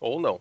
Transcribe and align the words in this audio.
Ou 0.00 0.20
não. 0.20 0.40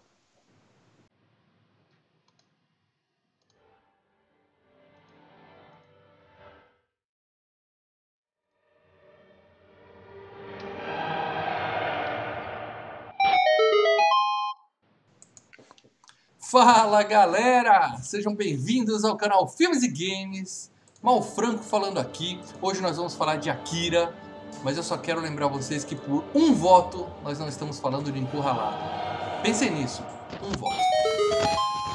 Fala 16.39 17.03
galera! 17.03 17.97
Sejam 17.97 18.33
bem-vindos 18.33 19.03
ao 19.03 19.17
canal 19.17 19.47
Filmes 19.47 19.83
e 19.83 19.89
Games. 19.89 20.71
Mal 21.01 21.21
Franco 21.21 21.63
falando 21.63 21.99
aqui. 21.99 22.39
Hoje 22.61 22.81
nós 22.81 22.97
vamos 22.97 23.13
falar 23.15 23.37
de 23.37 23.49
Akira, 23.49 24.15
mas 24.63 24.77
eu 24.77 24.83
só 24.83 24.97
quero 24.97 25.19
lembrar 25.19 25.47
vocês 25.47 25.83
que 25.83 25.95
por 25.95 26.23
um 26.33 26.53
voto 26.53 27.07
nós 27.23 27.39
não 27.39 27.49
estamos 27.49 27.79
falando 27.79 28.11
de 28.11 28.19
encurralado. 28.19 29.14
Pensem 29.45 29.69
nisso, 29.69 30.03
um 30.41 30.51
voto. 30.57 30.75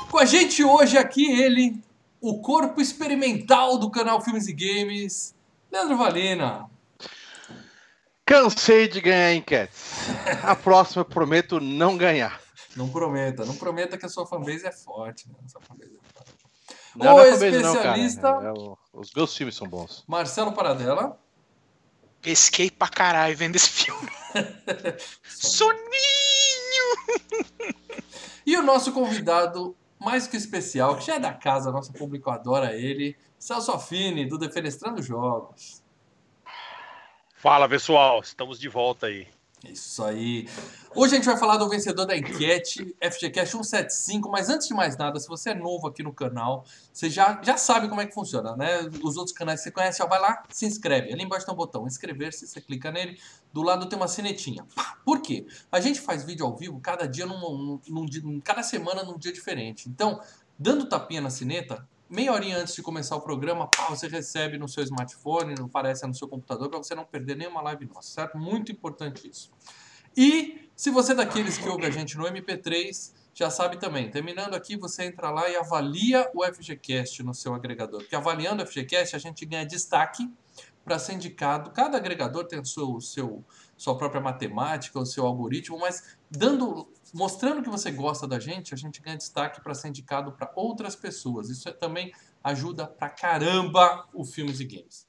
Com 0.08 0.18
a 0.18 0.24
gente 0.24 0.62
hoje 0.62 0.96
aqui 0.96 1.26
ele, 1.42 1.82
o 2.20 2.40
corpo 2.40 2.80
experimental 2.80 3.76
do 3.76 3.90
canal 3.90 4.20
Filmes 4.20 4.46
e 4.46 4.52
Games, 4.52 5.34
Leandro 5.70 5.96
Valina. 5.96 6.70
Cansei 8.24 8.86
de 8.86 9.00
ganhar 9.00 9.34
enquetes. 9.34 9.94
A 10.44 10.54
próxima 10.54 11.00
eu 11.00 11.04
prometo 11.04 11.58
não 11.58 11.96
ganhar. 11.96 12.40
Não 12.76 12.88
prometa, 12.88 13.44
não 13.44 13.56
prometa 13.56 13.98
que 13.98 14.06
a 14.06 14.08
sua 14.08 14.24
fanbase 14.24 14.64
é 14.64 14.70
forte. 14.70 15.28
Né? 15.28 15.34
Sua 15.48 15.60
fanbase 15.60 15.90
é 15.92 16.14
forte. 16.14 16.32
Não, 16.94 17.14
o 17.14 17.18
não 17.18 17.20
é 17.20 17.32
fanbase 17.32 17.50
não, 17.62 17.72
especialista 17.72 18.20
cara. 18.22 18.46
É 18.48 18.52
o- 18.52 18.78
os 18.92 19.12
meus 19.12 19.36
filmes 19.36 19.56
são 19.56 19.66
bons. 19.66 20.04
Marcelo 20.06 20.52
Paradela. 20.52 21.18
Pesquei 22.22 22.70
pra 22.70 22.86
caralho 22.86 23.36
vendo 23.36 23.56
esse 23.56 23.70
filme. 23.70 24.08
Soninho! 25.24 26.29
E 28.46 28.56
o 28.56 28.62
nosso 28.62 28.92
convidado 28.92 29.76
mais 29.98 30.26
que 30.26 30.36
especial, 30.36 30.96
que 30.96 31.06
já 31.06 31.16
é 31.16 31.20
da 31.20 31.32
casa, 31.32 31.70
nosso 31.70 31.92
público 31.92 32.30
adora 32.30 32.74
ele, 32.74 33.16
Celso 33.38 33.70
Affini, 33.70 34.26
do 34.26 34.38
Defenestrando 34.38 35.02
Jogos. 35.02 35.84
Fala 37.36 37.68
pessoal, 37.68 38.20
estamos 38.20 38.58
de 38.58 38.68
volta 38.68 39.06
aí. 39.06 39.28
Isso 39.64 40.02
aí. 40.02 40.48
Hoje 40.94 41.12
a 41.14 41.16
gente 41.16 41.26
vai 41.26 41.36
falar 41.36 41.58
do 41.58 41.68
vencedor 41.68 42.06
da 42.06 42.16
enquete, 42.16 42.96
FGCast 42.98 43.52
175, 43.52 44.30
mas 44.30 44.48
antes 44.48 44.66
de 44.66 44.72
mais 44.74 44.96
nada, 44.96 45.20
se 45.20 45.28
você 45.28 45.50
é 45.50 45.54
novo 45.54 45.86
aqui 45.86 46.02
no 46.02 46.14
canal, 46.14 46.64
você 46.92 47.10
já, 47.10 47.38
já 47.42 47.58
sabe 47.58 47.88
como 47.88 48.00
é 48.00 48.06
que 48.06 48.14
funciona, 48.14 48.56
né? 48.56 48.88
Os 49.04 49.16
outros 49.18 49.36
canais 49.36 49.60
que 49.60 49.64
você 49.64 49.70
conhece, 49.70 50.02
ó, 50.02 50.06
vai 50.06 50.18
lá, 50.18 50.42
se 50.48 50.64
inscreve. 50.64 51.12
Ali 51.12 51.24
embaixo 51.24 51.44
tem 51.44 51.52
um 51.54 51.56
botão 51.58 51.86
inscrever-se, 51.86 52.46
você 52.46 52.60
clica 52.60 52.90
nele, 52.90 53.18
do 53.52 53.62
lado 53.62 53.86
tem 53.86 53.98
uma 53.98 54.08
sinetinha. 54.08 54.64
Por 55.04 55.20
quê? 55.20 55.46
A 55.70 55.78
gente 55.78 56.00
faz 56.00 56.24
vídeo 56.24 56.46
ao 56.46 56.56
vivo 56.56 56.80
cada 56.80 57.06
dia, 57.06 57.26
num, 57.26 57.78
num- 57.86 58.06
num 58.22 58.40
cada 58.40 58.62
semana 58.62 59.02
num 59.02 59.18
dia 59.18 59.32
diferente. 59.32 59.88
Então, 59.90 60.20
dando 60.58 60.88
tapinha 60.88 61.20
na 61.20 61.28
sineta, 61.30 61.86
meia 62.10 62.32
horinha 62.32 62.58
antes 62.58 62.74
de 62.74 62.82
começar 62.82 63.14
o 63.14 63.20
programa, 63.20 63.68
pá, 63.68 63.88
você 63.88 64.08
recebe 64.08 64.58
no 64.58 64.68
seu 64.68 64.82
smartphone, 64.82 65.54
não 65.56 65.66
aparece 65.66 66.04
no 66.06 66.14
seu 66.14 66.26
computador, 66.26 66.68
para 66.68 66.78
você 66.78 66.94
não 66.94 67.04
perder 67.04 67.36
nenhuma 67.36 67.62
live 67.62 67.86
nossa, 67.86 68.10
certo? 68.10 68.36
Muito 68.36 68.72
importante 68.72 69.30
isso. 69.30 69.50
E 70.16 70.68
se 70.74 70.90
você 70.90 71.12
é 71.12 71.14
daqueles 71.14 71.56
que 71.56 71.68
ouve 71.68 71.86
a 71.86 71.90
gente 71.90 72.18
no 72.18 72.24
MP3, 72.24 73.12
já 73.32 73.48
sabe 73.48 73.78
também. 73.78 74.10
Terminando 74.10 74.54
aqui, 74.54 74.76
você 74.76 75.04
entra 75.04 75.30
lá 75.30 75.48
e 75.48 75.56
avalia 75.56 76.28
o 76.34 76.44
FGCast 76.44 77.22
no 77.22 77.32
seu 77.32 77.54
agregador. 77.54 78.00
Porque 78.00 78.16
avaliando 78.16 78.62
o 78.62 78.66
FGCast, 78.66 79.14
a 79.14 79.18
gente 79.18 79.46
ganha 79.46 79.64
destaque 79.64 80.28
para 80.84 80.98
ser 80.98 81.12
indicado. 81.12 81.70
Cada 81.70 81.96
agregador 81.96 82.44
tem 82.44 82.58
o 82.58 82.66
seu, 82.66 83.00
seu, 83.00 83.44
sua 83.80 83.96
própria 83.96 84.20
matemática, 84.20 84.98
o 84.98 85.06
seu 85.06 85.24
algoritmo, 85.24 85.78
mas 85.78 86.18
dando, 86.30 86.92
mostrando 87.14 87.62
que 87.62 87.70
você 87.70 87.90
gosta 87.90 88.28
da 88.28 88.38
gente, 88.38 88.74
a 88.74 88.76
gente 88.76 89.00
ganha 89.00 89.16
destaque 89.16 89.58
para 89.62 89.72
ser 89.72 89.88
indicado 89.88 90.32
para 90.32 90.52
outras 90.54 90.94
pessoas. 90.94 91.48
Isso 91.48 91.66
é- 91.66 91.72
também 91.72 92.12
ajuda 92.44 92.86
pra 92.86 93.08
caramba 93.08 94.06
o 94.12 94.22
Filmes 94.22 94.60
e 94.60 94.66
Games. 94.66 95.08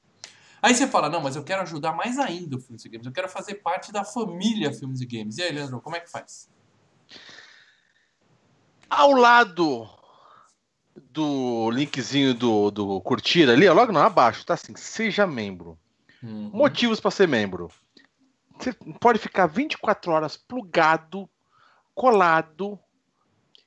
Aí 0.62 0.74
você 0.74 0.86
fala, 0.86 1.10
não, 1.10 1.20
mas 1.20 1.36
eu 1.36 1.44
quero 1.44 1.60
ajudar 1.60 1.92
mais 1.92 2.18
ainda 2.18 2.56
o 2.56 2.60
Filmes 2.60 2.82
e 2.82 2.88
Games, 2.88 3.06
eu 3.06 3.12
quero 3.12 3.28
fazer 3.28 3.56
parte 3.56 3.92
da 3.92 4.04
família 4.04 4.72
Filmes 4.72 5.02
e 5.02 5.06
Games. 5.06 5.36
E 5.36 5.42
aí, 5.42 5.52
Leandro, 5.52 5.78
como 5.78 5.94
é 5.94 6.00
que 6.00 6.10
faz? 6.10 6.48
Ao 8.88 9.12
lado 9.12 9.86
do 11.10 11.70
linkzinho 11.70 12.32
do, 12.32 12.70
do 12.70 13.00
curtir 13.02 13.50
ali, 13.50 13.68
ó, 13.68 13.74
logo 13.74 13.92
não, 13.92 14.00
abaixo, 14.00 14.46
tá 14.46 14.54
assim, 14.54 14.74
seja 14.76 15.26
membro. 15.26 15.78
Uhum. 16.22 16.50
Motivos 16.54 17.00
para 17.00 17.10
ser 17.10 17.28
membro. 17.28 17.70
Você 18.62 18.72
pode 19.00 19.18
ficar 19.18 19.46
24 19.46 20.12
horas 20.12 20.36
plugado, 20.36 21.28
colado, 21.94 22.78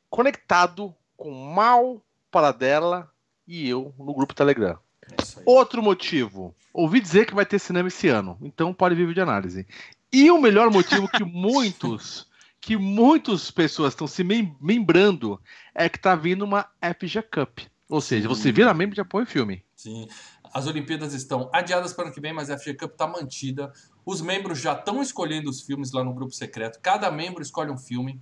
conectado 0.09 0.95
com 1.17 1.31
Mal, 1.53 2.01
Paradela 2.31 3.11
e 3.45 3.67
eu 3.67 3.93
no 3.99 4.13
grupo 4.13 4.33
Telegram. 4.33 4.79
É. 5.11 5.15
Outro 5.45 5.83
motivo, 5.83 6.55
ouvi 6.73 7.01
dizer 7.01 7.25
que 7.25 7.35
vai 7.35 7.45
ter 7.45 7.59
cinema 7.59 7.89
esse 7.89 8.07
ano, 8.07 8.37
então 8.41 8.73
pode 8.73 8.95
vir 8.95 9.01
vídeo 9.01 9.15
de 9.15 9.21
análise. 9.21 9.67
E 10.11 10.31
o 10.31 10.39
melhor 10.41 10.71
motivo 10.71 11.09
que 11.09 11.23
muitos, 11.25 12.27
que 12.61 12.77
muitas 12.77 13.51
pessoas 13.51 13.91
estão 13.93 14.07
se 14.07 14.23
mem- 14.23 14.55
membrando 14.61 15.39
é 15.73 15.89
que 15.89 15.99
tá 15.99 16.15
vindo 16.15 16.45
uma 16.45 16.69
FG 16.81 17.21
Cup. 17.23 17.59
Ou 17.89 17.99
seja, 17.99 18.27
você 18.29 18.51
vira 18.51 18.73
membro 18.73 18.95
e 18.95 18.97
já 18.97 19.05
põe 19.05 19.23
o 19.23 19.27
filme. 19.27 19.63
Sim. 19.75 20.07
As 20.53 20.65
Olimpíadas 20.67 21.13
estão 21.13 21.49
adiadas 21.53 21.91
para 21.91 22.03
o 22.03 22.05
ano 22.07 22.15
que 22.15 22.21
vem, 22.21 22.31
mas 22.33 22.49
a 22.49 22.57
FG 22.57 22.75
Cup 22.75 22.93
está 22.93 23.05
mantida. 23.05 23.71
Os 24.05 24.21
membros 24.21 24.59
já 24.59 24.73
estão 24.73 25.01
escolhendo 25.01 25.49
os 25.49 25.61
filmes 25.61 25.91
lá 25.91 26.03
no 26.03 26.13
grupo 26.13 26.31
secreto. 26.31 26.79
Cada 26.81 27.09
membro 27.09 27.41
escolhe 27.41 27.71
um 27.71 27.77
filme. 27.77 28.21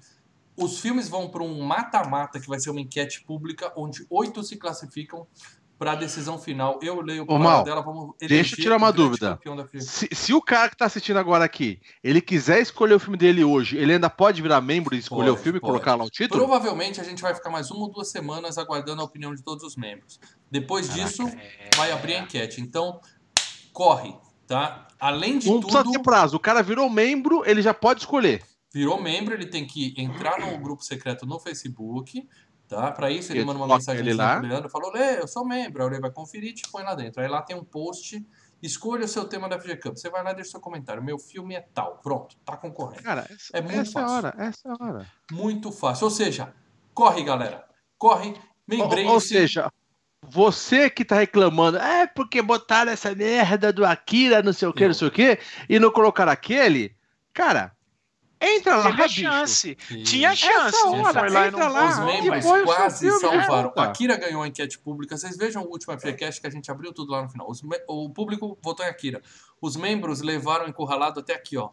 Os 0.55 0.79
filmes 0.79 1.09
vão 1.09 1.29
para 1.29 1.43
um 1.43 1.61
mata-mata, 1.61 2.39
que 2.39 2.47
vai 2.47 2.59
ser 2.59 2.69
uma 2.69 2.79
enquete 2.79 3.23
pública, 3.23 3.73
onde 3.75 4.05
oito 4.09 4.43
se 4.43 4.55
classificam 4.55 5.27
para 5.77 5.93
a 5.93 5.95
decisão 5.95 6.37
final. 6.37 6.79
Eu 6.81 7.01
leio 7.01 7.25
Ô, 7.27 7.37
Mal, 7.37 7.63
dela, 7.63 7.81
vamos 7.81 8.15
deixa 8.19 8.55
eu 8.55 8.59
tirar 8.61 8.77
uma 8.77 8.89
o 8.89 8.93
dúvida. 8.93 9.37
Se, 9.79 10.07
se 10.13 10.33
o 10.33 10.41
cara 10.41 10.69
que 10.69 10.77
tá 10.77 10.85
assistindo 10.85 11.17
agora 11.17 11.43
aqui, 11.43 11.81
ele 12.01 12.21
quiser 12.21 12.61
escolher 12.61 12.93
o 12.93 12.99
filme 12.99 13.17
dele 13.17 13.43
hoje, 13.43 13.77
ele 13.77 13.91
ainda 13.91 14.09
pode 14.09 14.41
virar 14.41 14.61
membro 14.61 14.95
e 14.95 14.99
escolher 14.99 15.31
Pode, 15.31 15.39
o 15.39 15.43
filme 15.43 15.57
e 15.57 15.59
pode. 15.61 15.71
colocar 15.71 15.95
lá 15.95 16.05
o 16.05 16.09
título? 16.09 16.39
Provavelmente 16.39 17.01
a 17.01 17.03
gente 17.03 17.21
vai 17.21 17.35
ficar 17.35 17.49
mais 17.49 17.69
uma 17.69 17.81
ou 17.81 17.91
duas 17.91 18.09
semanas 18.09 18.57
aguardando 18.57 19.01
a 19.01 19.05
opinião 19.05 19.35
de 19.35 19.43
todos 19.43 19.63
os 19.63 19.75
membros. 19.75 20.19
Depois 20.49 20.93
disso, 20.93 21.29
vai 21.75 21.91
abrir 21.91 22.15
a 22.15 22.19
enquete. 22.19 22.61
Então, 22.61 23.01
corre, 23.73 24.15
tá? 24.47 24.87
Além 24.99 25.37
de 25.37 25.49
Não 25.49 25.59
precisa 25.59 25.83
tudo, 25.83 25.93
ter 25.93 26.01
prazo. 26.01 26.37
O 26.37 26.39
cara 26.39 26.61
virou 26.61 26.89
membro, 26.89 27.43
ele 27.45 27.61
já 27.61 27.73
pode 27.73 28.01
escolher. 28.01 28.43
virou 28.73 29.01
membro, 29.01 29.33
ele 29.33 29.45
tem 29.45 29.65
que 29.67 29.93
entrar 29.97 30.39
no 30.39 30.57
grupo 30.57 30.83
secreto 30.83 31.25
no 31.25 31.39
Facebook, 31.39 32.27
tá? 32.67 32.91
Para 32.91 33.11
isso 33.11 33.31
ele 33.31 33.43
manda 33.43 33.59
uma 33.59 33.75
mensagem 33.75 34.01
ele 34.01 34.13
lá. 34.13 34.39
pro 34.39 34.47
Leandro, 34.47 34.69
falou: 34.69 34.91
"Lê, 34.91 35.19
eu 35.19 35.27
sou 35.27 35.45
membro". 35.45 35.83
Aí 35.83 35.89
ele 35.89 35.99
vai 35.99 36.11
conferir 36.11 36.51
e 36.51 36.53
te 36.53 36.63
põe 36.71 36.83
lá 36.83 36.95
dentro. 36.95 37.21
Aí 37.21 37.27
lá 37.27 37.41
tem 37.41 37.55
um 37.55 37.63
post, 37.63 38.25
escolha 38.61 39.05
o 39.05 39.07
seu 39.07 39.25
tema 39.25 39.47
da 39.49 39.59
FG 39.59 39.75
Cup. 39.77 39.95
Você 39.95 40.09
vai 40.09 40.23
lá 40.23 40.31
e 40.31 40.35
deixa 40.35 40.49
o 40.49 40.51
seu 40.51 40.59
comentário. 40.61 41.03
Meu 41.03 41.19
filme 41.19 41.53
é 41.55 41.61
tal. 41.73 41.97
Pronto, 41.97 42.35
tá 42.45 42.55
concorrendo. 42.57 43.03
Cara, 43.03 43.27
essa, 43.29 43.57
É 43.57 43.61
muito 43.61 43.75
essa 43.79 43.99
é 43.99 44.01
fácil. 44.01 44.15
hora, 44.15 44.35
essa 44.37 44.69
é 44.69 44.83
hora. 44.83 45.07
Muito 45.31 45.71
fácil. 45.71 46.05
Ou 46.05 46.11
seja, 46.11 46.53
corre, 46.93 47.23
galera. 47.23 47.65
Corre, 47.97 48.33
membrei 48.67 49.05
Ou, 49.05 49.13
ou 49.13 49.19
seja, 49.19 49.71
você 50.29 50.89
que 50.89 51.03
tá 51.05 51.15
reclamando, 51.15 51.77
é 51.77 52.07
porque 52.07 52.41
botaram 52.41 52.91
essa 52.91 53.13
merda 53.13 53.71
do 53.73 53.85
Akira, 53.85 54.41
não 54.41 54.53
sei 54.53 54.67
o 54.67 54.73
que, 54.73 54.87
não 54.87 54.93
sei 54.93 55.07
o 55.07 55.11
que, 55.11 55.39
e 55.69 55.79
não 55.79 55.91
colocaram 55.91 56.31
aquele, 56.31 56.95
cara, 57.33 57.75
entra 58.41 58.75
lá, 58.77 58.83
Teve 58.91 59.01
a 59.03 59.07
bicho. 59.07 59.21
chance. 59.21 59.75
Tinha 60.03 60.29
Essa 60.29 60.35
chance. 60.47 60.77
hora, 60.87 61.19
foi 61.19 61.29
lá 61.29 61.47
entra 61.47 61.65
não 61.65 61.73
lá. 61.73 61.89
Os 61.89 61.99
membros 61.99 62.45
quase 62.65 63.11
salvaram. 63.19 63.71
Akira 63.77 64.17
ganhou 64.17 64.41
a 64.43 64.47
enquete 64.47 64.77
pública. 64.79 65.15
Vocês 65.17 65.37
vejam 65.37 65.63
o 65.63 65.69
último 65.69 65.93
FGCast 65.97 66.41
que 66.41 66.47
a 66.47 66.49
gente 66.49 66.69
abriu 66.69 66.91
tudo 66.91 67.11
lá 67.11 67.21
no 67.23 67.29
final. 67.29 67.49
Os 67.49 67.61
me- 67.61 67.81
o 67.87 68.09
público 68.09 68.57
votou 68.61 68.85
em 68.85 68.89
Akira. 68.89 69.21
Os 69.61 69.75
membros 69.77 70.19
levaram 70.21 70.67
encurralado 70.67 71.21
até 71.21 71.33
aqui, 71.35 71.57
ó. 71.57 71.69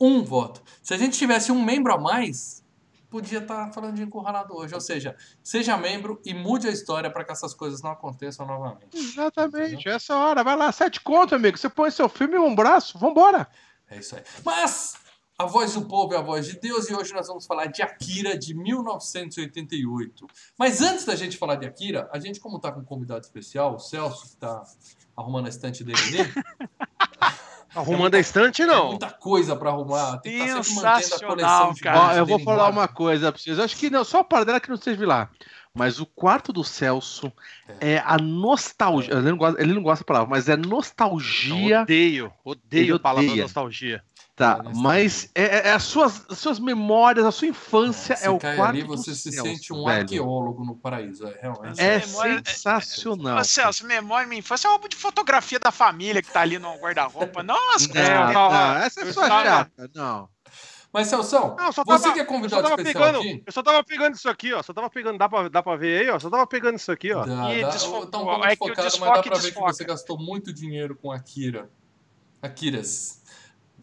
Um 0.00 0.22
voto. 0.22 0.62
Se 0.82 0.94
a 0.94 0.98
gente 0.98 1.18
tivesse 1.18 1.50
um 1.50 1.64
membro 1.64 1.92
a 1.92 1.98
mais, 1.98 2.62
podia 3.10 3.38
estar 3.38 3.72
falando 3.72 3.94
de 3.94 4.02
encurralado 4.02 4.54
hoje. 4.54 4.74
Ou 4.74 4.80
seja, 4.80 5.16
seja 5.42 5.76
membro 5.76 6.20
e 6.24 6.34
mude 6.34 6.68
a 6.68 6.70
história 6.70 7.10
para 7.10 7.24
que 7.24 7.32
essas 7.32 7.54
coisas 7.54 7.82
não 7.82 7.90
aconteçam 7.90 8.46
novamente. 8.46 8.96
Exatamente, 8.96 9.88
essa 9.88 10.12
é 10.12 10.16
hora. 10.16 10.44
Vai 10.44 10.56
lá, 10.56 10.70
sete 10.72 11.00
conto, 11.00 11.34
amigo. 11.34 11.56
Você 11.56 11.68
põe 11.68 11.90
seu 11.90 12.08
filme 12.08 12.34
e 12.34 12.38
um 12.38 12.54
braço, 12.54 12.98
vambora. 12.98 13.48
É 13.88 13.98
isso 13.98 14.16
aí. 14.16 14.22
Mas 14.44 14.94
a 15.38 15.44
voz 15.44 15.74
do 15.74 15.82
povo 15.82 16.14
é 16.14 16.16
a 16.16 16.22
voz 16.22 16.46
de 16.46 16.58
Deus 16.58 16.88
e 16.88 16.94
hoje 16.94 17.12
nós 17.12 17.28
vamos 17.28 17.44
falar 17.46 17.66
de 17.66 17.82
Akira 17.82 18.38
de 18.38 18.54
1988. 18.54 20.26
Mas 20.58 20.80
antes 20.80 21.04
da 21.04 21.14
gente 21.14 21.36
falar 21.36 21.56
de 21.56 21.66
Akira, 21.66 22.08
a 22.12 22.18
gente, 22.18 22.40
como 22.40 22.58
tá 22.58 22.72
com 22.72 22.80
um 22.80 22.84
convidado 22.84 23.20
especial, 23.20 23.74
o 23.74 23.78
Celso, 23.78 24.30
que 24.30 24.36
tá 24.36 24.64
arrumando 25.16 25.46
a 25.46 25.50
estante 25.50 25.84
dele 25.84 25.98
Arrumando 27.74 28.14
a 28.14 28.18
estante, 28.18 28.58
tem 28.58 28.66
não. 28.66 28.88
muita 28.90 29.10
coisa 29.10 29.54
pra 29.56 29.70
arrumar. 29.70 30.18
Tem 30.18 30.38
que 30.44 30.50
a 30.50 30.62
Sensacional, 30.62 31.72
de 31.72 31.80
cara. 31.80 32.00
Ó, 32.00 32.12
eu 32.12 32.26
vou 32.26 32.38
falar 32.40 32.68
uma 32.68 32.88
coisa 32.88 33.30
pra 33.30 33.40
vocês. 33.40 33.58
Eu 33.58 33.64
acho 33.64 33.76
que 33.76 33.90
não, 33.90 34.04
só 34.04 34.20
a 34.20 34.24
parte 34.24 34.46
dela 34.46 34.60
que 34.60 34.68
não 34.68 34.76
esteja 34.76 35.06
lá. 35.06 35.28
Mas 35.74 36.00
o 36.00 36.06
quarto 36.06 36.54
do 36.54 36.64
Celso 36.64 37.30
é, 37.80 37.98
a 37.98 38.16
nostalgia. 38.16 39.12
Ele, 39.12 39.30
não 39.30 39.36
gosta, 39.36 39.60
ele 39.60 39.74
não 39.74 39.82
gosta 39.82 40.02
da 40.02 40.06
palavra, 40.06 40.30
mas 40.30 40.48
é 40.48 40.54
Eu 40.54 40.56
nostalgia. 40.56 41.82
odeio, 41.82 42.24
Ele 42.24 42.32
odeio 42.44 42.96
a 42.96 42.98
palavra 42.98 43.28
odeia. 43.28 43.42
nostalgia. 43.42 44.02
Tá, 44.36 44.58
Olha, 44.60 44.70
mas 44.74 45.30
é, 45.34 45.68
é 45.68 45.72
as, 45.72 45.82
suas, 45.84 46.22
as 46.28 46.38
suas 46.38 46.60
memórias, 46.60 47.24
a 47.24 47.32
sua 47.32 47.48
infância 47.48 48.12
é, 48.12 48.16
você 48.16 48.28
o 48.28 48.38
cai 48.38 48.54
quarto 48.54 48.70
ali, 48.70 48.82
do 48.82 48.88
você 48.88 49.14
se 49.14 49.32
Celso, 49.32 49.50
sente 49.50 49.72
um 49.72 49.82
velho. 49.86 50.00
arqueólogo 50.02 50.62
no 50.62 50.76
paraíso. 50.76 51.26
É, 51.26 51.38
realmente. 51.40 51.80
É 51.80 51.98
Memória- 52.00 52.42
sensacional. 52.44 53.38
Ô, 53.38 53.44
Celso, 53.44 53.86
memória 53.86 54.28
minha 54.28 54.38
infância 54.40 54.68
é 54.68 54.70
um 54.70 54.74
álbum 54.74 54.88
de 54.88 54.96
fotografia 54.96 55.58
da 55.58 55.72
família 55.72 56.20
que 56.20 56.30
tá 56.30 56.42
ali 56.42 56.58
no 56.58 56.70
guarda-roupa. 56.76 57.42
Nossa, 57.42 57.88
Não, 57.94 58.00
É, 58.02 58.32
não, 58.34 58.40
ó, 58.50 58.74
essa 58.76 59.00
é 59.00 59.04
eu 59.08 59.12
sua 59.14 59.26
tava- 59.26 59.44
chata, 59.44 59.90
não. 59.94 60.28
Mas, 60.92 61.10
Não, 61.10 61.22
só 61.24 61.82
você 61.84 62.04
tava- 62.04 62.12
que 62.14 62.20
é 62.20 62.22
Eu 62.22 62.26
só 62.26 62.32
convidado 62.32 62.62
tava 62.62 62.74
especial 62.80 63.04
pegando, 63.04 63.18
aqui. 63.18 63.42
eu 63.46 63.52
só 63.52 63.62
tava 63.62 63.84
pegando 63.84 64.14
isso 64.14 64.28
aqui, 64.28 64.52
ó. 64.52 64.62
Só 64.62 64.72
tava 64.74 64.88
pegando, 64.90 65.18
dá 65.18 65.28
pra, 65.28 65.48
dá 65.48 65.62
pra 65.62 65.76
ver 65.76 66.00
aí, 66.02 66.10
ó. 66.10 66.18
Só 66.18 66.28
tava 66.30 66.46
pegando 66.46 66.76
isso 66.76 66.90
aqui, 66.92 67.12
ó. 67.12 67.24
Dá, 67.24 67.52
E 67.54 67.60
dá, 67.62 67.68
desfo- 67.70 68.06
tá 68.06 68.18
um 68.18 68.24
pouco 68.24 68.44
é 68.46 68.48
desfocado, 68.54 68.82
mas 68.82 69.00
dá 69.00 69.22
pra 69.22 69.22
ver 69.22 69.22
que 69.22 69.30
desfoca. 69.48 69.72
você 69.72 69.84
gastou 69.84 70.18
muito 70.18 70.52
dinheiro 70.52 70.94
com 70.94 71.10
Akira. 71.10 71.68
Akiras. 72.40 73.22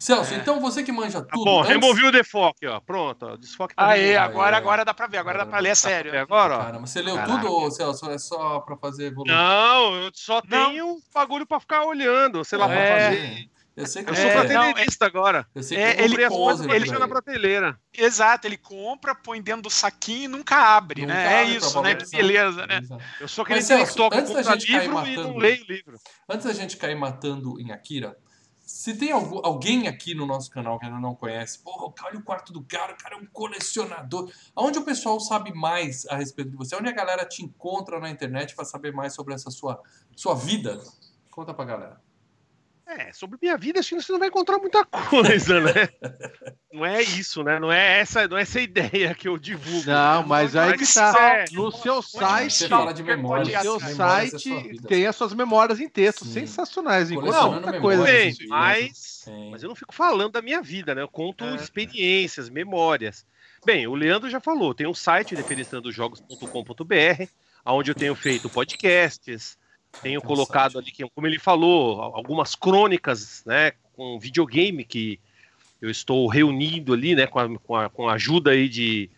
Celso, 0.04 0.34
É. 0.34 0.36
então 0.36 0.60
você 0.60 0.82
que 0.82 0.92
manja 0.92 1.22
Tá 1.22 1.28
tudo. 1.32 1.44
bom, 1.46 1.60
antes- 1.60 1.70
removi 1.72 2.04
o 2.04 2.12
defoque, 2.12 2.66
ó. 2.66 2.78
Pronto, 2.78 3.24
ó. 3.26 3.36
Desfoque 3.36 3.74
tá 3.74 3.86
Aê, 3.86 4.16
agora, 4.16 4.56
Aí, 4.56 4.62
agora 4.62 4.84
dá 4.84 4.92
pra 4.92 5.06
ver, 5.06 5.16
agora 5.16 5.38
dá 5.38 5.46
pra 5.46 5.58
ler, 5.60 5.68
é 5.68 5.72
pra 5.72 5.76
sério. 5.76 6.10
ver 6.10 6.18
agora, 6.18 6.56
ó. 6.56 6.64
Caramba, 6.64 6.86
você 6.86 7.00
leu 7.00 7.14
Caraca. 7.16 7.40
tudo, 7.40 7.50
ou, 7.50 7.70
Celso? 7.70 8.10
É 8.10 8.18
só 8.18 8.60
pra 8.60 8.76
fazer 8.76 9.14
volume? 9.14 9.30
Não, 9.34 9.94
eu 9.96 10.10
só 10.12 10.42
Não. 10.46 10.70
tenho 10.70 10.98
bagulho 11.14 11.46
pra 11.46 11.58
ficar 11.58 11.84
olhando, 11.84 12.44
sei 12.44 12.58
lá, 12.58 12.66
pra 12.66 12.76
É. 12.76 13.10
fazer. 13.10 13.48
Eu 13.76 13.86
sei 13.88 14.04
que 14.04 14.10
Eu 14.10 14.14
sou 14.14 14.24
É, 14.26 14.32
prateleirista 14.34 15.04
agora. 15.04 15.48
Eu 15.52 15.60
sei 15.62 15.76
É, 15.78 15.94
que 15.94 16.00
ele 16.02 16.08
Comprei 16.10 16.24
as 16.26 16.30
coisas 16.32 16.46
poser 16.52 16.66
pra 16.68 16.74
por 16.74 16.80
deixar 16.80 16.94
aí. 16.94 17.00
na 17.00 17.08
prateleira. 17.08 17.78
Exato, 17.92 18.46
ele 18.46 18.56
compra, 18.56 19.14
põe 19.16 19.42
dentro 19.42 19.62
do 19.62 19.70
saquinho 19.70 20.24
e 20.24 20.28
nunca 20.28 20.56
abre, 20.76 21.00
Nunca 21.02 21.12
né? 21.14 21.24
É 21.24 21.26
abre 21.40 21.58
pra 21.58 21.66
isso, 21.66 21.82
né? 21.82 21.94
Que 21.96 22.10
beleza, 22.16 22.66
né? 22.68 22.78
Exato. 22.80 23.02
Eu 23.20 23.26
sou 23.26 23.42
aquele 23.42 23.58
Mas, 23.58 23.66
Celso, 23.66 23.86
TikTok, 23.86 24.16
antes 24.16 24.30
da 24.32 24.36
compra 24.42 24.52
gente 24.60 24.66
cair 24.70 24.80
livro 24.82 24.92
e 25.06 25.10
matando- 25.16 25.28
não 25.28 25.36
leio 25.38 25.64
livro. 25.68 25.96
Antes 26.28 26.46
da 26.46 26.52
gente 26.52 26.76
cair 26.76 26.94
matando 26.94 27.60
em 27.60 27.72
Akira, 27.72 28.16
se 28.64 28.96
tem 28.96 29.12
algu- 29.12 29.40
alguém 29.44 29.86
aqui 29.88 30.14
no 30.14 30.26
nosso 30.26 30.50
canal 30.50 30.78
que 30.78 30.86
ainda 30.86 30.98
não 30.98 31.14
conhece, 31.14 31.58
porra, 31.58 31.92
olha 32.04 32.18
o 32.18 32.22
quarto 32.22 32.52
do 32.52 32.62
cara, 32.62 32.94
o 32.94 32.96
cara 32.96 33.16
é 33.16 33.18
um 33.18 33.26
colecionador. 33.26 34.30
Aonde 34.56 34.78
o 34.78 34.84
pessoal 34.84 35.20
sabe 35.20 35.52
mais 35.52 36.06
a 36.06 36.16
respeito 36.16 36.50
de 36.50 36.56
você? 36.56 36.74
Onde 36.74 36.88
a 36.88 36.92
galera 36.92 37.24
te 37.26 37.44
encontra 37.44 38.00
na 38.00 38.08
internet 38.08 38.54
pra 38.54 38.64
saber 38.64 38.92
mais 38.92 39.12
sobre 39.14 39.34
essa 39.34 39.50
sua, 39.50 39.80
sua 40.16 40.34
vida? 40.34 40.82
Conta 41.30 41.52
pra 41.52 41.64
galera. 41.64 42.00
É, 42.86 43.12
sobre 43.12 43.38
minha 43.40 43.56
vida, 43.56 43.80
acho 43.80 43.94
que 43.96 44.02
você 44.02 44.12
não 44.12 44.18
vai 44.18 44.28
encontrar 44.28 44.58
muita 44.58 44.84
coisa, 44.84 45.60
né? 45.60 45.88
Não 46.74 46.84
é 46.84 47.00
isso, 47.02 47.44
né? 47.44 47.60
Não 47.60 47.70
é 47.70 48.00
essa, 48.00 48.26
não 48.26 48.36
é 48.36 48.42
essa 48.42 48.60
ideia 48.60 49.14
que 49.14 49.28
eu 49.28 49.38
divulgo. 49.38 49.88
Não, 49.88 50.26
mas 50.26 50.56
aí 50.56 50.76
que 50.76 50.92
tá. 50.92 51.14
É, 51.16 51.44
No 51.52 51.70
seu 51.70 52.02
Você 52.02 52.18
site, 52.18 52.68
fala 52.68 52.92
de 52.92 53.00
memória. 53.04 53.44
no 53.44 53.62
seu 53.62 53.78
site 53.78 54.80
tem 54.88 55.06
as 55.06 55.14
suas 55.14 55.32
memórias 55.34 55.78
em 55.78 55.88
texto, 55.88 56.24
Sim. 56.24 56.32
sensacionais. 56.32 57.12
Colecionando 57.12 57.60
muita 57.62 57.80
coisa. 57.80 58.04
Tem, 58.04 58.32
jeito. 58.32 58.48
mas, 58.50 59.24
mas 59.52 59.62
eu 59.62 59.68
não 59.68 59.76
fico 59.76 59.94
falando 59.94 60.32
da 60.32 60.42
minha 60.42 60.60
vida, 60.60 60.96
né? 60.96 61.02
Eu 61.02 61.08
conto 61.08 61.44
É. 61.44 61.54
experiências, 61.54 62.50
memórias. 62.50 63.24
Bem, 63.64 63.86
o 63.86 63.94
Leandro 63.94 64.28
já 64.28 64.40
falou, 64.40 64.74
tem 64.74 64.88
um 64.88 64.92
site, 64.94 65.36
defenestrandojogos.com.br, 65.36 67.28
onde 67.64 67.90
eu 67.92 67.94
tenho 67.94 68.16
feito 68.16 68.50
podcasts, 68.50 69.56
tenho 70.02 70.20
um 70.20 70.22
colocado 70.22 70.78
ali, 70.78 70.92
como 71.14 71.26
ele 71.26 71.38
falou, 71.38 72.00
algumas 72.02 72.54
crônicas, 72.54 73.42
né? 73.46 73.72
Com 73.94 74.18
videogame 74.18 74.84
que 74.84 75.18
eu 75.80 75.90
estou 75.90 76.26
reunindo 76.28 76.92
ali, 76.92 77.14
né? 77.14 77.26
Com 77.26 77.38
a, 77.38 77.58
com 77.58 77.76
a, 77.76 77.88
com 77.90 78.08
a 78.08 78.14
ajuda 78.14 78.50
aí 78.50 78.68
de. 78.68 79.10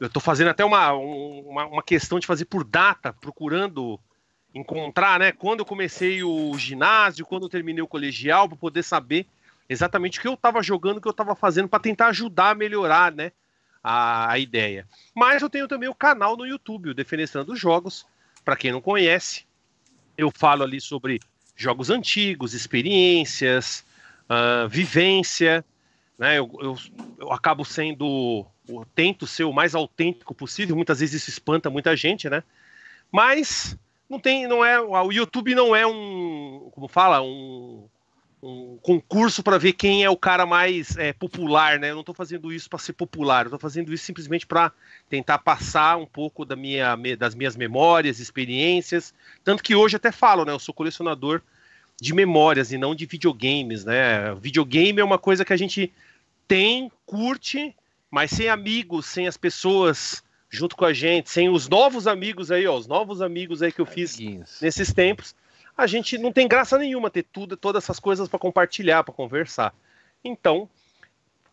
Eu 0.00 0.08
estou 0.08 0.20
fazendo 0.20 0.48
até 0.48 0.64
uma, 0.64 0.92
um- 0.94 1.40
uma, 1.48 1.66
uma 1.66 1.82
questão 1.82 2.18
de 2.18 2.26
fazer 2.26 2.44
por 2.46 2.64
data, 2.64 3.12
procurando 3.12 3.98
encontrar, 4.54 5.18
né? 5.18 5.32
Quando 5.32 5.60
eu 5.60 5.66
comecei 5.66 6.22
o 6.22 6.56
ginásio, 6.58 7.26
quando 7.26 7.44
eu 7.44 7.48
terminei 7.48 7.82
o 7.82 7.86
colegial, 7.88 8.48
para 8.48 8.56
poder 8.58 8.82
saber 8.82 9.26
exatamente 9.68 10.18
o 10.18 10.22
que 10.22 10.28
eu 10.28 10.34
estava 10.34 10.62
jogando, 10.62 10.98
o 10.98 11.00
que 11.00 11.08
eu 11.08 11.12
estava 11.12 11.34
fazendo, 11.34 11.68
para 11.68 11.80
tentar 11.80 12.08
ajudar 12.08 12.50
a 12.50 12.54
melhorar, 12.54 13.12
né? 13.12 13.32
A, 13.82 14.32
a 14.32 14.38
ideia. 14.38 14.86
Mas 15.14 15.42
eu 15.42 15.48
tenho 15.50 15.68
também 15.68 15.88
o 15.88 15.94
canal 15.94 16.36
no 16.36 16.44
YouTube, 16.46 16.90
o 16.90 16.94
Defenestrando 16.94 17.54
Jogos. 17.54 18.04
Para 18.44 18.56
quem 18.56 18.70
não 18.72 18.80
conhece, 18.80 19.44
eu 20.16 20.30
falo 20.30 20.62
ali 20.62 20.80
sobre 20.80 21.20
jogos 21.54 21.90
antigos, 21.90 22.54
experiências, 22.54 23.84
ah, 24.28 24.66
vivência, 24.68 25.64
né? 26.18 26.38
Eu, 26.38 26.50
eu, 26.60 26.76
eu 27.18 27.32
acabo 27.32 27.64
sendo, 27.64 28.46
eu 28.68 28.86
tento 28.94 29.26
ser 29.26 29.44
o 29.44 29.52
mais 29.52 29.74
autêntico 29.74 30.34
possível. 30.34 30.74
Muitas 30.76 31.00
vezes 31.00 31.22
isso 31.22 31.30
espanta 31.30 31.70
muita 31.70 31.96
gente, 31.96 32.28
né? 32.28 32.42
Mas 33.10 33.76
não 34.08 34.18
tem, 34.18 34.46
não 34.46 34.64
é, 34.64 34.80
o 34.80 35.12
YouTube 35.12 35.54
não 35.54 35.74
é 35.74 35.86
um, 35.86 36.68
como 36.72 36.88
fala, 36.88 37.22
um, 37.22 37.88
um 38.46 38.78
concurso 38.80 39.42
para 39.42 39.58
ver 39.58 39.72
quem 39.72 40.04
é 40.04 40.10
o 40.10 40.16
cara 40.16 40.46
mais 40.46 40.96
é, 40.96 41.12
popular, 41.12 41.78
né? 41.78 41.90
Eu 41.90 41.94
não 41.94 42.00
estou 42.00 42.14
fazendo 42.14 42.52
isso 42.52 42.70
para 42.70 42.78
ser 42.78 42.92
popular, 42.92 43.44
eu 43.44 43.48
estou 43.48 43.58
fazendo 43.58 43.92
isso 43.92 44.04
simplesmente 44.04 44.46
para 44.46 44.72
tentar 45.08 45.38
passar 45.38 45.96
um 45.96 46.06
pouco 46.06 46.44
da 46.44 46.54
minha, 46.54 46.96
das 47.18 47.34
minhas 47.34 47.56
memórias, 47.56 48.20
experiências. 48.20 49.12
Tanto 49.42 49.62
que 49.62 49.74
hoje 49.74 49.96
até 49.96 50.12
falo, 50.12 50.44
né? 50.44 50.52
Eu 50.52 50.58
sou 50.58 50.72
colecionador 50.72 51.42
de 52.00 52.14
memórias 52.14 52.72
e 52.72 52.78
não 52.78 52.94
de 52.94 53.06
videogames, 53.06 53.84
né? 53.84 54.34
Videogame 54.40 55.00
é 55.00 55.04
uma 55.04 55.18
coisa 55.18 55.44
que 55.44 55.52
a 55.52 55.56
gente 55.56 55.92
tem, 56.46 56.90
curte, 57.04 57.74
mas 58.10 58.30
sem 58.30 58.48
amigos, 58.48 59.06
sem 59.06 59.26
as 59.26 59.36
pessoas 59.36 60.22
junto 60.48 60.76
com 60.76 60.84
a 60.84 60.92
gente, 60.92 61.30
sem 61.30 61.48
os 61.48 61.68
novos 61.68 62.06
amigos 62.06 62.50
aí, 62.50 62.66
ó, 62.66 62.76
os 62.76 62.86
novos 62.86 63.20
amigos 63.20 63.62
aí 63.62 63.72
que 63.72 63.80
eu 63.80 63.86
fiz 63.86 64.14
Amiguinhos. 64.14 64.60
nesses 64.60 64.92
tempos, 64.92 65.34
a 65.76 65.86
gente 65.86 66.16
não 66.16 66.32
tem 66.32 66.48
graça 66.48 66.78
nenhuma 66.78 67.10
ter 67.10 67.24
tudo, 67.24 67.54
todas 67.56 67.84
essas 67.84 68.00
coisas 68.00 68.26
para 68.28 68.38
compartilhar, 68.38 69.04
para 69.04 69.12
conversar. 69.12 69.74
Então, 70.24 70.70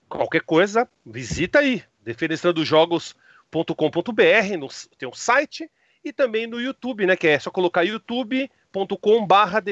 qualquer 0.08 0.40
coisa, 0.42 0.88
visita 1.06 1.60
aí, 1.60 1.84
defenestrandojogos.com.br, 2.02 4.94
tem 4.98 5.10
um 5.10 5.14
site 5.14 5.70
e 6.04 6.12
também 6.14 6.48
no 6.48 6.60
YouTube, 6.60 7.06
né, 7.06 7.16
que 7.16 7.28
é 7.28 7.40
só 7.40 7.52
colocar 7.52 7.84
youtube.com/barra 7.84 9.64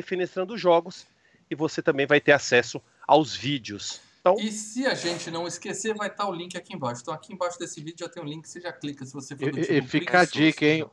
e 1.49 1.55
você 1.55 1.81
também 1.81 2.05
vai 2.05 2.21
ter 2.21 2.33
acesso 2.33 2.79
aos 3.07 3.35
vídeos. 3.35 4.10
Então, 4.21 4.35
E 4.39 4.51
se 4.51 4.85
a 4.85 4.93
gente 4.93 5.31
não 5.31 5.47
esquecer, 5.47 5.95
vai 5.95 6.07
estar 6.07 6.27
o 6.29 6.31
link 6.31 6.55
aqui 6.55 6.75
embaixo. 6.75 7.01
Então, 7.01 7.11
aqui 7.13 7.33
embaixo 7.33 7.57
desse 7.57 7.81
vídeo 7.81 7.97
já 8.05 8.07
tem 8.09 8.21
um 8.21 8.25
link, 8.25 8.47
você 8.47 8.61
já 8.61 8.71
clica 8.71 9.03
se 9.03 9.11
você 9.13 9.35
for 9.35 9.51
do 9.51 9.57
E, 9.59 9.61
tipo 9.63 9.73
e 9.73 9.81
fica 9.81 10.19
a 10.19 10.25
dica, 10.25 10.63
hein? 10.65 10.85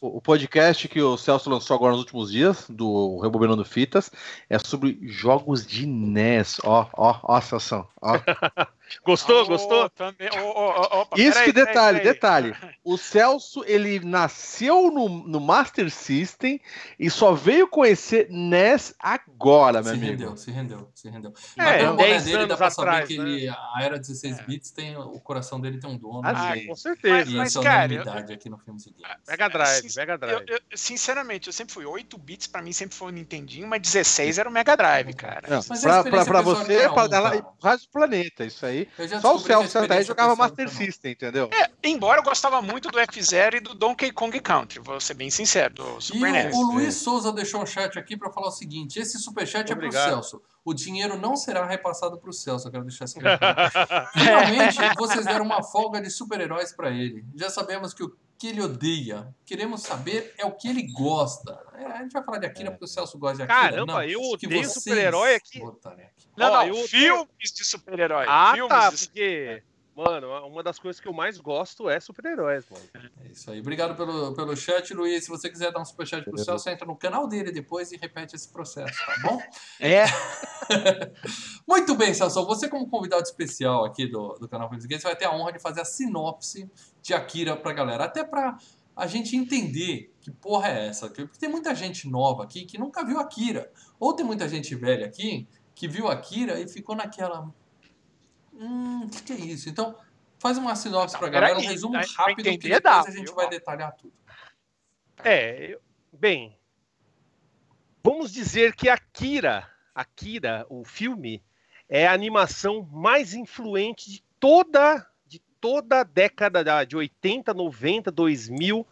o- 0.00 0.16
o 0.16 0.20
podcast 0.20 0.88
que 0.88 1.00
o 1.00 1.16
Celso 1.16 1.48
lançou 1.48 1.76
agora 1.76 1.92
nos 1.92 2.00
últimos 2.00 2.32
dias, 2.32 2.66
do 2.68 3.20
Rebobinando 3.20 3.64
Fitas, 3.64 4.10
é 4.50 4.58
sobre 4.58 4.98
jogos 5.02 5.64
de 5.64 5.86
NES. 5.86 6.58
Ó, 6.64 6.88
ó, 6.96 7.20
ó, 7.22 7.40
Celso. 7.40 7.86
Ó. 8.02 8.14
gostou? 9.04 9.42
Ô, 9.42 9.46
Gostou? 9.46 9.90
Também. 9.90 10.28
Ô, 10.40 10.46
ô, 10.48 11.00
opa, 11.02 11.16
Isso 11.20 11.32
peraí, 11.32 11.44
que 11.46 11.52
detalhe, 11.52 11.98
peraí. 12.00 12.12
detalhe. 12.14 12.56
O 12.84 12.96
Celso, 12.98 13.62
ele 13.64 14.00
nasceu 14.00 14.90
no, 14.90 15.08
no 15.08 15.40
Master 15.40 15.88
System 15.90 16.60
e 16.98 17.08
só 17.08 17.32
veio 17.32 17.68
conhecer 17.68 18.26
NES 18.28 18.92
agora, 18.98 19.74
meu 19.82 19.84
Se 19.84 19.90
amigo. 19.98 20.06
rendeu, 20.12 20.36
se 20.36 20.50
rendeu, 20.50 20.90
se 20.94 21.08
rendeu. 21.08 21.32
É, 21.56 21.62
Mas 21.62 21.76
pelo 21.76 21.90
boné 21.96 22.08
10 22.08 22.24
dele, 22.24 22.36
dá 22.38 22.42
anos 22.44 22.56
pra 22.56 22.70
saber 22.70 22.88
atrás, 22.88 23.08
que 23.08 23.18
né? 23.18 23.24
ele, 23.30 23.48
a 23.48 23.78
era 23.82 23.98
16 23.98 24.40
bits 24.46 24.70
tem. 24.72 24.96
O 24.96 25.20
coração 25.20 25.60
dele 25.60 25.78
tem 25.78 25.88
um 25.88 25.96
dono. 25.96 26.22
Ah, 26.24 26.56
e- 26.56 26.66
com 26.66 26.74
certeza. 26.74 27.30
E 27.30 27.34
Mas, 27.34 27.54
é 27.54 27.62
cara, 27.62 27.84
unanimidade 27.92 28.32
aqui 28.32 28.48
no 28.50 28.56
e 28.56 28.66
Games. 28.66 28.84
Mega 29.28 29.48
Drive, 29.48 29.88
Sin- 29.90 29.98
Mega 30.00 30.18
Drive. 30.18 30.32
Eu- 30.48 30.56
eu- 30.56 30.60
sinceramente, 30.74 31.46
eu 31.46 31.52
sempre 31.52 31.72
fui 31.72 31.84
8 31.84 32.18
bits, 32.18 32.46
pra 32.48 32.60
mim 32.62 32.72
sempre 32.72 32.96
foi 32.96 33.08
o 33.08 33.14
Nintendinho, 33.14 33.68
mas 33.68 33.80
16 33.80 34.38
era 34.38 34.48
o 34.48 34.52
Mega 34.52 34.76
Drive, 34.76 35.12
cara. 35.14 35.42
Não, 35.48 35.60
Mas 35.68 35.86
a 35.86 36.02
pra, 36.02 36.10
pra, 36.10 36.24
pra 36.24 36.40
você, 36.42 36.88
um, 36.88 37.08
dar 37.08 37.20
lá 37.20 37.30
cara. 37.30 37.36
e 37.36 37.42
pro 37.42 37.70
resto 37.70 37.84
do 37.86 37.90
planeta, 37.92 38.44
isso 38.44 38.66
aí. 38.66 38.81
Só 39.20 39.36
o 39.36 39.38
Celso 39.38 39.78
até 39.78 39.94
aí 39.94 40.02
experiência 40.02 40.04
jogava 40.04 40.36
Master 40.36 40.68
System, 40.68 41.12
entendeu? 41.12 41.50
É, 41.52 41.70
embora 41.84 42.20
eu 42.20 42.24
gostava 42.24 42.60
muito 42.62 42.88
do 42.90 42.98
F-Zero 42.98 43.56
e 43.56 43.60
do 43.60 43.74
Donkey 43.74 44.12
Kong 44.12 44.38
Country, 44.40 44.80
vou 44.80 45.00
ser 45.00 45.14
bem 45.14 45.30
sincero, 45.30 45.74
do 45.74 45.98
E 45.98 46.02
Super 46.02 46.28
o, 46.28 46.32
NES. 46.32 46.54
o 46.54 46.62
Luiz 46.62 46.94
Souza 46.94 47.32
deixou 47.32 47.62
um 47.62 47.66
chat 47.66 47.98
aqui 47.98 48.16
para 48.16 48.30
falar 48.30 48.48
o 48.48 48.52
seguinte: 48.52 48.98
esse 48.98 49.18
superchat 49.18 49.70
é 49.70 49.74
pro 49.74 49.86
Obrigado. 49.86 50.10
Celso. 50.10 50.42
O 50.64 50.72
dinheiro 50.72 51.18
não 51.18 51.34
será 51.34 51.66
repassado 51.66 52.18
pro 52.18 52.32
Celso. 52.32 52.68
Eu 52.68 52.72
quero 52.72 52.84
deixar 52.84 53.04
isso 53.06 53.18
claro. 53.18 53.38
Finalmente, 54.14 54.78
vocês 54.96 55.24
deram 55.24 55.44
uma 55.44 55.62
folga 55.62 56.00
de 56.00 56.08
super-heróis 56.08 56.72
para 56.72 56.90
ele. 56.90 57.24
Já 57.34 57.50
sabemos 57.50 57.92
que 57.92 58.04
o 58.04 58.16
que 58.42 58.48
ele 58.48 58.60
odeia. 58.60 59.32
Queremos 59.46 59.82
saber 59.82 60.34
é 60.36 60.44
o 60.44 60.50
que 60.50 60.66
ele 60.68 60.82
gosta. 60.90 61.56
É, 61.74 61.84
a 61.84 62.02
gente 62.02 62.10
vai 62.10 62.24
falar 62.24 62.38
de 62.38 62.46
Akira 62.46 62.72
porque 62.72 62.84
o 62.84 62.88
Celso 62.88 63.16
gosta 63.16 63.36
de 63.36 63.42
Akira. 63.44 63.70
Caramba, 63.70 63.92
não, 63.92 64.02
eu 64.02 64.20
que 64.36 64.46
odeio 64.46 64.64
vocês 64.64 64.72
super-herói 64.72 65.36
aqui. 65.36 65.60
botarem 65.60 66.06
aqui. 66.06 66.11
Não, 66.36 66.50
Ó, 66.52 66.66
não, 66.66 66.74
filmes 66.88 67.52
de 67.54 67.64
super-herói. 67.64 68.24
Ah, 68.28 68.52
filmes 68.54 68.68
tá, 68.68 68.90
de- 68.90 68.96
porque, 69.06 69.62
mano, 69.94 70.46
uma 70.46 70.62
das 70.62 70.78
coisas 70.78 70.98
que 71.00 71.06
eu 71.06 71.12
mais 71.12 71.38
gosto 71.38 71.90
é 71.90 72.00
super-heróis, 72.00 72.64
mano. 72.70 72.84
É 73.22 73.28
isso 73.32 73.50
aí. 73.50 73.60
Obrigado 73.60 73.94
pelo, 73.96 74.34
pelo 74.34 74.56
chat, 74.56 74.94
Luiz. 74.94 75.24
Se 75.24 75.30
você 75.30 75.50
quiser 75.50 75.70
dar 75.72 75.80
um 75.80 75.84
superchat 75.84 76.24
pro 76.24 76.38
Celso, 76.38 76.68
entra 76.70 76.86
no 76.86 76.96
canal 76.96 77.26
dele 77.28 77.52
depois 77.52 77.92
e 77.92 77.96
repete 77.98 78.34
esse 78.34 78.48
processo, 78.50 78.94
tá 79.04 79.14
bom? 79.22 79.38
É. 79.80 80.04
Muito 81.68 81.94
bem, 81.94 82.14
Celso. 82.14 82.44
Você, 82.46 82.68
como 82.68 82.88
convidado 82.88 83.22
especial 83.22 83.84
aqui 83.84 84.06
do, 84.06 84.34
do 84.34 84.48
canal 84.48 84.68
Filmes 84.68 84.86
Games, 84.86 85.02
vai 85.02 85.16
ter 85.16 85.26
a 85.26 85.32
honra 85.34 85.52
de 85.52 85.58
fazer 85.58 85.80
a 85.80 85.84
sinopse 85.84 86.70
de 87.02 87.14
Akira 87.14 87.56
pra 87.56 87.72
galera. 87.72 88.04
Até 88.04 88.24
pra 88.24 88.56
a 88.94 89.06
gente 89.06 89.36
entender 89.36 90.12
que 90.20 90.30
porra 90.30 90.68
é 90.68 90.88
essa. 90.88 91.08
Porque 91.08 91.26
tem 91.38 91.48
muita 91.48 91.74
gente 91.74 92.08
nova 92.08 92.44
aqui 92.44 92.64
que 92.64 92.78
nunca 92.78 93.04
viu 93.04 93.18
Akira. 93.18 93.70
Ou 93.98 94.14
tem 94.14 94.24
muita 94.24 94.48
gente 94.48 94.74
velha 94.74 95.06
aqui 95.06 95.46
que 95.74 95.88
viu 95.88 96.08
Akira 96.08 96.60
e 96.60 96.68
ficou 96.68 96.94
naquela. 96.94 97.48
Hum, 98.54 99.04
o 99.04 99.08
que, 99.08 99.22
que 99.22 99.32
é 99.32 99.36
isso? 99.36 99.68
Então, 99.68 99.96
faz 100.38 100.58
uma 100.58 100.74
sinopse 100.76 101.14
Não, 101.14 101.20
pra 101.20 101.28
galera, 101.28 101.58
um 101.58 101.62
resumo 101.62 101.98
rápido, 102.16 102.50
que 102.58 102.68
depois 102.68 102.82
dá, 102.82 103.00
a 103.00 103.10
gente 103.10 103.24
viu? 103.26 103.34
vai 103.34 103.48
detalhar 103.48 103.92
tudo. 103.92 104.12
É, 105.24 105.78
bem, 106.12 106.56
vamos 108.02 108.32
dizer 108.32 108.74
que 108.74 108.88
Akira, 108.88 109.70
Akira, 109.94 110.66
o 110.68 110.84
filme, 110.84 111.42
é 111.88 112.06
a 112.06 112.12
animação 112.12 112.88
mais 112.90 113.34
influente 113.34 114.10
de 114.10 114.22
toda 114.40 115.06
de 115.26 115.38
toda 115.60 116.00
a 116.00 116.04
década 116.04 116.64
da- 116.64 116.84
de 116.84 116.96
80, 116.96 117.54
90, 117.54 118.10
2000 118.10 118.86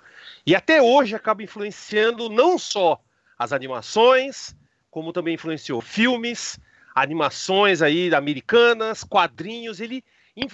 e 0.46 0.54
até 0.54 0.80
hoje 0.80 1.14
acaba 1.16 1.42
influenciando 1.42 2.28
não 2.30 2.56
só 2.56 3.02
as 3.36 3.52
animações, 3.52 4.54
como 4.90 5.12
também 5.12 5.34
influenciou 5.34 5.80
filmes, 5.80 6.58
animações 6.94 7.82
aí 7.82 8.14
americanas, 8.14 9.04
quadrinhos, 9.04 9.80
ele 9.80 10.02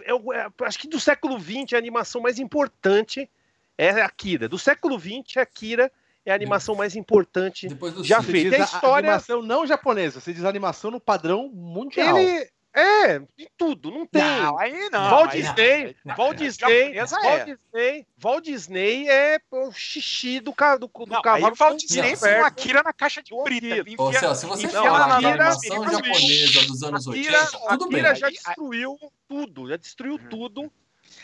eu, 0.04 0.32
é, 0.32 0.48
acho 0.62 0.78
que 0.78 0.88
do 0.88 0.98
século 0.98 1.38
XX 1.38 1.74
a 1.74 1.78
animação 1.78 2.20
mais 2.20 2.38
importante 2.38 3.30
é 3.78 3.90
Akira. 4.02 4.48
Do 4.48 4.58
século 4.58 4.98
XX, 4.98 5.36
Akira 5.36 5.92
é 6.24 6.32
a 6.32 6.34
animação 6.34 6.74
mais 6.74 6.96
importante. 6.96 7.68
Depois 7.68 7.92
do 7.94 8.02
Já. 8.02 8.20
Você 8.20 8.32
a 8.56 8.62
a- 8.62 8.64
história- 8.64 9.08
animação 9.10 9.42
não 9.42 9.66
japonesa, 9.66 10.20
você 10.20 10.32
diz 10.32 10.44
animação 10.44 10.90
no 10.90 10.98
padrão 10.98 11.48
mundial. 11.52 12.18
Ele 12.18 12.48
é 12.76 13.18
de 13.36 13.48
tudo, 13.56 13.90
não 13.90 14.06
tem. 14.06 14.22
Não, 14.22 14.58
aí 14.58 14.90
não. 14.90 15.10
Walt 15.10 15.30
aí- 15.32 15.42
Disney, 15.42 15.96
não, 16.04 16.14
Walt 16.16 16.30
não, 16.38 16.46
Disney, 16.46 16.70
japonesa 16.94 17.16
Walt 17.20 17.26
é. 17.40 17.44
Disney, 17.44 18.06
Walt 18.22 18.44
Disney 18.44 19.08
é 19.08 19.40
o 19.50 19.72
xixi 19.72 20.40
do, 20.40 20.52
ca- 20.52 20.76
do, 20.76 20.86
do 20.86 21.06
Não, 21.06 21.16
aí 21.16 21.22
cavalo. 21.22 21.54
o 21.54 21.56
Walt 21.58 21.78
Disney 21.80 22.10
Não, 22.10 22.16
foi 22.18 22.28
um 22.28 22.32
perto. 22.34 22.46
Akira 22.46 22.82
na 22.82 22.92
caixa 22.92 23.22
de 23.22 23.30
brita. 23.42 23.66
Akira. 23.80 23.84
Ô, 24.02 24.08
enfia- 24.08 24.20
Celso, 24.20 24.40
se 24.40 24.46
você 24.46 24.66
enfia 24.66 24.78
Não, 24.78 24.86
falar 24.86 24.98
da 24.98 25.06
na 25.06 25.14
Akira- 25.16 25.30
animação 25.30 25.82
Akira- 25.82 25.92
japonesa 25.92 26.66
dos 26.66 26.82
anos 26.82 27.08
Akira, 27.08 27.40
80, 27.40 27.68
tudo 27.68 27.88
bem. 27.88 28.00
Akira 28.00 28.14
já 28.14 28.26
Aí- 28.28 28.32
destruiu 28.34 28.98
tudo, 29.28 29.68
já 29.68 29.76
destruiu 29.76 30.18
tudo. 30.30 30.72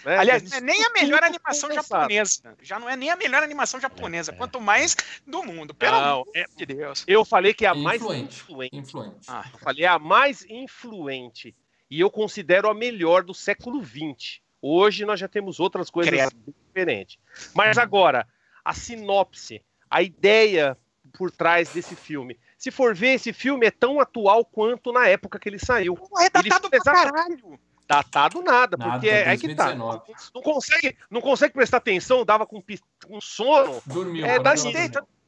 Né? 0.04 0.18
Aliás, 0.18 0.42
Já 0.42 0.50
não 0.50 0.56
é 0.58 0.60
nem 0.60 0.84
a 0.84 0.90
melhor 0.90 1.22
animação 1.24 1.72
japonesa. 1.72 2.56
Já 2.62 2.78
não 2.78 2.88
é 2.88 2.96
nem 2.96 3.10
a 3.10 3.16
melhor 3.16 3.42
animação 3.42 3.80
japonesa, 3.80 4.32
quanto 4.32 4.60
mais 4.60 4.96
do 5.26 5.42
mundo. 5.44 5.74
Pelo 5.74 5.92
Não, 6.00 6.20
amor 6.22 6.28
é- 6.34 6.44
de 6.56 6.66
Deus. 6.66 7.04
Eu 7.06 7.24
falei 7.24 7.54
que 7.54 7.64
é 7.64 7.68
a 7.68 7.74
mais 7.74 8.00
Influente. 8.00 8.36
influente. 8.40 8.76
Influente. 8.76 9.26
Ah, 9.28 9.44
Eu 9.52 9.58
falei, 9.58 9.84
é 9.84 9.88
a 9.88 9.98
mais 9.98 10.44
influente. 10.48 11.54
E 11.90 12.00
eu 12.00 12.10
considero 12.10 12.68
a 12.68 12.74
melhor 12.74 13.22
do 13.22 13.34
século 13.34 13.84
XX. 13.84 14.40
Hoje 14.60 15.04
nós 15.04 15.18
já 15.20 15.28
temos 15.28 15.60
outras 15.60 15.90
coisas 15.90 16.12
Credo. 16.12 16.54
diferentes. 16.68 17.18
Mas 17.54 17.76
agora, 17.78 18.26
a 18.64 18.72
sinopse, 18.72 19.62
a 19.90 20.02
ideia 20.02 20.76
por 21.18 21.30
trás 21.30 21.68
desse 21.70 21.94
filme. 21.94 22.38
Se 22.56 22.70
for 22.70 22.94
ver, 22.94 23.14
esse 23.14 23.32
filme 23.32 23.66
é 23.66 23.70
tão 23.70 24.00
atual 24.00 24.44
quanto 24.44 24.92
na 24.92 25.06
época 25.08 25.38
que 25.38 25.48
ele 25.48 25.58
saiu. 25.58 25.98
É 26.20 26.30
datado 26.30 26.68
Ele- 26.72 26.80
pra 26.82 26.92
caralho. 26.92 27.58
Datado 27.92 28.42
nada, 28.42 28.76
Nada, 28.76 28.92
porque 28.92 29.08
é, 29.08 29.34
é 29.34 29.36
que 29.36 29.54
tá. 29.54 29.66
2019. 29.66 30.00
Não 30.34 30.42
consegue, 30.42 30.96
não 31.10 31.20
consegue 31.20 31.52
prestar 31.52 31.76
atenção, 31.76 32.24
dava 32.24 32.46
com, 32.46 32.62
com 33.06 33.20
sono. 33.20 33.82
Dormiu. 33.84 34.24
É. 34.24 34.38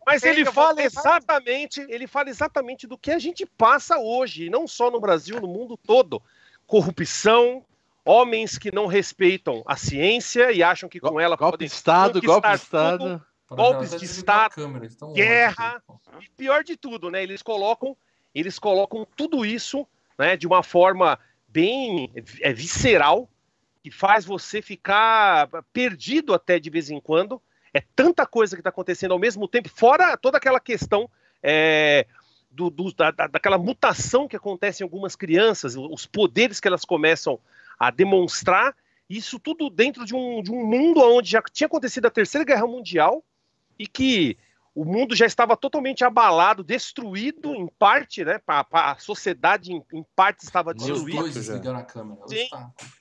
Mas 0.07 0.23
ele 0.23 0.45
fala 0.47 0.83
exatamente, 0.83 1.85
ele 1.89 2.07
fala 2.07 2.31
exatamente 2.31 2.87
do 2.87 2.97
que 2.97 3.11
a 3.11 3.19
gente 3.19 3.45
passa 3.45 3.99
hoje, 3.99 4.47
e 4.47 4.51
não 4.51 4.67
só 4.67 4.91
no 4.91 5.01
Brasil, 5.01 5.41
no 5.41 5.49
mundo 5.49 5.77
todo. 5.77 6.23
Corrupção, 6.67 7.63
homens 8.05 8.57
que 8.57 8.75
não 8.75 8.87
respeitam 8.87 9.63
a 9.67 9.77
ciência 9.77 10.51
e 10.51 10.63
acham 10.63 10.89
que 10.89 11.01
com 11.01 11.21
ela 11.21 11.37
golpe 11.37 11.53
podem 11.53 11.69
de 11.69 11.75
Estado, 11.75 12.23
golpe 12.23 12.49
de 12.49 12.55
tudo. 12.55 12.63
Estado. 12.63 13.27
Para 13.47 13.57
golpes 13.57 13.91
de 13.91 14.05
Estado, 14.07 14.55
câmera, 14.55 14.89
guerra. 15.15 15.83
E 16.19 16.31
pior 16.31 16.65
de 16.65 16.77
tudo, 16.79 17.11
né? 17.11 17.23
Eles 17.23 17.43
colocam, 17.43 17.95
eles 18.35 18.59
colocam 18.59 19.07
tudo 19.17 19.45
isso, 19.45 19.87
né, 20.19 20.35
de 20.35 20.47
uma 20.47 20.63
forma 20.63 21.19
bem 21.55 22.11
é, 22.41 22.53
visceral, 22.53 23.31
que 23.81 23.91
faz 23.91 24.25
você 24.25 24.61
ficar 24.61 25.49
perdido 25.73 26.35
até 26.35 26.59
de 26.59 26.69
vez 26.69 26.91
em 26.91 27.01
quando. 27.01 27.41
É 27.73 27.81
tanta 27.95 28.27
coisa 28.27 28.57
que 28.57 28.61
está 28.61 28.71
acontecendo 28.71 29.13
ao 29.13 29.19
mesmo 29.21 29.47
tempo, 29.47 29.69
fora 29.69 30.17
toda 30.17 30.37
aquela 30.39 30.59
questão 30.59 31.09
é, 31.43 32.07
do, 32.51 32.71
do- 32.71 32.93
da, 32.93 33.11
da- 33.13 33.27
daquela 33.29 33.57
mutação 33.59 34.27
que 34.27 34.37
acontece 34.37 34.83
em 34.83 34.85
algumas 34.85 35.15
crianças, 35.15 35.77
os 35.77 36.07
poderes 36.07 36.59
que 36.59 36.67
elas 36.67 36.85
começam 36.85 37.39
a 37.79 37.91
demonstrar. 37.91 38.75
Isso 39.09 39.39
tudo 39.39 39.71
dentro 39.71 40.05
de 40.05 40.15
um, 40.15 40.43
de 40.43 40.51
um 40.51 40.67
mundo 40.67 41.01
onde 41.01 41.31
já 41.31 41.43
tinha 41.53 41.67
acontecido 41.67 42.07
a 42.07 42.11
Terceira 42.11 42.45
Guerra 42.45 42.67
Mundial 42.67 43.23
e 43.79 43.87
que 43.87 44.37
o 44.75 44.85
mundo 44.85 45.15
já 45.15 45.25
estava 45.27 45.57
totalmente 45.57 46.05
abalado, 46.05 46.65
destruído 46.65 47.55
em 47.55 47.67
parte, 47.79 48.25
né? 48.25 48.39
pa- 48.45 48.67
A 48.73 48.97
sociedade 48.99 49.73
em, 49.73 49.83
em 49.93 50.05
parte 50.17 50.43
estava 50.43 50.71
Os 50.73 50.85
destruída. 50.85 51.21
dois 51.21 51.35
desligaram 51.35 51.79
a 51.79 51.83
câmera. 51.85 52.21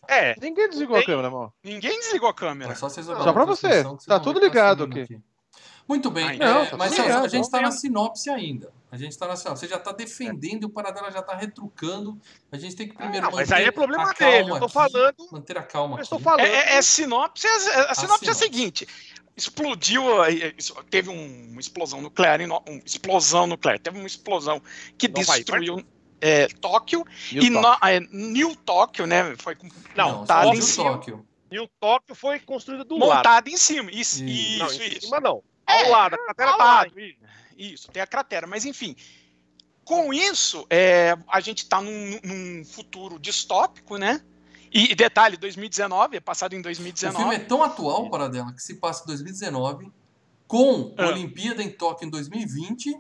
É, 0.07 0.35
Ninguém 0.39 0.69
desligou 0.69 0.97
a 0.97 1.03
câmera, 1.03 1.27
irmão. 1.27 1.51
Ninguém 1.63 1.99
desligou 1.99 2.27
a 2.29 2.31
É 2.31 2.35
câmera. 2.35 2.75
só 2.75 2.89
vocês 2.89 3.05
Só 3.05 3.13
olharem 3.13 3.33
pra 3.33 3.43
a 3.43 3.45
você. 3.45 3.83
Tá 4.07 4.19
tudo 4.19 4.39
ligado 4.39 4.83
subindo 4.83 5.03
aqui. 5.03 5.19
Muito 5.87 6.09
bem, 6.09 6.25
Ai, 6.25 6.35
é, 6.35 6.39
não, 6.39 6.65
tá 6.65 6.77
mas 6.77 6.91
ligado, 6.97 7.25
a 7.25 7.27
gente 7.27 7.43
está 7.43 7.59
na 7.59 7.69
sinopse 7.69 8.29
ainda. 8.29 8.71
A 8.89 8.95
gente 8.95 9.11
está 9.11 9.27
na 9.27 9.35
sinopse. 9.35 9.61
Você 9.65 9.67
já 9.67 9.75
está 9.75 9.91
defendendo 9.91 10.63
e 10.63 10.65
o 10.65 10.69
Paradela 10.69 11.11
já 11.11 11.19
está 11.19 11.35
retrucando. 11.35 12.17
A 12.51 12.57
gente 12.57 12.73
tem 12.75 12.87
que 12.87 12.95
primeiro 12.95 13.25
não, 13.25 13.33
mas 13.33 13.51
aí 13.51 13.65
é 13.65 13.71
problema 13.71 14.09
a 14.09 14.13
dele. 14.13 14.49
Eu 14.51 14.59
tô 14.59 14.65
aqui, 14.65 14.73
falando, 14.73 15.15
Manter 15.31 15.57
a 15.57 15.63
calma 15.63 15.97
eu 15.97 16.01
estou 16.03 16.15
aqui. 16.17 16.23
falando. 16.23 16.41
É, 16.45 16.47
é- 16.53 16.75
é 16.77 16.81
sinopse, 16.81 17.45
a, 17.47 17.91
a 17.91 17.95
sinopse 17.95 18.27
é 18.27 18.31
a 18.31 18.33
seguinte: 18.35 18.87
explodiu, 19.35 20.03
teve 20.89 21.09
um- 21.09 21.49
uma 21.51 21.61
explosão 21.61 22.01
nuclear, 22.01 22.39
uma 22.41 22.61
explosão 22.85 23.47
nuclear, 23.47 23.79
teve 23.79 23.97
uma 23.97 24.07
explosão 24.07 24.61
que 24.97 25.07
Nova 25.07 25.35
destruiu 25.35 25.83
eh, 26.21 26.47
Tóquio 26.61 27.03
E 27.31 27.39
o 27.39 27.43
e 27.43 27.51
toque? 27.51 27.81
no, 27.81 27.87
eh, 27.89 27.99
New 28.11 28.55
Tóquio, 28.55 29.05
né? 29.05 29.35
Foi 29.37 29.55
com- 29.55 29.67
Não, 29.95 30.19
montada 30.19 30.47
só 30.47 30.53
em 30.53 30.61
cima. 30.61 30.91
Tóquio. 30.91 31.25
E 31.51 31.59
o 31.59 31.67
Tóquio 31.79 32.15
foi 32.15 32.39
construído 32.39 32.85
do 32.85 32.97
lado. 32.97 33.17
montada 33.17 33.49
em 33.49 33.57
cima. 33.57 33.91
Isso, 33.91 34.23
Isso. 34.23 34.59
Não, 34.59 34.67
isso, 34.67 34.81
em 34.83 34.87
isso. 34.87 35.01
cima 35.01 35.19
não. 35.19 35.43
É, 35.67 35.83
Ao 35.83 35.89
lado, 35.89 36.13
a 36.15 36.17
cratera 36.17 36.51
Ao 36.51 36.57
tá 36.57 36.63
lado, 36.63 36.93
Isso, 37.57 37.89
tem 37.91 38.01
a 38.01 38.07
cratera. 38.07 38.47
Mas 38.47 38.63
enfim, 38.65 38.95
com 39.83 40.13
isso, 40.13 40.65
é, 40.69 41.15
a 41.27 41.39
gente 41.41 41.59
está 41.63 41.81
num, 41.81 42.19
num 42.23 42.63
futuro 42.65 43.19
distópico, 43.19 43.97
né? 43.97 44.21
E, 44.73 44.95
detalhe, 44.95 45.37
2019, 45.37 46.17
é 46.17 46.19
passado 46.19 46.53
em 46.53 46.59
O 46.59 46.63
filme 46.63 46.91
2019. 46.91 47.35
é 47.35 47.39
tão 47.39 47.61
atual, 47.63 48.09
Paradela, 48.09 48.51
que 48.53 48.61
se 48.61 48.75
passa 48.75 49.03
em 49.03 49.07
2019, 49.07 49.91
com 50.47 50.93
a 50.97 51.03
Ah. 51.03 51.07
Olimpíada 51.09 51.61
em 51.61 51.69
Tóquio 51.69 52.07
em 52.07 52.09
2020, 52.09 52.97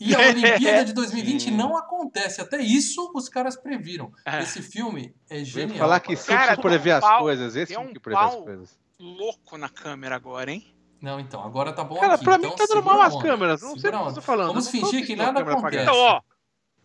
e 0.00 0.14
a 0.14 0.18
Olimpíada 0.20 0.84
de 0.84 0.92
2020 0.92 1.44
Sim. 1.44 1.50
não 1.56 1.76
acontece. 1.76 2.40
Até 2.40 2.58
isso 2.62 3.10
os 3.14 3.28
caras 3.28 3.56
previram. 3.56 4.12
É. 4.24 4.42
Esse 4.42 4.62
filme 4.62 5.12
é 5.28 5.36
Vem 5.36 5.44
genial. 5.44 5.78
falar 5.78 5.98
que 6.00 6.14
sempre 6.14 6.56
prever 6.62 6.92
as 6.92 7.04
um 7.04 7.08
pau- 7.08 7.20
coisas, 7.22 7.56
esse 7.56 7.74
filme 7.74 7.90
um 7.90 7.92
que 7.92 7.98
prevê 8.00 8.20
as 8.20 8.34
coisas. 8.36 8.78
Louco 9.00 9.56
na 9.58 9.68
câmera 9.68 10.14
agora, 10.14 10.52
hein? 10.52 10.72
Não, 11.00 11.18
então, 11.20 11.42
agora 11.44 11.72
tá 11.72 11.82
bom 11.84 11.96
Cara, 11.96 12.14
aqui. 12.14 12.24
pra 12.24 12.34
então 12.36 12.50
mim 12.50 12.56
tá 12.56 12.66
normal 12.74 13.00
as 13.02 13.20
câmeras, 13.22 13.62
não 13.62 13.76
sei 13.78 13.90
o 13.90 13.92
que 13.92 14.08
eu 14.08 14.14
tô 14.14 14.20
falando. 14.20 14.48
Vamos 14.48 14.64
não 14.64 14.72
fingir 14.72 15.06
que 15.06 15.14
nada 15.16 15.40
câmera 15.40 15.58
acontece. 15.58 15.82
Então, 15.82 15.94
ó, 15.96 16.20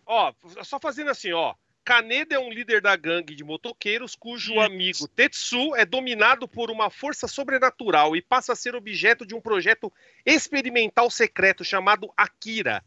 ó, 0.06 0.32
só 0.62 0.78
fazendo 0.80 1.10
assim, 1.10 1.32
ó. 1.32 1.54
Kaneda 1.84 2.34
é 2.34 2.38
um 2.38 2.50
líder 2.50 2.80
da 2.80 2.96
gangue 2.96 3.34
de 3.34 3.44
motoqueiros 3.44 4.16
cujo 4.16 4.58
amigo 4.58 5.06
Tetsu 5.06 5.76
é 5.76 5.84
dominado 5.84 6.48
por 6.48 6.70
uma 6.70 6.88
força 6.88 7.28
sobrenatural 7.28 8.16
e 8.16 8.22
passa 8.22 8.54
a 8.54 8.56
ser 8.56 8.74
objeto 8.74 9.26
de 9.26 9.34
um 9.34 9.40
projeto 9.40 9.92
experimental 10.24 11.10
secreto 11.10 11.62
chamado 11.62 12.10
Akira. 12.16 12.82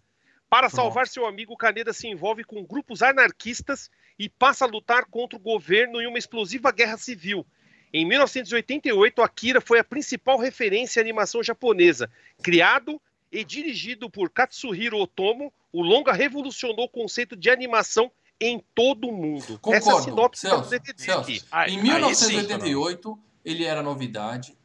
Para 0.49 0.67
salvar 0.67 1.07
seu 1.07 1.27
amigo, 1.27 1.55
Kaneda 1.55 1.93
se 1.93 2.07
envolve 2.07 2.43
com 2.43 2.65
grupos 2.65 3.03
anarquistas 3.03 3.91
e 4.17 4.27
passa 4.27 4.65
a 4.65 4.67
lutar 4.67 5.05
contra 5.05 5.37
o 5.37 5.41
governo 5.41 6.01
em 6.01 6.07
uma 6.07 6.17
explosiva 6.17 6.71
guerra 6.71 6.97
civil. 6.97 7.45
Em 7.93 8.03
1988, 8.03 9.21
Akira 9.21 9.61
foi 9.61 9.77
a 9.77 9.83
principal 9.83 10.39
referência 10.39 10.99
à 10.99 11.03
animação 11.03 11.43
japonesa. 11.43 12.09
Criado 12.41 12.99
e 13.31 13.43
dirigido 13.43 14.09
por 14.09 14.31
Katsuhiro 14.31 14.97
Otomo, 14.97 15.53
o 15.71 15.83
longa 15.83 16.13
revolucionou 16.13 16.85
o 16.85 16.89
conceito 16.89 17.35
de 17.35 17.51
animação 17.51 18.11
em 18.39 18.63
todo 18.75 19.07
o 19.07 19.11
mundo. 19.13 19.41
Essa 19.43 19.53
é 19.53 19.57
Concordo, 19.57 20.03
sinopse 20.03 20.41
Celso, 20.41 20.63
do 20.63 20.69
DVD 20.69 21.03
Celso. 21.03 21.21
aqui. 21.21 21.41
Aí- 21.51 21.73
Em 21.73 21.77
aí 21.77 21.83
1988, 21.83 23.19
ele 23.43 23.63
era 23.63 23.81
novidade. 23.81 24.57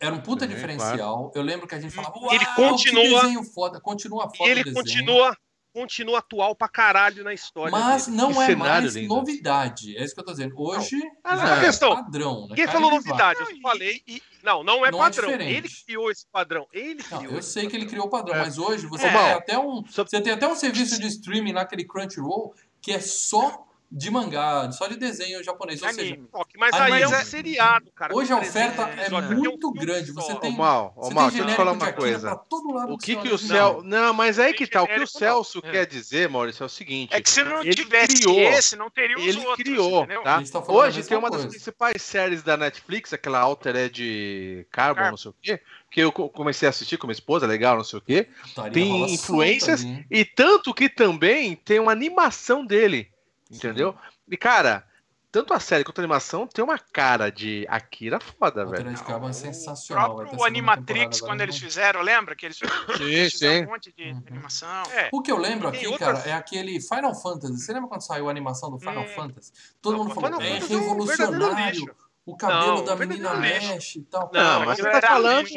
Era 0.00 0.14
um 0.14 0.20
puta 0.20 0.46
Sim, 0.46 0.54
diferencial. 0.54 1.32
Eu 1.34 1.42
lembro 1.42 1.66
que 1.66 1.74
a 1.74 1.80
gente 1.80 1.92
falava, 1.92 2.14
Ele 2.30 2.44
"Uau, 2.44 2.54
continua- 2.70 3.22
desenho 3.22 3.42
foda. 3.42 3.80
Continua 3.80 4.28
E 4.32 4.36
foda 4.36 4.50
ele 4.50 4.72
continua, 4.72 5.36
continua 5.74 6.18
atual 6.20 6.54
pra 6.54 6.68
caralho 6.68 7.24
na 7.24 7.34
história. 7.34 7.72
Mas 7.72 8.06
dele. 8.06 8.16
não 8.16 8.32
Que 8.32 8.52
é 8.52 8.54
mais 8.54 8.94
lindo. 8.94 9.08
novidade. 9.12 9.96
É 9.96 10.04
isso 10.04 10.14
que 10.14 10.20
eu 10.20 10.24
tô 10.24 10.30
dizendo. 10.30 10.54
Hoje 10.56 10.96
Ah, 11.24 11.34
não, 11.36 11.46
é 11.48 11.58
é 11.58 11.60
questão. 11.64 11.96
padrão. 11.96 12.46
Né? 12.46 12.54
Cara, 12.56 12.70
falou 12.72 12.90
vai. 12.90 12.98
novidade, 12.98 13.40
eu 13.40 13.60
falei. 13.60 14.00
e- 14.06 14.22
Não, 14.40 14.62
não 14.62 14.86
é 14.86 14.90
Não 14.92 14.98
é 15.00 15.02
padrão. 15.02 15.30
diferente. 15.32 15.52
ele 15.52 15.68
criou 15.84 16.10
esse 16.12 16.24
padrão. 16.30 16.64
Ele 16.72 17.02
criou. 17.02 17.22
Não, 17.24 17.30
eu 17.32 17.42
sei 17.42 17.66
que 17.66 17.74
ele 17.74 17.86
padrão. 17.86 17.88
criou 17.90 18.06
o 18.06 18.08
padrão, 18.08 18.36
É. 18.36 18.38
mas 18.38 18.56
hoje 18.56 18.86
você 18.86 19.04
É. 19.06 19.10
tem 19.10 19.32
até 19.32 19.58
um. 19.58 19.82
Você 19.82 20.20
tem 20.20 20.32
até 20.32 20.46
um 20.46 20.54
serviço 20.54 21.00
de 21.00 21.08
streaming 21.08 21.52
naquele 21.52 21.84
Crunchyroll 21.84 22.54
que 22.80 22.92
é 22.92 23.00
só 23.00 23.67
de 23.90 24.10
mangá, 24.10 24.70
só 24.70 24.86
de 24.86 24.96
desenho 24.96 25.42
japonês. 25.42 25.82
Ou 25.82 25.88
seja, 25.92 26.18
Mas 26.58 26.74
Ah, 26.74 26.84
aí 26.84 26.90
mas 26.90 27.02
é 27.02 27.08
um 27.08 27.14
é- 27.14 27.24
seriado, 27.24 27.90
cara. 27.92 28.14
hoje 28.14 28.30
a 28.32 28.36
oferta 28.36 28.84
300 28.86 29.12
é 29.12 29.16
um 29.16 29.34
muito 29.36 29.70
grande. 29.72 30.12
Você 30.12 30.32
Ô, 30.32 30.36
tem, 30.36 30.54
Mal, 30.54 30.92
ô, 30.94 31.04
você 31.04 31.14
Mal, 31.14 31.24
tem 31.24 31.30
deixa 31.38 31.44
eu 31.48 31.54
te 31.54 31.56
falar 31.56 31.72
uma 31.72 31.92
coisa. 31.92 32.36
todo 32.50 32.70
lado 32.74 32.92
O 32.92 32.98
que 32.98 33.16
que 33.16 33.22
que 33.22 33.28
o 33.28 33.32
no 33.32 33.38
Cel... 33.38 33.76
cinema. 33.80 33.82
Não, 34.06 34.12
mas 34.12 34.38
aí 34.38 34.52
que 34.52 34.66
tá. 34.66 34.82
O 34.82 34.86
que 34.86 35.00
o 35.00 35.06
Celso 35.06 35.62
quer 35.62 35.86
dizer, 35.86 36.28
Maurício, 36.28 36.62
é 36.62 36.66
o 36.66 36.68
seguinte. 36.68 37.14
É 37.14 37.20
que 37.22 37.30
se 37.30 37.42
não 37.42 37.62
tivesse 37.62 38.14
criou- 38.16 38.38
esse, 38.52 38.76
não 38.76 38.90
teria 38.90 39.16
os 39.16 39.24
Ele 39.24 39.38
outros, 39.38 39.56
criou, 39.56 40.06
tá? 40.22 40.42
tá 40.42 40.64
Hoje 40.72 41.02
tem 41.04 41.16
uma 41.16 41.30
das 41.30 41.40
coisa. 41.40 41.48
principais 41.56 42.02
séries 42.02 42.42
da 42.42 42.56
Netflix, 42.58 43.14
aquela 43.14 43.40
Altered 43.40 44.66
Carbon, 44.70 44.94
Carbon. 44.96 45.10
não 45.12 45.16
sei 45.16 45.30
o 45.30 45.34
quê, 45.40 45.60
que 45.90 46.00
eu 46.00 46.12
co- 46.12 46.28
comecei 46.28 46.66
a 46.66 46.70
assistir 46.70 46.98
com 46.98 47.06
minha 47.06 47.14
esposa, 47.14 47.46
legal, 47.46 47.76
não 47.76 47.84
sei 47.84 47.98
o 47.98 48.02
quê. 48.02 48.28
Putaria 48.42 48.72
tem 48.72 48.90
rola 48.92 49.10
influências? 49.10 49.82
E 50.10 50.24
tanto 50.26 50.74
que 50.74 50.88
também 50.90 51.56
tem 51.56 51.80
uma 51.80 51.92
animação 51.92 52.64
dele, 52.66 53.10
entendeu? 53.50 53.94
E 54.30 54.36
cara, 54.36 54.84
tanto 55.30 55.52
a 55.52 55.60
série 55.60 55.84
quanto 55.84 55.98
a 55.98 56.02
animação 56.02 56.46
tem 56.46 56.64
uma 56.64 56.78
cara 56.78 57.30
de 57.30 57.66
Akira 57.68 58.18
foda, 58.18 58.64
velho. 58.64 58.94
Carbon 59.04 59.26
é 59.26 59.30
O 59.30 59.34
sensacional. 59.34 60.16
ter 60.16 60.22
próprio 60.22 60.44
Animatrix, 60.44 61.20
quando 61.20 61.42
eles 61.42 61.58
fizeram, 61.58 62.00
lembra? 62.00 62.34
Que 62.34 62.46
eles 62.46 62.56
Sim, 62.56 63.04
eles 63.04 63.32
fizeram 63.32 63.56
sim. 63.60 63.66
um 63.66 63.70
monte 63.72 63.92
de 63.94 64.04
Uhum. 64.10 64.22
animação. 64.30 64.82
É. 64.92 65.10
O 65.12 65.20
que 65.20 65.30
eu 65.30 65.36
lembro 65.36 65.68
aqui, 65.68 65.86
outras- 65.86 66.18
cara, 66.22 66.30
é 66.30 66.32
aquele 66.32 66.80
Final 66.80 67.14
Fantasy. 67.14 67.58
Você 67.58 67.72
lembra 67.74 67.88
quando 67.90 68.00
saiu 68.02 68.26
a 68.28 68.30
animação 68.30 68.70
do 68.70 68.78
Final 68.78 69.04
Hum. 69.04 69.08
Fantasy? 69.08 69.52
Todo 69.82 69.92
Não, 69.96 70.04
mundo 70.04 70.12
o 70.12 70.14
falou, 70.14 70.30
Final 70.30 70.40
é 70.42 70.54
Fantasy 70.60 70.72
é 70.74 70.78
revolucionário. 70.78 71.96
O 72.24 72.36
cabelo 72.36 72.76
Não, 72.78 72.84
da 72.84 72.96
menina 72.96 73.34
mexe 73.36 74.00
e 74.00 74.02
tal. 74.04 74.30
Não, 74.32 74.64
mas 74.66 74.78
você 74.78 74.90
tá 74.90 75.00
falando. 75.00 75.48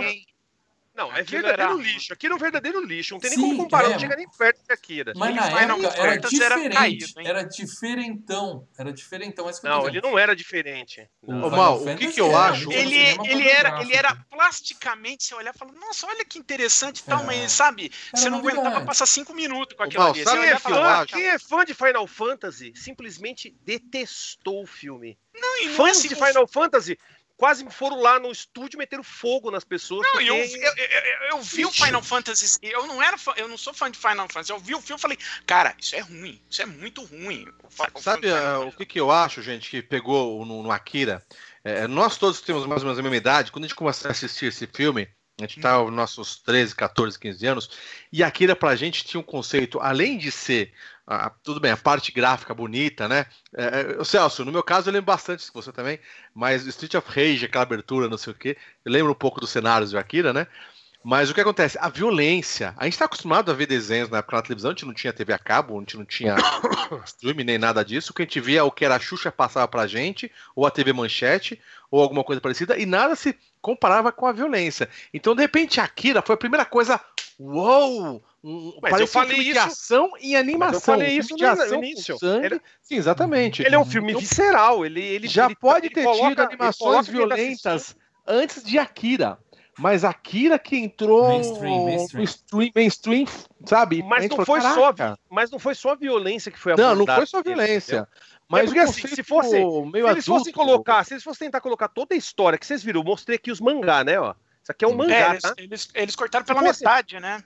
Não, 0.94 1.08
é 1.16 1.22
Aquilo 1.22 1.42
verdadeiro 1.42 1.72
era- 1.74 1.82
lixo. 1.82 2.14
Aquilo 2.14 2.34
é 2.34 2.36
um 2.36 2.40
verdadeiro 2.40 2.86
lixo. 2.86 3.14
Não 3.14 3.20
tem 3.22 3.30
Sim, 3.32 3.38
nem 3.38 3.50
como 3.52 3.64
comparar, 3.64 3.88
é. 3.90 3.92
não 3.94 4.00
chega 4.00 4.16
nem 4.16 4.28
perto 4.30 4.62
de 4.66 4.74
Akira. 4.74 5.14
Mas 5.16 5.32
E 5.32 5.34
na 5.36 5.44
Final 5.44 5.80
época 5.80 5.96
era 6.02 6.14
Fantasy 6.14 6.44
era 6.44 6.56
diferente. 6.56 6.76
caído? 6.76 7.06
Era 7.30 7.44
diferentão. 7.44 8.68
Era 8.78 8.94
diferentão. 8.94 9.50
É 9.50 9.54
Não, 9.64 9.88
ele 9.88 10.02
não 10.02 10.20
era 10.20 10.36
diferente. 10.36 11.10
O 11.22 11.32
Não. 11.34 11.48
Ô, 11.48 11.52
Mal, 11.52 11.82
o 11.82 11.96
que 11.98 12.08
que 12.12 12.20
eu 12.22 12.28
era, 12.28 12.40
acho? 12.50 12.72
Ele, 12.72 12.96
ele, 13.26 13.48
era, 13.48 13.82
ele 13.82 13.94
era 13.96 14.16
plasticamente, 14.30 15.24
você 15.24 15.34
olhar 15.36 15.54
e 15.56 15.58
falar, 15.58 15.72
nossa, 15.74 16.08
olha 16.08 16.26
que 16.26 16.38
interessante 16.38 17.00
e 17.00 17.04
tal, 17.04 17.22
É. 17.22 17.26
mas 17.26 17.52
sabe, 17.52 17.92
você 18.14 18.30
não 18.30 18.40
aguentava 18.40 18.82
passar 18.86 19.06
cinco 19.06 19.34
minutos 19.34 19.76
com 19.78 19.84
aquilo 19.84 20.04
Mal, 20.04 20.12
ali. 20.14 20.24
sabe 20.24 20.42
Quem 20.42 20.50
é, 20.50 20.60
fã, 20.60 21.06
quem 21.06 21.28
é 21.28 21.40
fã 21.40 21.66
de 21.66 21.74
Final 21.74 22.06
Fantasy 22.08 22.74
simplesmente 22.76 23.56
detestou 23.64 24.64
o 24.64 24.68
filme. 24.68 25.18
não, 25.34 25.62
e 25.62 25.66
não 25.66 25.74
é 25.74 25.76
Fãs 25.78 25.98
assim, 25.98 26.08
de 26.10 26.14
o- 26.16 26.18
Final 26.26 26.48
Fantasy 26.48 26.98
quase 27.42 27.68
foram 27.72 28.00
lá 28.00 28.20
no 28.20 28.32
estúdio 28.32 28.78
meteram 28.78 29.04
fogo 29.04 29.50
nas 29.50 29.64
pessoas. 29.64 30.08
Não, 30.14 30.22
e 30.22 30.28
eu, 30.28 30.38
porque- 30.38 30.64
eu, 30.64 30.74
eu, 30.74 31.30
eu 31.32 31.42
vi 31.42 31.66
o 31.66 31.72
Final 31.72 32.04
Fantasy. 32.04 32.60
Eu 32.62 32.86
não 32.86 33.02
era 33.02 33.18
fã, 33.18 33.34
eu 33.36 33.48
não 33.48 33.58
sou 33.58 33.74
fã 33.74 33.90
de 33.90 33.98
Final 33.98 34.28
Fantasy. 34.30 34.52
Eu 34.52 34.60
vi 34.60 34.76
o 34.76 34.80
filme 34.80 35.00
e 35.00 35.02
falei, 35.02 35.18
cara, 35.48 35.74
isso 35.76 35.96
é 35.96 36.02
ruim, 36.02 36.40
isso 36.48 36.62
é 36.62 36.68
muito 36.68 37.04
ruim. 37.04 37.48
Sabe 38.00 38.30
ah, 38.30 38.60
o 38.60 38.72
que, 38.72 38.86
que 38.86 39.00
eu 39.00 39.10
acho, 39.10 39.42
gente, 39.42 39.72
que 39.72 39.82
pegou 39.82 40.46
no, 40.46 40.62
no 40.62 40.72
Akira? 40.72 41.26
É, 41.64 41.88
nós 41.88 42.16
todos 42.16 42.42
temos 42.42 42.68
mais 42.68 42.84
ou 42.84 42.86
menos 42.86 43.00
a 43.00 43.02
mesma 43.02 43.18
idade. 43.18 43.52
Quando 43.52 43.66
a 43.66 43.68
gente 43.68 43.76
começou 43.76 44.10
a 44.10 44.12
assistir 44.12 44.46
esse 44.46 44.68
filme, 44.68 45.10
a 45.40 45.48
gente 45.48 45.60
tá 45.60 45.80
nos 45.80 45.92
nossos 45.92 46.36
13, 46.44 46.76
14, 46.76 47.18
15 47.18 47.48
anos, 47.48 47.70
e 48.14 48.24
Akira 48.24 48.56
pra 48.56 48.76
gente 48.76 49.04
tinha 49.04 49.20
um 49.20 49.24
conceito, 49.24 49.80
além 49.80 50.16
de 50.20 50.32
ser, 50.32 50.74
ah, 51.08 51.32
tudo 51.44 51.60
bem, 51.60 51.72
a 51.72 51.78
parte 51.78 52.12
gráfica 52.12 52.54
bonita, 52.54 53.08
né? 53.08 53.26
É, 53.56 53.98
é, 54.00 54.04
Celso, 54.04 54.46
no 54.46 54.52
meu 54.52 54.64
caso 54.64 54.90
eu 54.90 54.94
lembro 54.94 55.08
bastante, 55.08 55.50
você 55.54 55.72
também, 55.72 56.00
mas 56.34 56.66
Street 56.66 56.94
of 56.96 57.08
Rage, 57.10 57.46
aquela 57.46 57.64
abertura, 57.64 58.08
não 58.08 58.18
sei 58.18 58.34
o 58.34 58.36
quê, 58.36 58.58
eu 58.86 58.92
lembro 58.92 59.12
um 59.12 59.16
pouco 59.16 59.40
dos 59.40 59.50
cenários 59.50 59.90
de 59.90 59.98
Akira, 59.98 60.32
né? 60.32 60.48
Mas 61.04 61.32
o 61.32 61.34
que 61.34 61.42
acontece? 61.42 61.78
A 61.82 61.90
violência. 61.90 62.76
A 62.78 62.84
gente 62.84 62.94
está 62.94 63.06
acostumado 63.06 63.50
a 63.50 63.56
ver 63.56 63.66
desenhos 63.66 64.10
na 64.10 64.20
época 64.20 64.36
na 64.36 64.44
televisão, 64.44 64.70
a 64.70 64.74
gente 64.74 64.86
não 64.86 64.94
tinha 64.94 65.12
TV 65.12 65.34
a 65.34 65.40
cabo, 65.40 65.76
a 65.76 65.80
gente 65.80 65.98
não 65.98 66.06
tinha 66.06 66.36
streaming 67.06 67.44
nem 67.44 67.58
nada 67.58 67.84
disso. 67.84 68.12
O 68.12 68.14
que 68.14 68.22
a 68.22 68.26
gente 68.26 68.40
via 68.40 68.60
é 68.60 68.64
o 68.64 68.72
que 68.72 68.86
era 68.86 68.96
a 68.96 69.00
Xuxa 69.00 69.32
passava 69.32 69.68
pra 69.68 69.88
gente, 69.88 70.32
ou 70.56 70.66
a 70.66 70.72
TV 70.72 70.94
Manchete, 70.94 71.60
ou 71.90 72.02
alguma 72.04 72.24
coisa 72.24 72.40
parecida, 72.40 72.78
e 72.78 72.86
nada 72.86 73.16
se 73.16 73.36
comparava 73.60 74.12
com 74.12 74.28
a 74.28 74.32
violência. 74.32 74.88
Então, 75.12 75.36
de 75.36 75.42
repente, 75.42 75.80
Akira 75.80 76.22
foi 76.22 76.36
a 76.36 76.38
primeira 76.38 76.66
coisa. 76.66 77.00
Uou! 77.40 78.22
Um, 78.44 78.74
Mas 78.82 79.00
eu 79.00 79.06
falei 79.08 79.34
um 79.40 79.44
filme 79.44 79.54
de 79.54 79.60
isso- 79.60 79.68
ação 79.68 80.12
e 80.20 80.36
animação. 80.36 80.60
Mas 80.68 80.74
eu 80.74 80.82
falei 80.82 81.16
um 81.18 81.20
isso 81.20 81.36
de 81.36 81.46
ação 81.46 81.68
no 81.80 81.86
início. 81.86 82.18
sangue. 82.18 82.46
Ele- 82.48 82.62
Sim, 82.82 82.96
exatamente. 82.96 83.64
Ele 83.64 83.76
é 83.76 83.80
um 83.80 83.86
filme 83.86 84.10
Então, 84.12 84.22
visceral. 84.22 84.86
Ele, 84.86 85.02
ele 85.02 85.28
já 85.28 85.46
ele- 85.46 85.56
pode 85.56 85.88
ele 85.88 85.96
ter 85.96 86.04
coloca- 86.04 86.30
tido 86.30 86.42
animações 86.42 87.06
tá 87.06 87.12
violentas 87.12 87.96
antes 88.28 88.64
de 88.64 88.78
Akira. 88.80 89.38
Mas 89.80 90.04
Akira 90.04 90.60
que 90.60 90.76
entrou 90.78 91.30
Mainstream, 91.30 91.86
mainstream. 91.86 92.20
no 92.20 92.24
stream, 92.24 92.72
mainstream, 92.76 93.26
sabe? 93.66 94.04
Mas 94.04 94.26
A 94.26 94.28
não 94.28 94.46
falou, 94.46 94.46
foi 94.46 94.62
só-. 94.62 94.94
Mas 95.30 95.50
não 95.50 95.58
foi 95.60 95.74
só 95.74 95.92
a 95.92 95.96
violência 95.96 96.52
que 96.52 96.60
foi 96.60 96.74
Não, 96.76 96.84
não 96.84 96.92
abordada 96.92 97.20
foi 97.20 97.26
só 97.26 97.38
nele, 97.38 97.56
violência. 97.56 97.94
entendeu? 97.96 98.08
Mas 98.50 98.66
porque, 98.66 98.80
o 98.80 98.84
assim, 98.84 99.08
se 99.08 99.24
fosse- 99.24 99.52
meio 99.56 100.06
Se 100.06 100.12
eles 100.12 100.26
fossem 100.26 100.52
adulto, 100.52 100.52
colocar, 100.54 101.04
se 101.06 101.14
eles 101.14 101.24
fossem 101.24 101.48
tentar 101.48 101.62
colocar 101.62 101.88
toda 101.88 102.14
a 102.14 102.18
história 102.18 102.60
que 102.60 102.66
vocês 102.66 102.84
viram, 102.84 103.00
eu 103.00 103.06
mostrei 103.06 103.38
aqui 103.38 103.50
os 103.50 103.62
mangá, 103.62 104.04
né? 104.04 104.20
Ó. 104.20 104.34
Isso 104.62 104.72
aqui 104.72 104.86
é 104.86 104.88
um 104.88 104.92
Sim. 104.92 104.98
mangá, 104.98 105.16
É, 105.16 105.30
eles, 105.32 105.42
tá? 105.42 105.54
eles, 105.58 105.90
eles 105.94 106.16
cortaram 106.16 106.46
pela 106.46 106.62
metade, 106.62 107.20
né? 107.20 107.44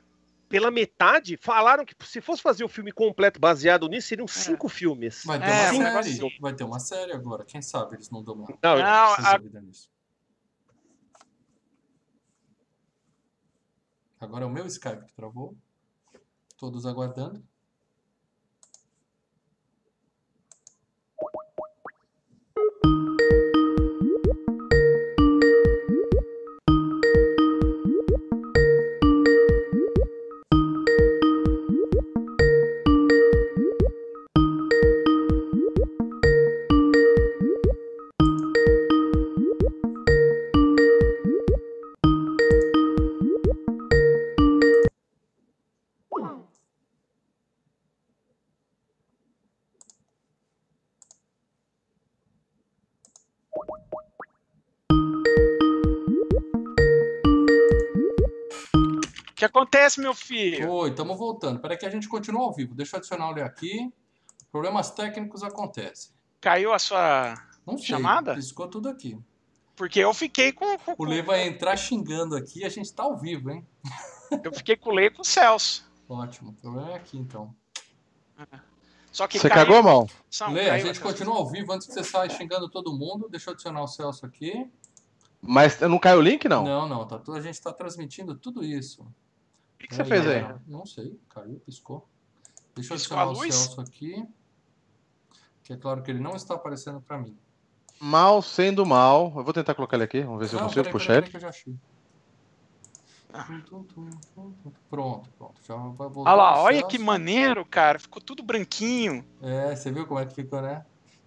Pela 0.48 0.70
metade, 0.70 1.38
falaram 1.38 1.84
que 1.86 1.96
se 2.06 2.22
fosse 2.22 2.42
fazer 2.42 2.64
o 2.64 2.70
filme 2.70 2.92
completo 2.92 3.40
baseado 3.40 3.88
nisso, 3.88 4.08
seriam 4.10 4.28
cinco 4.28 4.70
filmes. 4.70 5.24
Vai 5.26 5.40
ter 5.40 5.50
É, 5.50 5.54
uma 5.54 5.64
um 5.64 5.68
série. 5.68 5.84
negócio 5.84 6.30
Vai 6.40 6.54
ter 6.54 6.64
uma 6.64 6.80
série 6.80 7.12
agora. 7.14 7.44
Quem 7.46 7.62
sabe 7.62 7.96
eles 7.96 8.10
não 8.10 8.24
dão 8.24 8.36
uma 8.36 8.48
Não, 8.62 8.78
Não, 8.78 8.84
a- 8.84 9.40
nisso. 9.62 9.90
Agora 14.20 14.44
é 14.44 14.48
o 14.48 14.52
meu 14.52 14.66
Skype 14.68 15.06
que 15.06 15.14
travou. 15.14 15.58
Todos 16.58 16.86
aguardando. 16.86 17.44
O 59.86 59.88
que 59.88 60.02
acontece, 60.02 60.02
meu 60.02 60.14
filho? 60.16 60.72
Oi, 60.72 60.90
estamos 60.90 61.16
voltando. 61.18 61.60
Peraí 61.60 61.78
que 61.78 61.86
a 61.86 61.90
gente 61.92 62.08
continua 62.10 62.42
ao 62.42 62.52
vivo. 62.54 62.74
Deixa 62.74 62.96
eu 62.96 62.98
adicionar 62.98 63.30
o 63.30 63.34
Lê 63.34 63.44
aqui. 63.44 63.94
Problemas 64.52 64.90
técnicos 64.90 65.44
acontecem. 65.44 66.12
Caiu 66.42 66.74
a 66.74 66.80
sua. 66.80 67.36
Não 67.68 67.78
sei. 67.78 67.88
Chamada? 67.88 68.34
Piscou 68.34 68.68
tudo 68.68 68.90
aqui. 68.90 69.16
Porque 69.76 70.00
eu 70.00 70.12
fiquei 70.14 70.52
com. 70.52 70.76
com- 70.80 70.96
O 70.98 71.06
Lê 71.06 71.22
vai 71.22 71.48
entrar 71.48 71.78
xingando 71.78 72.36
aqui. 72.36 72.64
A 72.66 72.70
gente 72.70 72.92
tá 72.94 73.04
ao 73.04 73.16
vivo, 73.16 73.52
hein? 73.52 73.64
Eu 74.44 74.52
fiquei 74.54 74.76
com 74.76 74.90
o 74.90 74.94
Lei 74.94 75.06
e 75.08 75.10
com 75.12 75.22
o 75.22 75.26
Celso. 75.26 75.86
Ótimo. 76.10 76.50
O 76.50 76.54
problema 76.54 76.92
é 76.92 76.96
aqui, 76.96 77.18
então. 77.18 77.54
Só 79.12 79.28
que 79.28 79.38
Você 79.40 79.48
caiu- 79.50 79.66
cagou, 79.68 79.84
mal? 79.84 80.10
São, 80.32 80.52
Lê, 80.52 80.68
a 80.70 80.80
gente 80.80 81.00
continua 81.00 81.36
ao 81.36 81.48
vivo 81.48 81.72
antes 81.72 81.86
que 81.88 81.94
você 81.94 82.04
saia 82.04 82.30
xingando 82.30 82.68
todo 82.70 82.92
mundo. 82.98 83.30
Deixa 83.30 83.50
eu 83.50 83.54
adicionar 83.54 83.84
o 83.84 83.88
Celso 83.88 84.26
aqui. 84.26 84.68
Mas 85.42 85.80
não 85.80 86.00
caiu 86.00 86.18
o 86.18 86.22
link, 86.24 86.50
não? 86.50 86.64
Não, 86.64 86.90
não. 86.90 87.08
Tá, 87.08 87.20
tudo- 87.20 87.38
a 87.38 87.42
gente 87.42 87.62
tá 87.62 87.72
transmitindo 87.72 88.36
tudo 88.36 88.64
isso. 88.64 89.06
O 89.76 89.78
que, 89.78 89.88
que 89.88 89.96
você 89.96 90.06
fez 90.06 90.26
aí? 90.26 90.44
Não 90.66 90.86
sei. 90.86 91.20
Caiu, 91.30 91.60
piscou. 91.66 92.08
Deixa 92.74 92.94
eu 92.94 92.98
Piscou 92.98 93.18
adicionar 93.18 93.22
a 93.22 93.28
o 93.28 93.34
luz? 93.34 93.54
Celso 93.56 93.82
aqui. 93.82 94.28
Que 95.64 95.74
é 95.74 95.78
claro 95.78 96.02
que 96.02 96.12
ele 96.12 96.20
não 96.20 96.36
está 96.36 96.56
aparecendo 96.56 97.02
para 97.02 97.18
mim. 97.18 97.38
Mal 98.00 98.42
sendo 98.42 98.86
mal. 98.86 99.34
Eu 99.36 99.44
vou 99.44 99.54
tentar 99.54 99.74
colocar 99.76 99.98
ele 99.98 100.04
aqui. 100.04 100.22
Vamos 100.22 100.40
ver 100.40 100.48
se 100.48 100.56
eu 100.56 100.60
Não, 100.60 100.68
consigo 100.68 100.84
peraí, 100.84 100.92
puxar 100.92 101.08
peraí, 101.08 101.18
ele. 101.18 101.26
peraí 101.28 101.32
que 101.32 101.38
eu 101.38 101.42
já 101.42 101.50
achei. 101.50 101.76
Pronto, 104.90 105.30
pronto. 105.38 105.62
Já 105.68 105.76
vai 105.76 106.10
voltar 106.10 106.32
Olha 106.32 106.36
lá, 106.36 106.62
olha 106.62 106.88
que 106.88 106.98
maneiro, 106.98 107.66
cara. 107.66 108.00
Ficou 108.00 108.22
tudo 108.22 108.42
branquinho. 108.44 109.26
É, 109.42 109.76
você 109.76 109.92
viu 109.92 110.08
como 110.08 110.20
é 110.20 110.26
que 110.26 110.34
ficou, 110.34 110.62
né? 110.62 110.86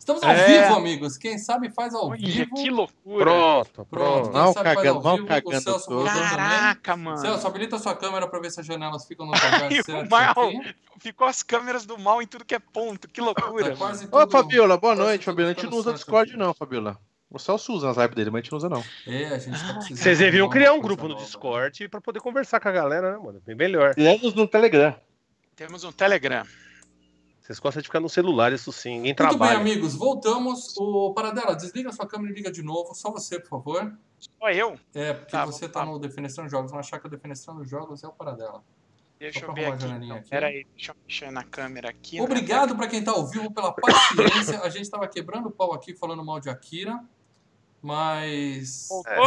Estamos 0.09 0.23
ao 0.23 0.31
É. 0.31 0.63
vivo, 0.63 0.75
amigos. 0.79 1.19
Quem 1.19 1.37
sabe 1.39 1.71
faz 1.71 1.95
ao 1.95 2.09
Olha, 2.09 2.17
vivo. 2.19 2.55
que 2.55 2.71
loucura. 2.71 3.25
Pronto, 3.25 3.87
Pronto, 3.91 4.23
quem 4.31 4.33
Mal 4.33 4.53
sabe 4.55 4.65
faz 4.65 4.77
cagando, 4.79 4.97
ao 4.99 5.03
mal 5.05 5.15
vivo. 5.17 5.27
O 5.27 5.29
cagando 5.29 5.61
Celso 5.63 5.87
tudo. 5.89 6.05
também. 6.07 6.23
Caraca, 6.31 6.97
mano. 6.97 7.19
Celso, 7.19 7.47
habilita 7.47 7.79
sua 7.79 7.95
câmera 7.95 8.27
para 8.27 8.41
ver 8.41 8.51
se 8.51 8.61
as 8.61 8.67
janelas 8.67 9.07
ficam 9.07 9.27
no 9.27 9.33
lugar 9.33 9.51
certo 9.85 10.11
Mal-. 10.11 10.35
Ficou 10.99 11.27
as 11.27 11.43
câmeras 11.43 11.85
do 11.85 11.99
mal 11.99 12.23
em 12.23 12.27
tudo 12.27 12.45
que 12.45 12.55
é 12.55 12.59
ponto. 12.59 13.07
Que 13.09 13.21
loucura. 13.21 13.71
Tá 13.73 13.77
quase 13.77 14.07
Ô, 14.07 14.09
tudo- 14.21 14.31
Fabiola, 14.33 14.77
boa 14.79 14.95
quase 14.97 15.03
noite, 15.09 15.21
tudo 15.25 15.33
Fabiola. 15.33 15.51
A 15.51 15.55
gente 15.55 15.71
não 15.71 15.79
usa 15.79 15.93
Discord, 15.93 16.37
não, 16.37 16.55
Fabiola. 16.55 16.99
O 17.31 17.39
Celso 17.39 17.75
usa 17.75 17.89
nas 17.89 17.97
lives 17.99 18.15
dele, 18.17 18.31
mas 18.31 18.39
a 18.39 18.43
gente 18.43 18.51
não 18.53 18.57
usa, 18.59 18.69
não. 18.71 18.85
É, 19.07 19.27
a 19.27 19.39
gente 19.39 19.59
tá 19.61 19.75
precisando. 19.75 19.99
Vocês 19.99 20.19
deviam 20.19 20.47
de 20.47 20.53
criar 20.55 20.73
um 20.73 20.81
grupo 20.81 21.03
no 21.03 21.11
nova. 21.11 21.23
Discord 21.23 21.87
pra 21.91 22.01
poder 22.01 22.21
conversar 22.21 22.59
com 22.59 22.69
a 22.69 22.73
galera, 22.73 23.13
né, 23.13 23.19
mano? 23.23 23.43
Bem 23.45 23.55
melhor. 23.55 23.93
Fizemos 23.95 24.33
no 24.33 24.49
Telegram. 24.49 24.95
Temos 25.55 25.85
um 25.85 25.93
Telegram. 25.93 26.45
Vocês 27.49 27.59
gostam 27.61 27.81
de 27.81 27.89
ficar 27.89 27.99
no 28.01 28.11
celular, 28.11 28.53
isso 28.53 28.71
sim. 28.71 28.91
Ninguém 28.97 29.05
Muito 29.07 29.19
bem, 29.25 29.29
trabalha. 29.39 29.59
amigos, 29.59 29.95
voltamos. 29.95 30.77
O 30.77 31.15
Paradela, 31.15 31.57
desliga 31.57 31.91
sua 31.93 32.07
câmera 32.07 32.31
e 32.31 32.37
liga 32.37 32.53
de 32.53 32.63
novo. 32.63 32.95
Só 32.95 33.11
você, 33.11 33.41
por 33.41 33.49
favor. 33.49 33.91
Só 34.19 34.51
eu? 34.51 34.79
É, 34.95 35.15
porque 35.15 35.33
Tá, 35.33 35.47
você 35.47 35.67
tá 35.67 35.81
lá. 35.81 35.87
no 35.87 35.99
Defenestrando 35.99 36.51
Jogos. 36.51 36.71
Vão 36.71 36.79
achar 36.79 37.01
que 37.01 37.07
o 37.07 37.11
Defenestrando 37.11 37.65
Jogos 37.65 38.05
é 38.05 38.07
o 38.07 38.13
Paradela. 38.13 38.63
Deixa 39.19 39.47
eu 39.47 39.55
ver 39.55 39.65
a 39.65 39.69
aqui. 39.73 39.81
janelinha 39.83 40.07
Então. 40.11 40.19
aqui. 40.19 40.29
Pera 40.31 40.47
aí, 40.49 40.67
deixa 40.77 40.93
eu 40.93 40.97
mexer 41.07 41.31
na 41.33 41.43
câmera 41.43 41.89
aqui. 41.89 42.17
né? 42.19 42.23
Obrigado 42.23 42.77
para 42.77 42.87
quem 42.87 43.03
tá 43.03 43.13
ao 43.13 43.27
vivo 43.27 43.51
pela 43.51 43.73
paciência. 43.73 44.61
A 44.61 44.69
gente 44.69 44.83
estava 44.83 45.09
quebrando 45.09 45.47
o 45.49 45.51
pau 45.51 45.73
aqui 45.73 45.95
falando 45.95 46.23
mal 46.23 46.39
de 46.39 46.51
Akira, 46.51 47.01
mas 47.83 48.89
Voltou? 48.91 49.25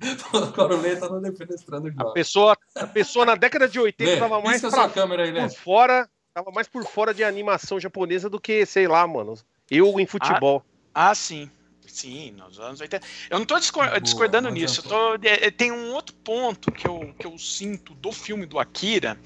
o 0.42 0.52
Corolê 0.52 0.96
tá 0.96 1.08
no 1.08 1.20
Defenestrando 1.20 1.88
A 1.88 1.90
Jogos. 1.92 2.12
pessoa, 2.12 2.56
a 2.74 2.86
pessoa 2.86 3.24
na 3.24 3.34
década 3.34 3.68
de 3.68 3.78
80 3.78 4.10
Lê, 4.10 4.18
tava 4.18 4.40
mais 4.40 4.60
pra 4.60 4.70
sua 4.70 4.88
câmera 4.88 5.24
aí, 5.24 5.32
por 5.32 5.50
fora, 5.50 6.10
tava 6.32 6.50
mais 6.50 6.66
por 6.66 6.84
fora 6.84 7.12
de 7.12 7.22
animação 7.22 7.78
japonesa 7.78 8.28
do 8.28 8.40
que, 8.40 8.64
sei 8.66 8.88
lá, 8.88 9.06
mano. 9.06 9.34
Eu 9.70 9.98
em 10.00 10.06
futebol. 10.06 10.64
Ah, 10.94 11.14
sim. 11.14 11.50
Sim, 11.86 12.32
nos 12.32 12.58
anos 12.58 12.80
80. 12.80 13.06
Eu 13.28 13.38
não 13.38 13.46
Boa, 13.46 14.00
discordando 14.00 14.48
mas 14.48 14.54
nisso. 14.54 14.80
eu 14.80 14.84
Eu 14.84 15.18
tô, 15.18 15.26
é, 15.28 15.46
é, 15.46 15.50
tem 15.50 15.70
um 15.72 15.92
outro 15.92 16.14
ponto 16.24 16.70
que 16.72 16.86
eu, 16.86 17.14
que 17.18 17.26
eu 17.26 17.36
sinto 17.36 17.94
do 17.94 18.12
filme 18.12 18.46
do 18.46 18.58
Akira, 18.58 19.18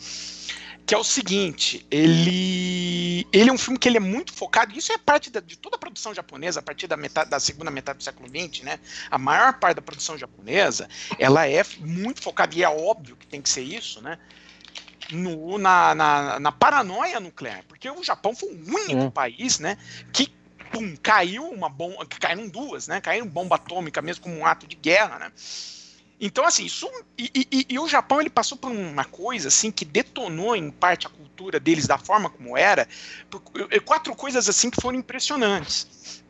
que 0.84 0.94
é 0.94 0.98
o 0.98 1.04
seguinte, 1.04 1.86
ele 1.90 3.26
ele 3.32 3.50
é 3.50 3.52
um 3.52 3.58
filme 3.58 3.78
que 3.78 3.88
ele 3.88 3.98
é 3.98 4.00
muito 4.00 4.32
focado, 4.32 4.76
isso 4.76 4.92
é 4.92 4.98
parte 4.98 5.30
da- 5.30 5.40
de 5.40 5.56
toda 5.56 5.76
a 5.76 5.78
produção 5.78 6.14
japonesa, 6.14 6.60
a 6.60 6.62
partir 6.62 6.86
da 6.86 6.96
metade 6.96 7.28
da 7.30 7.38
segunda 7.38 7.70
metade 7.70 7.98
do 7.98 8.04
século 8.04 8.28
XX, 8.28 8.62
né? 8.64 8.80
A 9.10 9.18
maior 9.18 9.58
parte 9.58 9.76
da 9.76 9.82
produção 9.82 10.16
japonesa, 10.16 10.88
ela 11.18 11.46
é 11.46 11.62
muito 11.78 12.22
focada 12.22 12.54
e 12.56 12.62
é 12.62 12.68
óbvio 12.68 13.16
que 13.16 13.26
tem 13.26 13.42
que 13.42 13.48
ser 13.48 13.62
isso, 13.62 14.00
né? 14.00 14.18
No, 15.10 15.58
na, 15.58 15.94
na, 15.94 16.40
na 16.40 16.52
paranoia 16.52 17.20
nuclear, 17.20 17.64
porque 17.68 17.88
o 17.88 18.02
Japão 18.02 18.34
foi 18.34 18.48
o 18.48 18.74
único 18.74 19.10
país, 19.10 19.58
né, 19.58 19.76
que 20.12 20.32
pum, 20.72 20.96
caiu 21.02 21.48
uma 21.48 21.68
bomba, 21.68 22.04
caíram 22.20 22.48
duas, 22.48 22.88
né? 22.88 23.00
Caíram 23.00 23.26
bomba 23.26 23.56
atômica 23.56 24.02
mesmo 24.02 24.24
como 24.24 24.36
um 24.36 24.44
ato 24.46 24.66
de 24.66 24.76
guerra, 24.76 25.18
né? 25.18 25.32
Então, 26.18 26.44
assim, 26.44 26.64
isso. 26.64 26.90
E, 27.18 27.30
e- 27.34 27.66
e 27.68 27.78
o 27.78 27.86
Japão 27.86 28.20
ele 28.20 28.30
passou 28.30 28.56
por 28.56 28.70
uma 28.70 29.04
coisa 29.04 29.48
assim 29.48 29.70
que 29.70 29.84
detonou 29.84 30.56
em 30.56 30.70
parte 30.70 31.06
a 31.06 31.10
cultura 31.10 31.60
deles 31.60 31.86
da 31.86 31.98
forma 31.98 32.30
como 32.30 32.56
era, 32.56 32.88
por 33.30 33.42
quatro 33.84 34.14
coisas 34.16 34.48
assim 34.48 34.70
que 34.70 34.80
foram 34.80 34.98
impressionantes. 34.98 36.24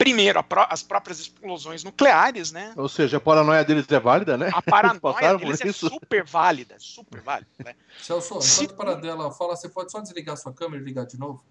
Primeiro, 0.00 0.38
a 0.38 0.42
pró- 0.42 0.66
as 0.70 0.82
próprias 0.82 1.20
explosões 1.20 1.84
nucleares, 1.84 2.50
né? 2.52 2.72
Ou 2.74 2.88
seja, 2.88 3.18
a 3.18 3.20
paranoia 3.20 3.62
deles 3.62 3.84
é 3.90 4.00
válida, 4.00 4.34
né? 4.38 4.48
A 4.54 4.62
paranoia 4.62 5.36
deles 5.36 5.60
é 5.60 5.70
super 5.72 6.24
válida, 6.24 6.76
super 6.78 7.20
válida. 7.20 7.50
Né? 7.62 7.74
Celso, 8.00 8.40
Se- 8.40 8.64
enquanto 8.64 8.70
o 8.72 8.76
Paradela 8.78 9.30
fala, 9.30 9.54
você 9.54 9.68
pode 9.68 9.92
só 9.92 10.00
desligar 10.00 10.38
sua 10.38 10.54
câmera 10.54 10.82
e 10.82 10.86
ligar 10.86 11.04
de 11.04 11.18
novo? 11.18 11.44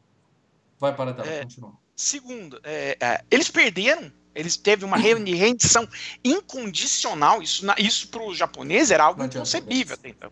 Vai, 0.80 0.96
Paradela, 0.96 1.28
É. 1.30 1.44
continua. 1.44 1.74
Segundo, 1.96 2.60
é, 2.64 2.98
é, 3.00 3.22
eles 3.30 3.52
perderam. 3.52 4.12
Eles 4.34 4.58
teve 4.58 4.84
uma 4.84 4.98
re- 4.98 5.14
rendição 5.36 5.88
incondicional. 6.24 7.42
Isso, 7.44 7.64
isso 7.78 8.08
para 8.08 8.24
os 8.24 8.36
japoneses 8.36 8.90
era 8.90 9.04
algo 9.04 9.24
inconcebível 9.24 9.94
até 9.94 10.10
então. 10.10 10.32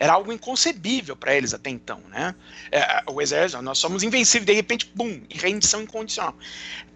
Era 0.00 0.14
algo 0.14 0.32
inconcebível 0.32 1.14
para 1.14 1.34
eles 1.36 1.54
até 1.54 1.70
então, 1.70 2.00
né? 2.08 2.34
É, 2.72 3.04
o 3.10 3.20
exército, 3.22 3.62
nós 3.62 3.78
somos 3.78 4.02
invencíveis, 4.02 4.46
de 4.46 4.54
repente, 4.54 4.90
bum, 4.94 5.22
rendição 5.30 5.82
incondicional. 5.82 6.34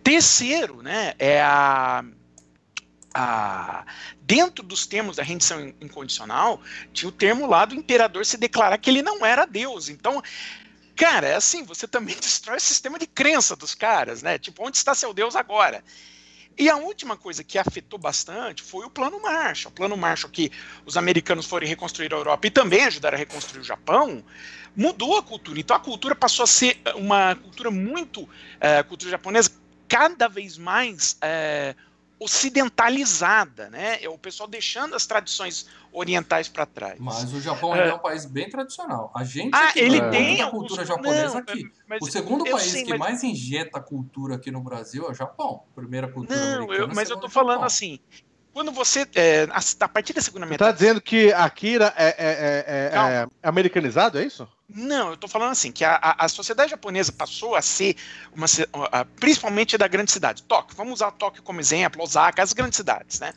Terceiro, 0.03 0.83
né, 0.83 1.15
é 1.19 1.43
a, 1.43 2.05
a- 3.13 3.85
dentro 4.23 4.65
dos 4.65 4.87
termos 4.87 5.17
da 5.17 5.23
rendição 5.23 5.61
in- 5.61 5.75
incondicional, 5.81 6.61
tinha 6.93 7.09
o 7.09 7.13
termo 7.13 7.47
lá 7.47 7.65
do 7.65 7.75
imperador 7.75 8.25
se 8.27 8.37
declarar 8.37 8.79
que 8.79 8.91
ele 8.91 9.03
não 9.03 9.25
era 9.25 9.47
Deus. 9.47 9.89
Então, 9.89 10.23
cara, 10.97 11.29
é 11.29 11.37
assim, 11.37 11.65
você 11.65 11.89
também 11.89 12.17
destrói 12.21 12.59
o 12.59 12.61
sistema 12.61 12.99
de 12.99 13.07
crença 13.07 13.57
dos 13.57 13.75
caras, 13.75 14.23
né? 14.23 14.39
Tipo, 14.39 14.67
onde 14.67 14.77
está 14.79 14.95
seu 14.95 15.15
Deus 15.15 15.37
agora? 15.37 15.85
E 16.57 16.69
a 16.71 16.77
última 16.77 17.17
coisa 17.17 17.43
que 17.43 17.59
afetou 17.59 17.99
bastante 17.99 18.63
foi 18.63 18.87
o 18.87 18.91
Plano 18.91 19.21
Marshall. 19.21 19.73
O 19.73 19.75
Plano 19.75 19.97
Marshall 19.97 20.31
que 20.31 20.53
os 20.87 20.97
americanos 20.97 21.47
foram 21.47 21.67
reconstruir 21.67 22.13
a 22.13 22.17
Europa 22.17 22.47
e 22.47 22.51
também 22.51 22.85
ajudaram 22.85 23.17
a 23.17 23.19
reconstruir 23.19 23.61
o 23.61 23.65
Japão, 23.65 24.25
mudou 24.77 25.19
a 25.19 25.23
cultura. 25.23 25.59
Então 25.59 25.77
a 25.77 25.81
cultura 25.81 26.15
passou 26.15 26.45
a 26.45 26.47
ser 26.47 26.81
uma 26.95 27.35
cultura 27.35 27.71
muito, 27.71 28.29
eh, 28.61 28.83
cultura 28.85 29.11
japonesa, 29.11 29.51
cada 29.89 30.29
vez 30.29 30.57
mais 30.57 31.17
eh, 31.21 31.75
ocidentalizada, 32.19 33.69
né? 33.71 34.03
É 34.03 34.09
O 34.09 34.19
pessoal 34.19 34.49
deixando 34.49 34.95
as 34.95 35.07
tradições 35.07 35.67
orientais 35.93 36.49
para 36.49 36.65
trás. 36.67 36.99
Mas 36.99 37.33
o 37.33 37.41
Japão 37.41 37.73
ainda 37.73 37.87
é 37.89 37.95
um 37.95 37.99
país 37.99 38.25
bem 38.25 38.49
tradicional. 38.49 39.13
A 39.15 39.23
gente 39.25 39.51
Ah, 39.55 39.73
que 39.73 39.79
ele 39.81 40.01
tem 40.11 40.41
a 40.41 40.47
alguns- 40.47 40.61
cultura 40.61 40.85
japonesa 40.85 41.35
Não, 41.35 41.39
aqui. 41.41 41.71
mas 41.87 41.99
O 42.03 42.07
segundo 42.11 42.45
país 42.45 42.63
sei, 42.71 42.85
que 42.85 42.91
mas- 42.91 42.99
mais 42.99 43.23
injeta 43.25 43.81
cultura 43.81 44.37
aqui 44.37 44.51
no 44.51 44.61
Brasil 44.61 45.07
é 45.07 45.11
o 45.11 45.15
Japão. 45.15 45.65
Primeira 45.75 46.09
cultura 46.11 46.39
Não, 46.39 46.55
americana. 46.65 46.79
eu- 46.91 46.95
mas 46.95 47.11
eu 47.11 47.17
tô 47.19 47.27
é 47.27 47.31
falando 47.31 47.55
Japão. 47.55 47.67
assim. 47.67 48.01
Quando 48.55 48.71
você. 48.71 49.07
é, 49.17 49.49
a, 49.51 49.61
a 49.85 49.89
partir 49.89 50.13
da 50.13 50.23
segunda 50.23 50.47
Você 50.47 50.57
tá 50.57 50.67
metade. 50.67 50.79
dizendo 50.79 51.01
que 51.01 51.33
Akira 51.33 51.93
é, 51.97 52.07
é- 52.07 52.15
é- 52.17 52.91
é- 52.95 53.27
é 53.43 53.49
americanizado, 53.49 54.19
é 54.19 54.25
isso? 54.25 54.49
Não, 54.69 55.11
eu 55.11 55.17
tô 55.17 55.27
falando 55.29 55.51
assim, 55.51 55.71
que 55.73 55.85
a, 55.85 55.97
a, 56.17 56.29
sociedade 56.29 56.71
japonesa 56.71 57.13
passou 57.13 57.57
a 57.57 57.61
ser 57.61 57.97
uma. 58.33 58.47
a- 58.93 59.05
principalmente 59.05 59.77
da 59.77 59.89
grande 59.89 60.13
cidade. 60.13 60.43
Tóquio, 60.45 60.77
vamos 60.77 60.95
usar 60.95 61.11
Tóquio 61.11 61.43
como 61.43 61.61
exemplo, 61.61 62.01
Osaka, 62.03 62.43
as 62.43 62.53
grandes 62.53 62.77
cidades, 62.77 63.19
né? 63.19 63.35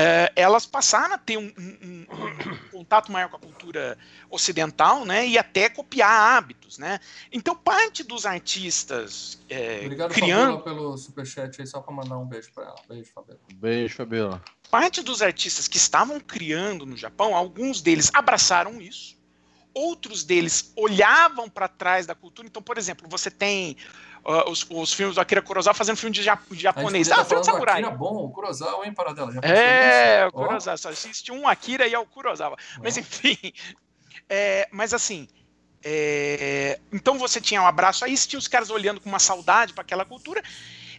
É, 0.00 0.32
elas 0.36 0.64
passaram 0.64 1.14
a 1.14 1.18
ter 1.18 1.36
um, 1.36 1.52
um- 1.58 1.78
um- 1.82 2.06
um 2.52 2.68
contato 2.70 3.10
maior 3.10 3.28
com 3.28 3.36
a 3.36 3.40
cultura 3.40 3.98
ocidental, 4.30 5.04
né? 5.04 5.26
E 5.26 5.36
até 5.36 5.68
copiar 5.68 6.08
hábitos, 6.36 6.78
né? 6.78 7.00
Então, 7.32 7.56
parte 7.56 8.04
dos 8.04 8.24
artistas 8.24 9.40
é, 9.50 9.80
Obrigado, 9.82 10.12
criando. 10.14 10.58
Fabiola, 10.58 10.62
pelo 10.62 10.96
superchat 10.96 11.60
aí, 11.60 11.66
só 11.66 11.80
pra 11.80 11.92
mandar 11.92 12.16
um 12.16 12.24
beijo 12.26 12.48
pra 12.54 12.62
ela. 12.64 12.76
Beijo, 12.88 13.10
Fabiola. 13.12 13.40
Beijo, 13.54 13.94
Fabiola. 13.96 14.42
parte 14.70 15.02
dos 15.02 15.20
artistas 15.20 15.66
que 15.66 15.78
estavam 15.78 16.20
criando 16.20 16.86
no 16.86 16.96
Japão, 16.96 17.34
alguns 17.34 17.80
deles 17.82 18.08
abraçaram 18.14 18.80
isso, 18.80 19.17
outros 19.74 20.24
deles 20.24 20.72
olhavam 20.76 21.48
para 21.48 21.68
trás 21.68 22.06
da 22.06 22.14
cultura. 22.14 22.46
Então, 22.46 22.62
por 22.62 22.78
exemplo, 22.78 23.08
você 23.08 23.30
tem 23.30 23.76
uh, 24.24 24.50
os, 24.50 24.66
os 24.68 24.92
filmes 24.92 25.14
do 25.14 25.20
Akira 25.20 25.42
Kurosawa 25.42 25.74
fazendo 25.74 25.96
filme 25.96 26.14
de 26.14 26.22
ja- 26.22 26.38
gente 26.50 26.60
japonês. 26.60 27.10
Ah, 27.10 27.24
filme 27.24 27.40
de 27.40 27.46
samurai. 27.46 27.80
Akira 27.80 27.96
bom, 27.96 28.24
o 28.24 28.30
Kurosawa, 28.30 28.86
hein, 28.86 28.92
Paradela? 28.92 29.32
Já 29.32 29.40
É, 29.42 30.26
o 30.26 30.32
Kurosawa. 30.32 30.76
Só 30.76 30.88
assiste 30.90 31.32
um 31.32 31.46
Akira 31.46 31.86
e 31.86 31.94
é 31.94 31.98
o 31.98 32.06
Kurosawa. 32.06 32.56
Mas 32.82 32.96
ó. 32.96 33.00
enfim. 33.00 33.38
é, 34.28 34.68
mas 34.72 34.92
assim. 34.94 35.28
é, 35.84 36.80
então 36.92 37.18
você 37.18 37.40
tinha 37.40 37.62
um 37.62 37.66
abraço 37.66 38.04
a 38.04 38.08
isso, 38.08 38.28
tinha 38.28 38.38
os 38.38 38.48
caras 38.48 38.70
olhando 38.70 39.00
com 39.00 39.08
uma 39.08 39.18
saudade 39.18 39.72
para 39.72 39.82
aquela 39.82 40.04
cultura. 40.04 40.42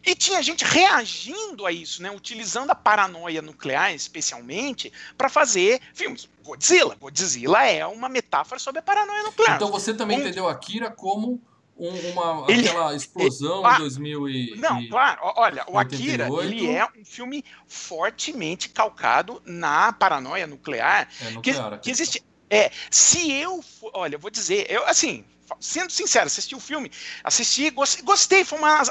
E 0.05 0.15
tinha 0.15 0.41
gente 0.41 0.63
reagindo 0.65 1.65
a 1.65 1.71
isso, 1.71 2.01
né? 2.01 2.09
Utilizando 2.11 2.71
a 2.71 2.75
paranoia 2.75 3.41
nuclear, 3.41 3.93
especialmente, 3.93 4.91
para 5.17 5.29
fazer 5.29 5.79
filmes. 5.93 6.27
Godzilla. 6.43 6.95
Godzilla 6.99 7.63
é 7.65 7.85
uma 7.85 8.09
metáfora 8.09 8.59
sobre 8.59 8.79
a 8.79 8.81
paranoia 8.81 9.23
nuclear. 9.23 9.55
Então 9.55 9.69
você 9.71 9.93
também 9.93 10.17
Um- 10.17 10.21
entendeu 10.21 10.47
Akira 10.47 10.89
como 10.89 11.39
um- 11.77 12.11
uma, 12.11 12.45
Ele- 12.51 12.67
aquela 12.67 12.93
explosão 12.95 13.65
Ah, 13.65 13.75
em 13.75 13.79
2000 13.79 14.27
e... 14.27 14.55
Não, 14.57 14.81
e- 14.81 14.89
claro. 14.89 15.19
Olha, 15.35 15.63
o 15.67 15.77
Akira, 15.77 16.29
88. 16.29 16.41
ele 16.53 16.69
é 16.75 16.85
um 16.85 17.05
filme 17.05 17.45
fortemente 17.67 18.69
calcado 18.69 19.41
na 19.45 19.93
paranoia 19.93 20.45
nuclear 20.47 21.07
É 21.21 21.25
que, 21.27 21.31
nuclear 21.33 21.69
que 21.69 21.75
aqui. 21.75 21.91
existe. 21.91 22.23
É, 22.49 22.71
se 22.89 23.31
eu, 23.31 23.63
olha, 23.93 24.15
eu 24.15 24.19
vou 24.19 24.31
dizer, 24.31 24.65
eu 24.69 24.85
assim, 24.87 25.23
sendo 25.59 25.91
sincero, 25.91 26.27
assisti 26.27 26.55
o 26.55 26.59
filme, 26.59 26.91
assisti, 27.23 27.69
gos- 27.69 28.01
gostei, 28.01 28.43
foi 28.43 28.57
uma, 28.59 28.81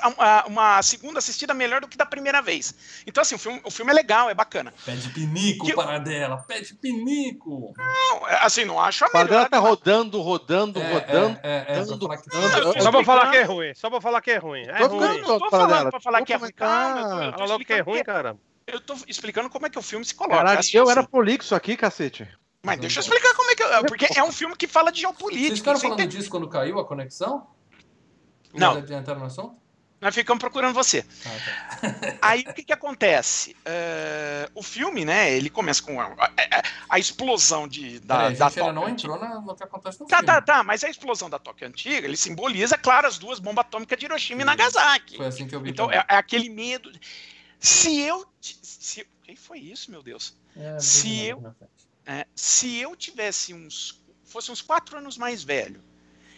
uma, 0.46 0.82
segunda 0.82 1.18
assistida 1.18 1.52
melhor 1.54 1.80
do 1.80 1.88
que 1.88 1.96
da 1.96 2.06
primeira 2.06 2.40
vez. 2.40 2.74
Então 3.06 3.22
assim, 3.22 3.34
o 3.34 3.38
filme, 3.38 3.60
o 3.64 3.70
filme 3.70 3.90
é 3.92 3.94
legal, 3.94 4.30
é 4.30 4.34
bacana. 4.34 4.72
Pede 4.84 5.08
pinico, 5.10 5.66
Que- 5.66 5.74
Paradela, 5.74 6.38
pede 6.48 6.74
pinico. 6.74 7.72
Não, 7.76 8.28
é, 8.28 8.38
assim, 8.44 8.64
não 8.64 8.80
acho 8.80 9.04
a 9.04 9.08
O 9.08 9.10
Paradela 9.10 9.36
melhor. 9.44 9.50
tá 9.50 9.58
rodando, 9.58 10.20
rodando, 10.20 10.80
É, 10.80 10.92
rodando. 10.92 11.40
é, 11.42 11.66
é, 11.68 11.74
é, 11.74 11.78
rodando, 11.80 12.06
falar 12.06 12.16
que- 12.18 12.36
rodando. 12.36 12.72
Tô 12.74 12.80
Só 12.82 12.90
pra 12.90 13.04
falar 13.04 13.30
que 13.30 13.36
é 13.36 13.42
ruim. 13.42 13.74
Só 13.74 13.90
pra 13.90 14.00
falar 14.00 14.20
que 14.20 14.30
é 14.30 14.36
ruim. 14.38 14.62
É 14.66 14.78
Tô 14.78 14.86
ruim. 14.88 15.00
ficando- 15.16 15.38
tô 15.38 15.50
Paradela, 15.50 15.68
falando 15.78 15.90
pra 15.90 16.00
falar 16.00 16.22
que 16.24 16.32
é 16.32 16.36
ruim, 16.36 16.52
calma, 16.52 17.00
logo 17.00 17.64
que 17.64 17.72
é 17.72 17.76
explicando 17.78 17.84
ruim, 17.84 17.98
que- 17.98 18.04
cara. 18.04 18.36
eu 18.66 18.80
tô 18.80 18.94
explicando 19.06 19.50
como 19.50 19.66
é 19.66 19.70
que 19.70 19.78
o 19.78 19.82
filme 19.82 20.04
se 20.04 20.14
coloca. 20.14 20.36
Caralho, 20.36 20.58
assim, 20.58 20.76
eu 20.76 20.90
era 20.90 21.00
assim. 21.00 21.10
prolixo 21.10 21.54
aqui, 21.54 21.76
cacete. 21.76 22.28
Mas 22.62 22.80
deixa 22.80 22.98
eu 22.98 23.02
explicar 23.02 23.34
como 23.34 23.50
é 23.50 23.54
que. 23.54 23.62
eu- 23.62 23.84
Porque 23.86 24.06
é 24.18 24.22
um 24.24 24.32
filme 24.32 24.56
que 24.56 24.66
fala 24.66 24.90
de 24.90 25.00
geopolítica. 25.00 25.46
Vocês 25.48 25.58
ficaram 25.60 25.80
falando 25.80 26.06
disso 26.06 26.28
quando 26.30 26.48
caiu 26.48 26.78
a 26.78 26.84
conexão? 26.84 27.46
Não. 28.52 28.74
Mas 28.74 28.84
adiantaram 28.84 29.20
no 29.20 29.26
assunto? 29.26 29.56
Nós 30.00 30.14
ficamos 30.14 30.40
procurando 30.40 30.74
você. 30.74 31.04
Ah, 31.26 31.78
tá. 31.80 32.18
Aí 32.22 32.44
o 32.48 32.54
que, 32.54 32.62
que 32.62 32.72
acontece? 32.72 33.56
É, 33.64 34.48
o 34.54 34.62
filme, 34.62 35.04
né? 35.04 35.32
Ele 35.32 35.50
começa 35.50 35.82
com 35.82 36.00
a, 36.00 36.06
a- 36.06 36.62
a 36.88 36.98
explosão 37.00 37.66
de, 37.66 37.98
da, 38.00 38.16
Peraí, 38.16 38.34
a 38.36 38.38
da 38.38 38.50
Tóquio 38.50 38.72
não 38.72 38.88
entrou 38.88 39.18
na- 39.18 39.40
no 39.40 39.56
que 39.56 39.62
acontece 39.64 40.00
no 40.00 40.06
Tá, 40.06 40.18
filme. 40.18 40.26
tá, 40.32 40.40
tá, 40.40 40.62
mas 40.64 40.84
a 40.84 40.88
explosão 40.88 41.28
da 41.28 41.38
Tóquio 41.38 41.66
antiga, 41.66 42.06
ele 42.06 42.16
simboliza, 42.16 42.78
claro, 42.78 43.08
as 43.08 43.18
duas 43.18 43.40
bombas 43.40 43.64
atômicas 43.64 43.98
de 43.98 44.06
Hiroshima 44.06 44.42
e 44.42 44.44
Nagasaki. 44.44 45.16
Foi 45.16 45.26
assim 45.26 45.48
que 45.48 45.54
eu 45.54 45.60
vi 45.60 45.70
Então 45.70 45.90
é, 45.90 45.96
é 46.08 46.16
aquele 46.16 46.48
medo. 46.48 46.90
Se 47.58 47.98
eu. 48.00 48.24
Se, 48.40 49.04
quem 49.24 49.34
foi 49.34 49.58
isso, 49.58 49.90
meu 49.90 50.02
Deus? 50.02 50.32
É, 50.56 50.78
se 50.78 51.24
eu- 51.26 51.40
frente. 51.40 51.56
É, 52.08 52.26
se 52.34 52.78
eu 52.78 52.96
tivesse 52.96 53.52
uns. 53.52 54.02
fosse 54.24 54.50
uns 54.50 54.62
quatro 54.62 54.96
anos 54.96 55.18
mais 55.18 55.42
velho, 55.42 55.84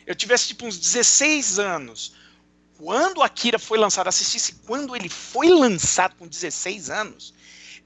eu 0.05 0.17
tivesse 0.17 0.49
tipo 0.49 0.67
uns 0.67 0.77
16 0.77 1.61
anos, 1.61 2.13
quando 2.77 3.23
Akira 3.23 3.57
foi 3.57 3.79
lançado, 3.79 4.09
assistisse 4.09 4.55
quando 4.67 4.97
ele 4.97 5.09
foi 5.09 5.49
lançado 5.49 6.17
com 6.17 6.27
16 6.27 6.91
anos, 6.91 7.33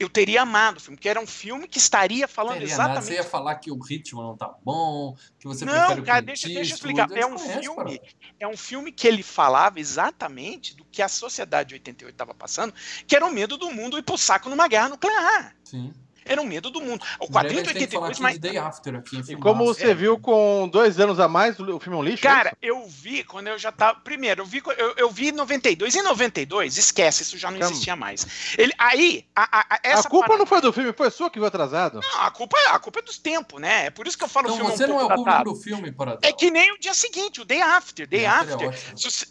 eu 0.00 0.08
teria 0.08 0.40
amado 0.40 0.78
o 0.78 0.80
filme, 0.80 0.96
porque 0.96 1.10
era 1.10 1.20
um 1.20 1.26
filme 1.26 1.68
que 1.68 1.76
estaria 1.76 2.26
falando 2.26 2.54
Teria 2.54 2.68
exatamente. 2.68 2.94
Nada. 2.94 3.06
Você 3.06 3.14
ia 3.16 3.22
falar 3.22 3.56
que 3.56 3.70
o 3.70 3.78
ritmo 3.78 4.22
não 4.22 4.34
tá 4.34 4.54
bom, 4.64 5.14
que 5.38 5.46
você 5.46 5.66
não, 5.66 6.02
cara, 6.02 6.22
deixa, 6.22 6.48
deixa 6.48 6.72
eu 6.72 6.76
explicar. 6.76 7.12
É 7.12 7.26
um 7.26 7.34
conhecem, 7.34 7.62
filme, 7.62 7.98
cara. 7.98 8.10
é 8.40 8.48
um 8.48 8.56
filme 8.56 8.92
que 8.92 9.06
ele 9.06 9.22
falava 9.22 9.78
exatamente 9.78 10.74
do 10.74 10.86
que 10.86 11.02
a 11.02 11.08
sociedade 11.08 11.68
de 11.68 11.74
88 11.74 12.14
estava 12.14 12.32
passando, 12.32 12.72
que 13.06 13.14
era 13.14 13.26
o 13.26 13.30
medo 13.30 13.58
do 13.58 13.70
mundo 13.70 13.98
ir 13.98 14.02
pro 14.02 14.16
saco 14.16 14.48
numa 14.48 14.66
guerra 14.68 14.88
nuclear. 14.88 15.54
Sim. 15.62 15.92
Era 16.24 16.40
o 16.40 16.44
medo 16.46 16.70
do 16.70 16.80
mundo. 16.80 17.04
O 17.20 17.28
quadrinho 17.28 17.62
de 17.62 17.68
gente 17.68 17.78
tem 17.78 17.86
que 17.88 17.94
falar 17.94 18.08
82, 18.08 18.12
aqui 18.12 18.22
mas 18.22 18.38
Day 18.38 18.56
After 18.58 18.94
aqui. 18.96 19.22
E 19.32 19.36
como 19.36 19.64
você 19.64 19.90
É. 19.90 19.94
viu 19.94 20.18
com 20.18 20.68
dois 20.68 20.98
anos 20.98 21.20
a 21.20 21.28
mais, 21.28 21.58
o 21.58 21.78
filme 21.80 21.96
é 21.98 22.00
um 22.00 22.02
lixo? 22.02 22.26
é 22.26 22.30
Cara, 22.30 22.48
isso? 22.50 22.56
eu 22.62 22.86
vi 22.88 23.24
quando 23.24 23.48
eu 23.48 23.58
já 23.58 23.70
tava. 23.70 24.00
Primeiro, 24.00 24.42
eu 24.42 24.46
vi, 24.46 24.62
eu, 24.78 24.94
eu 24.96 25.10
vi 25.10 25.28
em 25.28 25.32
92. 25.32 25.94
Em 25.94 26.02
92, 26.02 26.76
esquece, 26.78 27.22
isso 27.22 27.36
já 27.38 27.50
não 27.50 27.58
Calma. 27.58 27.72
existia 27.72 27.96
mais. 27.96 28.26
Ele, 28.56 28.72
aí, 28.78 29.26
a, 29.34 29.60
a- 29.60 29.66
a- 29.70 29.80
essa 29.82 30.08
a 30.08 30.10
culpa 30.10 30.26
parada- 30.26 30.38
não 30.38 30.46
foi 30.46 30.60
do 30.60 30.72
filme, 30.72 30.92
foi 30.92 31.10
sua 31.10 31.28
que 31.30 31.38
viu 31.38 31.46
atrasado. 31.46 32.00
Não, 32.02 32.20
a 32.22 32.30
culpa, 32.30 32.56
a 32.70 32.78
culpa 32.78 33.00
é 33.00 33.02
dos 33.02 33.18
tempos, 33.18 33.60
né? 33.60 33.86
É 33.86 33.90
por 33.90 34.06
isso 34.06 34.16
que 34.16 34.24
eu 34.24 34.28
falo 34.28 34.46
Então 34.46 34.56
o 34.56 34.58
filme 34.60 34.76
você 34.76 34.84
um 34.84 34.88
não 34.88 35.00
é 35.00 35.04
o 35.04 35.08
datado. 35.08 35.52
do 35.52 35.56
filme, 35.56 35.92
Paradão. 35.92 36.20
É 36.22 36.32
que 36.32 36.50
nem 36.50 36.72
o 36.72 36.78
dia 36.78 36.94
seguinte, 36.94 37.40
o 37.40 37.44
Day 37.44 37.60
After. 37.60 38.06
Day 38.06 38.20
Day 38.20 38.26
After 38.26 38.62
é 38.62 38.68
After. 38.68 38.98
se, 38.98 39.10
você, 39.10 39.26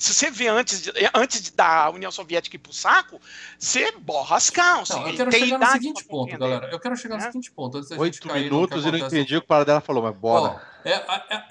se 0.00 0.14
você 0.14 0.30
vê 0.30 0.48
antes, 0.48 0.82
de- 0.82 0.92
antes 1.14 1.42
de- 1.42 1.50
da 1.52 1.90
União 1.90 2.10
Soviética 2.10 2.56
ir 2.56 2.58
pro 2.58 2.72
saco, 2.72 3.20
você 3.58 3.92
borra 3.98 4.36
as 4.36 4.50
calças. 4.50 4.96
Não, 4.96 5.08
eu 5.08 5.14
quero 5.16 5.30
tem 5.30 5.40
chegar 5.44 5.58
no 5.58 5.66
seguinte 5.72 6.04
pra 6.04 6.16
ponto, 6.38 6.48
galera. 6.50 6.72
Eu 6.72 6.80
quero 6.80 6.96
chegar 6.96 7.16
no 7.16 7.22
É. 7.22 7.26
seguinte 7.26 7.50
ponto. 7.52 7.78
Antes 7.78 7.90
Oito 7.92 8.32
minutos 8.32 8.84
e 8.84 8.90
não 8.90 8.98
entendi 8.98 9.36
o 9.36 9.40
que 9.40 9.44
o 9.44 9.48
para 9.48 9.64
dela 9.64 9.80
falou, 9.80 10.02
mas 10.02 10.14
bora. 10.16 10.54
Ó, 10.54 10.88
é, 10.88 10.92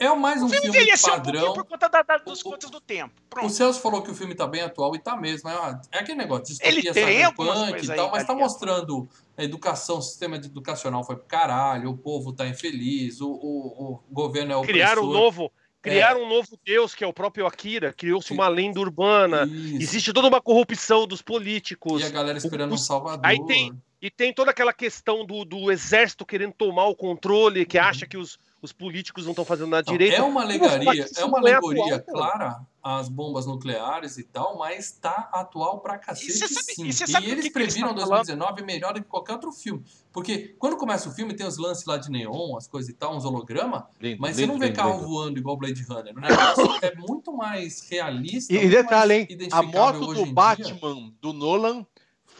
é, 0.01 0.05
é 0.05 0.15
mais 0.15 0.41
um 0.41 0.45
O 0.45 0.49
filme 0.49 0.61
filme 0.65 0.77
envelheceu 0.79 1.13
um 1.13 1.15
pouquinho 1.15 1.33
padrão. 1.41 1.53
por 1.53 1.65
conta 1.65 1.89
da- 1.89 2.01
da- 2.03 2.17
dos 2.17 2.39
O- 2.43 2.47
o- 2.47 2.51
contas 2.51 2.69
do 2.69 2.79
tempo. 2.79 3.13
O 3.17 3.29
Pronto. 3.29 3.49
Celso 3.49 3.79
falou 3.81 4.01
que 4.01 4.11
o 4.11 4.15
filme 4.15 4.35
tá 4.35 4.45
bem 4.45 4.61
atual 4.61 4.95
e 4.95 4.99
tá 4.99 5.15
mesmo. 5.15 5.49
É, 5.49 5.81
é 5.91 5.99
aquele 5.99 6.17
negócio 6.17 6.55
de 6.55 6.63
Ele 6.63 6.81
tem 6.93 7.33
coisas 7.33 7.87
e 7.87 7.91
aí, 7.91 7.97
tal, 7.97 8.11
mas 8.11 8.25
tá 8.25 8.35
mostrando 8.35 9.07
a 9.37 9.43
educação, 9.43 9.97
o 9.97 10.01
sistema 10.01 10.35
educacional 10.35 11.03
foi 11.03 11.15
pro 11.15 11.25
caralho, 11.25 11.89
o 11.89 11.97
povo 11.97 12.31
tá 12.33 12.47
infeliz, 12.47 13.19
o, 13.21 13.27
o, 13.29 13.93
o 13.93 14.13
governo 14.13 14.53
é 14.53 14.55
o 14.57 14.61
Criaram 14.61 15.03
um 15.03 15.11
novo, 15.11 15.51
criaram 15.81 16.23
um 16.23 16.29
novo 16.29 16.57
deus, 16.63 16.93
que 16.95 17.03
é 17.03 17.07
o 17.07 17.11
próprio 17.11 17.45
Akira, 17.47 17.91
criou-se 17.91 18.31
uma 18.31 18.47
lenda 18.47 18.79
urbana. 18.79 19.43
Existe 19.79 20.13
toda 20.13 20.27
uma 20.27 20.39
corrupção 20.41 21.05
dos 21.07 21.21
políticos. 21.21 22.01
E 22.01 22.05
a 22.05 22.09
galera 22.09 22.37
esperando 22.37 22.71
um 22.71 22.75
os- 22.75 22.85
salvador. 22.85 23.25
Aí 23.25 23.43
tem- 23.47 23.73
E 24.03 24.11
tem 24.11 24.33
toda 24.33 24.51
aquela 24.51 24.73
questão 24.73 25.25
do, 25.25 25.45
do 25.45 25.71
exército 25.71 26.25
querendo 26.25 26.51
tomar 26.51 26.87
o 26.87 26.95
controle, 26.95 27.65
que 27.65 27.77
acha 27.77 28.05
que 28.05 28.17
os, 28.17 28.37
os 28.61 28.73
políticos 28.73 29.23
não 29.23 29.31
estão 29.31 29.45
fazendo 29.45 29.69
nada 29.69 29.85
Não, 29.89 29.93
direito. 29.97 30.19
é 30.19 30.21
uma 30.21 30.41
alegoria, 30.41 31.05
é 31.15 31.23
uma 31.23 31.37
é 31.37 31.53
alegoria 31.53 31.95
atual, 31.95 32.13
clara 32.13 32.67
às 32.83 33.07
bombas 33.07 33.45
nucleares 33.45 34.17
e 34.17 34.25
tal, 34.25 34.57
mas 34.57 34.91
tá 34.91 35.29
atual 35.31 35.79
pra 35.79 35.97
cacete 35.97 36.33
você 36.33 36.47
sabe- 36.49 36.73
sim. 36.75 36.85
e 36.85 36.91
você 36.91 37.05
E, 37.05 37.31
eles 37.31 37.43
que 37.45 37.49
que 37.49 37.53
previram 37.53 37.91
estão 37.91 38.05
2019 38.05 38.63
melhor 38.63 38.93
do 38.93 39.01
que 39.01 39.07
qualquer 39.07 39.31
outro 39.31 39.53
filme. 39.53 39.81
Porque 40.11 40.53
quando 40.59 40.75
começa 40.75 41.07
o 41.07 41.13
filme 41.13 41.33
tem 41.33 41.47
os 41.47 41.57
lances 41.57 41.85
lá 41.85 41.95
de 41.95 42.11
neon, 42.11 42.57
as 42.57 42.67
coisas 42.67 42.89
e 42.89 42.93
tal, 42.93 43.15
uns 43.15 43.23
hologramas, 43.23 43.83
Lindo, 44.01 44.21
mas 44.21 44.35
você 44.35 44.41
lindo, 44.41 44.51
não 44.51 44.59
vê 44.59 44.65
lindo, 44.65 44.75
carro 44.75 44.99
voando 44.99 45.39
igual 45.39 45.55
Blade 45.55 45.81
Runner. 45.81 46.13
Negócio 46.13 46.77
é 46.81 46.93
muito 46.93 47.31
mais 47.31 47.87
realista. 47.89 48.51
E, 48.51 48.65
e 48.65 48.67
detalhe, 48.67 49.13
hein? 49.13 49.27
A 49.49 49.61
moto 49.63 50.07
do 50.07 50.19
em 50.19 50.23
dia. 50.25 50.33
Batman 50.33 51.13
do 51.21 51.31
Nolan 51.31 51.85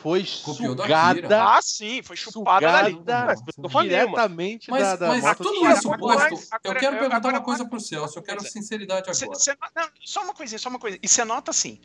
foi 0.03 0.23
Copiou 0.43 0.75
sugada. 0.77 1.43
Ah, 1.43 1.61
sim, 1.61 2.03
foi 2.03 2.15
chupada 2.17 2.67
sugada 2.67 2.89
dali. 3.03 3.43
Diretamente 3.89 4.69
Mas, 4.69 4.83
da, 4.83 4.95
da 4.97 5.07
mas 5.07 5.23
moto 5.23 5.37
tudo 5.37 5.59
do 5.61 5.71
isso 5.71 5.89
posto, 5.97 6.57
eu 6.63 6.73
quero 6.75 6.95
eu- 6.95 6.99
perguntar 6.99 7.15
agora 7.17 7.35
uma 7.37 7.41
coisa 7.43 7.63
uma- 7.63 7.69
pro 7.69 7.79
Celso, 7.79 8.19
eu 8.19 8.23
quero 8.23 8.37
coisa. 8.39 8.51
sinceridade 8.51 9.15
Cê- 9.15 9.23
agora. 9.25 9.39
cê 9.39 9.51
no- 9.51 9.57
não, 9.81 9.89
só 10.03 10.23
uma 10.23 10.33
coisinha, 10.33 10.59
só 10.59 10.69
uma 10.69 10.79
coisa. 10.79 10.99
E 11.01 11.07
você 11.07 11.23
nota 11.23 11.51
assim, 11.51 11.79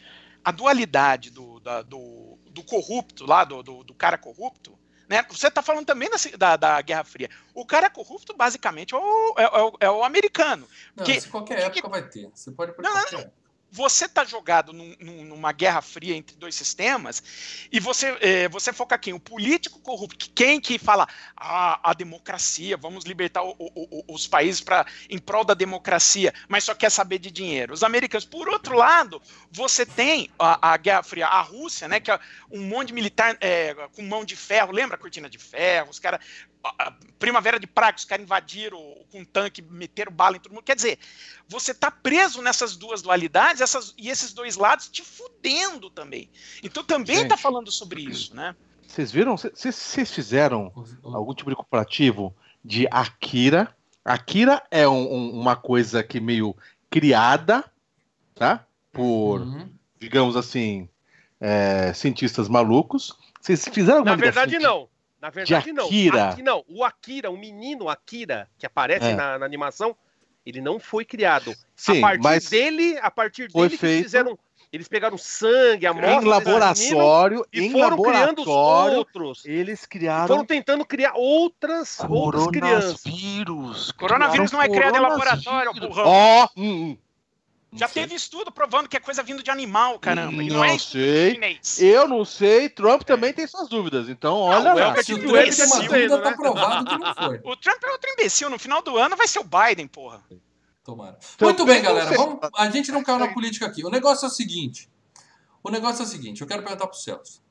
a 0.45 0.51
dualidade 0.51 1.31
do, 1.31 1.61
da- 1.61 1.83
do, 1.83 2.37
do 2.51 2.63
corrupto 2.65 3.25
lá, 3.25 3.45
do, 3.45 3.63
do, 3.63 3.85
do 3.85 3.95
cara 3.95 4.19
corrupto, 4.19 4.77
né? 5.09 5.25
Você 5.31 5.51
tá 5.51 5.63
falando 5.63 5.87
também 5.87 6.11
da, 6.11 6.17
da, 6.37 6.57
da 6.57 6.83
Guerra 6.83 7.05
Fria. 7.05 7.31
O 7.55 7.65
cara 7.65 7.89
corrupto, 7.89 8.37
basicamente, 8.37 8.95
é 8.95 8.99
o, 8.99 9.35
é, 9.39 9.43
é 9.45 9.63
o, 9.63 9.73
é 9.81 9.91
o 9.91 10.03
americano. 10.05 10.67
Não, 10.97 11.05
que- 11.05 11.13
isso 11.13 11.31
qualquer 11.31 11.57
que- 11.71 11.79
época 11.79 11.89
vai 11.89 12.03
ter. 12.09 12.29
Você 12.35 12.51
pode 12.51 12.73
Não, 12.83 12.93
não, 12.93 13.01
época. 13.01 13.33
Você 13.71 14.09
tá 14.09 14.25
jogado 14.25 14.73
num- 14.73 14.97
num- 14.99 15.25
numa 15.25 15.53
guerra 15.53 15.83
fria 15.83 16.15
entre 16.17 16.35
dois 16.37 16.55
sistemas 16.55 17.23
e 17.71 17.79
você, 17.79 18.17
é, 18.21 18.49
você 18.49 18.73
foca 18.73 18.95
aqui, 18.95 19.13
o 19.13 19.21
político 19.21 19.79
corrupto, 19.81 20.17
que 20.17 20.31
quem 20.31 20.59
que 20.59 20.79
fala 20.79 21.07
ah, 21.37 21.79
a 21.83 21.93
democracia, 21.93 22.79
vamos 22.79 23.05
libertar 23.05 23.43
o- 23.43 23.55
o- 23.59 23.99
o- 24.09 24.15
os 24.15 24.27
países 24.27 24.63
para 24.63 24.87
em 25.11 25.19
prol 25.19 25.45
da 25.45 25.53
democracia, 25.53 26.33
mas 26.49 26.65
só 26.65 26.75
quer 26.75 26.91
saber 26.91 27.19
de 27.19 27.31
dinheiro. 27.31 27.75
Os 27.75 27.83
americanos, 27.83 28.25
por 28.25 28.49
outro 28.49 28.75
lado, 28.75 29.21
você 29.51 29.85
tem 29.85 30.31
a, 30.39 30.73
a 30.73 30.77
Guerra 30.79 31.03
Fria, 31.03 31.27
a 31.27 31.43
Rússia, 31.43 31.87
né, 31.89 32.01
que 32.01 32.11
é 32.11 32.19
um 32.51 32.63
monte 32.63 32.89
de 32.89 32.95
militar 32.95 33.37
é, 33.41 33.75
com 33.95 34.03
mão 34.03 34.25
de 34.25 34.35
ferro, 34.35 34.73
lembra 34.73 34.97
a 34.97 34.99
cortina 35.01 35.29
de 35.29 35.39
ferro? 35.39 35.91
Os 35.91 35.99
caras, 35.99 36.21
Primavera 37.19 37.59
de 37.59 37.67
Praga, 37.67 37.97
os 37.99 38.05
caras 38.05 38.25
invadiram 38.25 38.79
com 39.11 39.25
tanque, 39.25 39.61
meteram 39.63 40.13
bala 40.13 40.37
em 40.37 40.41
todo 40.41 40.53
mundo. 40.53 40.63
Quer 40.65 40.77
dizer, 40.77 40.99
você 41.49 41.75
tá 41.75 41.91
preso 41.91 42.41
nessas 42.43 42.77
duas 42.77 43.03
dualidades 43.03 43.61
essas, 43.61 43.95
e 43.97 44.09
esses 44.09 44.33
dois 44.33 44.57
lados 44.57 44.89
te 44.89 45.03
fudendo 45.03 45.91
também. 45.91 46.31
Então 46.63 46.85
também 46.85 47.17
Gente. 47.17 47.29
tá 47.29 47.37
falando 47.37 47.71
sobre 47.73 48.03
isso, 48.03 48.35
né? 48.37 48.55
Vocês 48.87 49.11
viram? 49.13 49.37
Vocês- 49.37 50.11
fizeram 50.11 50.73
algum 51.05 51.35
tipo 51.35 51.51
de 51.51 51.57
comparativo 51.57 52.35
de 52.65 52.87
Akira? 52.91 53.75
Akira 54.05 54.63
é 54.71 54.89
um- 54.89 55.13
um- 55.13 55.41
uma 55.41 55.57
coisa 55.57 56.03
que 56.03 56.21
meio 56.21 56.57
criada, 56.91 57.65
tá? 58.35 58.65
Por, 58.93 59.41
Uhum. 59.43 59.71
digamos 59.99 60.37
assim, 60.37 60.89
é, 61.41 61.93
cientistas 61.93 62.49
malucos. 62.49 63.15
Vocês 63.41 63.65
fizeram 63.71 63.99
alguma 63.99 64.17
Na 64.17 64.23
verdade, 64.23 64.53
ligação 64.57 64.81
não. 64.81 64.89
Na 65.21 65.31
verdade, 65.31 65.73
não. 65.73 65.87
Akira. 65.87 66.29
Aqui, 66.31 66.43
não. 66.43 66.65
O 66.69 66.85
Akira, 66.85 67.31
o 67.31 67.37
menino 67.37 67.89
Akira, 67.89 68.49
que 68.59 68.65
aparece 68.67 69.07
É. 69.07 69.15
na, 69.15 69.39
na 69.39 69.45
animação, 69.47 69.97
ele 70.47 70.61
não 70.61 70.79
foi 70.79 71.05
criado. 71.05 71.53
Sim, 71.75 71.99
a 71.99 72.01
partir 72.03 72.23
mas 72.23 72.49
dele, 72.51 72.99
a 73.03 73.11
partir 73.11 73.49
dele 73.49 73.77
feito- 73.77 74.05
fizeram. 74.05 74.39
Eles 74.71 74.87
pegaram 74.87 75.17
sangue, 75.17 75.87
a 75.87 75.93
em 75.93 75.95
desse 75.95 76.07
menino 76.11 76.29
laboratório, 76.29 77.47
e 77.51 77.63
em 77.65 77.73
foram 77.73 78.03
criando 78.03 78.43
os 78.43 78.47
outros. 78.47 79.43
eles 79.47 79.81
Foram 79.81 79.89
criaram 79.89 80.45
tentando 80.45 80.85
criar 80.85 81.15
outras, 81.15 81.99
outras 82.07 82.47
crianças. 82.49 83.03
coronavírus. 83.03 83.93
Coronavírus 83.93 84.53
não 84.53 84.61
é 84.63 84.69
criado 84.69 84.97
em 84.97 85.01
laboratório, 85.01 85.73
burrão. 85.73 86.05
Ó, 86.07 86.49
hum, 86.55 86.71
hum. 86.91 86.99
Já 87.71 87.87
Não 87.87 87.93
sei. 87.93 88.03
teve 88.03 88.15
estudo 88.15 88.51
provando 88.51 88.89
que 88.89 88.97
é 88.97 89.01
coisa 89.01 89.23
vindo 89.23 89.43
de 89.43 89.51
animal, 89.51 89.99
caramba. 89.99 90.43
e 90.43 90.49
Não 90.49 90.57
não 90.57 90.65
é 90.65 90.79
sei. 90.79 91.35
chinês. 91.35 91.79
Eu 91.79 92.09
não 92.09 92.25
sei, 92.25 92.69
Trump 92.71 93.03
também 93.03 93.31
tem 93.33 93.47
suas 93.47 93.69
dúvidas. 93.69 94.09
Então, 94.09 94.37
olha 94.37 94.73
o 94.73 94.77
lá. 94.77 94.89
Elker 94.89 95.05
Se 95.05 95.13
o 95.13 95.17
de 95.17 95.21
Trump 95.23 95.35
Duende 95.35 95.57
tem 95.57 95.67
uma 95.67 95.77
tá 95.77 95.83
dúvida, 95.83 95.99
dizendo, 96.03 96.23
tá 96.23 96.31
né? 96.31 96.37
provado 96.37 96.85
que 96.91 96.97
não 96.99 97.15
foi. 97.15 97.41
O 97.45 97.57
Trump 97.57 97.85
é 97.85 97.91
outro 97.91 98.11
imbecil. 98.11 98.49
No 98.49 98.59
final 98.59 98.81
do 98.81 98.97
ano 98.97 99.17
vai 99.17 99.29
ser 99.29 99.41
o 99.41 99.45
Biden, 99.45 99.87
porra. 99.87 100.25
Tomara. 100.83 101.19
Então, 101.35 101.47
Muito 101.49 101.67
bem, 101.67 101.83
não 101.83 101.95
galera. 101.95 102.17
Vamos... 102.17 102.39
A 102.57 102.71
gente 102.71 102.91
não 102.91 103.03
caiu 103.05 103.19
na 103.19 103.29
política 103.35 103.67
aqui. 103.67 103.85
O 103.85 103.91
negócio 103.91 104.25
é 104.25 104.29
o 104.29 104.33
seguinte. 104.33 104.89
O 105.63 105.71
negócio 105.71 106.01
é 106.03 106.07
o 106.07 106.09
seguinte. 106.09 106.41
Eu 106.41 106.47
quero 106.47 106.63
perguntar 106.63 106.87
pro 106.87 106.97
Celso. 106.97 107.43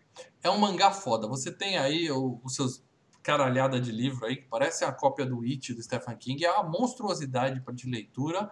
É 0.42 0.50
um 0.50 0.58
mangá 0.58 0.90
foda. 0.90 1.28
Você 1.28 1.52
tem 1.52 1.78
aí 1.78 2.10
o- 2.12 2.42
os 2.44 2.56
seus 2.56 2.82
caralhada 3.22 3.80
de 3.80 3.92
livro 3.92 4.26
aí, 4.26 4.38
que 4.38 4.48
parece 4.50 4.84
a 4.84 4.92
cópia 4.92 5.26
do 5.28 5.42
It, 5.44 5.74
do 5.76 5.84
Stephen 5.84 6.16
King. 6.18 6.44
É 6.44 6.52
uma 6.54 6.64
monstruosidade 6.64 7.62
de 7.74 7.88
leitura 7.90 8.50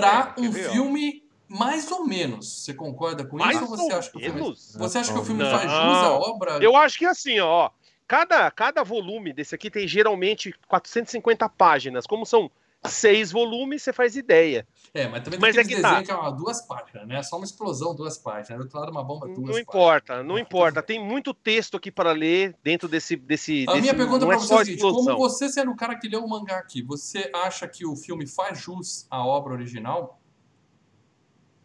pra 0.00 0.34
É, 0.36 0.40
um 0.40 0.50
ver, 0.50 0.70
filme 0.70 1.22
mais 1.48 1.90
ou 1.90 2.06
menos. 2.06 2.64
Você 2.64 2.74
concorda 2.74 3.24
com 3.24 3.36
Mais 3.38 3.56
isso 3.56 3.70
ou 3.70 3.76
você 3.76 3.92
acha 3.92 4.10
que 4.10 4.16
o 4.18 4.20
filme... 4.20 4.54
Você 4.76 4.98
acha 4.98 5.12
que 5.12 5.18
o 5.18 5.24
filme 5.24 5.42
Não. 5.42 5.50
faz 5.50 5.62
jus 5.62 5.72
à 5.72 6.10
obra? 6.12 6.58
Eu 6.62 6.76
acho 6.76 6.98
que 6.98 7.06
assim, 7.06 7.40
ó, 7.40 7.70
cada, 8.06 8.50
cada 8.50 8.82
volume 8.84 9.32
desse 9.32 9.54
aqui 9.54 9.70
tem 9.70 9.88
geralmente 9.88 10.54
450 10.68 11.48
páginas. 11.48 12.06
Como 12.06 12.26
são 12.26 12.50
seis 12.86 13.32
volumes, 13.32 13.82
você 13.82 13.92
faz 13.92 14.16
ideia. 14.16 14.66
É, 14.94 15.08
mas 15.08 15.22
também 15.22 15.38
Mas 15.40 15.54
tem 15.54 15.64
é 15.64 15.68
que 15.68 15.82
tá. 15.82 15.88
desenhos 15.88 16.06
que 16.06 16.12
é 16.12 16.14
uma, 16.14 16.30
duas 16.30 16.62
páginas, 16.62 17.06
né? 17.06 17.22
Só 17.22 17.36
uma 17.36 17.44
explosão, 17.44 17.94
duas 17.94 18.16
páginas. 18.16 18.58
Do 18.58 18.64
outro 18.64 18.78
lado, 18.78 18.90
uma 18.92 19.02
bomba, 19.04 19.26
duas 19.26 19.38
Não 19.38 19.44
páginas. 19.44 19.62
importa, 19.62 20.22
não 20.22 20.38
importa. 20.38 20.82
Tem 20.82 21.02
muito 21.02 21.34
texto 21.34 21.76
aqui 21.76 21.90
para 21.90 22.12
ler 22.12 22.56
dentro 22.62 22.88
desse. 22.88 23.16
desse, 23.16 23.64
A 23.68 23.72
desse 23.72 23.82
minha 23.82 23.94
pergunta 23.94 24.24
pra 24.24 24.36
é 24.36 24.38
você 24.38 24.54
é 24.54 24.56
a 24.56 24.64
seguinte: 24.64 24.80
como 24.80 25.16
você 25.16 25.48
sendo 25.48 25.72
o 25.72 25.76
cara 25.76 25.96
que 25.96 26.08
leu 26.08 26.24
o 26.24 26.28
mangá 26.28 26.58
aqui, 26.58 26.82
você 26.82 27.30
acha 27.34 27.66
que 27.66 27.84
o 27.84 27.96
filme 27.96 28.26
faz 28.26 28.60
jus 28.60 29.06
à 29.10 29.24
obra 29.24 29.52
original? 29.52 30.20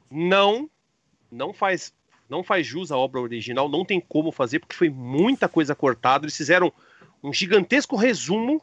Não, 0.10 0.70
não 1.32 1.54
faz, 1.54 1.94
não 2.30 2.44
faz 2.44 2.68
jus 2.68 2.92
à 2.92 2.98
obra 2.98 3.20
original, 3.22 3.68
não 3.70 3.86
tem 3.86 4.00
como 4.00 4.32
fazer, 4.32 4.60
porque 4.60 4.76
foi 4.76 4.90
muita 4.90 5.48
coisa 5.48 5.74
cortada. 5.74 6.26
Eles 6.26 6.38
fizeram 6.38 6.72
um 7.24 7.32
gigantesco 7.34 7.96
resumo, 7.96 8.62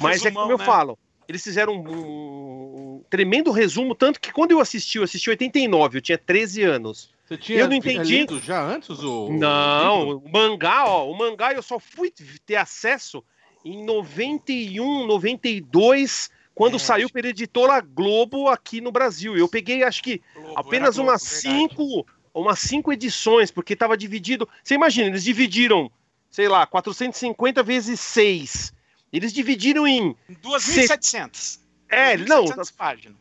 mas 0.00 0.22
é 0.22 0.24
Resumão, 0.24 0.42
como 0.44 0.52
eu 0.54 0.58
né? 0.58 0.64
falo. 0.64 0.98
Eles 1.28 1.44
fizeram 1.44 1.74
um, 1.74 1.88
um 1.88 3.04
tremendo 3.10 3.50
resumo, 3.50 3.94
tanto 3.94 4.18
que 4.18 4.32
quando 4.32 4.52
eu 4.52 4.60
assisti, 4.60 4.96
eu 4.96 5.04
assisti 5.04 5.28
em 5.28 5.32
89, 5.32 5.98
eu 5.98 6.02
tinha 6.02 6.16
13 6.16 6.62
anos. 6.62 7.10
Você 7.26 7.36
tinha 7.36 7.58
Eu 7.60 7.68
não 7.68 7.74
entendi. 7.76 8.20
lido 8.20 8.40
já 8.40 8.62
antes 8.62 8.98
o. 9.00 9.28
Não, 9.30 10.16
o 10.16 10.32
mangá, 10.32 10.86
ó, 10.86 11.10
o 11.10 11.16
mangá 11.16 11.52
eu 11.52 11.62
só 11.62 11.78
fui 11.78 12.10
ter 12.46 12.56
acesso 12.56 13.22
em 13.62 13.84
91, 13.84 15.06
92, 15.06 16.30
quando 16.54 16.76
É. 16.76 16.78
saiu 16.78 17.10
pela 17.10 17.28
editora 17.28 17.80
Globo 17.80 18.48
aqui 18.48 18.80
no 18.80 18.90
Brasil. 18.90 19.36
Eu 19.36 19.48
peguei, 19.48 19.82
acho 19.82 20.02
que 20.02 20.22
Globo, 20.34 20.54
apenas 20.56 20.96
Globo, 20.96 21.10
umas 21.10 21.22
cinco, 21.22 22.06
umas 22.32 22.58
cinco 22.60 22.90
edições, 22.90 23.50
porque 23.50 23.74
estava 23.74 23.96
dividido. 23.98 24.48
Você 24.64 24.74
imagina, 24.74 25.08
eles 25.08 25.24
dividiram, 25.24 25.90
sei 26.30 26.48
lá, 26.48 26.66
450 26.66 27.62
vezes 27.62 28.00
6. 28.00 28.72
Eles 29.12 29.32
dividiram 29.32 29.86
em. 29.86 30.14
2.700. 30.42 31.60
É, 31.88 32.16
não, 32.18 32.44
2.700 32.44 32.74
páginas. 32.76 33.16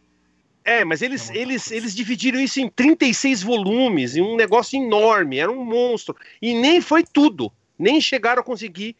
é, 0.63 0.83
mas 0.83 1.01
eles, 1.01 1.29
É 1.29 1.37
eles, 1.37 1.71
eles 1.71 1.95
dividiram 1.95 2.39
isso 2.39 2.59
em 2.59 2.69
36 2.69 3.41
volumes, 3.41 4.15
em 4.15 4.21
um 4.21 4.35
negócio 4.35 4.77
enorme, 4.77 5.37
era 5.37 5.51
um 5.51 5.63
monstro. 5.63 6.15
E 6.41 6.53
nem 6.53 6.81
foi 6.81 7.03
tudo, 7.03 7.51
nem 7.79 8.01
chegaram 8.01 8.41
a 8.41 8.43
conseguir 8.43 8.95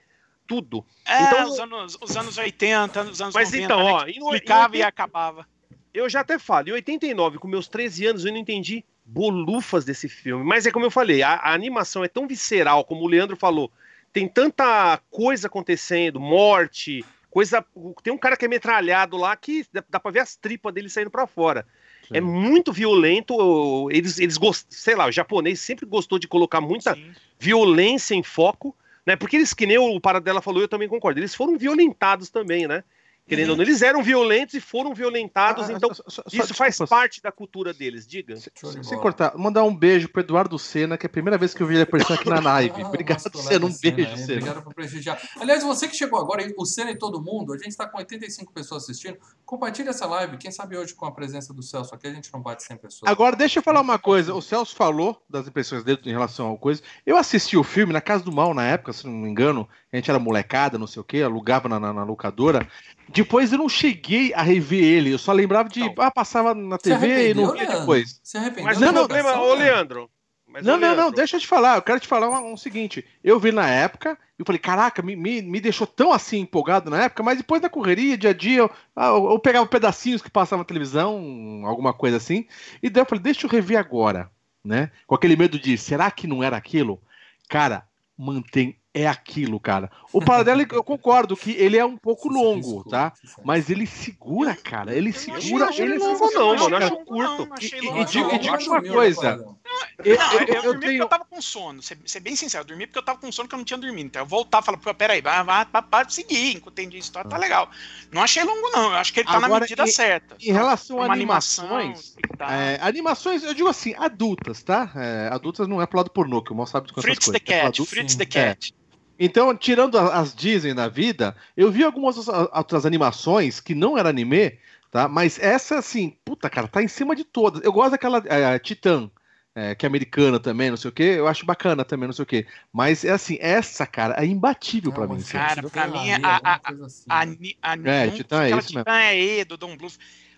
tudo. 0.47 0.85
É, 1.05 1.23
Então- 1.23 1.49
os, 1.49 1.59
anos, 1.59 1.97
os 2.01 2.15
anos 2.17 2.37
80, 2.37 3.01
os 3.03 3.21
anos 3.21 3.33
Mas 3.35 3.51
90, 3.51 3.63
então, 3.65 3.83
né, 3.83 3.91
ó, 3.91 4.07
e 4.07 4.19
no- 4.19 4.25
explicava 4.33 4.75
em 4.77 4.79
e 4.79 4.83
acabava. 4.83 5.45
eu 5.93 6.07
já 6.09 6.21
até 6.21 6.39
falo, 6.39 6.69
em 6.69 6.71
89, 6.71 7.37
com 7.37 7.47
meus 7.49 7.67
13 7.67 8.05
anos, 8.05 8.23
eu 8.23 8.31
não 8.31 8.39
entendi 8.39 8.85
bolufas 9.03 9.83
desse 9.83 10.07
filme. 10.07 10.45
Mas 10.45 10.65
é 10.65 10.71
como 10.71 10.85
eu 10.85 10.91
falei, 10.91 11.21
a, 11.21 11.33
a 11.33 11.53
animação 11.53 12.03
é 12.03 12.07
tão 12.07 12.25
visceral, 12.27 12.85
como 12.85 13.03
o 13.03 13.07
Leandro 13.07 13.35
falou. 13.35 13.69
Tem 14.17 14.27
tanta 14.27 14.99
coisa 15.11 15.45
acontecendo, 15.45 16.19
morte, 16.19 17.05
coisa. 17.29 17.63
Tem 18.01 18.11
um 18.11 18.17
cara 18.17 18.35
que 18.35 18.45
é 18.45 18.47
metralhado 18.47 19.15
lá 19.15 19.35
que 19.35 19.63
dá, 19.71 19.83
dá 19.87 19.99
pra 19.99 20.09
ver 20.09 20.21
as 20.21 20.35
tripas 20.35 20.73
dele 20.73 20.89
saindo 20.89 21.11
pra 21.11 21.27
fora. 21.27 21.67
É 22.11 22.19
muito 22.19 22.73
violento. 22.73 23.87
Eles, 23.91 24.17
eles 24.17 24.35
gost... 24.35 24.65
sei 24.71 24.95
lá, 24.95 25.05
o 25.05 25.11
japonês 25.11 25.59
sempre 25.61 25.85
gostou 25.85 26.17
de 26.17 26.27
colocar 26.27 26.59
muita 26.59 26.95
Sim. 26.95 27.11
violência 27.37 28.15
em 28.15 28.23
foco, 28.23 28.75
né? 29.05 29.15
Porque 29.15 29.35
eles, 29.35 29.53
que 29.53 29.67
nem 29.67 29.77
o 29.77 30.01
Paradela 30.01 30.41
falou, 30.41 30.63
eu 30.63 30.67
também 30.67 30.87
concordo, 30.87 31.19
eles 31.19 31.35
foram 31.35 31.55
violentados 31.55 32.31
também, 32.31 32.67
né? 32.67 32.83
Querendo 33.27 33.49
ou 33.51 33.55
não, 33.57 33.63
eles 33.63 33.81
eram 33.81 34.01
violentos 34.01 34.53
e 34.55 34.61
foram 34.61 34.93
violentados, 34.93 35.69
Ah, 35.69 35.73
então 35.73 35.93
só- 35.93 36.03
só- 36.07 36.23
isso 36.31 36.53
faz 36.53 36.77
parte 36.77 37.21
da 37.21 37.31
cultura 37.31 37.73
deles, 37.73 38.07
diga. 38.07 38.35
se- 38.37 38.49
bola. 38.63 39.01
cortar, 39.01 39.37
mandar 39.37 39.63
um 39.63 39.75
beijo 39.75 40.07
pro 40.07 40.21
Eduardo 40.21 40.57
Senna, 40.57 40.97
que 40.97 41.05
é 41.05 41.07
a 41.07 41.09
primeira 41.09 41.37
vez 41.37 41.53
que 41.53 41.61
eu 41.61 41.67
vi 41.67 41.73
ele 41.75 41.83
aparecer 41.83 42.13
aqui 42.13 42.29
na 42.29 42.39
live. 42.39 42.81
Ah, 42.81 42.87
Obrigado, 42.87 43.19
Senna. 43.37 43.65
Um 43.65 43.71
Senna, 43.71 43.95
beijo? 43.95 44.17
Senna. 44.17 44.33
Obrigado 44.39 44.63
por 44.63 44.73
prestigiar. 44.73 45.21
Aliás, 45.39 45.61
você 45.63 45.87
que 45.87 45.95
chegou 45.95 46.19
agora, 46.19 46.47
o 46.57 46.65
Senna 46.65 46.91
e 46.91 46.97
todo 46.97 47.21
mundo, 47.21 47.51
a 47.53 47.57
gente 47.57 47.69
está 47.69 47.85
com 47.87 47.97
85 47.97 48.53
pessoas 48.53 48.83
assistindo. 48.83 49.17
Compartilha 49.45 49.89
essa 49.89 50.05
live. 50.05 50.37
Quem 50.37 50.51
sabe 50.51 50.77
hoje 50.77 50.93
com 50.93 51.05
a 51.05 51.11
presença 51.11 51.53
do 51.53 51.61
Celso 51.61 51.93
aqui 51.93 52.07
a 52.07 52.13
gente 52.13 52.31
não 52.31 52.41
bate 52.41 52.63
100 52.63 52.77
pessoas. 52.77 53.11
Agora, 53.11 53.35
deixa 53.35 53.59
eu 53.59 53.63
falar 53.63 53.81
uma 53.81 53.99
coisa. 53.99 54.33
O 54.33 54.41
Celso 54.41 54.73
falou 54.75 55.21
das 55.29 55.47
impressões 55.47 55.83
dele 55.83 55.99
em 56.05 56.11
relação 56.11 56.47
ao 56.47 56.57
coisa. 56.57 56.81
Eu 57.05 57.17
assisti 57.17 57.57
o 57.57 57.63
filme 57.63 57.91
na 57.91 57.99
Casa 58.01 58.23
do 58.23 58.31
Mal 58.31 58.53
na 58.53 58.63
época, 58.63 58.93
se 58.93 59.05
não 59.05 59.13
me 59.13 59.29
engano. 59.29 59.67
A 59.91 59.95
gente 59.95 60.09
era 60.09 60.19
molecada, 60.19 60.77
não 60.77 60.85
sei 60.87 61.01
o 61.01 61.05
quê, 61.05 61.21
alugava 61.21 61.67
na, 61.69 61.79
na- 61.79 61.93
na 61.93 62.03
locadora. 62.03 62.67
Depois 63.09 63.51
eu 63.51 63.57
não 63.57 63.69
cheguei 63.69 64.33
a 64.33 64.41
rever 64.41 64.83
ele. 64.83 65.11
Eu 65.11 65.17
só 65.17 65.31
lembrava 65.31 65.69
de. 65.69 65.79
Não. 65.79 65.93
Ah, 65.97 66.11
passava 66.11 66.53
na 66.53 66.77
TV 66.77 67.31
e 67.31 67.33
não 67.33 67.51
via 67.51 67.63
Leandro? 67.63 67.79
depois. 67.79 68.19
Se 68.23 68.37
arrependeu 68.37 68.65
Mas 68.65 68.79
da 68.79 68.89
o 68.89 68.93
problema, 68.93 69.29
empolgação, 69.29 69.51
ô? 69.51 69.53
Leandro. 69.55 70.11
mas, 70.45 70.65
Não, 70.65 70.77
não, 70.77 70.95
não, 70.95 71.11
deixa 71.11 71.37
eu 71.37 71.39
te 71.39 71.47
falar. 71.47 71.77
Eu 71.77 71.81
quero 71.81 71.99
te 71.99 72.07
falar 72.07 72.29
um, 72.29 72.53
um 72.53 72.57
seguinte. 72.57 73.05
Eu 73.23 73.39
vi 73.39 73.51
na 73.51 73.67
época, 73.69 74.17
e 74.37 74.41
eu 74.41 74.45
falei, 74.45 74.59
caraca, 74.59 75.01
me, 75.01 75.15
me, 75.15 75.41
me 75.41 75.59
deixou 75.61 75.87
tão 75.87 76.11
assim 76.11 76.39
empolgado 76.39 76.89
na 76.89 77.03
época, 77.03 77.23
mas 77.23 77.37
depois 77.37 77.61
da 77.61 77.69
correria, 77.69 78.17
dia 78.17 78.29
a 78.31 78.33
dia, 78.33 78.59
eu, 78.59 78.71
ah, 78.95 79.07
eu, 79.07 79.31
eu 79.31 79.39
pegava 79.39 79.65
pedacinhos 79.65 80.21
que 80.21 80.29
passavam 80.29 80.59
na 80.59 80.65
televisão, 80.65 81.61
alguma 81.65 81.93
coisa 81.93 82.17
assim, 82.17 82.45
e 82.81 82.89
daí 82.89 83.01
eu 83.01 83.05
falei, 83.07 83.23
deixa 83.23 83.45
eu 83.45 83.49
rever 83.51 83.77
agora, 83.79 84.29
né? 84.63 84.91
Com 85.05 85.15
aquele 85.15 85.35
medo 85.35 85.59
de, 85.59 85.77
será 85.77 86.09
que 86.11 86.27
não 86.27 86.43
era 86.43 86.55
aquilo? 86.57 87.01
Cara, 87.49 87.83
mantém, 88.17 88.77
é 88.93 89.05
aquilo, 89.05 89.59
cara. 89.59 89.91
O 90.11 90.19
Paradelo, 90.19 90.65
eu 90.71 90.83
concordo 90.83 91.37
que 91.37 91.51
ele 91.51 91.77
é 91.77 91.85
um 91.85 91.95
pouco 91.97 92.29
Você 92.29 92.33
longo, 92.35 92.83
tá? 92.89 93.13
você 93.23 93.41
Mas 93.43 93.69
ele 93.69 93.85
segura, 93.85 94.55
cara. 94.55 94.95
Ele 94.95 95.09
Eu 95.09 95.13
não 95.13 95.35
achei- 95.35 95.41
segura, 95.41 95.63
eu 95.65 95.69
achei 95.69 95.85
ele 95.85 95.93
é 95.95 95.97
longo, 95.99 96.31
não, 96.31 96.47
mano, 96.47 96.63
eu 96.63 96.69
cara. 96.69 96.85
acho 96.85 96.95
curto. 97.05 97.45
Não, 97.45 97.53
achei 97.53 97.79
E- 97.79 97.81
longo, 97.85 97.99
e 98.01 98.05
digo- 98.05 98.31
e 98.33 98.39
digo 98.39 98.55
uma 98.71 98.81
coisa. 98.81 99.55
Eu, 100.03 100.13
Eu- 100.13 100.17
não, 100.17 100.33
eu- 100.33 100.39
eu, 100.39 100.47
eu 100.47 100.47
dormi 100.47 100.63
porque 100.73 100.87
tenho- 100.87 101.03
eu 101.03 101.07
tava 101.07 101.25
com 101.25 101.39
sono. 101.41 101.81
Ser, 101.83 101.97
ser 102.05 102.19
bem 102.21 102.35
sincero, 102.35 102.63
eu 102.63 102.67
dormi 102.67 102.87
porque 102.87 102.97
eu 102.97 103.03
tava 103.03 103.19
com 103.19 103.31
sono 103.31 103.47
que 103.47 103.53
eu 103.53 103.57
não 103.57 103.65
tinha 103.65 103.77
dormido. 103.77 104.07
Então 104.07 104.21
eu 104.21 104.25
voltava 104.25 104.63
e 104.63 104.65
falava, 104.65 104.83
pô, 104.83 104.93
peraí, 104.95 105.21
vai, 105.21 105.43
vai, 105.43 105.65
vai, 105.65 105.83
vai 105.91 106.05
seguir, 106.09 106.57
entendi 106.57 106.97
a 106.97 106.99
história, 106.99 107.29
tá 107.29 107.37
legal. 107.37 107.69
Não 108.11 108.23
achei 108.23 108.43
longo, 108.43 108.69
não. 108.71 108.91
Eu 108.91 108.97
acho 108.97 109.13
que 109.13 109.19
ele 109.19 109.27
tá 109.27 109.39
na 109.39 109.45
Agora, 109.45 109.61
medida 109.61 109.83
em- 109.83 109.87
certa. 109.91 110.35
Em 110.39 110.51
relação 110.51 110.99
a 111.01 111.05
Uma 111.05 111.13
animação. 111.13 111.65
animações, 111.75 112.15
tá. 112.37 112.51
É, 112.51 112.79
animações, 112.81 113.43
eu 113.43 113.53
digo 113.53 113.69
assim, 113.69 113.93
adultas, 113.97 114.63
tá? 114.63 114.91
É, 114.95 115.29
adultas 115.31 115.67
não 115.67 115.79
é 115.81 115.85
pro 115.85 115.97
lado 115.97 116.09
pornô, 116.09 116.41
que 116.41 116.51
o 116.51 116.55
mal 116.55 116.65
sabe 116.65 116.87
de 116.87 116.93
quantas 116.93 117.03
Fritz 117.11 117.25
coisas. 117.25 117.41
the 117.41 117.53
é 117.53 117.57
pro 117.57 117.65
Cat, 117.65 117.75
adulto. 117.75 117.89
Fritz 117.91 118.15
the 118.15 118.25
Cat. 118.25 118.73
Então, 119.19 119.55
tirando 119.55 119.97
a- 119.97 120.19
as 120.19 120.33
Disney 120.35 120.73
na 120.73 120.87
vida, 120.87 121.35
eu 121.55 121.71
vi 121.71 121.83
algumas 121.83 122.27
outras- 122.27 122.85
animações 122.85 123.59
que 123.59 123.73
não 123.73 123.97
era 123.97 124.09
anime, 124.09 124.57
tá? 124.91 125.07
Mas 125.07 125.39
essa, 125.39 125.77
assim, 125.79 126.15
puta, 126.23 126.49
cara, 126.49 126.67
tá 126.67 126.81
em 126.83 126.87
cima 126.87 127.15
de 127.15 127.23
todas. 127.23 127.63
Eu 127.63 127.71
gosto 127.73 127.91
daquela 127.91 128.21
é, 128.25 128.59
Titã, 128.59 129.09
é, 129.55 129.73
que 129.73 129.85
é 129.85 129.87
americana 129.87 130.39
também, 130.39 130.69
não 130.69 130.77
sei 130.77 130.89
o 130.89 130.93
quê. 130.93 131.15
Eu 131.17 131.27
acho 131.27 131.45
bacana 131.45 131.83
também, 131.83 132.07
não 132.07 132.13
sei 132.13 132.23
o 132.23 132.27
quê. 132.27 132.45
Mas, 132.71 133.03
é 133.03 133.11
assim, 133.11 133.37
essa, 133.41 133.87
cara, 133.87 134.13
é 134.21 134.25
imbatível 134.25 134.91
pra 134.91 135.07
Não, 135.07 135.09
mim. 135.09 135.15
mas 135.15 135.25
sabe? 135.27 135.43
Cara, 135.45 135.55
Titã 135.55 135.69
pra 135.69 135.87
mim, 135.87 136.11
a- 136.11 136.41
a- 136.43 136.59
assim, 136.85 137.05
A, 137.09 137.25
né? 137.25 137.37
ni- 137.39 137.57
a, 137.61 137.73
É, 137.73 138.09
Titã 138.11 138.43
é 138.43 138.49
isso 138.49 138.55
mesmo. 138.55 138.79
Titã 138.79 138.97
é 138.99 139.19
E, 139.19 139.43
do 139.45 139.57
Don 139.57 139.75
Bluth. 139.75 139.97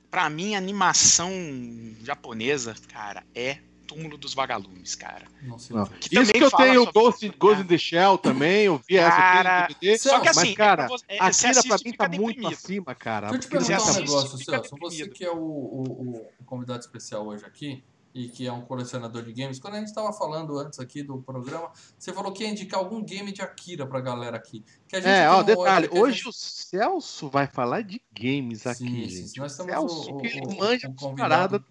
Pra 0.09 0.27
mim, 0.29 0.55
a 0.55 0.57
animação 0.57 1.31
japonesa, 2.03 2.73
cara, 2.91 3.23
é 3.35 3.57
túmulo 3.89 4.17
dos 4.17 4.33
vagalumes, 4.35 4.93
cara. 4.95 5.25
Não. 5.41 5.55
o 5.55 5.89
que. 5.99 6.19
Isso 6.19 6.31
que 6.31 6.43
eu 6.43 6.51
tenho 6.51 6.83
sobre- 6.85 6.93
Ghost, 6.93 7.29
Ghost 7.39 7.61
in 7.63 7.65
the 7.67 7.77
Shell 7.77 8.17
também, 8.19 8.65
eu 8.65 8.79
vi 8.87 8.97
essa 8.97 9.09
Cara, 9.17 9.59
aqui 9.63 9.73
no 9.73 9.79
DVD. 9.79 9.97
Só 9.97 10.19
que 10.19 10.25
mas, 10.27 10.37
assim, 10.37 10.53
cara, 10.53 10.83
é 10.83 10.87
pra 10.87 10.97
você- 11.31 11.47
é, 11.47 11.61
pra 11.67 11.77
mim 11.83 11.93
tá 11.93 12.09
muito 12.09 12.47
acima, 12.47 12.93
cara. 12.95 13.29
Deixa 13.31 13.35
eu 13.35 13.39
te 13.39 13.47
perguntar 13.47 13.81
um 13.81 13.93
negócio, 13.95 14.37
Celso. 14.37 14.77
Você 14.79 15.07
que 15.09 15.25
é 15.25 15.31
o, 15.31 15.37
o- 15.37 16.25
o 16.39 16.43
convidado 16.45 16.79
especial 16.81 17.25
hoje 17.27 17.43
aqui 17.45 17.83
e 18.13 18.27
que 18.27 18.45
é 18.47 18.51
um 18.51 18.61
colecionador 18.61 19.23
de 19.23 19.31
games, 19.33 19.59
quando 19.59 19.75
a 19.75 19.77
gente 19.79 19.89
estava 19.89 20.11
falando 20.13 20.57
antes 20.57 20.79
aqui 20.79 21.03
do 21.03 21.19
programa, 21.21 21.71
você 21.97 22.11
falou 22.13 22.31
que 22.31 22.43
ia 22.43 22.49
indicar 22.49 22.79
algum 22.79 23.03
game 23.03 23.31
de 23.31 23.41
Akira 23.41 23.85
pra 23.85 24.01
galera 24.01 24.37
aqui. 24.37 24.63
Que 24.87 24.95
a 24.95 24.99
gente 24.99 25.09
É, 25.09 25.29
ó, 25.29 25.41
um 25.41 25.43
detalhe, 25.43 25.89
a 25.91 25.99
hoje 25.99 26.17
gente- 26.17 26.29
o 26.29 26.31
Celso 26.33 27.29
vai 27.29 27.47
falar 27.47 27.81
de 27.81 28.01
games 28.13 28.65
aqui, 28.67 28.77
Sim, 28.83 29.09
sim, 29.09 29.27
gente. 29.27 29.39
Nós 29.39 29.59
o 29.59 29.63
Celso, 29.63 30.11
o, 30.11 30.17
o, 30.17 30.21
que 30.21 30.27
ele 30.27 30.41
o- 30.45 30.57
manja 30.57 30.87
o 30.87 30.93
convidado. 30.95 31.17
paradas. 31.17 31.61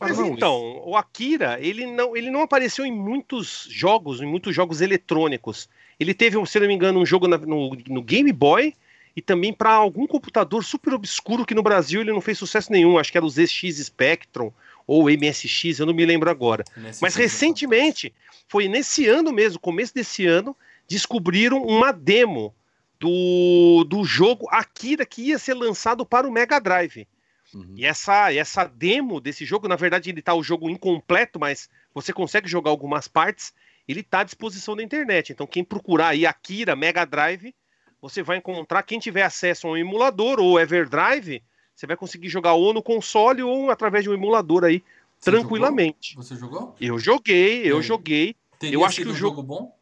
Mas 0.00 0.18
então, 0.18 0.82
o 0.84 0.96
Akira, 0.96 1.58
ele 1.60 1.86
não, 1.86 2.16
ele 2.16 2.30
não 2.30 2.42
apareceu 2.42 2.84
em 2.84 2.92
muitos 2.92 3.66
jogos, 3.70 4.20
em 4.20 4.26
muitos 4.26 4.54
jogos 4.54 4.80
eletrônicos. 4.80 5.68
Ele 5.98 6.14
teve, 6.14 6.36
um, 6.36 6.46
se 6.46 6.60
não 6.60 6.68
me 6.68 6.74
engano, 6.74 7.00
um 7.00 7.06
jogo 7.06 7.26
na- 7.26 7.38
no, 7.38 7.76
no 7.88 8.02
Game 8.02 8.32
Boy 8.32 8.74
e 9.16 9.20
também 9.20 9.52
para 9.52 9.72
algum 9.72 10.06
computador 10.06 10.64
super 10.64 10.94
obscuro 10.94 11.44
que 11.44 11.54
no 11.54 11.62
Brasil 11.62 12.00
ele 12.00 12.12
não 12.12 12.20
fez 12.20 12.38
sucesso 12.38 12.70
nenhum. 12.70 12.98
Acho 12.98 13.10
que 13.10 13.18
era 13.18 13.26
o 13.26 13.30
ZX 13.30 13.84
Spectrum 13.84 14.52
ou 14.86 15.10
MSX, 15.10 15.80
eu 15.80 15.86
não 15.86 15.92
me 15.92 16.06
lembro 16.06 16.30
agora. 16.30 16.64
Nesse 16.76 17.02
Mas 17.02 17.14
filme, 17.14 17.28
recentemente, 17.28 18.14
foi 18.46 18.68
nesse 18.68 19.06
ano 19.06 19.32
mesmo, 19.32 19.58
começo 19.58 19.92
desse 19.92 20.24
ano, 20.24 20.56
descobriram 20.88 21.62
uma 21.62 21.92
demo 21.92 22.54
do, 22.98 23.84
do 23.84 24.04
jogo 24.04 24.46
Akira 24.50 25.04
que 25.04 25.22
ia 25.22 25.38
ser 25.38 25.54
lançado 25.54 26.06
para 26.06 26.26
o 26.26 26.32
Mega 26.32 26.58
Drive. 26.58 27.06
Uhum. 27.54 27.74
E 27.76 27.84
essa, 27.84 28.32
e 28.32 28.38
essa 28.38 28.64
demo 28.64 29.20
desse 29.20 29.44
jogo, 29.44 29.68
na 29.68 29.76
verdade, 29.76 30.10
ele 30.10 30.20
tá 30.22 30.34
o 30.34 30.42
jogo 30.42 30.68
incompleto, 30.68 31.38
mas 31.40 31.68
você 31.94 32.12
consegue 32.12 32.48
jogar 32.48 32.70
algumas 32.70 33.08
partes. 33.08 33.52
Ele 33.86 34.02
tá 34.02 34.20
à 34.20 34.24
disposição 34.24 34.76
da 34.76 34.82
internet. 34.82 35.32
Então, 35.32 35.46
quem 35.46 35.64
procurar 35.64 36.08
aí 36.08 36.26
Akira 36.26 36.76
Mega 36.76 37.04
Drive, 37.06 37.54
você 38.02 38.22
vai 38.22 38.36
encontrar. 38.36 38.82
Quem 38.82 38.98
tiver 38.98 39.22
acesso 39.22 39.66
a 39.66 39.70
um 39.70 39.76
emulador 39.76 40.38
ou 40.38 40.60
Everdrive, 40.60 41.42
você 41.74 41.86
vai 41.86 41.96
conseguir 41.96 42.28
jogar 42.28 42.52
ou 42.52 42.74
no 42.74 42.82
console 42.82 43.42
ou 43.42 43.70
através 43.70 44.04
de 44.04 44.10
um 44.10 44.14
emulador 44.14 44.64
aí, 44.64 44.84
Você 45.18 45.30
tranquilamente. 45.30 46.10
jogou? 46.10 46.22
Você 46.24 46.36
jogou? 46.36 46.76
Eu 46.80 46.98
joguei, 46.98 47.62
eu 47.70 47.82
joguei. 47.82 48.36
Teria 48.58 48.74
Eu 48.76 48.84
acho 48.84 48.96
que 48.96 49.08
o 49.08 49.14
jogo- 49.14 49.36
jogo 49.36 49.42
bom? 49.42 49.78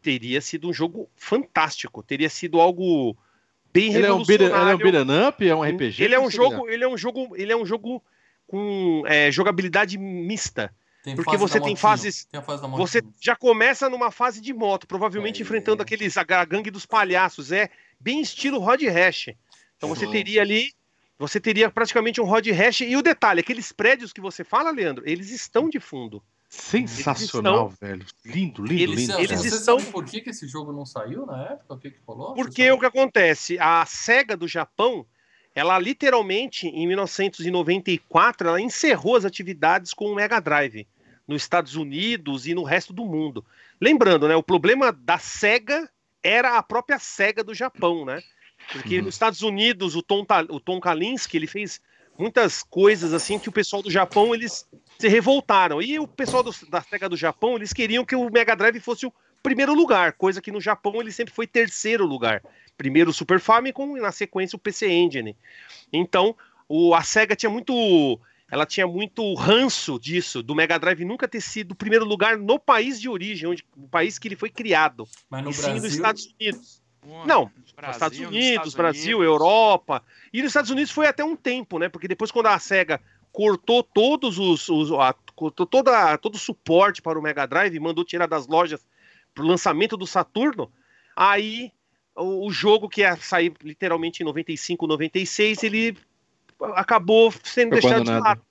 Teria 0.00 0.40
sido 0.40 0.68
um 0.68 0.72
jogo 0.72 1.10
fantástico. 1.14 2.02
Teria 2.02 2.30
sido 2.30 2.58
algo 2.58 3.14
bem 3.72 3.94
Ele 3.94 4.06
é 4.06 4.12
um 4.12 4.24
beat'em 4.24 4.46
ele 4.46 4.54
é 4.54 4.56
um 4.56 4.66
revolucionário. 4.66 4.78
beat'em 4.78 5.28
up, 5.28 5.48
é 5.48 5.54
um 5.54 5.62
RPG? 5.62 6.02
Ele 6.02 6.14
é 6.14 6.20
um 6.20 6.30
jogo, 6.30 6.68
ele 6.68 6.84
é 6.84 6.88
um 6.88 6.96
jogo, 6.98 7.36
ele 7.36 7.52
é 7.52 7.56
um 7.56 7.64
jogo 7.66 8.02
com 8.46 9.02
é, 9.06 9.30
jogabilidade 9.30 9.96
mista. 9.98 10.74
Tem 11.02 11.14
Porque 11.16 11.36
você 11.36 11.54
tem 11.54 11.60
motinho. 11.60 11.76
fases- 11.78 12.24
Tem 12.26 12.40
a 12.40 12.42
fase 12.42 12.60
da 12.60 12.68
Você 12.68 13.00
já 13.20 13.34
começa 13.34 13.88
numa 13.88 14.10
fase 14.10 14.40
de 14.40 14.52
moto, 14.52 14.86
provavelmente 14.86 15.40
É, 15.40 15.42
enfrentando 15.42 15.82
é. 15.82 15.84
aqueles 15.84 16.16
a 16.18 16.24
gangue 16.44 16.70
dos 16.70 16.84
palhaços. 16.84 17.52
É 17.52 17.70
bem 17.98 18.20
estilo 18.20 18.58
Rod 18.58 18.82
Hash. 18.82 19.28
Então 19.76 19.88
você 19.88 20.06
teria 20.06 20.42
ali, 20.42 20.72
você 21.18 21.40
teria 21.40 21.70
praticamente 21.70 22.20
um 22.20 22.24
Rod 22.24 22.46
Hash. 22.48 22.82
E 22.82 22.96
o 22.96 23.02
detalhe, 23.02 23.40
aqueles 23.40 23.72
prédios 23.72 24.12
que 24.12 24.20
você 24.20 24.44
fala, 24.44 24.70
Leandro, 24.70 25.02
eles 25.06 25.30
estão 25.30 25.70
de 25.70 25.80
fundo. 25.80 26.22
Sensacional, 26.50 27.68
velho. 27.80 28.04
Lindo, 28.24 28.62
lindo, 28.64 28.82
Eles- 28.82 29.00
lindo. 29.08 29.18
Eles 29.20 29.42
cara. 29.42 29.54
estão- 29.56 29.78
por 29.84 30.04
que, 30.04 30.20
que 30.20 30.30
esse 30.30 30.48
jogo 30.48 30.72
não 30.72 30.84
saiu 30.84 31.24
na 31.24 31.42
época? 31.44 31.74
O 31.74 31.78
que, 31.78 31.90
que 31.92 31.98
rolou? 32.04 32.34
Porque 32.34 32.70
o 32.72 32.78
que 32.78 32.86
acontece? 32.86 33.56
A 33.60 33.86
SEGA 33.86 34.36
do 34.36 34.48
Japão, 34.48 35.06
ela 35.54 35.78
literalmente, 35.78 36.66
em 36.66 36.86
1994, 36.88 38.48
ela 38.48 38.60
encerrou 38.60 39.14
as 39.16 39.24
atividades 39.24 39.94
com 39.94 40.06
o 40.06 40.14
Mega 40.14 40.40
Drive 40.40 40.86
nos 41.26 41.42
Estados 41.42 41.76
Unidos 41.76 42.46
e 42.48 42.54
no 42.54 42.64
resto 42.64 42.92
do 42.92 43.04
mundo. 43.04 43.44
Lembrando, 43.80 44.26
né, 44.26 44.34
o 44.34 44.42
problema 44.42 44.90
da 44.92 45.18
SEGA 45.18 45.88
era 46.22 46.58
a 46.58 46.62
própria 46.62 46.98
SEGA 46.98 47.44
do 47.44 47.54
Japão, 47.54 48.04
né? 48.04 48.20
Porque 48.72 48.98
Uhum. 48.98 49.04
nos 49.04 49.14
Estados 49.14 49.40
Unidos, 49.42 49.94
o 49.94 50.02
Tom, 50.02 50.26
o 50.50 50.60
Tom 50.60 50.80
Kalinske, 50.80 51.36
ele 51.36 51.46
fez 51.46 51.80
muitas 52.20 52.62
coisas 52.62 53.12
assim 53.12 53.38
que 53.38 53.48
o 53.48 53.52
pessoal 53.52 53.82
do 53.82 53.90
Japão, 53.90 54.34
eles 54.34 54.68
se 54.98 55.08
revoltaram. 55.08 55.80
E 55.80 55.98
o 55.98 56.06
pessoal 56.06 56.42
do- 56.42 56.54
da 56.68 56.80
SEGA 56.82 57.08
do 57.08 57.16
Japão, 57.16 57.56
eles 57.56 57.72
queriam 57.72 58.04
que 58.04 58.14
o 58.14 58.30
Mega 58.30 58.54
Drive 58.54 58.78
fosse 58.80 59.06
o 59.06 59.12
primeiro 59.42 59.72
lugar, 59.74 60.12
coisa 60.12 60.40
que 60.42 60.52
no 60.52 60.60
Japão 60.60 61.00
ele 61.00 61.10
sempre 61.10 61.32
foi 61.32 61.46
terceiro 61.46 62.04
lugar. 62.04 62.42
Primeiro 62.76 63.10
o 63.10 63.14
Super 63.14 63.40
Famicom 63.40 63.96
e 63.96 64.00
na 64.00 64.12
sequência 64.12 64.56
o 64.56 64.60
PC 64.60 64.88
Engine. 64.90 65.34
Então, 65.92 66.36
o, 66.68 66.94
a 66.94 67.02
SEGA 67.02 67.34
tinha 67.34 67.50
muito 67.50 68.20
ela 68.52 68.66
tinha 68.66 68.84
muito 68.84 69.32
ranço 69.34 69.96
disso, 70.00 70.42
do 70.42 70.56
Mega 70.56 70.76
Drive 70.76 71.04
nunca 71.04 71.28
ter 71.28 71.40
sido 71.40 71.70
o 71.70 71.74
primeiro 71.76 72.04
lugar 72.04 72.36
no 72.36 72.58
país 72.58 73.00
de 73.00 73.08
origem, 73.08 73.48
onde, 73.48 73.64
o 73.76 73.86
país 73.88 74.18
que 74.18 74.26
ele 74.26 74.34
foi 74.34 74.50
criado, 74.50 75.06
Mas 75.30 75.44
no 75.44 75.50
e 75.50 75.54
sim 75.54 75.62
Brasil. 75.62 75.82
nos 75.82 75.92
Estados 75.94 76.34
Unidos. 76.40 76.79
Não, 77.26 77.50
Nos 77.56 77.72
Brasil, 77.72 77.92
Estados 77.92 78.18
Unidos, 78.18 78.46
Estados 78.48 78.74
Brasil, 78.74 79.18
Unidos. 79.18 79.32
Europa. 79.34 80.02
E 80.32 80.38
nos 80.42 80.48
Estados 80.50 80.70
Unidos 80.70 80.90
foi 80.90 81.06
até 81.06 81.24
um 81.24 81.34
tempo, 81.34 81.78
né? 81.78 81.88
Porque 81.88 82.06
depois, 82.08 82.30
quando 82.30 82.46
a 82.46 82.58
SEGA 82.58 83.00
cortou 83.32 83.82
todos 83.82 84.38
os. 84.38 84.68
os 84.68 84.92
a, 84.92 85.14
cortou 85.34 85.64
toda, 85.64 86.18
todo 86.18 86.34
o 86.34 86.38
suporte 86.38 87.00
para 87.00 87.18
o 87.18 87.22
Mega 87.22 87.46
Drive 87.46 87.74
e 87.74 87.80
mandou 87.80 88.04
tirar 88.04 88.26
das 88.26 88.46
lojas 88.46 88.84
para 89.34 89.44
o 89.44 89.46
lançamento 89.46 89.96
do 89.96 90.06
Saturno, 90.06 90.70
aí 91.16 91.72
o, 92.14 92.46
o 92.46 92.50
jogo 92.52 92.88
que 92.88 93.00
ia 93.00 93.16
sair 93.16 93.52
literalmente 93.62 94.22
em 94.22 94.26
95, 94.26 94.86
96, 94.86 95.62
ele 95.62 95.96
acabou 96.74 97.32
sendo 97.42 97.70
Foi 97.72 97.80
deixado 97.80 98.04
de 98.04 98.10
abandonado. 98.10 98.24
lado. 98.24 98.42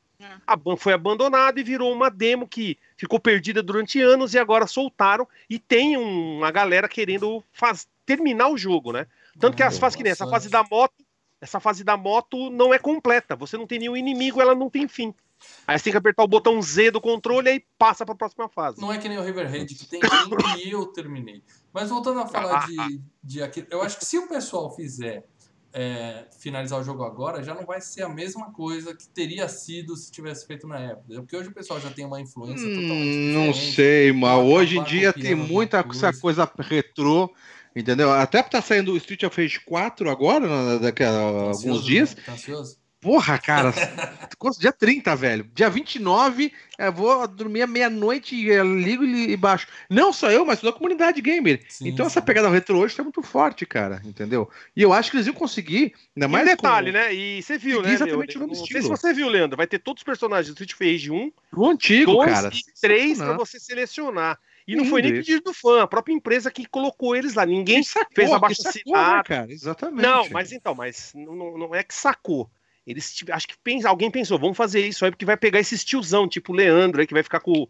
A 0.45 0.55
ban- 0.55 0.75
foi 0.75 0.91
abandonado 0.93 1.59
e 1.59 1.63
virou 1.63 1.93
uma 1.93 2.09
demo 2.09 2.45
que 2.47 2.77
ficou 2.97 3.19
perdida 3.19 3.63
durante 3.63 4.01
anos 4.01 4.33
e 4.33 4.39
agora 4.39 4.67
soltaram 4.67 5.25
e 5.49 5.57
tem 5.57 5.95
um- 5.97 6.37
uma 6.39 6.51
galera 6.51 6.89
querendo 6.89 7.41
faz- 7.53 7.87
terminar 8.09 8.49
o 8.49 8.57
jogo, 8.57 8.91
né? 8.91 9.05
Tanto 9.39 9.55
que 9.55 9.61
as 9.61 9.77
fases 9.77 9.95
que 9.95 10.01
nem 10.01 10.11
essa 10.11 10.27
fase 10.27 10.49
da 10.49 10.63
moto, 10.63 11.05
essa 11.39 11.59
fase 11.59 11.83
da 11.83 11.95
moto 11.95 12.49
não 12.49 12.73
é 12.73 12.79
completa. 12.79 13.35
Você 13.35 13.55
não 13.55 13.67
tem 13.67 13.77
nenhum 13.77 13.95
inimigo, 13.95 14.41
ela 14.41 14.55
não 14.55 14.67
tem 14.67 14.87
fim. 14.87 15.13
Aí 15.67 15.77
você 15.77 15.83
tem 15.85 15.91
que 15.91 15.97
apertar 15.97 16.23
o 16.23 16.27
botão 16.27 16.59
Z 16.59 16.89
do 16.89 16.99
controle 16.99 17.51
e 17.51 17.65
passa 17.77 18.03
para 18.03 18.13
a 18.13 18.17
próxima 18.17 18.49
fase. 18.49 18.81
Não 18.81 18.91
é 18.91 18.97
que 18.97 19.07
nem 19.07 19.19
o 19.19 19.23
Riverhead, 19.23 19.73
que 19.75 19.85
tem 19.85 20.01
fim 20.01 20.67
e 20.67 20.71
eu 20.73 20.87
terminei. 20.87 21.43
Mas 21.71 21.89
voltando 21.89 22.19
a 22.19 22.25
falar 22.25 22.65
de, 22.65 22.99
de 23.23 23.43
aqui, 23.43 23.65
eu 23.69 23.83
acho 23.83 23.99
que 23.99 24.05
se 24.05 24.17
o 24.17 24.27
pessoal 24.27 24.75
fizer 24.75 25.23
é, 25.71 26.25
finalizar 26.39 26.79
o 26.79 26.83
jogo 26.83 27.03
agora, 27.03 27.43
já 27.43 27.53
não 27.53 27.65
vai 27.65 27.79
ser 27.79 28.01
a 28.01 28.09
mesma 28.09 28.51
coisa 28.51 28.95
que 28.95 29.07
teria 29.07 29.47
sido 29.47 29.95
se 29.95 30.11
tivesse 30.11 30.47
feito 30.47 30.67
na 30.67 30.79
época. 30.79 31.13
Porque 31.21 31.37
hoje 31.37 31.49
o 31.49 31.53
pessoal 31.53 31.79
já 31.79 31.91
tem 31.91 32.05
uma 32.05 32.19
influência 32.19 32.67
totalmente 32.67 33.17
Hum, 33.17 33.33
não 33.33 33.51
diferente. 33.51 33.75
sei, 33.75 34.11
mas 34.11 34.39
hoje 34.39 34.79
em 34.79 34.83
dia 34.83 35.13
tem 35.13 35.35
muita 35.35 35.77
alguma 35.77 35.95
essa 35.95 36.19
coisa 36.19 36.51
retrô, 36.57 37.31
entendeu? 37.75 38.11
Até 38.11 38.41
tá 38.43 38.61
saindo 38.61 38.93
o 38.93 38.97
Street 38.97 39.23
of 39.23 39.41
Rage 39.41 39.59
4 39.61 40.09
agora, 40.09 40.79
daqui 40.79 41.03
a 41.03 41.11
Tá 41.11 41.17
alguns 41.19 41.57
ansioso, 41.57 41.83
dias. 41.85 42.15
né? 42.15 42.21
Tá 42.25 42.31
ansioso? 42.33 42.77
Porra, 43.01 43.37
cara, 43.37 43.73
dia 44.59 44.73
30, 44.73 45.15
velho. 45.15 45.49
Dia 45.55 45.69
29, 45.69 46.51
eu 46.77 46.91
vou 46.91 47.25
dormir 47.29 47.61
à 47.61 47.67
meia-noite 47.67 48.35
e 48.35 48.61
ligo 48.61 49.05
e 49.05 49.31
e 49.31 49.37
baixo. 49.37 49.67
Não 49.89 50.11
só 50.11 50.29
eu, 50.29 50.45
mas 50.45 50.59
toda 50.59 50.71
a 50.75 50.77
comunidade 50.77 51.21
gamer. 51.21 51.63
Sim, 51.69 51.87
então 51.87 52.05
essa 52.05 52.19
sim. 52.19 52.25
pegada 52.25 52.49
retro 52.49 52.77
hoje 52.77 52.97
tá 52.97 53.01
muito 53.01 53.21
forte, 53.23 53.65
cara, 53.65 54.01
entendeu? 54.03 54.49
E 54.75 54.81
eu 54.81 54.91
acho 54.91 55.11
que 55.11 55.15
eles 55.15 55.27
iam 55.27 55.33
conseguir, 55.33 55.93
ainda 56.13 56.25
E 56.25 56.27
um 56.27 56.29
mais 56.29 56.45
detalhe, 56.45 56.91
com 56.91 56.97
né? 56.97 57.13
E 57.13 57.41
você 57.41 57.57
viu, 57.57 57.81
né? 57.81 57.93
exatamente 57.93 58.37
Leandro? 58.37 58.37
o 58.37 58.47
mesmo 58.47 58.47
Não 58.47 58.55
sei 58.55 58.65
se 58.65 58.77
estilo. 58.79 58.97
você 58.97 59.13
viu, 59.13 59.29
Leandro. 59.29 59.55
Vai 59.55 59.67
ter 59.67 59.79
todos 59.79 60.01
os 60.01 60.05
personagens 60.05 60.53
do 60.53 60.61
Street 60.61 60.73
Fighter 60.73 61.13
1, 61.13 61.31
o 61.55 61.69
antigo, 61.69 62.11
2 62.11 62.29
cara. 62.33 62.49
e 62.53 62.81
3 62.81 62.81
para 62.81 63.07
Sensacional. 63.07 63.37
você 63.37 63.59
selecionar. 63.61 64.37
E 64.69 64.75
não 64.75 64.85
foi 64.85 65.01
nem 65.01 65.13
pedido 65.13 65.45
do 65.45 65.53
fã, 65.53 65.81
a 65.81 65.87
própria 65.87 66.13
empresa 66.13 66.51
que 66.51 66.63
colocou 66.67 67.15
eles 67.15 67.33
lá. 67.33 67.43
Ninguém 67.43 67.81
sacou, 67.81 68.13
fez 68.13 68.31
abaixo 68.31 68.61
sacou, 68.61 68.93
né, 68.95 69.23
cara? 69.25 69.51
Exatamente. 69.51 70.03
Não, 70.03 70.29
mas 70.29 70.51
então, 70.51 70.75
mas 70.75 71.11
não, 71.15 71.57
não- 71.57 71.73
é 71.73 71.83
que 71.83 71.95
sacou. 71.95 72.47
Eles 72.85 73.23
acho 73.31 73.47
que 73.47 73.55
pensa, 73.63 73.89
alguém 73.89 74.11
pensou, 74.11 74.37
vamos 74.37 74.55
fazer 74.55 74.85
isso 74.85 75.03
aí, 75.03 75.11
porque 75.11 75.25
vai 75.25 75.37
pegar 75.37 75.59
esses 75.59 75.83
tiozão, 75.83 76.27
tipo 76.27 76.53
o 76.53 76.55
Leandro 76.55 77.01
aí, 77.01 77.07
que 77.07 77.13
vai 77.15 77.23
ficar 77.23 77.39
com, 77.39 77.67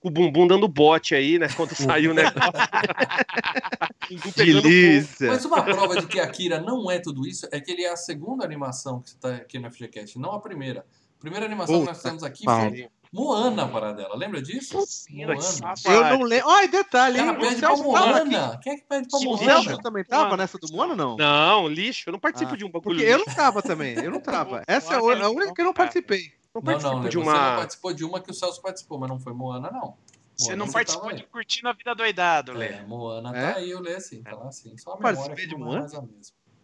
com 0.00 0.08
o 0.08 0.10
bumbum 0.10 0.46
dando 0.46 0.66
bote 0.66 1.14
aí, 1.14 1.38
né? 1.38 1.48
Quando 1.54 1.74
saiu 1.76 2.12
o 2.12 2.14
negócio. 2.14 2.40
Delícia. 4.34 5.28
Mas 5.28 5.44
uma 5.44 5.62
prova 5.62 6.00
de 6.00 6.06
que 6.06 6.18
Akira 6.18 6.58
não 6.60 6.90
é 6.90 6.98
tudo 6.98 7.26
isso 7.26 7.46
é 7.52 7.60
que 7.60 7.70
ele 7.72 7.82
é 7.82 7.92
a 7.92 7.96
segunda 7.96 8.42
animação 8.42 9.02
que 9.02 9.10
está 9.10 9.36
aqui 9.36 9.58
no 9.58 9.70
FGCast, 9.70 10.18
não 10.18 10.32
a 10.32 10.40
primeira. 10.40 10.80
A 10.80 11.20
primeira 11.20 11.44
animação 11.44 11.80
que 11.80 11.86
nós 11.86 11.96
Puta 11.98 12.08
temos 12.08 12.22
aqui 12.22 12.44
foi 12.44 12.88
Moana 13.12 13.66
para 13.68 13.92
dela. 13.92 14.14
Lembra 14.16 14.42
disso? 14.42 14.78
Moana. 15.10 15.74
Eu 15.84 16.04
não 16.18 16.22
lembro. 16.22 16.48
Olha, 16.48 16.68
detalhe, 16.68 17.18
hein? 17.20 17.30
O 17.30 17.38
pede 17.38 17.60
pra. 17.60 17.76
Moana. 17.76 18.58
Quem 18.62 18.72
é 18.72 18.76
que 18.76 18.84
pede 18.84 19.08
pra 19.08 19.18
Sim, 19.18 19.26
O 19.26 19.30
Moana. 19.36 19.62
Celso 19.62 19.78
também 19.82 20.04
tava 20.04 20.36
nessa 20.36 20.58
do 20.58 20.68
Moana, 20.72 20.94
não? 20.94 21.16
Não, 21.16 21.68
lixo, 21.68 22.08
eu 22.08 22.12
não 22.12 22.20
participo 22.20 22.52
Ah, 22.52 22.56
de 22.56 22.64
um 22.64 22.70
bagulho 22.70 22.96
Porque 22.96 23.02
eu 23.10 23.16
lixo. 23.18 23.28
não 23.30 23.34
tava 23.36 23.62
também, 23.62 23.94
eu 23.94 24.10
não 24.10 24.20
tava. 24.20 24.62
Essa 24.66 24.94
é 24.94 24.96
a 24.96 25.00
Moana, 25.00 25.26
a 25.26 25.30
única 25.30 25.54
que 25.54 25.60
eu 25.60 25.64
não 25.64 25.74
participei. 25.74 26.32
Não 26.54 26.60
Não, 26.60 26.62
participo 26.62 26.94
não, 26.96 27.02
Lê, 27.02 27.08
de 27.08 27.16
você 27.16 27.24
não 27.24 27.32
uma. 27.32 27.56
participou 27.56 27.92
de 27.92 28.04
uma 28.04 28.20
que 28.20 28.30
o 28.30 28.34
Celso 28.34 28.60
participou, 28.62 28.98
mas 28.98 29.08
não 29.08 29.18
foi 29.18 29.32
Moana, 29.32 29.70
não. 29.70 29.96
Você 30.36 30.50
Moana 30.54 30.64
não 30.64 30.72
participou 30.72 31.12
de 31.12 31.22
aí. 31.22 31.28
curtindo 31.30 31.68
a 31.68 31.72
vida 31.72 31.94
doidado, 31.94 32.52
Lê. 32.52 32.66
É, 32.68 32.82
Moana 32.82 33.36
É? 33.36 33.52
tá 33.52 33.58
aí, 33.58 33.70
eu 33.70 33.80
leio 33.80 33.96
assim, 33.96 34.22
tá 34.22 34.34
lá 34.34 34.48
assim. 34.48 34.76
Só 34.78 34.92
a 34.92 34.96
Participei 34.96 35.46
memória 35.46 35.48
que 35.48 35.54
de 35.54 35.60
não 35.60 35.72
é 35.72 35.80
Moana? 35.80 36.08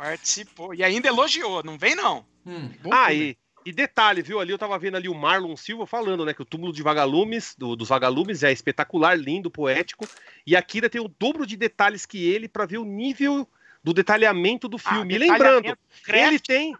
a. 0.01 0.05
Participou. 0.05 0.75
E 0.75 0.83
ainda 0.83 1.09
elogiou, 1.09 1.63
não 1.65 1.79
vem 1.79 1.95
não. 1.95 2.25
Hum, 2.47 2.71
Ah, 2.91 3.07
filme. 3.09 3.39
E, 3.65 3.73
detalhe, 3.73 4.23
viu? 4.23 4.41
Ali 4.41 4.53
eu 4.53 4.59
tava 4.59 4.79
vendo 4.79 4.97
ali 4.97 5.09
o 5.09 5.15
Marlon 5.15 5.57
Silva 5.57 5.87
falando, 5.87 6.25
né? 6.25 6.35
Que 6.35 6.43
o 6.43 6.45
túmulo 6.45 6.73
de 6.73 6.83
vagalumes, 6.83 7.55
do- 7.57 7.77
dos 7.77 7.89
vagalumes, 7.89 8.43
é 8.43 8.53
espetacular, 8.53 9.19
lindo, 9.19 9.51
poético. 9.51 10.07
E 10.47 10.55
a 10.57 10.63
Kira 10.63 10.91
tem 10.91 11.01
o 11.01 11.09
dobro 11.09 11.47
de 11.47 11.57
detalhes 11.57 12.07
que 12.07 12.25
ele 12.27 12.49
pra 12.49 12.67
ver 12.67 12.79
o 12.79 12.85
nível 12.85 13.49
do 13.83 13.93
detalhamento 13.93 14.67
do 14.67 14.79
filme. 14.79 15.15
E 15.15 15.19
lembrando, 15.19 15.63
detalhamento, 15.63 15.79
ele 16.09 16.39
craft, 16.39 16.47
tem. 16.47 16.75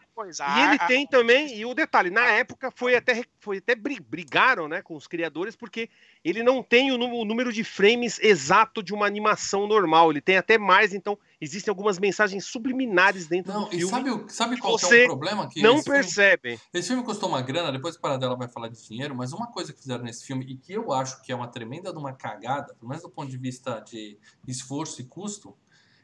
E 0.57 0.61
ele 0.61 0.77
Ah, 0.81 0.87
tem 0.87 1.07
também, 1.07 1.59
e 1.59 1.67
o 1.67 1.75
detalhe, 1.75 2.09
na 2.09 2.25
época 2.31 2.71
foi 2.75 2.95
até, 2.95 3.25
foi 3.41 3.59
até 3.59 3.75
bri- 3.75 4.01
brigaram 4.01 4.69
né, 4.69 4.81
com 4.81 4.95
os 4.97 5.07
criadores, 5.07 5.55
porque 5.57 5.91
ele 6.25 6.43
não 6.43 6.63
tem 6.63 6.93
o 6.93 6.97
número 7.25 7.53
de 7.53 7.63
frames 7.65 8.19
exato 8.21 8.83
de 8.83 8.95
uma 8.95 9.07
animação 9.07 9.67
normal, 9.67 10.11
ele 10.11 10.21
tem 10.21 10.37
até 10.37 10.57
mais, 10.57 10.95
então 10.95 11.19
existem 11.45 11.71
algumas 11.71 11.99
mensagens 11.99 12.45
subliminares 12.45 13.27
dentro 13.29 13.53
Não, 13.53 13.65
do 13.69 13.69
e 13.75 13.79
filme 13.79 13.91
sabe, 13.91 14.11
o- 14.11 14.29
sabe 14.29 14.59
qual 14.59 14.77
que 14.77 14.87
é 14.95 15.05
o 15.05 15.07
problema? 15.07 15.49
Que 15.49 15.63
não 15.63 15.75
esse 15.77 15.85
filme- 15.85 15.99
percebem. 16.01 16.61
Esse 16.73 16.89
filme 16.89 17.05
custou 17.05 17.29
uma 17.29 17.41
grana, 17.43 17.71
depois 17.71 17.95
o 17.95 18.01
Paradela 18.01 18.37
vai 18.37 18.49
falar 18.49 18.69
de 18.69 18.83
dinheiro, 18.83 19.15
mas 19.15 19.33
uma 19.33 19.47
coisa 19.47 19.73
que 19.73 19.81
fizeram 19.81 20.03
nesse 20.03 20.25
filme 20.27 20.45
e 20.47 20.57
que 20.57 20.73
eu 20.73 20.93
acho 20.93 21.23
que 21.23 21.31
é 21.31 21.37
uma 21.37 21.47
tremenda 21.47 21.93
de 21.93 21.99
uma 21.99 22.13
cagada, 22.13 22.75
pelo 22.75 22.89
menos 22.89 23.03
do 23.05 23.11
ponto 23.11 23.31
de 23.31 23.37
vista 23.39 23.79
de 23.81 24.19
esforço 24.49 25.01
e 25.01 25.05
custo, 25.05 25.57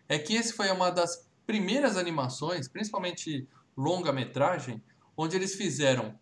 é 0.09 0.18
que 0.18 0.34
esse 0.34 0.53
foi 0.53 0.70
uma 0.70 0.91
das 0.91 1.28
primeiras 1.47 1.97
animações, 1.97 2.68
principalmente 2.68 3.49
longa-metragem, 3.76 4.82
onde 5.16 5.36
eles 5.36 5.55
fizeram 5.55 6.18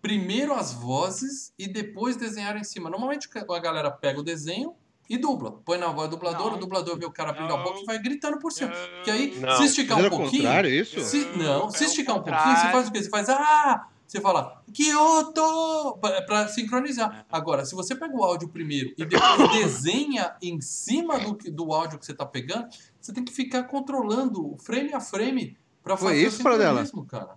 primeiro 0.00 0.54
as 0.54 0.72
vozes 0.72 1.52
e 1.58 1.66
depois 1.66 2.16
desenharam 2.16 2.60
em 2.60 2.64
cima. 2.64 2.88
Normalmente 2.90 3.28
a 3.36 3.58
galera 3.58 3.90
pega 3.90 4.20
o 4.20 4.22
desenho 4.22 4.74
e 5.08 5.16
dubla. 5.16 5.52
Põe 5.64 5.78
na 5.78 5.88
voz 5.88 6.08
do 6.08 6.16
dublador, 6.16 6.50
Não. 6.50 6.56
o 6.56 6.60
dublador 6.60 6.98
vê 6.98 7.06
o 7.06 7.10
cara 7.10 7.30
abrindo 7.30 7.52
a 7.52 7.56
boca 7.58 7.80
e 7.80 7.84
vai 7.84 7.98
gritando 7.98 8.38
por 8.38 8.50
cima. 8.52 8.70
Porque 8.70 9.10
aí, 9.10 9.38
Não. 9.38 9.56
se 9.56 9.64
esticar 9.64 9.98
um 9.98 10.04
é 10.04 10.06
o 10.06 10.10
pouquinho, 10.10 10.42
contrário, 10.42 10.70
isso? 10.70 11.00
se, 11.00 11.24
não, 11.36 11.70
se 11.70 11.84
É 11.84 11.86
o 11.86 11.90
esticar 11.90 12.16
um 12.16 12.22
pouquinho, 12.22 12.56
você 12.56 12.70
faz 12.70 12.88
o 12.88 12.92
quê? 12.92 13.02
Você 13.02 13.10
faz 13.10 13.28
ah! 13.28 13.88
Você 14.06 14.20
fala 14.20 14.62
Kyoto! 14.72 15.98
Pra, 16.00 16.22
pra 16.22 16.48
sincronizar. 16.48 17.26
Agora, 17.30 17.64
se 17.64 17.74
você 17.74 17.94
pega 17.94 18.14
o 18.16 18.22
áudio 18.22 18.48
primeiro 18.48 18.92
e 18.96 19.04
depois 19.04 19.50
desenha 19.52 20.34
em 20.40 20.60
cima 20.60 21.18
do, 21.18 21.32
do 21.50 21.72
áudio 21.72 21.98
que 21.98 22.06
você 22.06 22.14
tá 22.14 22.24
pegando, 22.24 22.68
você 23.00 23.12
tem 23.12 23.24
que 23.24 23.32
ficar 23.32 23.64
controlando 23.64 24.56
frame 24.58 24.92
a 24.94 25.00
frame 25.00 25.56
pra 25.82 25.96
Foi 25.96 26.10
fazer 26.12 26.26
isso, 26.26 26.36
o 26.36 26.52
sincronismo, 26.52 27.04
cara. 27.04 27.36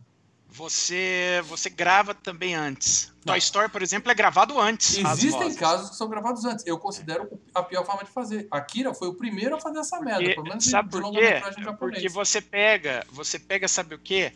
Você, 0.52 1.44
você 1.48 1.70
grava 1.70 2.14
também 2.14 2.56
antes. 2.56 3.14
Não. 3.24 3.34
Toy 3.34 3.38
Story, 3.38 3.70
por 3.70 3.82
exemplo, 3.84 4.12
é 4.12 4.16
gravado 4.16 4.60
antes. 4.60 4.98
Existem 4.98 5.54
casos 5.56 5.92
que 5.92 5.96
são 5.96 6.10
gravados 6.10 6.44
antes. 6.44 6.66
Eu 6.66 6.78
considero 6.80 7.30
a 7.54 7.62
pior 7.62 7.86
forma 7.86 8.04
de 8.04 8.10
fazer. 8.10 8.48
Akira 8.50 8.94
foi 8.94 9.08
o 9.08 9.14
primeiro 9.14 9.56
a 9.56 9.60
fazer 9.62 9.80
essa 9.80 10.00
merda, 10.00 10.20
Porque- 10.22 10.34
pelo 10.36 10.48
menos 10.50 10.66
sabe 10.66 10.90
por 10.90 11.12
quê? 11.12 11.42
Porque 11.78 12.10
você 12.10 12.42
pega, 12.42 13.06
você 13.12 13.38
pega, 13.38 13.68
sabe 13.68 13.94
o 13.96 14.00
quê? 14.00 14.34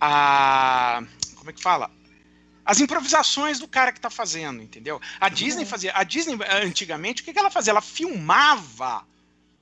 A 0.00 1.02
como 1.36 1.50
é 1.50 1.52
que 1.52 1.62
fala? 1.62 1.90
As 2.64 2.80
improvisações 2.80 3.60
do 3.60 3.68
cara 3.68 3.92
que 3.92 4.00
tá 4.00 4.10
fazendo, 4.10 4.60
entendeu? 4.60 5.00
A 5.20 5.28
Disney 5.28 5.64
fazia, 5.64 5.92
a 5.94 6.02
Disney 6.02 6.36
antigamente, 6.64 7.22
o 7.22 7.24
que, 7.24 7.32
que 7.32 7.38
ela 7.38 7.50
fazia? 7.50 7.70
Ela 7.70 7.80
filmava 7.80 9.06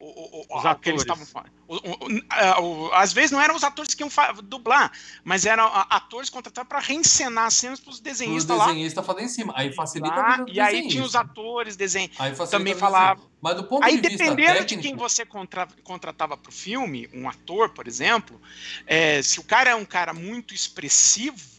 o, 0.05 0.41
o, 0.41 0.47
o, 0.49 0.59
Os 0.59 0.65
o 0.65 0.75
que 0.77 0.91
eles 0.91 1.03
atores. 1.03 1.03
estavam 1.03 1.27
falando. 1.27 1.53
O- 1.67 1.77
o- 1.77 2.17
o- 2.17 2.23
a- 2.31 2.61
o- 2.61 2.93
às 2.95 3.13
vezes 3.13 3.31
não 3.31 3.41
eram 3.41 3.55
os 3.57 3.65
atores 3.65 3.95
que 3.95 4.03
iam 4.03 4.11
dublar, 4.43 4.93
mas 5.25 5.47
eram 5.47 5.65
atores 5.89 6.29
contratados 6.29 6.69
para 6.69 6.79
reencenar 6.81 7.47
as 7.47 7.55
cenas 7.55 7.81
para 7.81 7.91
os 7.91 8.01
desenhistas 8.01 8.57
lá. 8.59 8.67
desenhista 8.67 9.03
fazer 9.03 9.23
em 9.23 9.29
cima. 9.29 9.53
Aí 9.57 9.73
facilita 9.73 10.15
a 10.15 10.17
lá, 10.17 10.31
vida 10.33 10.45
do 10.45 10.53
e 10.53 10.61
aí 10.61 10.89
tinha 10.89 11.03
os 11.03 11.15
atores, 11.15 11.77
desenho. 11.77 12.11
Também 12.51 12.75
falava-. 12.75 13.23
Mas 13.41 13.57
do 13.57 13.65
ponto 13.65 13.85
Aí, 13.85 14.01
de 14.01 14.09
vista 14.09 14.25
dependendo 14.25 14.59
técnico, 14.59 14.83
de 14.83 14.89
quem 14.89 14.97
você 14.97 15.25
contra- 15.27 15.69
contratava 15.83 16.37
para 16.37 16.49
o 16.49 16.53
filme, 16.53 17.09
um 17.13 17.29
ator, 17.29 17.69
por 17.71 17.87
exemplo, 17.87 18.41
é, 18.87 19.23
se 19.23 19.39
o 19.39 19.45
cara 19.45 19.71
é 19.71 19.75
um 19.75 19.85
cara 19.85 20.15
muito 20.15 20.55
expressivo, 20.55 21.53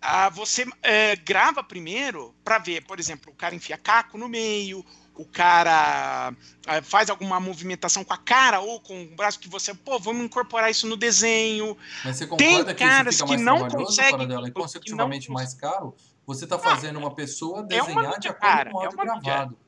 ah, 0.00 0.28
você 0.28 0.64
é, 0.82 1.16
grava 1.16 1.62
primeiro 1.62 2.34
para 2.44 2.58
ver, 2.58 2.84
por 2.84 3.00
exemplo, 3.00 3.32
o 3.32 3.34
cara 3.34 3.54
enfia 3.54 3.76
caco 3.76 4.16
no 4.16 4.28
meio, 4.28 4.84
o 5.18 5.24
cara 5.26 6.32
ah, 6.66 6.82
faz 6.82 7.10
alguma 7.10 7.38
movimentação 7.40 8.04
com 8.04 8.12
a 8.12 8.16
cara 8.16 8.60
ou 8.60 8.80
com 8.80 9.02
o 9.02 9.16
braço 9.16 9.38
que 9.38 9.48
você, 9.48 9.74
pô, 9.74 9.98
vamos 9.98 10.24
incorporar 10.24 10.70
isso 10.70 10.86
no 10.86 10.96
desenho. 10.96 11.76
Mas 12.04 12.16
você 12.16 12.26
Tem 12.26 12.48
concorda 12.50 12.74
que 12.74 12.84
caras 12.84 13.14
isso 13.14 13.24
fica 13.26 13.36
que 13.36 13.42
mais 13.44 13.44
não 13.44 13.58
trabalhoso, 13.68 13.86
conseguem- 13.86 14.10
Paradela, 14.12 14.48
e 14.48 14.50
que 14.50 14.56
não 14.58 14.62
consecutivamente 14.62 15.26
cons- 15.26 15.34
mais 15.34 15.54
caro? 15.54 15.94
Você 16.26 16.44
está 16.44 16.58
fazendo 16.58 16.98
uma 16.98 17.14
pessoa 17.14 17.60
É 17.60 17.62
desenhar 17.64 17.86
de 18.04 18.08
mídia, 18.10 18.30
acordo 18.30 18.40
cara, 18.40 18.70
com 18.70 18.78
o 18.78 18.82
é 18.82 18.84
áudio 18.86 18.98
mídia. 19.00 19.20
gravado. 19.22 19.58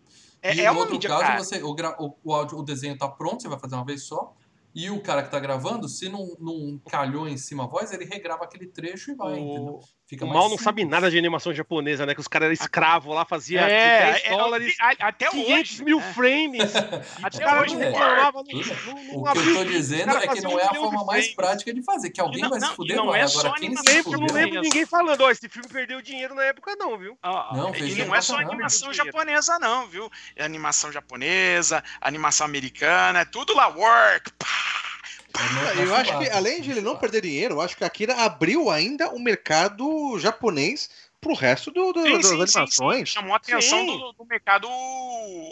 É, 0.43 0.55
e 0.55 0.61
é 0.61 0.71
no 0.71 0.79
outro 0.79 0.95
mídia, 0.95 1.09
caso, 1.11 1.23
cara. 1.23 1.39
você, 1.39 1.63
o, 1.63 1.75
gra- 1.75 1.97
o- 1.99 2.15
o 2.25 2.35
áudio, 2.35 2.59
o 2.59 2.63
desenho 2.63 2.95
está 2.95 3.09
pronto, 3.09 3.43
você 3.43 3.49
vai 3.49 3.59
fazer 3.59 3.75
uma 3.75 3.85
vez 3.85 4.05
só. 4.05 4.35
E 4.75 4.89
o 4.89 5.01
cara 5.03 5.23
que 5.23 5.29
está 5.29 5.41
gravando, 5.41 5.89
se 5.89 6.09
não, 6.09 6.37
não 6.39 6.81
calhou 6.89 7.29
em 7.29 7.37
cima 7.37 7.65
a 7.65 7.67
voz, 7.67 7.91
ele 7.93 8.05
regrava 8.05 8.45
aquele 8.45 8.67
trecho 8.69 9.11
e 9.11 9.15
vai, 9.15 9.39
entendeu? 9.39 9.81
O, 10.11 10.13
Fica 10.13 10.25
o 10.25 10.29
mal 10.29 10.37
não 10.43 10.49
simples. 10.51 10.65
sabe 10.65 10.85
nada 10.85 11.09
de 11.09 11.17
animação 11.17 11.55
japonesa, 11.55 12.05
né? 12.05 12.15
Que 12.15 12.21
os 12.21 12.27
caras 12.27 12.47
eram 12.47 12.53
escravos 12.53 13.15
lá, 13.15 13.25
fazia 13.25 13.61
É, 13.61 14.13
10 14.13 14.25
é, 14.25 14.31
dólares, 14.31 14.75
a- 14.81 15.07
até 15.07 15.29
500 15.29 15.71
hoje. 15.71 15.85
mil 15.85 15.99
né? 16.01 16.13
frames. 16.13 16.73
Até 17.23 17.39
Os 17.39 17.45
caras 17.45 17.63
hoje, 17.63 17.75
não 17.77 17.83
é. 17.83 17.87
reclamavam 17.91 18.43
O 18.43 18.45
que 18.45 18.59
eu 19.39 19.55
tô 19.55 19.65
dizendo 19.65 20.11
é 20.17 20.27
que 20.27 20.41
não 20.41 20.59
é 20.59 20.65
a 20.65 20.75
forma 20.75 21.05
mais 21.05 21.27
frames. 21.27 21.35
prática 21.37 21.73
de 21.73 21.83
fazer, 21.83 22.11
que 22.11 22.21
alguém 22.21 22.43
não- 22.43 22.51
vai 22.51 22.59
não, 22.59 22.69
se 22.71 22.75
fuder, 22.75 22.97
não 22.97 23.07
vai. 23.07 23.21
é 23.21 23.23
Agora 23.23 23.31
só 23.41 23.49
Eu 23.49 23.55
se 23.57 23.69
não 23.69 23.83
lembro, 23.85 24.13
eu 24.13 24.19
não 24.21 24.29
fudeu... 24.29 24.35
lembro 24.45 24.61
ninguém 24.63 24.85
falando, 24.87 25.21
ó, 25.21 25.31
esse 25.31 25.49
filme 25.49 25.69
perdeu 25.69 26.03
dinheiro 26.03 26.35
na 26.35 26.43
época 26.43 26.75
não, 26.77 26.99
viu? 26.99 27.17
Ó, 27.23 27.55
Não, 27.57 27.71
e 27.71 27.79
fez 27.79 27.97
não 27.99 28.13
é 28.15 28.21
só 28.21 28.37
animação 28.37 28.93
japonesa, 28.93 29.59
não, 29.61 29.87
viu? 29.87 30.11
É 30.35 30.45
animação 30.45 30.91
japonesa, 30.91 31.85
animação 32.01 32.45
americana, 32.47 33.21
é 33.21 33.25
tudo 33.25 33.55
lá, 33.55 33.69
work. 33.69 34.33
pá, 34.33 34.47
Eu 35.77 35.95
acho 35.95 36.19
que, 36.19 36.29
além 36.31 36.61
de 36.61 36.71
ele 36.71 36.81
não 36.81 36.97
perder 36.97 37.23
dinheiro, 37.23 37.55
eu 37.57 37.61
acho 37.61 37.77
que 37.77 37.85
a 37.85 37.87
Akira 37.87 38.15
abriu 38.17 38.71
ainda 38.71 39.11
o 39.11 39.19
mercado 39.19 40.19
japonês 40.19 40.91
pro 41.21 41.35
resto 41.35 41.71
do, 41.71 41.93
do- 41.93 42.03
Sim, 42.03 42.13
das 42.17 42.27
sim, 42.27 42.37
sim, 42.39 42.47
sim. 42.47 42.59
animações. 42.59 43.09
Chamou 43.11 43.35
a 43.35 43.37
atenção 43.37 43.85
do, 43.85 44.13
do 44.13 44.25
mercado 44.25 44.67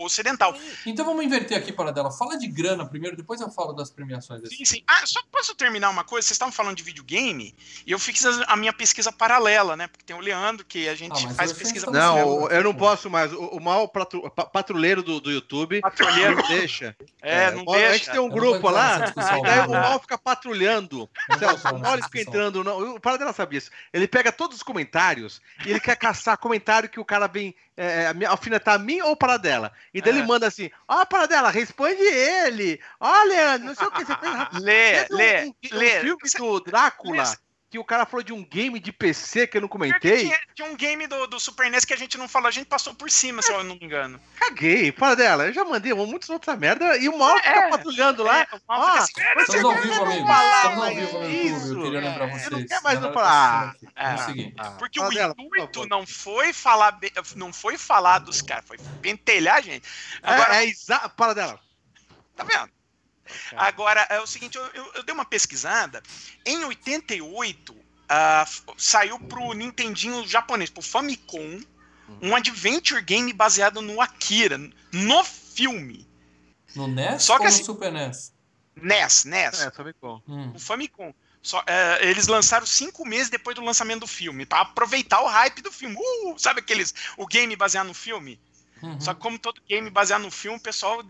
ocidental. 0.01 0.57
Então 0.87 1.05
vamos 1.05 1.25
inverter 1.25 1.57
aqui 1.59 1.73
para 1.73 1.91
dela. 1.93 2.11
Fala 2.11 2.39
de 2.39 2.47
grana 2.47 2.87
primeiro, 2.87 3.17
depois 3.17 3.41
eu 3.41 3.51
falo 3.51 3.73
das 3.73 3.91
premiações 3.91 4.41
desse 4.41 4.57
Sim, 4.57 4.65
sim. 4.65 4.83
Ah, 4.87 5.03
só 5.07 5.21
posso 5.31 5.55
terminar 5.55 5.91
uma 5.91 6.05
coisa? 6.05 6.27
Vocês 6.27 6.35
estavam 6.37 6.53
falando 6.53 6.77
de 6.77 6.83
videogame 6.83 7.55
e 7.87 7.93
eu 7.93 7.99
fiz 7.99 8.25
a 8.25 8.57
minha 8.57 8.73
pesquisa 8.73 9.13
paralela, 9.13 9.77
né? 9.77 9.87
Porque 9.89 10.05
tem 10.05 10.17
o 10.17 10.21
Leandro 10.21 10.65
que 10.65 10.89
a 10.89 10.95
gente 10.95 11.27
Ah, 11.27 11.31
faz 11.35 11.53
pesquisa 11.53 11.87
vocês 11.87 11.95
Não, 11.97 12.17
Não, 12.41 12.49
eu 12.49 12.63
não 12.65 12.75
posso 12.75 13.11
mais. 13.11 13.33
O, 13.33 13.39
o 13.47 13.61
mal 13.61 13.89
patru- 13.89 14.31
pa- 14.31 14.47
patrulheiro 14.47 15.03
do, 15.03 15.21
do 15.21 15.31
YouTube 15.31 15.81
patrulheiro. 15.81 16.37
não 16.37 16.49
deixa. 16.49 16.97
É, 17.21 17.51
não 17.51 17.63
o 17.63 17.65
mal- 17.67 17.75
A 17.75 17.79
gente 17.79 17.91
deixa. 17.91 18.13
tem 18.13 18.21
um 18.21 18.25
Eu 18.25 18.29
não 18.31 18.37
grupo 18.37 18.71
lá, 18.71 18.99
daí 19.43 19.61
o 19.61 19.73
não. 19.73 19.81
mal 19.81 20.01
fica 20.01 20.17
patrulhando. 20.17 21.09
Não 21.29 21.39
Celso, 21.39 21.69
o 21.75 21.87
ele 21.95 22.03
fica 22.05 22.21
entrando. 22.23 22.65
Não, 22.65 22.97
o 22.97 23.01
Paradela 23.01 23.33
sabia 23.33 23.59
isso. 23.59 23.71
Ele 23.93 24.09
pega 24.09 24.33
todos 24.33 24.57
os 24.59 24.63
comentários 24.63 25.41
e 25.67 25.71
ele 25.71 25.81
quer 25.81 25.97
caçar 25.97 26.37
comentário 26.39 26.89
que 26.89 27.01
o 27.01 27.05
cara 27.05 27.27
vem 27.27 27.55
é, 27.77 28.13
me- 28.15 28.25
alfinetar 28.27 28.75
a 28.75 28.79
mim 28.79 29.01
ou 29.01 29.13
o 29.13 29.17
Paradela. 29.17 29.73
E 29.93 30.01
daí 30.01 30.13
É. 30.15 30.17
ele 30.19 30.27
manda 30.27 30.47
assim: 30.47 30.71
Ó, 30.87 31.05
Paradela, 31.05 31.51
responde 31.51 32.03
ele. 32.03 32.81
Ó, 33.01 33.23
Leandro, 33.25 33.67
não 33.69 33.75
sei 33.75 33.87
o 33.87 33.91
que 33.91 34.05
você 34.05 34.17
fez. 34.17 34.35
Lê, 34.63 35.03
um- 35.11 35.17
lê, 35.17 35.45
um, 35.45 35.49
um 35.49 35.79
lê. 35.79 36.01
filme 36.01 36.17
do 36.21 36.61
Drácula 36.61 37.23
Lê. 37.23 37.37
Que 37.71 37.79
o 37.79 37.85
cara 37.85 38.07
falou 38.07 38.23
de 38.25 38.33
um 38.33 38.43
game 38.43 38.81
de 38.81 38.91
PC 38.91 39.47
que 39.47 39.59
eu 39.59 39.61
não 39.61 39.69
comentei. 39.69 40.21
Tinha, 40.25 40.39
tinha 40.55 40.69
um 40.71 40.75
game 40.75 41.07
do, 41.07 41.27
do 41.27 41.39
Super 41.39 41.71
NES 41.71 41.85
que 41.85 41.93
a 41.93 41.97
gente 41.99 42.17
não 42.17 42.27
falou, 42.27 42.49
a 42.49 42.51
gente 42.51 42.67
passou 42.67 42.95
por 42.95 43.11
cima, 43.11 43.43
se 43.43 43.53
eu 43.53 43.63
não 43.63 43.75
me 43.77 43.85
engano. 43.85 44.19
Caguei, 44.37 44.91
para 44.91 45.15
dela. 45.15 45.47
Eu 45.47 45.53
já 45.53 45.65
mandei 45.65 45.93
muitos 45.93 46.31
outros 46.31 46.57
merda 46.59 46.97
e 46.97 47.09
o 47.11 47.19
mal 47.19 47.37
fica 47.37 47.49
É. 47.51 47.69
patrulhando 47.69 48.23
lá. 48.23 48.41
É, 48.41 48.47
o 48.53 48.61
mal 48.67 48.81
Ó, 48.81 48.91
fica 48.93 49.03
assim, 49.03 49.13
"É, 49.21 49.35
não 49.35 49.45
sei 49.47 49.57
Estamos 49.57 49.63
o 49.63 49.69
ao 49.69 50.07
vivo, 50.07 50.27
falar 50.27 50.57
Estamos 50.57 50.73
ao 50.73 50.77
mais 50.79 50.97
vivo. 50.99 51.19
YouTube. 51.25 51.79
Eu 51.79 51.83
queria 51.85 52.01
lembrar 52.01 52.25
É, 52.25 52.31
vocês. 52.31 52.45
eu 52.47 52.59
não 52.59 52.67
quero 52.67 52.83
mais 52.83 53.01
não 53.01 53.13
falar. 53.13 53.77
É. 53.97 54.17
seguir. 54.17 54.55
Ah, 54.57 54.71
Porque 54.71 54.99
fala 54.99 55.11
o 55.11 55.15
dela, 55.15 55.35
intuito 55.39 55.87
não 55.87 56.07
foi 56.07 56.53
falar 56.55 56.93
be- 56.93 57.13
não 57.37 57.53
foi 57.53 57.77
falar 57.77 58.19
dos 58.21 58.41
caras, 58.41 58.65
foi 58.67 58.79
pentelhar 59.03 59.57
a 59.57 59.61
gente. 59.61 59.87
Agora, 60.23 60.57
é, 60.57 60.65
é 60.65 60.69
exa... 60.69 61.07
Para 61.11 61.35
dela. 61.35 61.61
tá 62.35 62.45
vendo? 62.45 62.71
Agora, 63.57 64.01
é 64.11 64.21
o 64.21 64.27
seguinte, 64.27 64.57
eu, 64.57 64.65
eu- 64.75 64.93
eu 64.97 65.03
dei 65.03 65.15
uma 65.15 65.25
pesquisada. 65.25 66.03
Em 66.45 66.65
88, 66.65 67.77
ah, 68.09 68.45
f- 68.47 68.63
saiu 68.77 69.19
pro 69.21 69.53
Nintendinho 69.53 70.27
japonês, 70.27 70.71
pro 70.71 70.83
Famicom, 70.83 71.61
um 72.23 72.35
adventure 72.35 73.03
game 73.03 73.33
baseado 73.33 73.83
no 73.83 74.01
Akira, 74.01 74.59
no 74.93 75.25
filme. 75.25 76.09
No 76.75 76.87
NES 76.87 77.23
Só 77.23 77.35
que 77.35 77.41
ou 77.41 77.49
no 77.49 77.55
assim- 77.55 77.65
Super 77.65 77.93
NES? 77.93 78.33
NES, 78.77 79.25
NES. 79.25 79.61
É, 79.61 79.71
sabe 79.71 79.93
como? 79.95 80.23
Hum. 80.29 80.53
O 80.55 80.59
Famicom. 80.59 81.13
Só, 81.43 81.63
é, 81.67 82.05
eles 82.09 82.27
lançaram 82.27 82.67
cinco 82.67 83.07
meses 83.07 83.31
depois 83.31 83.55
do 83.57 83.63
lançamento 83.65 84.01
do 84.01 84.07
filme, 84.07 84.45
pra 84.45 84.61
aproveitar 84.61 85.21
o 85.23 85.27
hype 85.27 85.63
do 85.63 85.71
filme. 85.73 85.97
Uh, 85.97 86.39
sabe 86.39 86.61
aqueles. 86.61 86.95
O 87.17 87.27
game 87.27 87.55
baseado 87.57 87.87
no 87.87 87.95
filme? 87.95 88.41
Uhum. 88.83 89.01
Só 89.01 89.15
que 89.15 89.21
como 89.21 89.39
todo 89.39 89.61
game 89.69 89.89
baseado 89.91 90.23
no 90.23 90.31
filme, 90.31 90.59
o 90.59 90.61
pessoal 90.61 91.03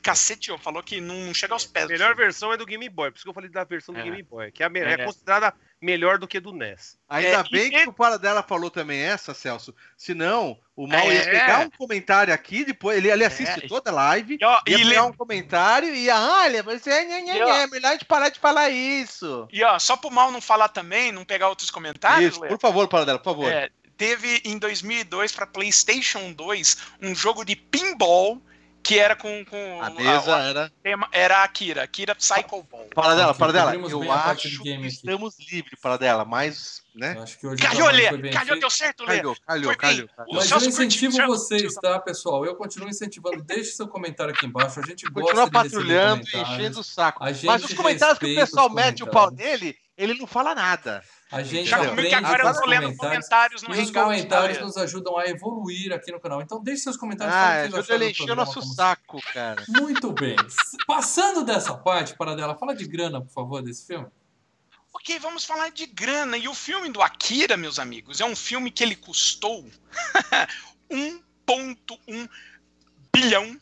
caceteou, 0.00 0.58
falou 0.58 0.82
que 0.82 1.00
não, 1.00 1.14
não 1.14 1.34
chega 1.34 1.52
aos 1.54 1.64
pés. 1.66 1.84
A 1.86 1.88
melhor 1.88 2.14
versão 2.16 2.52
é 2.52 2.56
do 2.56 2.66
Game 2.66 2.88
Boy, 2.88 3.10
por 3.10 3.16
isso 3.16 3.24
que 3.24 3.30
eu 3.30 3.34
falei 3.34 3.50
da 3.50 3.62
versão 3.64 3.94
do 3.94 4.00
É. 4.00 4.04
Game 4.04 4.22
Boy, 4.22 4.50
que 4.50 4.62
é, 4.62 4.66
a 4.66 4.68
me- 4.68 4.80
é 4.80 4.92
É. 4.94 5.04
considerada 5.04 5.54
melhor 5.80 6.18
do 6.18 6.26
que 6.28 6.40
do 6.40 6.52
NES. 6.52 6.98
Ainda 7.08 7.28
É, 7.40 7.42
bem 7.50 7.70
que 7.70 7.88
o 7.88 7.92
para 7.92 8.18
dela 8.18 8.42
falou 8.42 8.70
também 8.70 9.00
essa, 9.00 9.32
Celso. 9.32 9.74
Senão, 9.96 10.58
o 10.76 10.86
mal 10.86 11.10
ia 11.10 11.20
É. 11.22 11.30
pegar 11.30 11.58
um 11.60 11.70
comentário 11.70 12.32
aqui, 12.34 12.64
depois 12.64 12.96
ele, 12.98 13.10
ele 13.10 13.24
assiste 13.24 13.64
É. 13.64 13.68
toda 13.68 13.90
a 13.90 13.94
live, 13.94 14.36
E, 14.40 14.44
ó, 14.44 14.60
ia 14.66 14.76
e, 14.76 14.84
pegar 14.88 15.04
le- 15.04 15.10
um 15.10 15.12
comentário 15.12 15.94
e 15.94 16.04
ia, 16.04 16.18
olha, 16.18 16.62
você 16.62 16.90
é, 16.90 17.02
E, 17.20 17.22
melhor 17.68 17.88
a 17.88 17.92
gente 17.92 18.04
parar 18.04 18.28
de 18.28 18.38
falar 18.38 18.68
isso. 18.70 19.46
e, 19.52 19.62
ó, 19.62 19.78
só 19.78 19.96
pro 19.96 20.10
mal 20.10 20.30
não 20.30 20.40
falar 20.40 20.68
também, 20.68 21.12
não 21.12 21.24
pegar 21.24 21.48
outros 21.48 21.70
comentários, 21.70 22.32
isso, 22.32 22.40
Lê, 22.42 22.48
por 22.48 22.58
favor, 22.60 22.88
para 22.88 23.04
dela, 23.04 23.18
por 23.18 23.24
favor. 23.24 23.50
é, 23.50 23.70
teve 23.96 24.40
em 24.44 24.58
2002 24.58 25.32
para 25.32 25.46
PlayStation 25.46 26.32
2 26.32 26.76
um 27.02 27.14
jogo 27.14 27.44
de 27.44 27.54
pinball 27.56 28.40
que 28.82 28.98
era 28.98 29.14
com, 29.14 29.44
com 29.44 29.82
a 29.82 29.90
mesa 29.90 30.34
a- 30.34 30.38
o 30.38 30.40
era. 30.40 30.72
tema 30.82 31.08
era 31.12 31.42
Akira, 31.44 31.82
Akira 31.82 32.14
Psycho 32.14 32.62
Ball. 32.64 32.88
Para 32.94 33.14
dela, 33.14 33.34
para 33.34 33.52
dela. 33.52 33.74
Eu 33.74 34.10
a 34.12 34.30
acho 34.30 34.62
que 34.62 34.70
estamos 34.86 35.36
livres 35.50 35.78
para 35.80 35.96
dela, 35.96 36.24
mas, 36.24 36.82
né? 36.94 37.14
Eu 37.16 37.22
acho 37.22 37.38
que 37.38 37.46
hoje 37.46 37.62
Calhou, 37.62 37.78
trabalho 37.82 37.96
Lê, 38.02 38.08
foi 38.08 38.18
bem 38.18 38.32
calhou, 38.32 38.58
deu 38.58 38.70
certo, 38.70 39.04
Lê. 39.04 39.16
Calhou, 39.18 39.36
calhou, 39.46 39.76
calhou. 39.76 40.08
Mas 40.32 40.50
eu 40.50 40.58
incentivo 40.58 41.12
curtiu, 41.16 41.26
vocês, 41.28 41.62
curtiu. 41.74 41.80
tá, 41.80 41.98
pessoal? 42.00 42.44
Eu 42.44 42.54
continuo 42.56 42.88
incentivando. 42.88 43.42
Deixe 43.42 43.72
seu 43.72 43.86
comentário 43.86 44.32
aqui 44.34 44.46
embaixo. 44.46 44.80
A 44.80 44.82
gente 44.82 45.04
gosta 45.06 45.20
Continua 45.20 45.50
patrulhando 45.50 46.26
e 46.26 46.36
enchendo 46.36 46.80
o 46.80 46.84
saco. 46.84 47.22
A 47.22 47.26
Mas 47.44 47.64
os 47.64 47.72
comentários 47.74 48.18
que 48.18 48.32
o 48.32 48.34
pessoal 48.34 48.68
mete 48.70 49.02
o 49.02 49.06
pau 49.06 49.30
nele, 49.30 49.76
ele 49.96 50.14
não 50.14 50.26
fala 50.26 50.54
nada. 50.54 51.02
A 51.32 51.42
gente 51.44 51.68
Já 51.68 51.78
comigo 51.78 51.94
que 51.94 52.14
aprende 52.14 52.14
agora 52.26 52.42
eu 52.42 52.54
tô 52.54 52.66
lendo 52.66 52.96
comentários. 52.96 52.98
comentários 52.98 53.62
no 53.62 53.68
E 53.68 53.72
os 53.72 53.88
Hangout, 53.90 54.04
comentários 54.04 54.58
tá, 54.58 54.64
nos 54.64 54.76
ajudam 54.76 55.16
a 55.16 55.26
evoluir 55.28 55.92
aqui 55.92 56.10
no 56.10 56.18
canal. 56.18 56.42
Então 56.42 56.60
deixe 56.60 56.82
seus 56.82 56.96
comentários. 56.96 57.34
Ah, 57.34 57.60
ajuda 57.62 57.94
ele 57.94 58.10
encher 58.10 58.22
o 58.22 58.26
programa, 58.26 58.44
nosso 58.44 58.60
como 58.60 58.74
saco, 58.74 59.20
cara. 59.32 59.64
Muito 59.68 60.12
bem. 60.12 60.34
Passando 60.88 61.44
dessa 61.44 61.74
parte, 61.74 62.14
para 62.16 62.34
dela, 62.34 62.56
fala 62.56 62.74
de 62.74 62.84
grana, 62.84 63.20
por 63.20 63.30
favor, 63.30 63.62
desse 63.62 63.86
filme. 63.86 64.08
Ok, 64.92 65.20
vamos 65.20 65.44
falar 65.44 65.70
de 65.70 65.86
grana. 65.86 66.36
E 66.36 66.48
o 66.48 66.54
filme 66.54 66.90
do 66.90 67.00
Akira, 67.00 67.56
meus 67.56 67.78
amigos, 67.78 68.20
é 68.20 68.24
um 68.24 68.34
filme 68.34 68.68
que 68.72 68.82
ele 68.82 68.96
custou 68.96 69.64
1,1 70.90 72.28
bilhão 73.14 73.56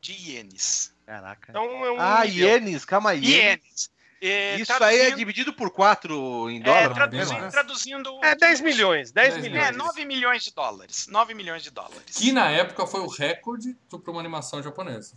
de 0.00 0.12
ienes. 0.12 0.94
Caraca. 1.04 1.50
Então 1.50 1.64
é 1.84 1.90
um. 1.90 2.00
Ah, 2.00 2.20
milhão. 2.24 2.48
ienes, 2.48 2.84
calma 2.84 3.10
aí. 3.10 3.24
Ienes. 3.24 3.90
É, 4.22 4.56
Isso 4.56 4.70
aí 4.72 4.76
é 4.76 4.78
traduzindo- 4.98 5.16
dividido 5.16 5.52
por 5.54 5.70
quatro 5.70 6.50
em 6.50 6.58
é, 6.58 6.62
dólar? 6.62 6.82
tra- 6.94 7.08
traduzindo, 7.08 7.38
mais. 7.40 7.52
traduzindo. 7.52 8.20
É 8.24 8.34
10 8.34 8.60
milhões, 8.60 9.10
10 9.10 9.34
10 9.34 9.42
milhões. 9.46 9.68
É, 9.68 9.72
9 9.72 10.04
milhões 10.04 10.44
de 10.44 10.52
dólares. 10.52 11.06
9 11.08 11.32
milhões 11.32 11.62
de 11.62 11.70
dólares. 11.70 12.16
Que 12.18 12.30
na 12.30 12.50
época 12.50 12.86
foi 12.86 13.00
o 13.00 13.06
recorde 13.06 13.74
para 13.88 14.10
uma 14.10 14.20
animação 14.20 14.62
japonesa. 14.62 15.14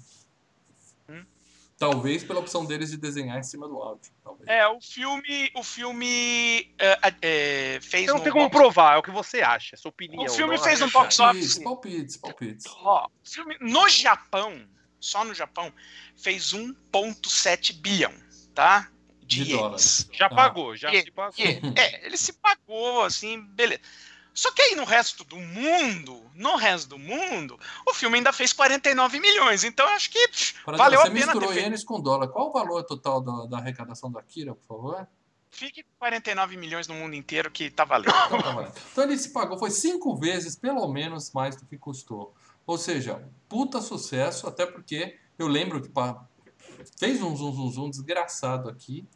Hum. 1.09 1.25
Talvez 1.77 2.23
pela 2.23 2.39
opção 2.39 2.63
deles 2.65 2.91
de 2.91 2.97
desenhar 2.97 3.37
em 3.37 3.43
cima 3.43 3.67
do 3.67 3.75
áudio. 3.75 4.09
Talvez. 4.23 4.47
É, 4.49 4.65
o 4.67 4.79
filme, 4.79 5.51
o 5.53 5.63
filme 5.63 6.73
é, 6.79 6.97
é, 7.21 7.79
fez 7.81 8.05
Você 8.05 8.11
não 8.13 8.21
tem 8.21 8.31
como 8.31 8.45
box- 8.45 8.55
provar, 8.57 8.95
é 8.95 8.97
o 8.99 9.03
que 9.03 9.11
você 9.11 9.41
acha, 9.41 9.75
é 9.75 9.77
sua 9.77 9.89
opinião. 9.89 10.23
O 10.23 10.29
filme 10.29 10.57
fez 10.59 10.79
é 10.79 10.85
um 10.85 10.89
box 10.89 11.19
office. 11.19 11.57
Palpites, 11.61 12.15
palpites. 12.15 12.65
Ó, 12.77 13.09
filme 13.21 13.57
no 13.59 13.89
Japão, 13.89 14.65
só 14.97 15.25
no 15.25 15.33
Japão, 15.33 15.73
fez 16.15 16.53
1,7 16.53 17.73
bilhão, 17.73 18.13
tá? 18.53 18.89
De 19.25 19.39
ienes. 19.39 19.53
dólares. 19.57 20.09
Já 20.13 20.25
Ah. 20.27 20.35
pagou, 20.35 20.75
já 20.75 20.93
E- 20.93 21.01
se 21.01 21.11
pagou. 21.11 21.33
e- 21.37 21.61
é, 21.79 22.05
ele 22.05 22.17
se 22.17 22.33
pagou, 22.33 23.03
assim, 23.03 23.39
beleza. 23.41 23.81
Só 24.33 24.51
que 24.51 24.61
aí 24.63 24.75
no 24.75 24.83
resto 24.83 25.23
do 25.23 25.37
mundo, 25.37 26.19
no 26.33 26.55
resto 26.55 26.89
do 26.89 26.97
mundo, 26.99 27.59
o 27.87 27.93
filme 27.93 28.17
ainda 28.17 28.33
fez 28.33 28.51
49 28.51 29.19
milhões. 29.19 29.63
Então 29.63 29.87
acho 29.89 30.09
que 30.09 30.27
valeu 30.65 30.99
você 30.99 31.07
a 31.07 31.11
pena 31.11 31.25
misturou 31.25 31.41
ter 31.41 31.53
feito. 31.53 31.63
ienes 31.65 31.83
com 31.83 32.01
dólar. 32.01 32.27
Qual 32.29 32.49
o 32.49 32.51
valor 32.51 32.83
total 32.83 33.21
da, 33.21 33.45
da 33.45 33.57
arrecadação 33.59 34.11
da 34.11 34.19
Akira, 34.19 34.55
por 34.55 34.65
favor? 34.65 35.07
Fique 35.51 35.83
com 35.83 35.89
49 35.99 36.57
milhões 36.57 36.87
no 36.87 36.95
mundo 36.95 37.13
inteiro 37.13 37.51
que 37.51 37.69
tá 37.69 37.85
valendo. 37.85 38.09
Então, 38.25 38.41
tá 38.41 38.51
valendo. 38.53 38.73
Então 38.91 39.03
ele 39.03 39.17
se 39.19 39.29
pagou, 39.31 39.57
foi 39.59 39.69
cinco 39.69 40.15
vezes, 40.15 40.55
pelo 40.55 40.87
menos, 40.87 41.31
mais 41.31 41.55
do 41.55 41.63
que 41.67 41.77
custou. 41.77 42.33
Ou 42.65 42.75
seja, 42.77 43.23
puta 43.47 43.81
sucesso, 43.81 44.47
até 44.47 44.65
porque 44.65 45.15
eu 45.37 45.47
lembro 45.47 45.79
que 45.79 45.89
fez 46.97 47.21
um 47.21 47.35
zoom, 47.35 47.51
zoom, 47.51 47.71
zoom 47.71 47.89
desgraçado 47.89 48.69
aqui. 48.69 49.07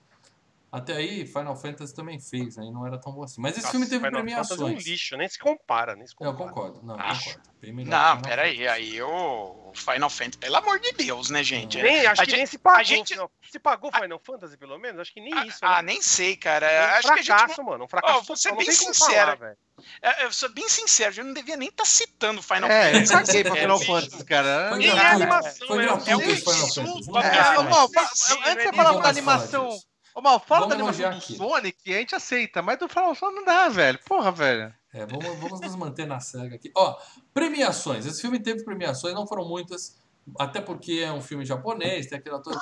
Até 0.69 0.93
aí, 0.97 1.25
Final 1.25 1.55
Fantasy 1.55 1.95
também 1.95 2.19
fez, 2.19 2.57
aí 2.57 2.69
não 2.69 2.85
era 2.85 2.97
tão 2.99 3.13
bom 3.13 3.23
assim. 3.23 3.39
Mas 3.39 3.53
esse 3.53 3.61
Nossa, 3.61 3.71
filme 3.71 3.85
teve 3.87 4.05
Final 4.05 4.19
Fantasy 4.21 4.35
premiações. 4.57 4.59
é 4.59 4.89
um 4.89 4.91
lixo, 4.91 5.17
nem 5.17 5.29
se 5.29 5.39
compara, 5.39 5.95
nem 5.95 6.05
se 6.05 6.13
Eu 6.19 6.33
compara. 6.33 6.49
concordo, 6.49 6.81
não, 6.85 6.95
Ah. 6.99 7.15
concordo. 7.15 7.41
Bem 7.61 7.73
melhor 7.73 7.89
Não, 8.15 8.21
peraí, 8.21 8.67
aí 8.67 9.01
o 9.01 9.71
Final 9.73 10.09
Fantasy, 10.09 10.37
pelo 10.37 10.55
amor 10.57 10.79
de 10.79 10.91
Deus, 10.91 11.29
né, 11.29 11.41
gente? 11.41 11.81
Nem, 11.81 12.05
acho 12.05 12.21
A 12.21 12.25
que 12.25 12.31
gente- 12.31 12.37
nem 12.37 12.45
se 12.45 12.57
pagou. 12.57 12.79
a 12.79 12.83
gente- 12.83 13.13
Final- 13.13 13.31
Se 13.49 13.59
pagou 13.59 13.89
Final 13.93 14.19
Fantasy, 14.19 14.57
pelo 14.57 14.77
menos? 14.77 14.99
Acho 14.99 15.13
que 15.13 15.21
nem 15.21 15.47
isso. 15.47 15.59
Ah, 15.61 15.81
né? 15.81 15.93
nem 15.93 16.01
sei, 16.01 16.35
cara. 16.35 16.69
É 16.69 16.81
um 16.81 16.85
Acho 16.95 17.01
que 17.07 17.13
a 17.13 17.15
gente 17.17 17.25
fracasso, 17.27 17.63
mano. 17.63 17.85
Um 17.85 17.87
fracasso 17.87 18.17
Ó, 18.17 18.21
vou 18.23 18.35
ser 18.35 18.53
bem 18.57 18.69
sincero. 18.69 19.15
falar, 19.15 19.35
velho. 19.35 19.57
É, 20.01 20.25
Eu 20.25 20.33
sou 20.33 20.49
bem 20.49 20.67
sincero, 20.67 21.09
a 21.09 21.13
gente 21.13 21.25
não 21.27 21.33
devia 21.33 21.55
nem 21.55 21.69
estar 21.69 21.85
citando 21.85 22.41
Final 22.43 22.69
É, 22.69 22.89
eu 22.89 23.05
Fantasy. 23.07 23.13
caguei 23.25 23.43
pra 23.45 23.55
É, 23.57 23.61
Final. 23.61 23.79
Fantasy, 23.79 24.25
cara. 24.25 24.69
Foi 24.69 24.77
Nem 24.79 24.89
é 24.89 24.99
animação, 24.99 25.81
é 25.81 25.93
um 25.93 25.99
Fantasy. 25.99 26.09
É, 26.09 26.53
Sim, 26.53 26.81
antes 26.81 27.05
de 27.05 28.43
você 28.43 28.53
nem 28.55 28.73
falar 28.73 28.99
da 29.01 29.09
animação. 29.09 29.69
Ô, 30.17 30.21
Mal, 30.21 30.39
fala 30.39 30.61
Vamos 30.61 30.69
da 30.69 30.83
animação 30.83 31.11
do 31.11 31.17
aqui. 31.17 31.35
Sonic, 31.35 31.93
a 31.93 31.99
gente 31.99 32.15
aceita, 32.15 32.59
mas 32.63 32.79
do 32.79 32.89
Final 32.89 33.15
não 33.21 33.45
dá, 33.45 33.69
velho. 33.69 33.99
Porra, 34.03 34.31
velho. 34.31 34.73
É, 34.91 35.05
vamos, 35.05 35.37
vamos 35.37 35.61
nos 35.61 35.75
manter 35.75 36.07
na 36.07 36.19
SEGA 36.19 36.55
aqui. 36.55 36.71
Ó, 36.75 36.99
premiações. 37.35 38.03
Esse 38.03 38.21
filme 38.21 38.39
teve 38.39 38.63
premiações, 38.63 39.13
não 39.13 39.27
foram 39.27 39.47
muitas, 39.47 39.95
até 40.39 40.59
porque 40.59 41.03
é 41.05 41.13
um 41.13 41.21
filme 41.21 41.45
japonês, 41.45 42.07
tem 42.07 42.17
aquela 42.17 42.41
toda. 42.41 42.59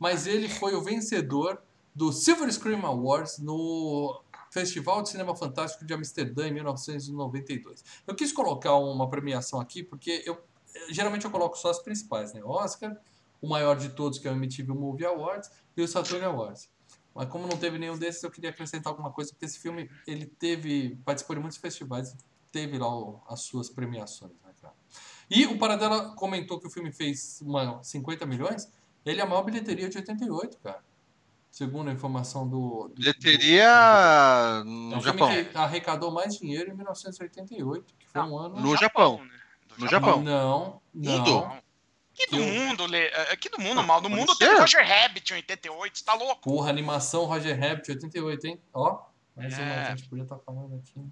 Mas 0.00 0.26
ele 0.26 0.48
foi 0.48 0.74
o 0.74 0.80
vencedor 0.80 1.62
do 1.94 2.10
Silver 2.10 2.50
Screen 2.50 2.80
Awards 2.82 3.38
no 3.38 4.22
Festival 4.50 5.02
de 5.02 5.10
Cinema 5.10 5.36
Fantástico 5.36 5.84
de 5.84 5.92
Amsterdã 5.92 6.48
em 6.48 6.54
1992. 6.54 7.84
Eu 8.06 8.14
quis 8.14 8.32
colocar 8.32 8.76
uma 8.76 9.10
premiação 9.10 9.60
aqui 9.60 9.82
porque 9.82 10.22
eu 10.24 10.42
geralmente 10.88 11.26
eu 11.26 11.30
coloco 11.30 11.58
só 11.58 11.68
as 11.68 11.80
principais, 11.80 12.32
né? 12.32 12.40
Oscar, 12.42 12.96
o 13.42 13.46
maior 13.46 13.76
de 13.76 13.90
todos 13.90 14.18
que 14.18 14.26
é 14.26 14.30
o 14.30 14.34
MTV 14.34 14.72
Movie 14.72 15.04
Awards 15.04 15.50
e 15.76 15.82
o 15.82 15.86
Saturn 15.86 16.24
Awards. 16.24 16.72
Mas 17.14 17.28
como 17.28 17.46
não 17.46 17.56
teve 17.56 17.78
nenhum 17.78 17.96
desses, 17.96 18.22
eu 18.22 18.30
queria 18.30 18.50
acrescentar 18.50 18.90
alguma 18.92 19.10
coisa, 19.12 19.30
porque 19.32 19.44
esse 19.44 19.58
filme 19.58 19.88
ele 20.06 20.26
teve 20.26 20.98
participou 21.04 21.36
de 21.36 21.40
muitos 21.42 21.58
festivais, 21.58 22.16
teve 22.50 22.76
lá 22.78 22.88
as 23.28 23.42
suas 23.42 23.68
premiações, 23.70 24.32
né, 24.44 24.50
cara? 24.60 24.74
E 25.30 25.46
o 25.46 25.56
Paradela 25.58 26.14
comentou 26.16 26.58
que 26.60 26.66
o 26.66 26.70
filme 26.70 26.92
fez 26.92 27.40
uma 27.40 27.82
50 27.82 28.26
milhões, 28.26 28.68
ele 29.06 29.20
é 29.20 29.22
a 29.24 29.26
maior 29.26 29.42
bilheteria 29.42 29.88
de 29.88 29.96
88, 29.98 30.58
cara. 30.58 30.82
Segundo 31.50 31.88
a 31.88 31.92
informação 31.92 32.48
do, 32.48 32.88
do 32.88 32.94
Bilheteria 32.94 33.64
do- 34.64 34.68
é 34.68 34.90
no 34.90 34.96
um 34.96 35.00
Japão. 35.00 35.28
filme 35.28 35.44
que 35.50 35.56
arrecadou 35.56 36.10
mais 36.10 36.36
dinheiro 36.36 36.72
em 36.72 36.74
1988, 36.74 37.94
que 37.96 38.08
foi 38.08 38.22
um 38.22 38.36
ano 38.38 38.60
No 38.60 38.76
Japão. 38.76 39.18
né? 39.24 39.30
Do 39.68 39.84
No 39.84 39.88
Japão. 39.88 40.20
Não, 40.22 40.80
não. 40.92 41.12
Mundo? 41.18 41.63
Que 42.14 42.26
do 42.28 42.38
Eu- 42.38 42.44
mundo? 42.46 42.94
É, 42.96 43.36
Que 43.36 43.48
do 43.48 43.60
mundo, 43.60 43.82
mal. 43.82 44.00
Do 44.00 44.08
mundo 44.08 44.34
tem 44.36 44.48
Roger 44.56 44.86
Rabbit 44.86 45.32
em 45.32 45.36
88, 45.36 45.98
você 45.98 46.04
tá 46.04 46.14
louco? 46.14 46.40
Porra, 46.42 46.70
animação 46.70 47.24
Roger 47.24 47.58
Rabbit 47.58 47.90
88, 47.90 48.46
hein? 48.46 48.60
Ó, 48.72 49.02
mais 49.36 49.52
uma 49.58 49.62
É. 49.66 49.86
a 49.88 49.94
gente 49.96 50.08
podia 50.08 50.22
estar 50.24 50.38
falando 50.38 50.76
aqui. 50.76 51.04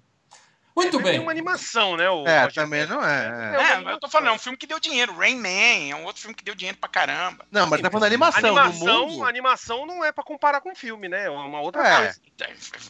Muito 0.75 0.95
Mas 0.97 1.03
bem. 1.03 1.11
Tem 1.13 1.21
uma 1.21 1.31
animação, 1.31 1.95
né? 1.95 2.09
O 2.09 2.25
É, 2.27 2.39
Roger 2.43 2.53
também 2.63 2.85
não 2.87 3.03
é. 3.05 3.55
é. 3.55 3.71
É, 3.73 3.77
uma 3.77 3.91
eu 3.91 3.99
tô 3.99 4.09
falando, 4.09 4.29
é 4.29 4.31
um 4.31 4.39
filme 4.39 4.57
que 4.57 4.65
deu 4.65 4.79
dinheiro. 4.79 5.15
Rain 5.15 5.35
Man 5.35 5.89
é 5.91 5.95
um 5.95 6.03
outro 6.05 6.21
filme 6.21 6.33
que 6.35 6.43
deu 6.43 6.55
dinheiro 6.55 6.77
pra 6.79 6.89
caramba. 6.89 7.45
Não, 7.51 7.67
mas 7.67 7.79
tá 7.81 7.91
falando 7.91 8.07
animação. 8.07 8.39
Animação, 8.57 8.99
no 9.05 9.07
mundo, 9.13 9.25
animação 9.25 9.85
não 9.85 10.03
é 10.03 10.11
pra 10.11 10.23
comparar 10.23 10.61
com 10.61 10.75
filme, 10.75 11.07
né? 11.07 11.25
É 11.25 11.29
uma 11.29 11.61
outra 11.61 11.87
É. 11.87 11.95
coisa. 11.97 12.21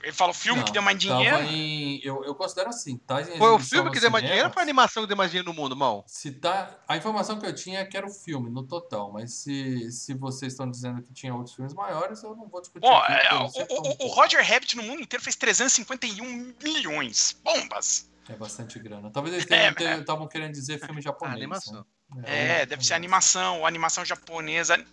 Ele 0.01 0.11
fala 0.13 0.31
o 0.31 0.33
filme 0.33 0.59
Não, 0.59 0.65
que 0.65 0.71
deu 0.71 0.81
mais 0.81 0.97
tava 1.03 1.15
dinheiro. 1.17 1.37
em- 1.43 1.99
eu, 2.03 2.23
eu 2.23 2.33
considero 2.33 2.69
assim, 2.69 2.97
tá 2.97 3.23
Foi 3.23 3.49
o 3.51 3.59
filme 3.59 3.91
que 3.91 3.99
deu 3.99 4.09
mais 4.09 4.23
dinheiro 4.23 4.47
ou 4.47 4.53
foi 4.53 4.61
a 4.61 4.65
animação 4.65 5.03
que 5.03 5.07
deu 5.07 5.17
mais 5.17 5.29
dinheiro 5.29 5.49
no 5.49 5.53
mundo, 5.55 5.75
mal? 5.75 6.03
Se 6.07 6.31
tá, 6.31 6.79
a 6.87 6.95
informação 6.97 7.37
que 7.39 7.45
eu 7.45 7.53
tinha 7.53 7.79
é 7.81 7.85
que 7.85 7.95
era 7.97 8.05
o 8.07 8.09
filme, 8.09 8.49
no 8.49 8.63
total, 8.63 9.11
mas 9.11 9.33
se, 9.43 9.91
se 9.91 10.13
vocês 10.13 10.53
estão 10.53 10.69
dizendo 10.69 11.01
que 11.03 11.13
tinha 11.13 11.33
outros 11.35 11.53
filmes 11.55 11.73
maiores, 11.73 12.23
eu 12.23 12.35
não 12.35 12.47
vou 12.47 12.61
discutir. 12.61 12.85
Ó, 12.87 12.97
aqui, 12.99 13.27
é, 13.27 13.33
o, 13.35 13.45
o- 13.45 14.05
o 14.05 14.07
Roger 14.07 14.43
Rabbit 14.43 14.75
no 14.77 14.83
mundo 14.83 15.01
inteiro 15.01 15.23
fez 15.23 15.35
351 15.35 16.53
milhões. 16.63 17.37
É 18.29 18.35
bastante 18.35 18.79
grana. 18.79 19.09
Talvez 19.11 19.35
eles 19.35 19.45
É, 19.51 19.73
tenham- 19.73 19.99
estavam 19.99 20.27
querendo 20.27 20.51
dizer 20.53 20.79
filme 20.79 21.01
japonês. 21.01 21.35
animação. 21.37 21.85
né? 22.15 22.23
É, 22.25 22.65
deve 22.65 22.85
ser 22.85 22.93
animação, 22.93 23.59
ou 23.59 23.65
animação 23.67 24.05
japonesa. 24.05 24.83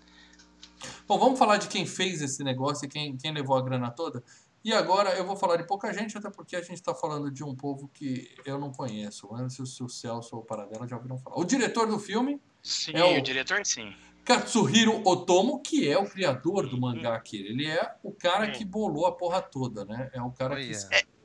Bom, 1.06 1.18
vamos 1.18 1.38
falar 1.38 1.58
de 1.58 1.68
quem 1.68 1.84
fez 1.86 2.22
esse 2.22 2.42
negócio 2.42 2.86
e 2.86 2.88
quem, 2.88 3.16
quem 3.16 3.32
levou 3.32 3.56
a 3.56 3.62
grana 3.62 3.90
toda. 3.90 4.22
E 4.62 4.72
agora 4.74 5.10
eu 5.16 5.24
vou 5.26 5.36
falar 5.36 5.56
de 5.56 5.66
pouca 5.66 5.92
gente, 5.92 6.16
até 6.18 6.30
porque 6.30 6.54
a 6.56 6.60
gente 6.60 6.74
está 6.74 6.94
falando 6.94 7.30
de 7.30 7.42
um 7.42 7.54
povo 7.54 7.88
que 7.88 8.34
eu 8.44 8.58
não 8.58 8.70
conheço. 8.70 9.26
O 9.28 9.34
Anderson, 9.34 9.84
o 9.84 9.88
Celso 9.88 10.36
ou 10.36 10.42
o 10.42 10.44
Paradela 10.44 10.86
já 10.86 10.96
ouviram 10.96 11.18
falar. 11.18 11.38
O 11.38 11.44
diretor 11.44 11.86
do 11.86 11.98
filme, 11.98 12.40
Sim, 12.62 12.92
É 12.94 13.02
o- 13.04 13.18
o 13.18 13.22
diretor 13.22 13.64
sim. 13.64 13.94
Katsuhiro 14.22 15.00
Otomo, 15.08 15.60
que 15.62 15.88
é 15.90 15.96
o 15.98 16.04
criador 16.08 16.68
do 16.68 16.78
mangá 16.78 17.14
aqui. 17.14 17.38
Ele 17.38 17.66
é 17.66 17.94
o 18.02 18.12
cara 18.12 18.50
que 18.50 18.66
bolou 18.66 19.06
a 19.06 19.12
porra 19.12 19.40
toda, 19.40 19.84
né? 19.86 20.10
É 20.12 20.20
o 20.20 20.30
cara 20.30 20.56
que 20.56 20.72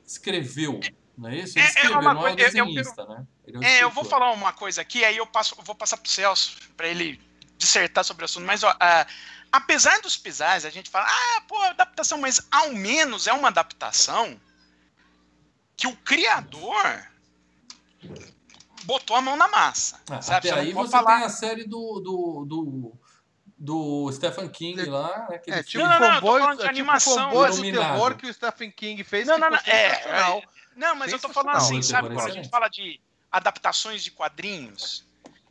escreveu, 0.06 0.80
não 1.16 1.28
é 1.30 1.36
isso? 1.36 1.58
É- 1.58 1.62
Ele 1.62 1.66
é 1.66 1.70
escreveu, 1.70 2.00
uma 2.00 2.14
não 2.14 2.26
é 2.26 2.32
o 2.32 2.36
coisa- 2.36 2.58
eu- 2.58 2.64
eu- 2.66 2.74
desenhista, 2.74 3.04
né? 3.06 3.24
Ele 3.46 3.58
o 3.58 3.62
É, 3.64 3.82
eu 3.82 3.90
vou 3.90 4.04
falar 4.04 4.30
uma 4.32 4.52
coisa 4.52 4.80
aqui, 4.82 5.04
aí 5.04 5.16
eu, 5.16 5.26
passo, 5.26 5.54
eu 5.58 5.64
vou 5.64 5.74
passar 5.74 5.96
pro 5.96 6.10
Celso 6.10 6.56
pra 6.76 6.86
ele 6.88 7.20
dissertar 7.56 8.04
sobre 8.04 8.22
o 8.22 8.26
assunto. 8.26 8.44
Mas, 8.44 8.62
ó, 8.62 8.74
ah, 8.78 9.06
apesar 9.50 10.00
dos 10.00 10.16
pesares, 10.16 10.64
a 10.64 10.70
gente 10.70 10.90
fala, 10.90 11.06
ah, 11.08 11.40
pô, 11.48 11.56
adaptação, 11.62 12.18
mas 12.18 12.46
ao 12.50 12.72
menos 12.72 13.26
é 13.26 13.32
uma 13.32 13.48
adaptação 13.48 14.38
que 15.76 15.86
o 15.86 15.96
criador 15.96 17.06
botou 18.84 19.16
a 19.16 19.20
mão 19.20 19.36
na 19.36 19.48
massa. 19.48 20.00
Ah, 20.10 20.20
sabe? 20.22 20.48
até 20.48 20.60
Você 20.60 20.66
aí 20.66 20.72
você 20.72 20.90
falar. 20.92 21.16
tem 21.16 21.24
a 21.24 21.28
série 21.28 21.64
do, 21.64 22.00
do, 22.00 22.44
do, 22.46 22.92
do 23.58 24.12
Stephen 24.12 24.48
King 24.48 24.84
lá, 24.84 25.26
né? 25.30 25.36
aquele 25.36 25.56
É, 25.56 25.62
tipo 25.62 25.72
filme- 25.72 25.88
Não, 25.88 26.00
não, 26.00 26.20
Comboio, 26.20 26.44
de 26.44 26.50
é 26.52 26.56
tipo 26.56 26.68
animação. 26.68 27.30
Do 27.30 27.46
Iluminado. 27.46 27.92
terror 27.92 28.14
que 28.16 28.26
o 28.26 28.34
Stephen 28.34 28.70
King 28.70 29.02
fez. 29.04 29.26
Não, 29.26 29.38
não, 29.38 29.50
não, 29.50 29.58
é, 29.58 29.94
sensacional. 29.94 30.42
Não, 30.76 30.94
mas 30.94 31.10
eu 31.12 31.18
tô 31.18 31.28
falando 31.30 31.56
assim, 31.56 31.76
Não, 31.76 31.82
sabe? 31.82 32.14
Quando 32.14 32.26
a 32.26 32.30
gente 32.30 32.48
fala 32.50 32.68
de 32.68 33.00
adaptações 33.32 34.04
de 34.04 34.10
quadrinhos 34.10 35.04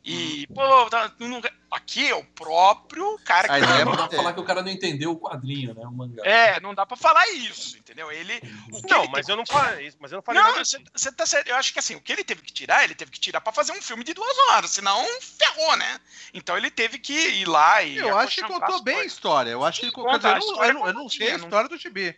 e, 0.04 0.46
pô, 0.54 0.88
tá- 0.88 1.12
não- 1.18 1.42
aqui 1.68 2.08
é 2.08 2.14
o 2.14 2.22
próprio 2.24 3.18
cara 3.24 3.48
que 3.48 3.54
é 3.54 3.84
Não 3.84 3.90
dá 3.90 4.02
manter. 4.02 4.08
pra 4.08 4.16
falar 4.18 4.32
que 4.34 4.40
o 4.40 4.44
cara 4.44 4.62
não 4.62 4.70
entendeu 4.70 5.10
o 5.10 5.18
quadrinho, 5.18 5.74
né? 5.74 5.84
O 5.84 5.90
mangá. 5.90 6.22
É, 6.24 6.60
não 6.60 6.72
dá 6.72 6.86
pra 6.86 6.96
falar 6.96 7.28
isso, 7.30 7.76
entendeu? 7.76 8.10
Ele. 8.12 8.40
O 8.72 8.80
que 8.80 8.88
Não, 8.88 9.02
ele 9.02 9.08
mas 9.12 9.26
teve 9.26 9.32
eu 9.32 9.36
não 9.36 9.44
falei 9.44 9.88
isso, 9.88 9.96
mas 10.00 10.12
eu 10.12 10.16
não 10.16 10.22
falei 10.22 10.40
Não, 10.40 10.54
você 10.64 10.78
você 10.94 11.10
tá 11.10 11.26
certo. 11.26 11.48
Eu 11.48 11.56
acho 11.56 11.72
que 11.72 11.80
assim, 11.80 11.96
o 11.96 12.00
que 12.00 12.12
ele 12.12 12.22
teve 12.22 12.42
que 12.42 12.52
tirar, 12.52 12.84
ele 12.84 12.94
teve 12.94 13.10
que 13.10 13.18
tirar 13.18 13.40
pra 13.40 13.52
fazer 13.52 13.72
um 13.72 13.82
filme 13.82 14.04
de 14.04 14.14
duas 14.14 14.38
horas, 14.50 14.70
senão 14.70 15.04
ferrou, 15.20 15.76
né? 15.76 16.00
Então 16.32 16.56
ele 16.56 16.70
teve 16.70 17.00
que 17.00 17.12
ir 17.12 17.48
lá 17.48 17.82
e. 17.82 17.96
Eu 17.96 18.16
acho 18.16 18.36
que 18.36 18.44
contou 18.44 18.82
bem 18.84 19.00
a 19.00 19.04
história. 19.04 19.50
Eu 19.50 19.64
acho 19.64 19.80
que 19.80 19.86
ele 19.86 19.92
a 19.96 20.38
eu, 20.38 20.64
eu, 20.64 20.74
não, 20.74 20.86
eu 20.86 20.94
não 20.94 21.08
sei 21.08 21.32
a 21.32 21.36
história 21.36 21.68
do 21.68 21.76
Chibi. 21.76 22.16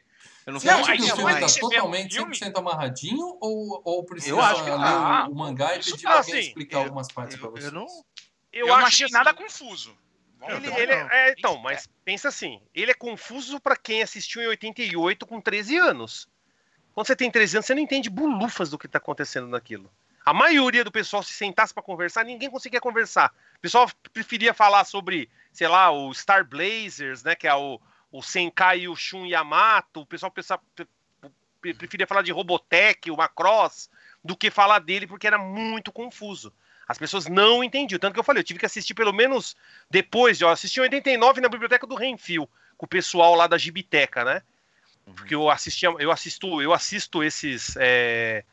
Eu 0.48 0.52
não 0.54 0.60
Você 0.60 0.70
acha 0.70 0.96
que 0.96 1.02
o 1.02 1.14
filme 1.14 1.40
tá 1.40 1.44
o 1.46 1.60
totalmente 1.60 2.14
filme- 2.14 2.34
100% 2.34 2.56
amarradinho 2.56 3.36
ou, 3.38 3.82
ou 3.84 4.02
precisa 4.02 4.32
Eu 4.34 4.40
acho 4.40 4.64
que 4.64 4.70
ler 4.70 4.78
tá. 4.78 5.26
o, 5.28 5.32
o 5.32 5.36
mangá 5.36 5.74
e 5.74 5.78
pedir 5.78 5.90
tá, 5.92 5.98
pra 5.98 6.12
alguém 6.20 6.34
assim, 6.38 6.48
explicar 6.48 6.76
eu- 6.78 6.82
algumas 6.84 7.08
partes 7.12 7.36
pra 7.36 7.48
Eu, 7.48 7.52
você? 7.52 7.66
eu 7.66 7.72
não. 7.72 7.82
Eu, 7.84 8.60
Eu, 8.60 8.66
não 8.68 8.74
acho 8.76 8.86
achei 8.86 9.06
que 9.08 9.12
nada 9.12 9.30
assim, 9.30 9.42
confuso. 9.42 9.94
Ele, 10.48 10.68
ele 10.68 10.92
é, 10.92 11.34
então, 11.36 11.58
mas 11.58 11.86
pensa 12.02 12.28
assim, 12.28 12.62
ele 12.74 12.90
é 12.90 12.94
confuso 12.94 13.60
pra 13.60 13.76
quem 13.76 14.02
assistiu 14.02 14.40
em 14.40 14.46
88 14.46 15.26
com 15.26 15.38
13 15.38 15.76
anos. 15.76 16.26
Quando 16.94 17.06
você 17.06 17.14
tem 17.14 17.30
13 17.30 17.58
anos, 17.58 17.66
você 17.66 17.74
não 17.74 17.82
entende 17.82 18.08
bulufas 18.08 18.70
do 18.70 18.78
que 18.78 18.88
tá 18.88 18.96
acontecendo 18.96 19.48
naquilo. 19.48 19.90
A 20.24 20.32
maioria 20.32 20.82
do 20.82 20.90
pessoal 20.90 21.22
se 21.22 21.34
sentasse 21.34 21.74
pra 21.74 21.82
conversar, 21.82 22.24
ninguém 22.24 22.48
conseguia 22.50 22.80
conversar. 22.80 23.34
O 23.58 23.60
pessoal 23.60 23.86
preferia 24.14 24.54
falar 24.54 24.84
sobre, 24.84 25.28
sei 25.52 25.68
lá, 25.68 25.90
o 25.90 26.14
Star 26.14 26.42
Blazers, 26.48 27.22
né, 27.22 27.34
que 27.34 27.46
é 27.46 27.54
o, 27.54 27.78
o 28.10 28.22
Senkai 28.22 28.80
e 28.80 28.88
o 28.88 28.96
Shun 28.96 29.26
Yamato. 29.26 30.00
O 30.00 30.06
pessoal 30.06 30.30
pensa- 30.30 30.58
pre- 30.74 30.88
pre- 31.60 31.74
preferia 31.74 32.06
falar 32.06 32.22
de 32.22 32.32
Robotech, 32.32 33.10
o 33.10 33.16
Macross, 33.16 33.90
do 34.24 34.36
que 34.36 34.50
falar 34.50 34.78
dele, 34.80 35.06
porque 35.06 35.26
era 35.26 35.38
muito 35.38 35.92
confuso. 35.92 36.52
As 36.86 36.98
pessoas 36.98 37.26
não 37.26 37.62
entendiam. 37.62 37.98
Tanto 37.98 38.14
que 38.14 38.20
eu 38.20 38.24
falei, 38.24 38.40
eu 38.40 38.44
tive 38.44 38.58
que 38.58 38.66
assistir 38.66 38.94
pelo 38.94 39.12
menos 39.12 39.54
depois, 39.90 40.40
eu 40.40 40.48
assisti 40.48 40.80
em 40.80 40.84
89 40.84 41.40
na 41.40 41.48
biblioteca 41.48 41.86
do 41.86 41.94
Renfil, 41.94 42.48
com 42.76 42.86
o 42.86 42.88
pessoal 42.88 43.34
lá 43.34 43.46
da 43.46 43.58
Gibiteca, 43.58 44.24
né? 44.24 44.42
Porque 45.14 45.34
eu 45.34 45.50
assistia, 45.50 45.88
eu 45.98 46.10
assisto, 46.10 46.60
eu 46.60 46.72
assisto 46.72 47.22
esses 47.22 47.74
é, 47.78 48.44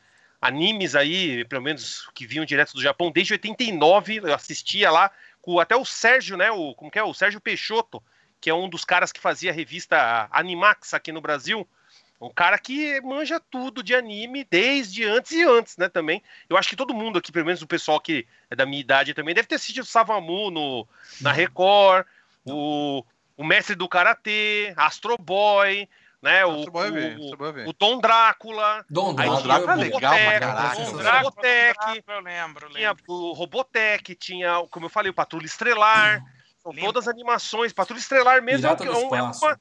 animes 0.41 0.95
aí, 0.95 1.43
pelo 1.45 1.61
menos 1.61 2.09
que 2.13 2.25
vinham 2.25 2.45
direto 2.45 2.73
do 2.73 2.81
Japão, 2.81 3.11
desde 3.11 3.33
89, 3.33 4.17
eu 4.23 4.33
assistia 4.33 4.89
lá 4.91 5.11
com 5.41 5.59
até 5.59 5.75
o 5.75 5.85
Sérgio, 5.85 6.37
né? 6.37 6.51
O, 6.51 6.73
como 6.73 6.89
que 6.89 6.99
é? 6.99 7.03
O 7.03 7.13
Sérgio 7.13 7.41
Peixoto, 7.41 8.01
que 8.45 8.49
é 8.51 8.53
um 8.53 8.69
dos 8.69 8.85
caras 8.85 9.11
que 9.11 9.19
fazia 9.19 9.49
a 9.49 9.53
revista 9.55 10.27
Animax 10.29 10.93
aqui 10.93 11.11
no 11.11 11.19
Brasil. 11.19 11.67
Um 12.21 12.29
cara 12.29 12.59
que 12.59 13.01
manja 13.01 13.39
tudo 13.39 13.81
de 13.81 13.95
anime 13.95 14.43
desde 14.47 15.03
antes 15.03 15.31
e 15.31 15.43
antes, 15.43 15.75
né? 15.77 15.89
Também. 15.89 16.21
Eu 16.47 16.55
acho 16.55 16.69
que 16.69 16.75
todo 16.75 16.93
mundo 16.93 17.17
aqui, 17.17 17.31
pelo 17.31 17.47
menos 17.47 17.63
o 17.63 17.67
pessoal 17.67 17.99
que 17.99 18.27
é 18.51 18.55
da 18.55 18.63
minha 18.63 18.79
idade 18.79 19.15
também, 19.15 19.33
deve 19.33 19.47
ter 19.47 19.55
assistido 19.55 19.83
Savamu 19.83 20.51
no, 20.51 20.87
na 21.19 21.31
Record, 21.31 22.05
o, 22.45 23.03
o 23.35 23.43
Mestre 23.43 23.73
do 23.73 23.89
Karatê, 23.89 24.75
Astro 24.77 25.17
Boy, 25.17 25.89
né? 26.21 26.45
O, 26.45 26.51
Astro 26.51 26.71
Boy 26.71 26.87
eu 26.89 26.93
vi, 26.93 26.99
o, 26.99 27.23
Astro 27.23 27.37
Boy 27.37 27.47
eu 27.47 27.53
vi. 27.53 27.67
o 27.67 27.73
Dom 27.73 27.99
Drácula, 27.99 28.85
Dom 28.87 29.15
Drácula, 29.15 29.41
Drácula 29.41 29.73
é 29.73 29.75
legal 29.75 29.99
pra 30.37 30.75
Dom. 30.75 30.97
Drácula 30.97 31.33
é 31.47 31.73
Dom. 31.73 31.81
Robotech, 31.81 32.03
Eu 32.07 32.19
lembro, 32.19 32.65
eu 32.67 32.69
tinha 32.69 32.89
lembro. 32.89 33.03
o 33.07 33.33
Robotech, 33.33 34.13
tinha, 34.13 34.63
como 34.69 34.85
eu 34.85 34.89
falei, 34.91 35.09
o 35.09 35.15
Patrulha 35.15 35.47
Estrelar. 35.47 36.23
São 36.65 36.71
Lembra? 36.71 36.85
todas 36.87 37.07
animações. 37.07 37.71
Patrulha 37.71 37.99
Estrelar 37.99 38.41
mesmo 38.41 38.63
Pirata 38.63 38.83
é, 38.83 38.87
do 38.87 38.97
um- 38.97 39.15
é 39.15 39.21
uma, 39.21 39.59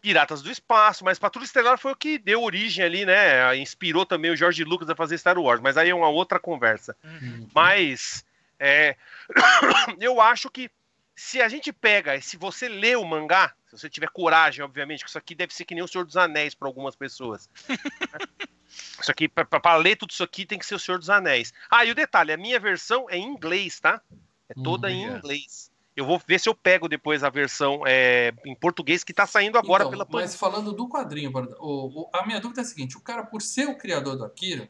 Piratas 0.00 0.40
do 0.40 0.48
Espaço, 0.48 1.04
mas 1.04 1.18
Patrulha 1.18 1.44
Estelar 1.44 1.76
foi 1.76 1.90
o 1.90 1.96
que 1.96 2.16
deu 2.16 2.40
origem 2.40 2.84
ali, 2.84 3.04
né? 3.04 3.56
Inspirou 3.56 4.06
também 4.06 4.30
o 4.30 4.36
George 4.36 4.62
Lucas 4.62 4.88
a 4.88 4.94
fazer 4.94 5.18
Star 5.18 5.36
Wars, 5.36 5.60
mas 5.60 5.76
aí 5.76 5.90
é 5.90 5.94
uma 5.94 6.08
outra 6.08 6.38
conversa. 6.38 6.96
Uhum. 7.02 7.48
Mas 7.52 8.24
é, 8.56 8.94
eu 10.00 10.20
acho 10.20 10.48
que 10.48 10.70
se 11.16 11.42
a 11.42 11.48
gente 11.48 11.72
pega, 11.72 12.20
se 12.20 12.36
você 12.36 12.68
lê 12.68 12.94
o 12.94 13.04
mangá, 13.04 13.52
se 13.66 13.76
você 13.76 13.90
tiver 13.90 14.08
coragem, 14.10 14.64
obviamente, 14.64 15.02
que 15.02 15.08
isso 15.08 15.18
aqui 15.18 15.34
deve 15.34 15.52
ser 15.52 15.64
que 15.64 15.74
nem 15.74 15.82
o 15.82 15.88
Senhor 15.88 16.04
dos 16.04 16.16
Anéis 16.16 16.54
para 16.54 16.68
algumas 16.68 16.94
pessoas. 16.94 17.50
isso 19.00 19.10
aqui, 19.10 19.26
para 19.26 19.76
ler 19.76 19.96
tudo 19.96 20.10
isso 20.10 20.22
aqui, 20.22 20.46
tem 20.46 20.58
que 20.58 20.66
ser 20.66 20.76
o 20.76 20.78
Senhor 20.78 20.98
dos 20.98 21.10
Anéis. 21.10 21.52
Ah, 21.68 21.84
e 21.84 21.90
o 21.90 21.96
detalhe, 21.96 22.32
a 22.32 22.36
minha 22.36 22.60
versão 22.60 23.10
é 23.10 23.16
em 23.16 23.24
inglês, 23.24 23.80
tá? 23.80 24.00
É 24.48 24.54
toda 24.62 24.88
em 24.88 25.04
é. 25.04 25.16
inglês. 25.16 25.74
Eu 25.96 26.04
vou 26.04 26.20
ver 26.24 26.38
se 26.38 26.46
eu 26.48 26.54
pego 26.54 26.88
depois 26.88 27.24
a 27.24 27.30
versão 27.30 27.80
é, 27.86 28.32
em 28.44 28.54
português 28.54 29.02
que 29.02 29.14
tá 29.14 29.26
saindo 29.26 29.56
agora 29.56 29.84
Então, 29.84 29.90
pela 29.90 30.06
Mas 30.10 30.36
falando 30.36 30.72
do 30.72 30.86
quadrinho, 30.88 31.32
o- 31.58 32.02
o- 32.02 32.10
a 32.12 32.26
minha 32.26 32.38
dúvida 32.38 32.60
é 32.60 32.64
a 32.64 32.66
seguinte: 32.66 32.98
o 32.98 33.00
cara, 33.00 33.24
por 33.24 33.40
ser 33.40 33.66
o 33.66 33.78
criador 33.78 34.16
do 34.16 34.24
Akira, 34.24 34.68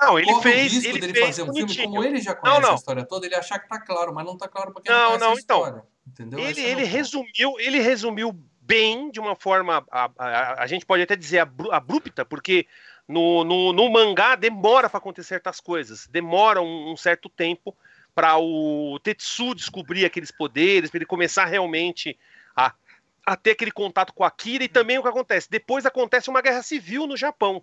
Não, 0.00 0.18
ele 0.18 0.32
o 0.32 0.40
fez, 0.40 0.72
risco 0.72 0.88
ele 0.88 0.98
dele 1.00 1.12
fez 1.12 1.26
fazer 1.26 1.42
um 1.42 1.46
filme, 1.52 1.60
bonitinho. 1.62 1.84
como 1.90 2.02
ele 2.02 2.20
já 2.20 2.34
conhece 2.34 2.60
não. 2.62 2.72
a 2.72 2.74
história 2.76 3.04
toda, 3.04 3.26
ele 3.26 3.34
achar 3.34 3.58
que 3.58 3.68
tá 3.68 3.78
claro, 3.78 4.14
mas 4.14 4.24
não 4.24 4.38
tá 4.38 4.48
claro 4.48 4.72
pra 4.72 4.82
quem 4.82 4.90
Não, 4.90 4.98
não 4.98 5.06
conhece 5.08 5.20
não, 5.24 5.30
a 5.30 5.34
então, 5.34 5.56
história. 5.58 5.84
Entendeu? 6.06 6.40
Ele, 6.40 6.60
é 6.60 6.70
ele 6.70 6.84
resumiu, 6.84 7.60
ele 7.60 7.80
resumiu 7.80 8.32
bem, 8.60 9.10
de 9.10 9.20
uma 9.20 9.36
forma, 9.36 9.84
a, 9.90 10.10
a- 10.18 10.62
a 10.62 10.66
gente 10.66 10.86
pode 10.86 11.02
até 11.02 11.14
dizer 11.14 11.40
abru- 11.40 11.70
abrupta, 11.70 12.24
porque 12.24 12.66
no, 13.06 13.44
no, 13.44 13.72
no 13.74 13.90
mangá 13.90 14.34
demora 14.34 14.88
para 14.88 14.96
acontecer 14.98 15.28
certas 15.28 15.60
coisas, 15.60 16.06
demora 16.06 16.62
um, 16.62 16.92
um 16.92 16.96
certo 16.96 17.28
tempo 17.28 17.76
para 18.14 18.38
o 18.38 18.98
Tetsu 19.02 19.54
descobrir 19.54 20.04
aqueles 20.04 20.30
poderes, 20.30 20.90
para 20.90 20.98
ele 20.98 21.06
começar 21.06 21.44
realmente 21.44 22.18
a, 22.54 22.72
a 23.26 23.36
ter 23.36 23.52
aquele 23.52 23.70
contato 23.70 24.12
com 24.12 24.24
a 24.24 24.28
Akira, 24.28 24.64
e 24.64 24.68
também 24.68 24.98
o 24.98 25.02
que 25.02 25.08
acontece, 25.08 25.50
depois 25.50 25.84
acontece 25.84 26.30
uma 26.30 26.40
guerra 26.40 26.62
civil 26.62 27.06
no 27.06 27.16
Japão, 27.16 27.62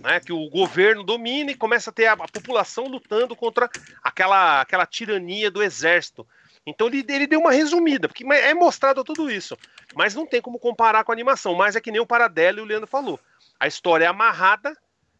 né, 0.00 0.20
que 0.20 0.32
o 0.32 0.48
governo 0.48 1.02
domina 1.02 1.50
e 1.50 1.56
começa 1.56 1.90
a 1.90 1.92
ter 1.92 2.06
a, 2.06 2.12
a 2.12 2.28
população 2.28 2.86
lutando 2.86 3.36
contra 3.36 3.68
aquela, 4.02 4.62
aquela 4.62 4.86
tirania 4.86 5.50
do 5.50 5.62
exército. 5.62 6.26
Então 6.64 6.86
ele, 6.86 7.04
ele 7.08 7.26
deu 7.26 7.40
uma 7.40 7.52
resumida, 7.52 8.08
porque 8.08 8.24
é 8.24 8.54
mostrado 8.54 9.02
tudo 9.02 9.30
isso. 9.30 9.56
Mas 9.94 10.14
não 10.14 10.26
tem 10.26 10.40
como 10.40 10.58
comparar 10.58 11.04
com 11.04 11.10
a 11.10 11.14
animação. 11.14 11.54
Mas 11.54 11.74
é 11.74 11.80
que 11.80 11.90
nem 11.90 12.00
o 12.00 12.06
Paradelo 12.06 12.60
e 12.60 12.62
o 12.62 12.64
Leandro 12.64 12.86
falou. 12.86 13.18
A 13.58 13.66
história 13.66 14.04
é 14.04 14.08
amarrada, 14.08 14.76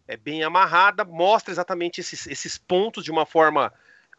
é 0.07 0.17
bem 0.17 0.43
amarrada, 0.43 1.05
mostra 1.05 1.53
exatamente 1.53 2.01
esses, 2.01 2.27
esses 2.27 2.59
pontos 2.59 3.05
de 3.05 3.11
uma 3.11 3.27
forma, 3.27 3.73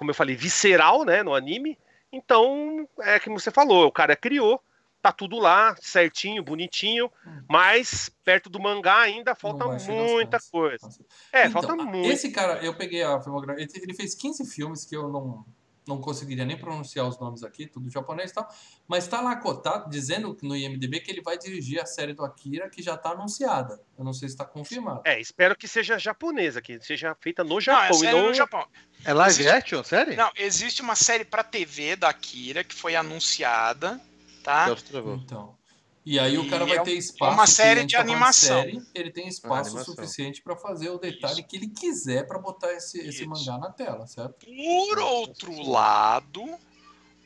como 0.03 0.11
eu 0.11 0.15
falei, 0.15 0.35
visceral, 0.35 1.05
né, 1.05 1.23
no 1.23 1.33
anime. 1.33 1.77
Então, 2.11 2.87
é 2.99 3.19
como 3.19 3.39
você 3.39 3.49
falou, 3.49 3.87
o 3.87 3.91
cara 3.91 4.17
criou, 4.17 4.61
tá 5.01 5.13
tudo 5.13 5.39
lá, 5.39 5.75
certinho, 5.79 6.43
bonitinho, 6.43 7.09
mas 7.49 8.11
perto 8.23 8.49
do 8.49 8.59
mangá 8.59 8.99
ainda 8.99 9.33
falta 9.33 9.65
muita 9.65 10.39
coisa. 10.51 10.89
É, 11.31 11.47
Então, 11.47 11.61
falta 11.61 11.75
muito. 11.75 12.11
Esse 12.11 12.31
cara, 12.31 12.63
eu 12.63 12.75
peguei 12.75 13.01
a 13.01 13.19
filmografia, 13.21 13.65
ele 13.81 13.93
fez 13.93 14.13
15 14.13 14.45
filmes 14.45 14.83
que 14.83 14.95
eu 14.95 15.07
não, 15.07 15.45
não 15.87 15.99
conseguiria 15.99 16.45
nem 16.45 16.57
pronunciar 16.57 17.07
os 17.07 17.19
nomes 17.19 17.43
aqui, 17.43 17.67
tudo 17.67 17.89
japonês 17.89 18.31
e 18.31 18.33
tal, 18.33 18.47
mas 18.87 19.07
tá 19.07 19.19
lá 19.21 19.35
cotado, 19.35 19.89
dizendo 19.89 20.37
no 20.41 20.55
IMDB 20.55 20.99
que 21.01 21.11
ele 21.11 21.21
vai 21.21 21.37
dirigir 21.37 21.81
a 21.81 21.85
série 21.85 22.13
do 22.13 22.23
Akira, 22.23 22.69
que 22.69 22.81
já 22.81 22.95
tá 22.97 23.09
anunciada. 23.11 23.81
Eu 23.97 24.03
não 24.05 24.13
sei 24.13 24.29
se 24.29 24.37
tá 24.37 24.45
confirmado. 24.45 25.01
É, 25.05 25.19
espero 25.19 25.55
que 25.55 25.67
seja 25.67 25.97
japonesa, 25.99 26.61
que 26.61 26.79
seja 26.79 27.15
feita 27.19 27.43
no 27.43 27.49
Não, 27.51 27.57
é 27.57 27.61
Japão 27.61 27.89
e 27.97 27.99
série 27.99 28.17
não 28.17 28.27
no 28.27 28.33
Japão. 28.33 28.65
É 29.05 29.13
live 29.13 29.33
Existe- 29.33 29.49
action, 29.57 29.83
série? 29.83 30.15
Não, 30.15 30.31
existe 30.35 30.81
uma 30.81 30.95
série 30.95 31.25
pra 31.25 31.43
TV 31.43 31.95
da 31.95 32.09
Akira 32.09 32.63
que 32.63 32.73
foi 32.73 32.95
anunciada, 32.95 33.99
tá? 34.43 34.73
Travou. 34.75 35.15
Então. 35.15 35.57
E 36.05 36.19
aí 36.19 36.37
o 36.37 36.43
E 36.43 36.49
cara 36.49 36.63
é 36.63 36.67
vai 36.67 36.79
um- 36.79 36.83
ter 36.83 36.91
é 36.91 36.95
espaço. 36.95 37.33
uma 37.33 37.47
série 37.47 37.85
de 37.85 37.93
tá 37.95 38.01
animação. 38.01 38.61
série, 38.61 38.81
ele 38.93 39.09
tem 39.11 39.27
espaço 39.27 39.69
animação. 39.69 39.95
suficiente 39.95 40.41
para 40.41 40.55
fazer 40.57 40.89
o 40.89 40.97
detalhe 40.97 41.41
que 41.43 41.55
ele 41.55 41.67
quiser 41.69 42.27
para 42.27 42.37
botar 42.39 42.73
esse, 42.73 42.99
esse 42.99 43.21
Isso. 43.21 43.29
mangá 43.29 43.57
na 43.57 43.71
tela, 43.71 44.05
certo? 44.05 44.45
Por 44.45 44.99
outro 44.99 45.61
lado, 45.69 46.43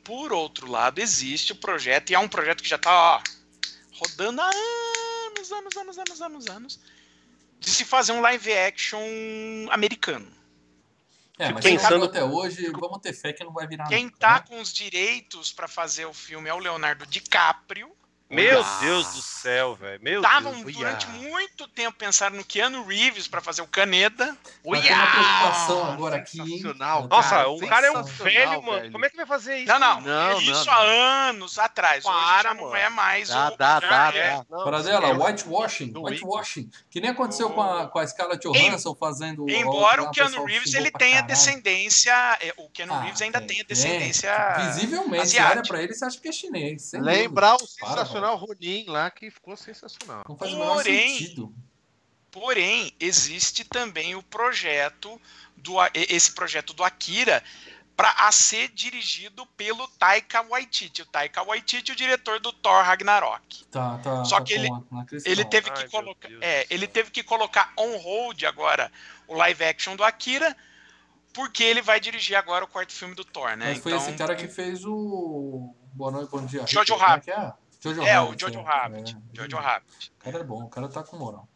por 0.04 0.32
outro 0.32 0.70
lado, 0.70 1.00
existe 1.00 1.54
o 1.54 1.56
projeto, 1.56 2.12
e 2.12 2.16
é 2.16 2.20
um 2.20 2.28
projeto 2.28 2.62
que 2.62 2.70
já 2.70 2.78
tá 2.78 2.92
ó, 3.18 3.22
rodando 4.00 4.42
há 4.42 4.52
anos, 4.52 5.52
anos, 5.52 5.76
anos, 5.76 5.98
anos, 5.98 6.22
anos, 6.22 6.48
anos, 6.48 6.80
de 7.60 7.70
se 7.72 7.84
fazer 7.84 8.12
um 8.12 8.22
live 8.22 8.54
action 8.54 9.02
americano. 9.72 10.32
É, 11.40 11.52
mas 11.52 11.64
quem 11.66 11.78
pensando- 11.78 12.06
até 12.06 12.24
hoje, 12.24 12.70
vamos 12.72 13.00
ter 13.00 13.14
fé 13.14 13.34
que 13.34 13.44
não 13.44 13.54
vai 13.54 13.68
virar 13.68 13.88
Quem 13.88 14.06
nunca, 14.06 14.18
tá 14.20 14.34
né? 14.36 14.44
com 14.48 14.62
os 14.62 14.72
direitos 14.72 15.52
pra 15.52 15.68
fazer 15.68 16.06
o 16.06 16.14
filme 16.14 16.48
é 16.48 16.54
o 16.54 16.60
Leonardo 16.60 17.06
DiCaprio. 17.08 17.92
Meu. 18.30 18.62
Deus 18.82 19.14
do 19.14 19.22
céu, 19.22 19.76
velho. 19.76 20.00
Meu 20.04 20.22
Estavam 20.22 20.62
durante 20.62 21.08
Uia. 21.08 21.30
muito 21.30 21.66
tempo 21.70 21.98
pensando 21.98 22.36
no 22.36 22.44
Keanu 22.44 22.86
Reeves 22.86 23.26
pra 23.28 23.40
fazer 23.40 23.62
o 23.62 23.68
Caneda. 23.68 24.36
Mas 24.66 24.82
tem 24.82 24.94
uma 24.94 25.08
preocupação 25.08 25.92
agora 25.94 26.16
aqui, 26.18 26.40
hein? 26.42 26.48
Sensacional, 26.58 27.08
Nossa, 27.08 27.30
Cara, 27.30 27.50
o 27.50 27.60
cara 27.68 27.88
é 27.88 27.92
um 27.92 28.04
sensacional, 28.04 28.26
velho, 28.34 28.64
mano. 28.64 28.80
velho. 28.82 28.92
Como 28.92 29.06
é 29.06 29.10
que 29.10 29.16
vai 29.16 29.26
fazer 29.26 29.60
isso? 29.60 29.68
Não, 29.72 29.80
não, 29.80 30.02
Não, 30.02 30.42
isso 30.42 30.66
não, 30.66 30.74
há 30.74 30.84
não. 30.84 30.90
anos 31.30 31.58
atrás. 31.58 32.04
Hoje 32.04 32.14
Para, 32.26 32.50
já 32.50 32.54
não 32.56 32.76
é 32.76 32.90
mais 32.90 33.30
Dá, 33.30 33.48
o. 33.48 33.58
dá, 33.58 33.80
dá, 33.80 34.12
é. 34.14 34.30
dá. 34.32 34.46
Não, 34.50 34.64
Para 34.66 34.82
dela, 34.84 35.06
esquece. 35.08 35.24
whitewashing, 35.24 35.94
whitewashing. 35.96 36.70
Que 36.90 37.00
nem 37.00 37.12
aconteceu 37.12 37.50
com 37.52 37.62
a, 37.62 37.88
com 37.88 38.00
a 38.00 38.06
Scarlett 38.08 38.46
Johansson 38.46 38.94
fazendo 38.94 39.46
o- 39.46 39.50
Embora 39.50 40.02
lá, 40.04 40.10
o 40.10 40.12
Keanu 40.12 40.44
Reeves 40.44 40.74
ele 40.74 40.92
tenha 40.92 41.22
descendência, 41.22 42.12
é, 42.42 42.54
o 42.58 42.70
Keanu 42.70 42.94
Ah, 42.94 43.02
Reeves 43.02 43.22
ainda 43.22 43.40
tem, 43.40 43.48
tem 43.48 43.62
a 43.62 43.64
descendência 43.64 44.56
Visivelmente, 44.74 45.28
você 45.28 45.38
asiática. 45.38 45.52
olha 45.60 45.64
pra 45.68 45.82
ele 45.82 45.94
você 45.94 46.04
acha 46.06 46.20
que 46.20 46.28
é 46.28 46.32
chinês. 46.34 46.92
Lembrar 46.94 47.56
o 47.56 47.58
dúvida. 47.60 48.17
Sensacional 48.20 48.36
Ronin 48.36 48.86
lá, 48.88 49.12
que 49.12 49.32
ficou 49.32 49.58
sensacional. 49.58 50.24
Não 50.28 50.38
faz 50.38 50.54
o 50.54 50.58
Porém, 50.58 51.18
sentido. 51.18 51.54
Porém, 52.32 52.94
existe 53.00 53.64
também 53.64 54.16
o 54.16 54.24
projeto 54.24 55.20
do 55.56 55.76
esse 55.94 56.32
projeto 56.32 56.74
do 56.74 56.84
Akira 56.84 57.44
para 57.98 58.12
a 58.12 58.32
ser 58.32 58.68
dirigido 58.70 59.44
pelo 59.58 59.88
Taika 59.88 60.44
Waititi. 60.44 61.02
O 61.02 61.06
Taika 61.08 61.42
Waititi, 61.42 61.92
o 61.92 61.96
diretor 61.96 62.40
do 62.40 62.54
Thor 62.54 62.84
Ragnarok. 62.84 63.66
Tá, 63.72 63.98
tá, 63.98 64.24
Só 64.24 64.38
tá 64.38 64.44
que 64.44 64.54
ele-. 64.54 64.70
Ele 65.26 65.44
teve 65.46 65.72
Ai, 65.72 65.84
que 65.84 65.90
colocar, 65.90 66.30
é, 66.40 66.68
ele 66.70 66.86
teve 66.86 67.10
que 67.10 67.24
colocar 67.24 67.74
on 67.76 67.98
hold 67.98 68.44
agora 68.44 68.92
o 69.28 69.34
live 69.34 69.64
action 69.64 69.96
do 69.96 70.04
Akira, 70.04 70.56
porque 71.34 71.64
ele 71.64 71.82
vai 71.82 72.00
dirigir 72.00 72.36
agora 72.36 72.66
o 72.66 72.68
quarto 72.68 72.94
filme 72.94 73.16
do 73.16 73.26
Thor, 73.26 73.58
né? 73.58 73.70
Mas 73.70 73.80
foi 73.80 73.96
esse 73.96 74.14
cara 74.14 74.36
que 74.36 74.48
fez 74.48 74.86
o 74.86 75.74
Boa 75.92 76.12
Noite, 76.12 76.30
Bom 76.30 76.46
Dia. 76.46 76.68
Jojo 76.68 76.94
é 76.94 76.98
Rabbit. 76.98 77.32
é? 77.32 77.54
Jojo 77.80 78.02
É, 78.02 78.20
o 78.20 78.26
Rabbit, 78.26 78.42
Jojo 78.42 78.60
é. 78.60 78.64
Rabbit. 78.64 79.18
É. 79.18 79.36
Jojo 79.36 79.58
Rabbit. 79.58 80.14
O 80.16 80.24
cara 80.24 80.38
é 80.40 80.44
bom, 80.44 80.64
o 80.64 80.70
cara 80.70 80.88
tá 80.90 81.04
com 81.04 81.18
moral. 81.18 81.48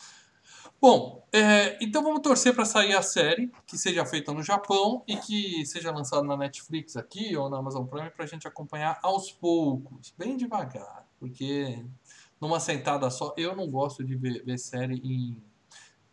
Bom, 0.79 1.27
é, 1.31 1.77
então 1.83 2.03
vamos 2.03 2.21
torcer 2.21 2.55
para 2.55 2.65
sair 2.65 2.95
a 2.95 3.03
série, 3.03 3.51
que 3.67 3.77
seja 3.77 4.03
feita 4.03 4.33
no 4.33 4.41
Japão 4.41 5.03
e 5.07 5.15
que 5.15 5.63
seja 5.65 5.91
lançada 5.91 6.23
na 6.23 6.35
Netflix 6.35 6.95
aqui 6.95 7.35
ou 7.37 7.49
na 7.49 7.57
Amazon 7.57 7.85
Prime 7.85 8.09
pra 8.09 8.25
gente 8.25 8.47
acompanhar 8.47 8.99
aos 9.03 9.31
poucos, 9.31 10.11
bem 10.17 10.35
devagar, 10.35 11.05
porque 11.19 11.85
numa 12.39 12.59
sentada 12.59 13.07
só, 13.11 13.33
eu 13.37 13.55
não 13.55 13.69
gosto 13.69 14.03
de 14.03 14.15
ver, 14.15 14.43
ver 14.43 14.57
série 14.57 14.95
em 15.03 15.37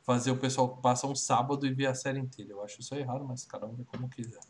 fazer 0.03 0.31
o 0.31 0.37
pessoal 0.37 0.77
passar 0.77 1.07
um 1.07 1.15
sábado 1.15 1.67
e 1.67 1.73
ver 1.73 1.87
a 1.87 1.95
série 1.95 2.19
inteira. 2.19 2.53
Eu 2.53 2.63
acho 2.63 2.81
isso 2.81 2.95
errado, 2.95 3.25
mas 3.27 3.47
cada 3.47 3.67
um 3.67 3.75
vê 3.75 3.85
como 3.85 4.09
quiser. 4.09 4.41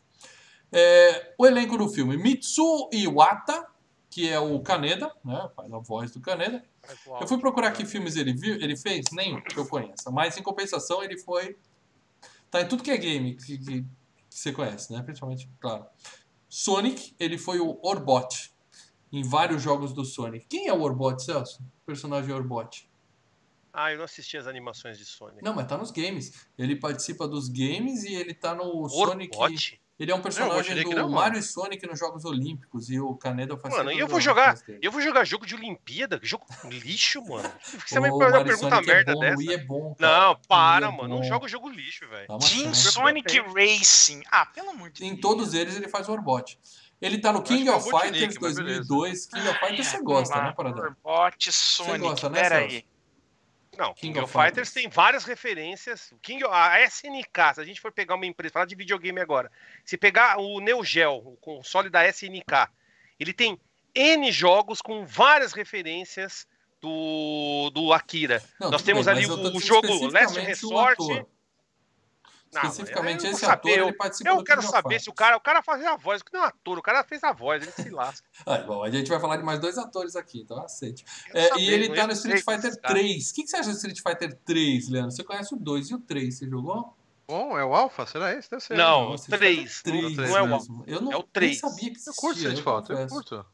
É, 0.71 1.33
o 1.37 1.45
elenco 1.45 1.77
do 1.77 1.89
filme: 1.89 2.17
Mitsu 2.17 2.89
Iwata, 2.93 3.65
que 4.09 4.27
é 4.29 4.39
o 4.39 4.59
Kaneda, 4.61 5.13
né? 5.23 5.49
Faz 5.55 5.71
a 5.71 5.77
voz 5.79 6.11
do 6.11 6.19
Kaneda. 6.19 6.63
Eu 7.21 7.27
fui 7.27 7.37
procurar 7.39 7.71
que 7.71 7.85
filmes 7.85 8.15
ele 8.15 8.33
viu, 8.33 8.55
ele 8.55 8.75
fez, 8.75 9.05
nenhum 9.11 9.39
que 9.41 9.57
eu 9.57 9.67
conheça. 9.67 10.09
Mas 10.11 10.37
em 10.37 10.43
compensação 10.43 11.03
ele 11.03 11.17
foi. 11.19 11.57
Tá 12.49 12.61
em 12.61 12.67
tudo 12.67 12.81
que 12.83 12.89
é 12.91 12.97
game 12.97 13.35
que, 13.35 13.57
que- 13.59 13.81
que 13.83 13.85
você 14.29 14.51
conhece, 14.51 14.91
né? 14.91 15.01
Principalmente, 15.03 15.49
claro. 15.59 15.85
Sonic, 16.47 17.15
ele 17.19 17.37
foi 17.37 17.59
o 17.59 17.79
Orbot 17.83 18.51
em 19.11 19.23
vários 19.23 19.61
jogos 19.61 19.93
do 19.93 20.03
Sonic. 20.05 20.45
Quem 20.47 20.67
é 20.67 20.73
o 20.73 20.81
Orbot, 20.81 21.21
Celso? 21.23 21.61
O 21.61 21.85
personagem 21.85 22.33
Orbot. 22.33 22.87
Ah, 23.71 23.91
eu 23.91 23.97
não 23.99 24.05
assisti 24.05 24.35
as 24.37 24.47
animações 24.47 24.97
de 24.97 25.05
Sonic. 25.05 25.43
Não, 25.43 25.53
mas 25.53 25.67
tá 25.67 25.77
nos 25.77 25.91
games. 25.91 26.47
Ele 26.57 26.75
participa 26.75 27.27
dos 27.27 27.47
games 27.49 28.03
e 28.03 28.13
ele 28.15 28.33
tá 28.33 28.55
no 28.55 28.89
Sonic. 28.89 29.37
Ele 29.99 30.11
é 30.13 30.15
um 30.15 30.21
personagem 30.21 30.81
do 30.81 30.89
não, 30.91 30.95
mano. 31.03 31.09
Mario 31.09 31.39
e 31.39 31.43
Sonic 31.43 31.85
nos 31.85 31.99
Jogos 31.99 32.23
Olímpicos. 32.23 32.89
E 32.89 32.99
o 33.01 33.15
Kaneda 33.15 33.57
faz 33.57 33.75
Mano, 33.75 33.91
e 33.91 33.99
eu 33.99 34.07
vou 34.07 34.21
jogar. 34.21 34.57
Eu 34.81 34.93
vou 34.93 35.01
jogar 35.01 35.25
jogo 35.25 35.45
de 35.45 35.55
Olimpíada, 35.55 36.17
jogo 36.23 36.45
lixo, 36.63 37.21
mano. 37.25 37.51
Você 37.85 37.99
me 37.99 38.09
pergunta 38.17 38.55
Sonic 38.55 38.89
é 38.89 38.93
merda 38.93 39.13
bom, 39.13 39.19
dessa? 39.19 39.53
é 39.53 39.57
bom. 39.57 39.95
Não, 39.99 40.39
para, 40.47 40.87
é 40.87 40.91
mano. 40.91 41.15
Não 41.15 41.23
joga 41.23 41.49
jogo 41.49 41.69
lixo, 41.69 42.07
velho. 42.07 42.27
Team. 42.39 42.73
Sonic 42.73 43.41
Racing. 43.53 44.21
Ah, 44.31 44.45
pelo 44.45 44.69
amor 44.69 44.89
de 44.89 45.03
Em 45.03 45.09
Deus. 45.09 45.21
todos 45.21 45.53
eles 45.53 45.75
ele 45.75 45.89
faz 45.89 46.07
o 46.07 46.13
Orbot. 46.13 46.57
Ele 47.01 47.17
tá 47.17 47.33
no 47.33 47.41
King 47.41 47.67
é 47.67 47.75
of 47.75 47.89
Fighters 47.89 48.37
mas 48.39 48.55
beleza. 48.55 48.87
2002. 48.87 49.25
King 49.27 49.47
of 49.49 49.59
Fighters 49.59 49.87
você 49.87 50.01
gosta, 50.01 50.41
né, 50.41 50.53
Paradão? 50.55 50.95
Orbot 51.03 51.51
Sonic. 51.51 51.99
gosta, 51.99 52.29
né, 52.29 52.41
Pera 52.41 52.59
Celso? 52.59 52.73
aí. 52.75 52.85
Não, 53.79 53.93
King 53.93 54.13
King 54.13 54.19
of 54.19 54.25
of 54.25 54.33
Fighters 54.33 54.67
Fighters. 54.67 54.73
tem 54.73 54.89
várias 54.89 55.23
referências. 55.23 56.13
King 56.21 56.43
a 56.51 56.81
SNK, 56.83 57.55
se 57.55 57.61
a 57.61 57.63
gente 57.63 57.79
for 57.79 57.93
pegar 57.93 58.15
uma 58.15 58.25
empresa, 58.25 58.51
falar 58.51 58.65
de 58.65 58.75
videogame 58.75 59.21
agora, 59.21 59.49
se 59.85 59.97
pegar 59.97 60.37
o 60.37 60.59
Neo 60.59 60.83
Geo, 60.83 61.15
o 61.15 61.37
console 61.37 61.89
da 61.89 62.05
SNK, 62.05 62.67
ele 63.17 63.31
tem 63.31 63.57
N 63.95 64.31
jogos 64.31 64.81
com 64.81 65.05
várias 65.05 65.53
referências 65.53 66.45
do, 66.81 67.69
do 67.73 67.93
Akira. 67.93 68.43
Não, 68.59 68.69
Nós 68.69 68.83
temos 68.83 69.05
bem, 69.05 69.15
ali 69.15 69.25
o, 69.25 69.55
o 69.55 69.59
jogo 69.61 70.07
Last 70.11 70.37
Resort. 70.39 71.25
Não, 72.51 72.61
Especificamente 72.63 73.25
eu 73.25 73.31
esse 73.31 73.45
ator, 73.45 73.69
saber, 73.71 73.83
ele 73.83 73.93
participa 73.93 74.29
Eu 74.29 74.37
do 74.37 74.43
quero 74.43 74.61
saber 74.63 74.81
Fighters. 74.81 75.03
se 75.03 75.09
o 75.09 75.13
cara, 75.13 75.37
o 75.37 75.39
cara 75.39 75.61
fazia 75.61 75.91
a 75.91 75.95
voz, 75.97 76.23
que 76.23 76.33
não 76.33 76.39
é 76.41 76.43
um 76.43 76.47
ator, 76.47 76.79
o 76.79 76.81
cara 76.81 77.03
fez 77.03 77.23
a 77.23 77.31
voz, 77.31 77.61
ele 77.61 77.71
se 77.71 77.89
lasca. 77.89 78.27
Ah, 78.45 78.57
bom, 78.59 78.83
a 78.83 78.89
gente 78.89 79.07
vai 79.07 79.19
falar 79.19 79.37
de 79.37 79.43
mais 79.43 79.59
dois 79.59 79.77
atores 79.77 80.15
aqui, 80.15 80.41
então 80.41 80.59
aceite. 80.63 81.05
É, 81.33 81.47
saber, 81.49 81.61
e 81.61 81.69
ele 81.69 81.89
tá 81.89 82.01
eu 82.01 82.07
no 82.07 82.13
Street 82.13 82.43
Fighter 82.43 82.65
esse 82.71 82.79
cara. 82.81 82.93
3. 82.95 83.29
O 83.29 83.33
que, 83.35 83.43
que 83.43 83.49
você 83.49 83.57
acha 83.57 83.69
do 83.69 83.75
Street 83.75 83.99
Fighter 84.01 84.39
3, 84.45 84.89
Leandro? 84.89 85.11
Você 85.11 85.23
conhece 85.23 85.53
o 85.53 85.57
2 85.57 85.89
e 85.91 85.95
o 85.95 85.99
3, 85.99 86.37
você 86.37 86.49
jogou? 86.49 86.97
Bom, 87.27 87.55
é 87.59 87.63
o 87.63 87.75
Alpha? 87.75 88.07
Será 88.07 88.33
esse? 88.33 88.49
Deve 88.49 88.63
ser. 88.63 88.75
Não, 88.75 89.15
três. 89.15 89.77
Fighter 89.77 90.15
3 90.15 90.17
Não 90.17 90.37
é 90.37 90.41
o 90.41 90.47
mesmo. 90.47 90.83
Eu 90.87 91.01
não 91.01 91.11
é 91.11 91.15
o 91.17 91.19
nem 91.19 91.27
3. 91.31 91.59
sabia 91.59 91.91
que 91.91 91.97
existia. 91.97 92.09
Eu 92.11 92.15
curto 92.15 92.37
Street 92.39 92.57
Fighter, 92.57 92.71
eu 92.73 92.81
confesso. 92.81 93.13
curto. 93.13 93.45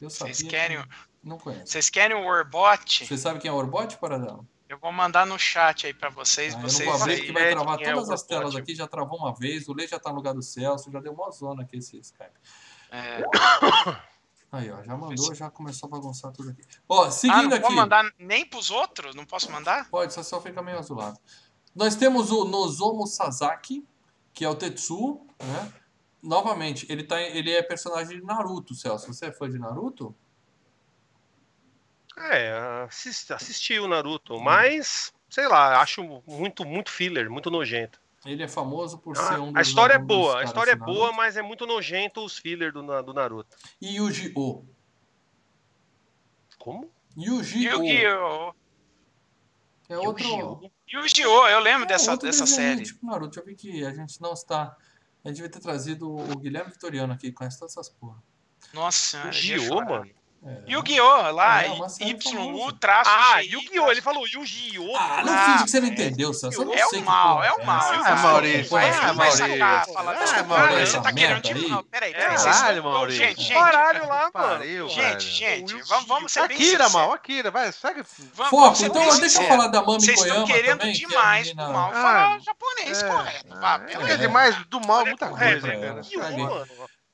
Eu 0.00 0.10
sabia 0.10 0.34
Vocês 0.34 0.42
que 0.42 0.48
querem, 0.48 0.84
Não 1.24 1.38
conheço. 1.38 1.66
vocês 1.66 1.90
querem 1.90 2.16
o 2.16 2.24
Warbot? 2.24 3.04
Você 3.06 3.16
sabe 3.18 3.40
quem 3.40 3.48
é 3.48 3.52
o 3.52 3.56
Orbot, 3.56 3.96
Paradão? 3.96 4.46
Eu 4.68 4.78
vou 4.78 4.90
mandar 4.92 5.26
no 5.26 5.38
chat 5.38 5.86
aí 5.86 5.94
pra 5.94 6.10
vocês. 6.10 6.54
Ah, 6.54 6.58
eu 6.58 6.62
não 6.62 6.68
vocês 6.68 6.88
vou 6.88 7.00
abrir 7.00 7.16
porque 7.18 7.32
vai 7.32 7.50
travar 7.50 7.80
é 7.80 7.92
todas 7.92 8.08
o 8.08 8.12
as 8.14 8.22
telas 8.24 8.56
aqui, 8.56 8.74
já 8.74 8.86
travou 8.88 9.18
uma 9.18 9.32
vez, 9.34 9.68
o 9.68 9.72
Lê 9.72 9.86
já 9.86 9.98
tá 9.98 10.10
no 10.10 10.16
lugar 10.16 10.34
do 10.34 10.42
Celso, 10.42 10.90
já 10.90 11.00
deu 11.00 11.12
uma 11.12 11.30
zona 11.30 11.62
aqui 11.62 11.76
esse 11.76 11.96
Skype. 11.98 12.38
É. 12.90 13.22
Aí, 14.50 14.70
ó, 14.70 14.82
já 14.82 14.96
mandou, 14.96 15.34
já 15.34 15.50
começou 15.50 15.88
a 15.88 15.90
bagunçar 15.90 16.32
tudo 16.32 16.50
aqui. 16.50 16.62
Ó, 16.88 17.04
Ah, 17.04 17.10
seguindo 17.10 17.48
não 17.48 17.56
aqui. 17.56 17.66
vou 17.66 17.72
mandar 17.72 18.10
nem 18.18 18.46
pros 18.46 18.70
outros? 18.70 19.14
Não 19.14 19.24
posso 19.26 19.50
mandar? 19.50 19.88
Pode, 19.90 20.14
só, 20.14 20.22
só 20.22 20.40
fica 20.40 20.62
meio 20.62 20.78
azulado. 20.78 21.18
Nós 21.74 21.94
temos 21.94 22.30
o 22.30 22.44
Nozomu 22.44 23.06
Sasaki, 23.06 23.86
que 24.32 24.44
é 24.44 24.48
o 24.48 24.54
Tetsu, 24.54 25.20
né? 25.38 25.72
Novamente, 26.22 26.86
ele, 26.90 27.04
tá, 27.04 27.20
ele 27.20 27.50
é 27.50 27.62
personagem 27.62 28.18
de 28.18 28.24
Naruto, 28.24 28.74
Celso. 28.74 29.06
Você 29.12 29.26
é 29.26 29.32
fã 29.32 29.48
de 29.50 29.58
Naruto? 29.58 30.14
É, 32.16 32.52
assisti, 32.86 33.32
assisti 33.32 33.78
o 33.78 33.86
Naruto, 33.86 34.36
Hum. 34.36 34.40
mas, 34.40 35.12
sei 35.28 35.46
lá, 35.46 35.80
acho 35.80 36.02
muito, 36.26 36.64
muito 36.64 36.90
filler, 36.90 37.30
muito 37.30 37.50
nojento. 37.50 38.00
Ele 38.24 38.42
é 38.42 38.48
famoso 38.48 38.98
por 38.98 39.16
Ah, 39.16 39.22
ser 39.22 39.38
um 39.38 39.52
dos 39.52 39.56
a 39.56 39.60
história 39.62 39.94
é 39.94 39.98
boa, 39.98 40.40
a 40.40 40.44
história 40.44 40.72
é 40.72 40.76
boa, 40.76 41.12
mas 41.12 41.36
é 41.36 41.42
muito 41.42 41.64
nojento 41.66 42.24
os 42.24 42.38
filler 42.38 42.72
do, 42.72 42.82
do 43.02 43.14
Naruto. 43.14 43.56
E 43.80 43.96
Yu-Gi-Oh! 43.96 44.64
Como? 46.58 46.90
Yu-Gi-Oh! 47.16 47.82
Yu-Gi-Oh! 47.84 48.54
É 49.88 49.98
outro... 49.98 50.70
Yu-Gi-Oh! 50.92 51.46
Eu 51.46 51.60
lembro 51.60 51.84
É 51.84 51.88
dessa, 51.88 52.10
outro 52.12 52.26
dessa 52.26 52.46
série. 52.46 52.82
Tipo 52.82 53.06
Naruto, 53.06 53.38
eu 53.38 53.44
vi 53.44 53.54
que 53.54 53.84
a 53.84 53.92
gente 53.92 54.20
não 54.20 54.32
está... 54.32 54.76
A 55.24 55.28
gente 55.28 55.36
devia 55.36 55.50
ter 55.50 55.60
trazido 55.60 56.10
o 56.10 56.36
Guilherme 56.38 56.72
Vitoriano 56.72 57.12
aqui, 57.12 57.28
que 57.28 57.32
conhece 57.32 57.58
todas 57.58 57.72
essas 57.72 57.88
porra. 57.88 58.20
Nossa 58.72 59.18
ia 59.18 59.24
Yu-Gi-Oh, 59.56 59.84
mano? 59.84 60.10
É. 60.46 60.70
Yu-Gi-Oh! 60.70 61.30
lá, 61.32 61.64
É, 61.64 61.88
série 61.88 62.10
YU 62.12 62.72
traço. 62.74 63.10
Ah, 63.12 63.42
GI, 63.42 63.52
Yu-Gi-Oh! 63.52 63.90
Ele 63.90 64.00
falou 64.00 64.24
Yu-Gi-Oh! 64.28 64.96
Ah, 64.96 65.22
não 65.24 65.32
Ah, 65.34 65.44
finge 65.46 65.64
que 65.64 65.70
você 65.70 65.80
não 65.80 65.88
é. 65.88 65.90
entendeu, 65.90 66.32
Celso. 66.32 66.60
Eu 66.60 66.64
não 66.66 66.74
É 66.74 66.86
o 66.86 67.04
mal, 67.04 67.42
é 67.42 67.52
o 67.52 67.66
mal. 67.66 67.80
Ah, 68.04 68.16
Maurício, 68.16 68.70
Vai 68.70 68.90
Maurício. 69.12 69.44
Ah, 69.64 69.92
Maurício. 70.44 70.86
Você 70.86 71.00
tá 71.00 71.12
querendo 71.12 71.46
aí. 71.48 71.68
mal. 71.68 71.82
Peraí, 71.84 72.12
É, 72.12 72.14
peraí. 72.14 72.36
Caralho, 72.36 72.84
Maurício. 72.84 73.24
Gente, 73.24 73.42
gente. 73.42 73.54
Baralho 73.54 74.08
lá, 74.08 74.30
mano. 74.32 74.88
Gente, 74.88 75.24
gente, 75.30 75.74
O 75.74 75.84
vamos, 75.86 76.06
vamos 76.06 76.32
ser 76.32 76.46
bem 76.46 76.56
Akira, 76.56 76.88
mal, 76.90 77.12
Akira, 77.12 77.50
vai, 77.50 77.72
segue. 77.72 78.02
Vamos, 78.34 78.50
Foco, 78.50 78.84
então 78.84 79.18
deixa 79.18 79.42
eu 79.42 79.48
falar 79.48 79.66
da 79.68 79.82
Mami 79.82 80.00
Vocês 80.00 80.18
estão 80.20 80.44
Koyama 80.44 80.46
querendo 80.46 80.82
é 80.86 80.90
demais 80.92 81.52
pro 81.52 81.72
mal 81.72 81.92
falar 81.92 82.40
japonês, 82.40 83.02
é, 83.02 83.08
correto. 83.08 83.56
é. 84.12 84.16
Demais 84.16 84.56
do 84.66 84.80
mal, 84.86 85.04
muita 85.04 85.28
coisa, 85.28 85.68
é, 85.68 85.80
cara. 85.80 86.02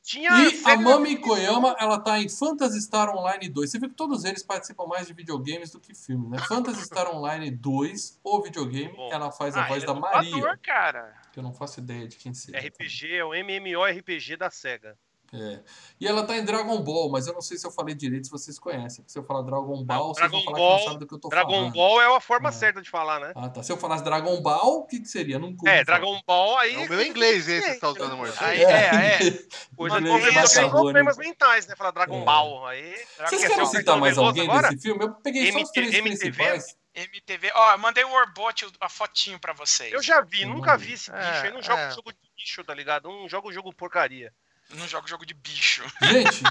Tinha 0.03 0.31
E 0.31 0.63
a 0.65 0.77
Mami 0.77 1.17
Koyama, 1.19 1.77
ela 1.79 1.99
tá 1.99 2.19
em 2.19 2.29
Phantasy 2.29 2.81
Star 2.83 3.09
Online 3.17 3.49
2. 3.49 3.71
Você 3.71 3.79
viu 3.79 3.89
que 3.89 3.95
todos 3.95 4.25
eles 4.25 4.43
participam 4.43 4.85
mais 4.87 5.07
de 5.07 5.13
videogames 5.15 5.71
do 5.71 5.79
que 5.79 5.95
filme, 5.95 6.29
né? 6.29 6.39
Phantasy 6.49 6.83
Star 6.85 7.09
Online 7.15 7.51
2, 7.51 8.19
o 8.25 8.43
videogame, 8.43 8.93
Bom. 8.97 9.11
ela 9.13 9.31
faz 9.31 9.57
a 9.57 9.65
Ah, 9.65 9.69
voz 9.69 9.85
da 9.85 9.93
é 9.93 9.95
Maria, 9.95 10.31
Dublador, 10.33 10.59
cara. 10.61 11.15
que 11.33 11.39
eu 11.39 11.43
não 11.43 11.55
faço 11.55 11.79
ideia 11.79 12.09
de 12.09 12.17
quem 12.17 12.35
seja. 12.35 12.59
RPG, 12.59 13.15
é 13.15 13.25
o 13.25 13.33
MMORPG 13.33 14.37
da 14.37 14.51
SEGA. 14.51 14.99
É. 15.35 15.61
E 15.99 16.07
ela 16.07 16.27
tá 16.27 16.37
em 16.37 16.45
Dragon 16.45 16.79
Ball, 16.83 17.11
mas 17.11 17.27
eu 17.27 17.33
não 17.33 17.41
sei 17.41 17.57
se 17.57 17.67
eu 17.67 17.71
falei 17.71 17.95
direito, 17.95 18.27
se 18.27 18.31
vocês 18.31 18.59
conhecem. 18.59 19.03
Se 19.09 19.19
eu 19.19 19.25
falar 19.25 19.41
Dragon 19.43 19.83
Ball, 19.83 20.15
vocês 20.15 20.31
vão 20.31 20.41
Dragon 20.41 20.45
falar 20.45 20.59
Ball- 20.59 20.77
que 20.77 20.81
não 20.81 20.85
sabem 20.93 20.99
do 20.99 21.07
que 21.07 21.15
eu 21.15 21.19
tô 21.19 21.29
Dragon 21.31 21.51
falando. 21.51 21.73
Ball 21.73 22.03
é 22.03 22.17
a 22.17 22.21
forma 22.21 22.49
É. 22.51 22.53
certa 22.53 22.83
de 22.83 22.91
falar, 22.91 23.19
né? 23.19 23.33
Ah, 23.35 23.49
tá. 23.49 23.63
Se 23.63 23.73
eu 23.73 23.79
falasse 23.79 24.05
Dragon 24.05 24.41
Ball, 24.43 24.81
o 24.81 24.87
que, 24.87 25.01
que 25.01 25.09
seria? 25.09 25.39
Nunca 25.39 25.63
ouvi 25.63 25.71
É. 25.71 25.85
Dragon 25.85 26.21
Ball 26.27 26.59
aí. 26.59 26.75
É 26.75 26.87
o 26.87 26.89
meu 26.91 27.03
inglês, 27.03 27.49
esse 27.49 27.67
que 27.67 27.73
você 27.75 27.81
tá 27.81 27.89
usando, 27.89 28.13
amor. 28.13 28.33
Aí, 28.41 28.63
é, 28.63 28.71
é. 29.17 29.19
Coisa 29.75 30.01
de 30.03 30.09
Inglês 30.09 30.53
problemas, 30.69 31.17
mentais, 31.17 31.67
né? 31.67 31.75
Falar 31.77 31.93
Dragon 31.93 32.21
É. 32.21 32.25
Ball. 32.25 32.67
Aí. 32.67 32.95
Vocês 33.27 33.41
querem 33.43 33.63
o 33.63 33.67
citar 33.67 33.97
mais 33.99 34.19
alguém 34.19 34.45
agora? 34.45 34.69
desse 34.69 34.83
filme? 34.83 35.03
Eu 35.05 35.13
peguei 35.15 35.51
só 35.51 35.59
os 35.59 35.63
MT- 35.63 35.73
três 35.73 35.95
MTV? 35.95 36.31
principais. 36.31 36.77
MTV. 36.95 37.53
Ó, 37.55 37.73
eu 37.73 37.79
mandei 37.79 38.05
o 38.05 38.11
Warbot, 38.11 38.67
a 38.79 38.89
fotinho 38.91 39.39
pra 39.41 39.55
vocês. 39.55 39.91
Eu 39.95 40.03
já 40.03 40.21
vi, 40.21 40.43
Eu 40.43 40.51
nunca 40.51 40.73
não 40.73 40.79
vi 40.79 40.89
vi. 40.89 40.93
esse 40.93 41.11
bicho. 41.11 41.23
É, 41.25 41.49
eu 41.49 41.55
não 41.55 41.63
jogo 41.63 41.79
é. 41.79 41.91
jogo 41.91 42.13
de 42.13 42.19
bicho, 42.37 42.63
tá 42.65 42.75
ligado? 42.75 43.09
Não 43.09 43.27
jogo 43.27 43.51
jogo 43.51 43.73
porcaria. 43.75 44.31
Não 44.75 44.87
jogo 44.89 45.09
jogo 45.09 45.25
de 45.27 45.35
bicho. 45.35 45.83
Gente, 46.03 46.43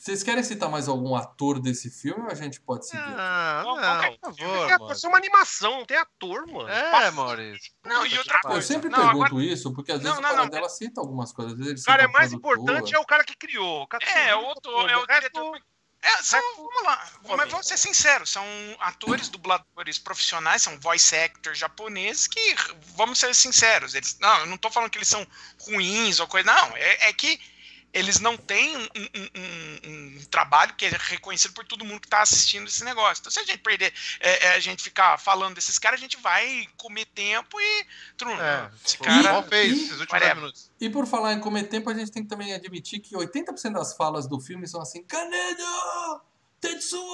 vocês 0.00 0.22
querem 0.22 0.42
citar 0.42 0.68
mais 0.68 0.86
algum 0.88 1.14
ator 1.16 1.58
desse 1.60 1.90
filme 1.90 2.22
ou 2.24 2.30
a 2.30 2.34
gente 2.34 2.60
pode 2.60 2.86
seguir? 2.86 3.02
Ah, 3.02 3.62
Não, 3.64 3.74
não, 3.76 3.82
qualquer 3.82 4.18
por 4.18 4.44
É, 4.44 4.68
favor, 4.78 4.94
ser 4.96 5.06
uma 5.08 5.16
animação, 5.18 5.78
não 5.78 5.84
tem 5.84 5.96
ator, 5.96 6.46
mano. 6.46 6.68
É, 6.68 7.10
Maurício. 7.10 7.72
Não, 7.84 8.06
e 8.06 8.16
outra 8.18 8.36
Eu 8.44 8.50
coisa. 8.50 8.66
sempre 8.66 8.88
não, 8.88 8.98
pergunto 9.00 9.26
agora- 9.26 9.44
isso, 9.44 9.72
porque 9.74 9.92
às 9.92 9.98
Não, 10.02 10.04
vezes 10.12 10.20
não, 10.22 10.28
o 10.30 10.32
cara 10.32 10.44
não. 10.44 10.50
dela 10.50 10.68
cita 10.68 11.00
algumas 11.00 11.32
coisas. 11.32 11.54
Às 11.54 11.58
vezes 11.58 11.72
ele 11.72 11.80
O 11.80 11.84
cara 11.84 12.02
é 12.04 12.08
mais 12.08 12.30
produtor. 12.30 12.52
importante 12.58 12.94
é 12.94 12.98
o 12.98 13.04
cara 13.04 13.24
que 13.24 13.36
criou. 13.36 13.82
O 13.82 13.86
cara 13.88 14.04
que 14.04 14.10
É, 14.12 14.24
criou, 14.26 14.42
o 14.42 14.46
autor, 14.46 14.84
o 14.84 14.88
é 14.88 14.96
o 14.96 15.04
resto- 15.06 15.14
diretor. 15.14 15.60
É, 16.02 16.22
são, 16.22 16.40
vamos 16.56 16.82
lá, 16.84 17.10
mas 17.36 17.50
vamos 17.50 17.66
ser 17.66 17.76
sinceros, 17.76 18.30
são 18.30 18.44
atores, 18.78 19.28
dubladores 19.28 19.98
profissionais, 19.98 20.62
são 20.62 20.78
voice 20.78 21.16
actors 21.16 21.58
japoneses 21.58 22.28
que, 22.28 22.54
vamos 22.94 23.18
ser 23.18 23.34
sinceros, 23.34 23.94
eles, 23.94 24.16
não, 24.20 24.40
eu 24.40 24.46
não 24.46 24.56
tô 24.56 24.70
falando 24.70 24.90
que 24.90 24.98
eles 24.98 25.08
são 25.08 25.26
ruins 25.60 26.20
ou 26.20 26.28
coisa, 26.28 26.46
não, 26.46 26.76
é, 26.76 27.08
é 27.08 27.12
que 27.12 27.40
eles 27.92 28.20
não 28.20 28.36
têm 28.36 28.76
um, 28.76 28.80
um- 28.82 29.30
um- 29.36 30.18
um 30.18 30.24
trabalho 30.30 30.74
que 30.74 30.84
é 30.84 30.90
reconhecido 30.90 31.54
por 31.54 31.64
todo 31.64 31.84
mundo 31.84 32.00
que 32.00 32.06
está 32.06 32.20
assistindo 32.20 32.66
esse 32.68 32.84
negócio. 32.84 33.20
Então, 33.20 33.32
se 33.32 33.38
a 33.40 33.44
gente 33.44 33.58
perder, 33.58 33.92
é, 34.20 34.46
é, 34.48 34.54
a 34.54 34.60
gente 34.60 34.82
ficar 34.82 35.18
falando 35.18 35.54
desses 35.54 35.78
caras, 35.78 35.98
a 35.98 36.02
gente 36.02 36.16
vai 36.18 36.68
comer 36.76 37.06
tempo 37.06 37.58
e. 37.60 37.86
Trum, 38.16 38.38
É, 38.40 38.70
esse 38.84 38.96
o 38.96 39.00
cara. 39.00 39.32
Mal 39.32 39.42
fez 39.44 39.72
e- 39.72 39.76
esses 39.76 39.90
últimos 40.00 40.08
Whatever. 40.12 40.34
10 40.34 40.36
minutos. 40.36 40.70
E 40.80 40.90
por 40.90 41.06
falar 41.06 41.32
em 41.32 41.40
comer 41.40 41.64
tempo, 41.64 41.88
a 41.88 41.94
gente 41.94 42.10
tem 42.12 42.22
que 42.22 42.28
também 42.28 42.52
admitir 42.52 43.00
que 43.00 43.16
80% 43.16 43.72
das 43.72 43.96
falas 43.96 44.26
do 44.28 44.38
filme 44.40 44.66
são 44.68 44.80
assim: 44.82 45.02
Kanedo! 45.04 45.62
Tetsuo! 46.60 47.06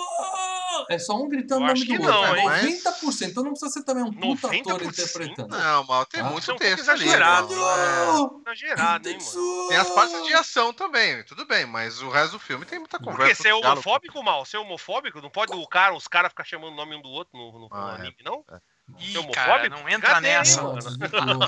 É 0.88 0.98
só 0.98 1.14
um 1.16 1.28
gritando 1.28 1.64
o 1.64 1.66
nome 1.66 1.84
do 1.84 1.92
outro. 1.92 2.06
não, 2.06 2.24
é 2.36 2.64
hein? 2.64 2.80
90%. 2.82 3.28
Então 3.30 3.42
não 3.44 3.50
precisa 3.50 3.70
ser 3.72 3.82
também 3.84 4.02
um 4.04 4.12
puta 4.12 4.48
ator 4.48 4.80
90%? 4.80 4.86
interpretando. 4.88 5.48
Não, 5.56 5.84
Mal, 5.84 6.06
tem 6.06 6.20
Ah, 6.20 6.24
muito 6.24 6.52
um 6.52 6.56
texto 6.56 6.88
ali. 6.90 7.04
exagerado, 7.04 7.54
Mal. 7.54 8.40
É. 8.46 8.50
Exagerado, 8.50 9.08
hein, 9.08 9.18
mano? 9.18 9.68
Tem 9.68 9.76
as 9.76 9.90
partes 9.90 10.24
de 10.26 10.34
ação 10.34 10.72
também, 10.72 11.22
tudo 11.24 11.44
bem, 11.46 11.66
mas 11.66 12.00
o 12.02 12.08
resto 12.08 12.32
do 12.32 12.38
filme 12.38 12.64
tem 12.64 12.78
muita 12.78 12.98
conversa. 12.98 13.36
que? 13.36 13.42
Você 13.42 13.48
é 13.48 13.54
homofóbico, 13.54 14.22
mal? 14.22 14.44
Você 14.44 14.56
é 14.56 14.60
homofóbico? 14.60 15.20
Não 15.20 15.30
pode 15.30 15.52
o 15.52 15.66
cara, 15.66 15.94
os 15.94 16.08
caras 16.08 16.30
ficar 16.30 16.44
chamando 16.44 16.72
o 16.72 16.76
nome 16.76 16.96
um 16.96 17.02
do 17.02 17.08
outro 17.10 17.36
no, 17.38 17.52
no- 17.52 17.68
no 17.68 17.68
Ah, 17.72 17.96
é. 17.98 18.00
anime, 18.00 18.16
não? 18.24 18.44
Ih, 19.00 19.18
é 19.18 19.26
cara, 19.30 19.68
não 19.68 19.88
entra 19.88 20.14
Cadê, 20.14 20.28
nessa. 20.28 20.62
mano? 20.62 20.78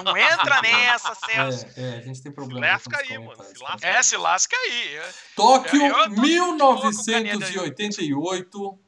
Não 0.05 0.17
entra 0.33 0.61
nessa, 0.63 1.15
Celso. 1.15 1.67
É, 1.77 1.83
é, 1.83 1.99
a 1.99 2.01
gente 2.03 2.23
tem 2.23 2.33
problema. 2.33 2.67
Se 2.67 2.73
lasca 2.89 2.99
aí, 2.99 3.19
mano, 3.19 3.45
se 3.45 3.55
cara. 3.55 3.71
lasca. 3.73 3.87
É, 3.87 4.03
se 4.03 4.17
lasca 4.17 4.57
aí. 4.57 5.01
Tóquio, 5.37 5.81
Eu- 5.81 5.87
eu 5.89 5.95
tô 5.95 6.09
de 6.09 6.15
boa 6.15 6.15
com 6.15 6.21
o 6.21 6.23
1988. 6.23 8.79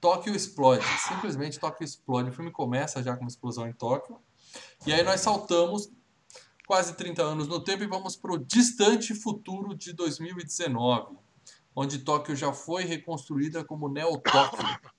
Tóquio 0.00 0.34
explode. 0.34 0.84
Simplesmente 1.08 1.58
Tóquio 1.58 1.84
explode. 1.84 2.30
O 2.30 2.32
filme 2.32 2.50
começa 2.50 3.02
já 3.02 3.14
com 3.14 3.22
uma 3.22 3.28
explosão 3.28 3.66
em 3.66 3.72
Tóquio. 3.72 4.18
E 4.86 4.92
aí 4.92 5.02
nós 5.02 5.20
saltamos 5.20 5.88
quase 6.66 6.94
30 6.94 7.22
anos 7.22 7.48
no 7.48 7.62
tempo 7.62 7.82
e 7.82 7.86
vamos 7.86 8.16
para 8.16 8.32
o 8.32 8.38
distante 8.38 9.14
futuro 9.14 9.74
de 9.74 9.92
2019, 9.92 11.16
onde 11.74 11.98
Tóquio 12.00 12.36
já 12.36 12.52
foi 12.52 12.84
reconstruída 12.84 13.64
como 13.64 13.88
Neo-Tóquio. 13.88 14.66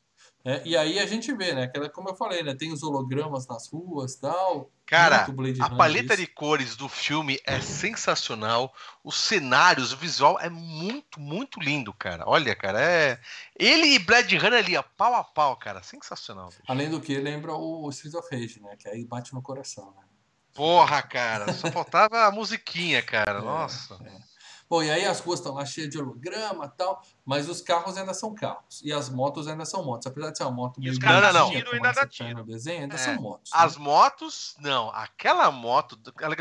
É, 0.48 0.62
e 0.64 0.78
aí 0.78 0.98
a 0.98 1.06
gente 1.06 1.34
vê, 1.34 1.54
né? 1.54 1.64
Aquela, 1.64 1.89
como 1.89 2.08
eu 2.08 2.16
falei, 2.16 2.41
né? 2.41 2.56
Tem 2.56 2.72
os 2.72 2.82
hologramas 2.82 3.45
nas 3.48 3.68
ruas 3.68 4.14
e 4.14 4.22
tal. 4.22 4.72
Cara, 4.86 5.28
a 5.60 5.70
paleta 5.76 6.14
isso. 6.14 6.24
de 6.24 6.28
cores 6.28 6.78
do 6.78 6.88
filme 6.88 7.38
é 7.43 7.60
sensacional. 7.60 8.74
Os 9.04 9.18
cenários, 9.18 9.91
o 9.91 9.98
visual 9.98 10.39
é 10.39 10.50
muito, 10.50 11.20
muito 11.20 11.60
lindo, 11.60 11.91
cara. 11.91 12.24
Olha, 12.26 12.56
cara, 12.56 12.82
é. 12.82 13.20
Ele 13.60 13.88
e 13.88 14.00
Blade 14.00 14.38
Runner 14.38 14.64
ali, 14.64 14.78
ó, 14.78 14.84
pau 14.95 15.16
a 15.16 15.24
pau, 15.26 15.58
cara. 15.58 15.84
Sensacional. 15.84 16.48
bicho. 16.48 16.62
Além 16.66 16.89
do 16.89 17.02
que, 17.02 17.20
lembra 17.20 17.54
o 17.54 17.89
Streets 17.89 18.18
of 18.18 18.34
Rage, 18.34 18.62
né? 18.62 18.78
Que 18.80 18.88
aí 18.88 19.04
bate 19.04 19.34
no 19.34 19.41
coração, 19.41 19.93
né? 19.98 20.04
Porra, 20.54 21.02
cara. 21.02 21.52
Só 21.52 21.70
faltava 21.70 22.24
a 22.24 22.32
musiquinha, 22.32 23.02
cara. 23.02 23.39
É, 23.39 23.41
Nossa. 23.41 23.95
é. 24.02 24.36
Bom, 24.70 24.84
e 24.84 24.91
aí 24.91 25.05
as 25.05 25.22
ruas 25.22 25.39
estão 25.39 25.53
lá 25.53 25.65
cheias 25.65 25.89
de 25.89 25.97
holograma 25.97 26.65
e 26.65 26.78
tal, 26.78 27.01
mas 27.26 27.47
os 27.47 27.61
carros 27.61 27.97
ainda 27.97 28.13
são 28.13 28.36
carros. 28.36 28.82
E 28.84 28.91
as 28.91 29.09
motos 29.09 29.47
ainda 29.47 29.63
são 29.63 29.84
motos. 29.84 30.07
Apesar 30.07 30.32
de 30.32 30.38
ser 30.38 30.43
uma 30.43 30.51
moto 30.51 30.78
E 30.78 30.82
meio 30.82 30.91
os 30.91 30.99
caras 30.99 31.34
Não, 31.34 31.49
tiro 31.49 31.72
ainda 31.74 31.91
dá 31.93 32.05
que 32.05 32.18
tiro. 32.18 32.43
desenho, 32.43 32.82
ainda 32.82 32.95
É. 32.95 32.97
são 32.97 33.15
motos. 33.15 33.49
As 33.53 33.78
né? 33.78 33.84
motos, 33.84 34.55
não. 34.59 34.89
Aquela 34.89 35.49
moto, 35.51 35.95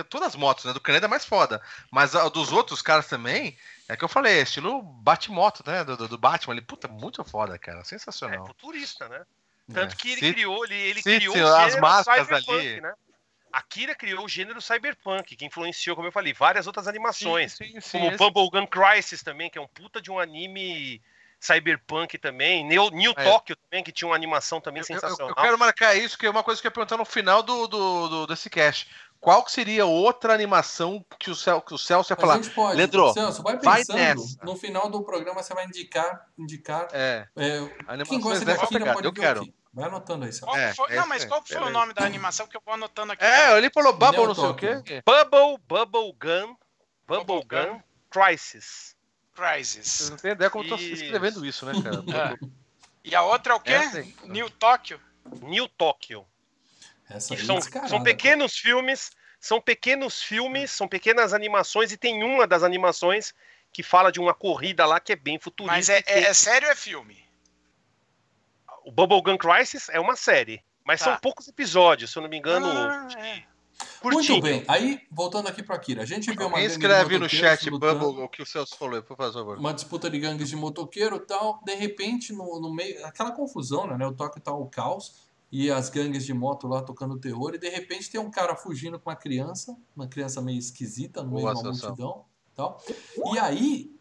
todas 0.08 0.28
as 0.28 0.34
motos, 0.36 0.64
né? 0.64 0.72
Do 0.72 0.80
Caneda 0.80 1.06
é 1.06 1.08
mais 1.08 1.24
foda. 1.24 1.62
Mas 1.90 2.16
a 2.16 2.28
dos 2.28 2.50
outros 2.50 2.82
caras 2.82 3.06
também, 3.06 3.56
é 3.88 3.96
que 3.96 4.02
eu 4.04 4.08
falei, 4.08 4.38
é 4.40 4.42
estilo 4.42 4.82
bate-moto, 4.82 5.62
né? 5.64 5.84
Do, 5.84 5.96
do, 5.96 6.08
do 6.08 6.18
Batman. 6.18 6.54
Ele, 6.54 6.62
puta, 6.62 6.88
muito 6.88 7.22
foda, 7.24 7.56
cara. 7.58 7.80
É 7.80 7.84
Sensacional. 7.84 8.44
futurista, 8.46 9.08
né? 9.08 9.22
Tanto 9.72 9.92
É. 9.92 9.96
que 9.96 10.10
ele 10.12 10.20
Sim. 10.20 10.32
criou, 10.32 10.64
ele, 10.64 10.74
ele 10.74 11.02
Sim, 11.02 11.16
criou 11.16 11.36
o 11.36 11.56
as 11.56 11.78
máscaras 11.78 12.30
ali. 12.30 12.80
né? 12.80 12.92
Akira 13.58 13.94
criou 13.94 14.24
o 14.24 14.28
gênero 14.28 14.60
cyberpunk, 14.60 15.34
que 15.36 15.44
influenciou, 15.46 15.96
como 15.96 16.08
eu 16.08 16.12
falei, 16.12 16.32
várias 16.34 16.66
outras 16.66 16.86
animações. 16.86 17.52
Sim, 17.54 17.80
sim, 17.80 17.98
como 17.98 18.08
esse- 18.08 18.16
Bubblegum 18.18 18.66
Crisis 18.66 19.22
também, 19.22 19.48
que 19.48 19.56
é 19.58 19.60
um 19.60 19.66
puta 19.68 20.00
de 20.00 20.10
um 20.10 20.18
anime 20.18 21.00
cyberpunk 21.40 22.18
também. 22.18 22.64
New, 22.66 22.90
New 22.90 23.12
É. 23.16 23.24
Tokyo 23.24 23.56
também, 23.56 23.82
que 23.84 23.92
tinha 23.92 24.08
uma 24.08 24.14
animação 24.16 24.60
também 24.60 24.80
Eu- 24.80 24.86
eu, 24.94 25.00
sensacional. 25.00 25.28
eu 25.30 25.34
quero 25.34 25.58
marcar 25.58 25.94
isso, 25.94 26.18
que 26.18 26.26
é 26.26 26.30
uma 26.30 26.42
coisa 26.42 26.60
que 26.60 26.66
eu 26.66 26.70
ia 26.70 26.72
perguntar 26.74 26.96
no 26.96 27.04
final 27.04 27.42
do, 27.42 27.66
do, 27.66 28.08
do- 28.08 28.26
desse 28.26 28.50
cast. 28.50 28.88
Qual 29.18 29.42
que 29.42 29.50
seria 29.50 29.86
outra 29.86 30.34
animação 30.34 31.04
que 31.18 31.30
o, 31.30 31.34
Cel, 31.34 31.60
que 31.62 31.72
o 31.72 31.78
Celso 31.78 32.12
ia 32.12 32.16
falar? 32.16 32.36
gente 32.36 32.50
pode. 32.50 32.76
Leandro, 32.76 33.12
Celso, 33.14 33.42
vai 33.42 33.56
vai 33.58 33.78
pensando. 33.78 33.96
nessa. 33.96 34.38
no 34.44 34.54
final 34.56 34.90
do 34.90 35.02
programa 35.02 35.42
você 35.42 35.54
vai 35.54 35.64
indicar, 35.64 36.26
indicar 36.38 36.88
É, 36.92 37.26
é, 37.34 38.04
quem 38.06 38.20
gosta 38.20 38.40
de 38.40 38.44
dessa 38.44 38.64
Akira 38.64 38.92
pode 38.92 39.06
Eu 39.06 39.12
ver 39.12 39.20
quero. 39.20 39.40
aqui. 39.40 39.54
Vai 39.76 39.84
anotando 39.88 40.24
aí. 40.24 40.40
Qual 40.40 40.56
É, 40.56 40.74
foi- 40.74 40.90
é 40.90 40.96
não, 40.96 41.06
mas 41.06 41.22
qual 41.26 41.44
foi 41.44 41.58
o 41.58 41.68
nome 41.68 41.92
da 41.92 42.02
animação 42.02 42.46
que 42.46 42.56
eu 42.56 42.62
vou 42.64 42.72
anotando 42.72 43.12
aqui? 43.12 43.22
É, 43.22 43.58
ele 43.58 43.68
falou 43.68 43.92
Bubble, 43.92 44.16
Neo 44.16 44.28
não 44.28 44.34
sei 44.34 44.44
o 44.44 44.46
Tokyo. 44.48 44.82
quê. 44.82 45.02
Bubble, 45.04 45.58
Bubblegum, 45.68 46.56
Bubblegum. 47.06 47.44
Bubblegum 47.44 47.82
Crisis. 48.10 48.96
Vocês 49.34 49.34
Crisis. 49.34 50.10
não 50.10 50.16
têm 50.16 50.30
ideia 50.32 50.48
como 50.48 50.64
eu 50.64 50.68
tô 50.70 50.76
escrevendo 50.76 51.44
isso, 51.44 51.66
né, 51.66 51.74
cara? 51.82 52.02
É. 52.42 52.46
E 53.04 53.14
a 53.14 53.22
outra 53.22 53.52
é 53.52 53.56
o 53.56 53.60
quê? 53.60 53.72
Essa 53.72 53.98
aí. 53.98 54.16
New 54.24 54.48
Tóquio. 54.48 54.98
New 55.42 55.68
Tokyo. 55.68 56.26
Essa 57.10 57.34
aí 57.34 57.44
são, 57.44 57.60
são 57.60 58.02
pequenos 58.02 58.56
filmes, 58.56 59.10
são 59.38 59.60
pequenos 59.60 60.22
filmes, 60.22 60.70
são 60.70 60.88
pequenas 60.88 61.34
animações, 61.34 61.92
e 61.92 61.98
tem 61.98 62.24
uma 62.24 62.46
das 62.46 62.62
animações 62.62 63.34
que 63.70 63.82
fala 63.82 64.10
de 64.10 64.18
uma 64.18 64.32
corrida 64.32 64.86
lá 64.86 64.98
que 64.98 65.12
é 65.12 65.16
bem 65.16 65.38
futurista. 65.38 65.76
Mas 65.76 65.90
é, 65.90 66.02
é, 66.06 66.20
é 66.22 66.32
sério 66.34 66.66
ou 66.66 66.72
é 66.72 66.74
filme? 66.74 67.25
O 68.86 68.92
Bubblegum 68.92 69.36
Crisis 69.36 69.88
é 69.88 69.98
uma 69.98 70.14
série, 70.14 70.62
mas 70.84 71.00
Tá. 71.00 71.06
são 71.06 71.18
poucos 71.20 71.48
episódios, 71.48 72.12
se 72.12 72.16
eu 72.18 72.22
não 72.22 72.30
me 72.30 72.38
engano, 72.38 72.66
Ah, 72.68 73.08
é. 73.18 73.42
Muito 74.02 74.40
bem. 74.40 74.64
Aí, 74.68 75.00
voltando 75.10 75.48
aqui 75.48 75.60
para 75.60 75.74
Akira, 75.74 76.02
a 76.02 76.06
gente 76.06 76.30
vê 76.32 76.44
uma 76.44 76.62
escreve 76.62 77.18
no 77.18 77.28
chat 77.28 77.68
lutando, 77.68 77.98
Bubble 78.06 78.22
o 78.22 78.28
que 78.28 78.40
o 78.40 78.46
Celso 78.46 78.76
falou, 78.78 79.02
por 79.02 79.16
favor. 79.16 79.58
Uma 79.58 79.74
disputa 79.74 80.08
de 80.08 80.20
gangues 80.20 80.48
de 80.48 80.54
motoqueiro 80.54 81.16
e 81.16 81.20
tal. 81.20 81.60
De 81.64 81.74
repente, 81.74 82.32
no, 82.32 82.60
no 82.60 82.72
meio. 82.72 83.04
Aquela 83.04 83.32
confusão, 83.32 83.86
né? 83.88 84.06
O 84.06 84.12
toque 84.14 84.40
tá 84.40 84.52
o 84.54 84.66
caos. 84.66 85.26
E 85.52 85.70
as 85.70 85.90
gangues 85.90 86.24
de 86.24 86.32
moto 86.32 86.66
lá 86.68 86.80
tocando 86.80 87.18
terror. 87.18 87.54
E 87.54 87.58
de 87.58 87.68
repente 87.68 88.08
tem 88.10 88.20
um 88.20 88.30
cara 88.30 88.54
fugindo 88.56 88.98
com 88.98 89.10
uma 89.10 89.16
criança. 89.16 89.76
Uma 89.94 90.06
criança 90.08 90.40
meio 90.40 90.58
esquisita 90.58 91.22
no 91.22 91.30
meio 91.32 91.42
Boa 91.42 91.54
de 91.54 91.60
uma 91.60 91.74
situação. 91.74 92.06
multidão. 92.06 92.24
Tal. 92.54 92.82
E 93.34 93.38
aí, 93.38 93.95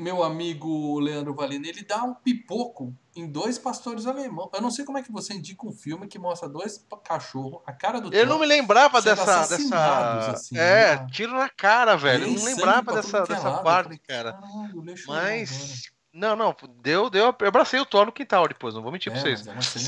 meu 0.00 0.22
amigo 0.22 0.98
Leandro 0.98 1.34
Valina, 1.34 1.68
ele 1.68 1.84
dá 1.84 2.02
um 2.02 2.14
pipoco 2.14 2.94
em 3.14 3.26
dois 3.30 3.58
pastores 3.58 4.06
alemãos. 4.06 4.48
Eu 4.54 4.62
não 4.62 4.70
sei 4.70 4.84
como 4.84 4.98
é 4.98 5.02
que 5.02 5.12
você 5.12 5.34
indica 5.34 5.66
um 5.66 5.72
filme 5.72 6.06
que 6.08 6.18
mostra 6.18 6.48
dois 6.48 6.84
cachorros, 7.04 7.60
a 7.66 7.72
cara 7.72 8.00
do 8.00 8.12
Eu 8.14 8.24
não 8.26 8.32
Thor, 8.38 8.40
me 8.40 8.46
lembrava 8.46 9.02
dessa. 9.02 9.46
dessa... 9.46 10.32
assim, 10.32 10.56
é, 10.56 10.96
né? 10.96 11.06
tiro 11.12 11.32
na 11.32 11.48
cara, 11.48 11.96
velho. 11.96 12.24
Eu 12.26 12.32
não 12.32 12.44
lembrava 12.44 12.82
pra 12.84 12.94
dessa, 12.94 13.18
é 13.18 13.26
dessa 13.26 13.52
parte, 13.58 13.98
cara. 13.98 14.32
Caralho, 14.32 14.80
agora. 14.80 14.94
Mas. 15.06 15.90
Não, 16.12 16.34
não, 16.34 16.56
deu, 16.82 17.08
deu. 17.08 17.26
Eu 17.38 17.48
abracei 17.48 17.78
o 17.78 17.86
Thor 17.86 18.04
no 18.04 18.10
quintal 18.10 18.48
depois, 18.48 18.74
não 18.74 18.82
vou 18.82 18.90
mentir 18.90 19.12
pra 19.12 19.20
É, 19.20 19.36
vocês. 19.36 19.46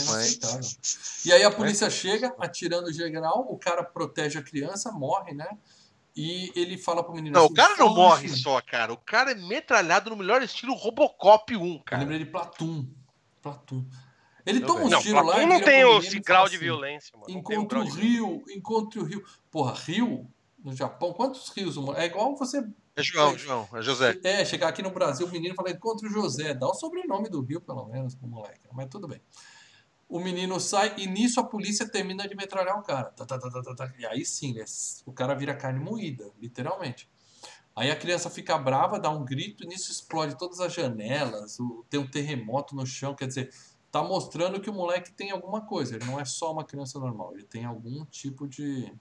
mas 0.08 1.24
é. 1.24 1.28
E 1.28 1.32
aí 1.32 1.42
a 1.42 1.50
polícia 1.50 1.90
chega, 1.90 2.32
atirando 2.38 2.86
o 2.86 2.92
geral, 2.92 3.44
o 3.50 3.58
cara 3.58 3.82
protege 3.82 4.38
a 4.38 4.42
criança, 4.42 4.92
morre, 4.92 5.34
né? 5.34 5.48
E 6.14 6.52
ele 6.54 6.76
fala 6.76 7.02
pro 7.02 7.14
menino 7.14 7.34
Não, 7.34 7.44
assim, 7.44 7.52
o 7.52 7.56
cara 7.56 7.76
não 7.76 7.94
morre 7.94 8.28
só, 8.28 8.60
cara. 8.60 8.92
O 8.92 8.98
cara 8.98 9.32
é 9.32 9.34
metralhado 9.34 10.10
no 10.10 10.16
melhor 10.16 10.42
estilo 10.42 10.74
Robocop 10.74 11.56
1, 11.56 11.74
Eu 11.74 11.80
cara. 11.84 12.00
lembrei 12.02 12.18
de 12.18 12.26
Platum. 12.26 12.86
Platum. 13.40 13.84
Ele 14.44 14.62
Eu 14.62 14.66
toma 14.66 14.82
uns 14.82 14.90
Não, 14.90 15.00
tiros 15.00 15.24
lá 15.26 15.42
e 15.42 15.46
não 15.46 15.60
tem 15.60 15.98
esse 15.98 16.18
grau 16.20 16.48
de 16.48 16.56
assim, 16.56 16.64
violência, 16.64 17.12
mano. 17.16 17.26
Tem 17.44 17.58
o 17.58 17.84
rio, 17.84 18.42
encontre 18.50 18.98
o 18.98 19.04
rio. 19.04 19.24
Porra, 19.50 19.72
rio 19.74 20.28
no 20.62 20.74
Japão, 20.74 21.12
quantos 21.12 21.48
rios? 21.50 21.76
mano? 21.76 21.96
É 21.96 22.06
igual 22.06 22.36
você 22.36 22.64
É 22.94 23.02
João, 23.02 23.36
João, 23.38 23.68
é 23.72 23.82
José. 23.82 24.18
É, 24.22 24.44
chegar 24.44 24.68
aqui 24.68 24.82
no 24.82 24.90
Brasil, 24.90 25.26
o 25.26 25.30
menino 25.30 25.54
fala, 25.54 25.70
encontra 25.70 26.06
o 26.06 26.10
José, 26.10 26.54
dá 26.54 26.66
o 26.68 26.74
sobrenome 26.74 27.28
do 27.28 27.40
Rio, 27.40 27.60
pelo 27.60 27.86
menos, 27.86 28.14
pro 28.14 28.28
moleque, 28.28 28.60
mas 28.72 28.88
tudo 28.88 29.08
bem. 29.08 29.20
O 30.12 30.20
menino 30.20 30.60
sai 30.60 30.94
e 30.98 31.06
nisso 31.06 31.40
a 31.40 31.44
polícia 31.44 31.88
termina 31.88 32.28
de 32.28 32.34
metralhar 32.36 32.78
o 32.78 32.82
cara. 32.82 33.04
Tá, 33.04 33.24
tá, 33.24 33.38
tá. 33.38 33.92
E 33.98 34.04
aí 34.04 34.26
sim, 34.26 34.52
né, 34.52 34.64
o 35.06 35.12
cara 35.12 35.34
vira 35.34 35.54
carne 35.56 35.80
moída, 35.80 36.30
literalmente. 36.38 37.08
Aí 37.74 37.90
a 37.90 37.96
criança 37.96 38.28
fica 38.28 38.58
brava, 38.58 39.00
dá 39.00 39.08
um 39.08 39.24
grito, 39.24 39.64
e 39.64 39.66
nisso 39.66 39.90
explode 39.90 40.36
todas 40.36 40.60
as 40.60 40.70
janelas, 40.74 41.56
tem 41.88 41.98
um 41.98 42.06
terremoto 42.06 42.76
no 42.76 42.84
chão, 42.86 43.14
quer 43.14 43.26
dizer, 43.26 43.54
tá 43.90 44.02
mostrando 44.02 44.60
que 44.60 44.68
o 44.68 44.74
moleque 44.74 45.10
tem 45.12 45.30
alguma 45.30 45.62
coisa, 45.62 45.96
ele 45.96 46.04
não 46.04 46.20
é 46.20 46.26
só 46.26 46.52
uma 46.52 46.64
criança 46.64 46.98
normal, 46.98 47.32
ele 47.32 47.44
tem 47.44 47.64
algum 47.64 48.04
tipo 48.04 48.46
de 48.46 48.92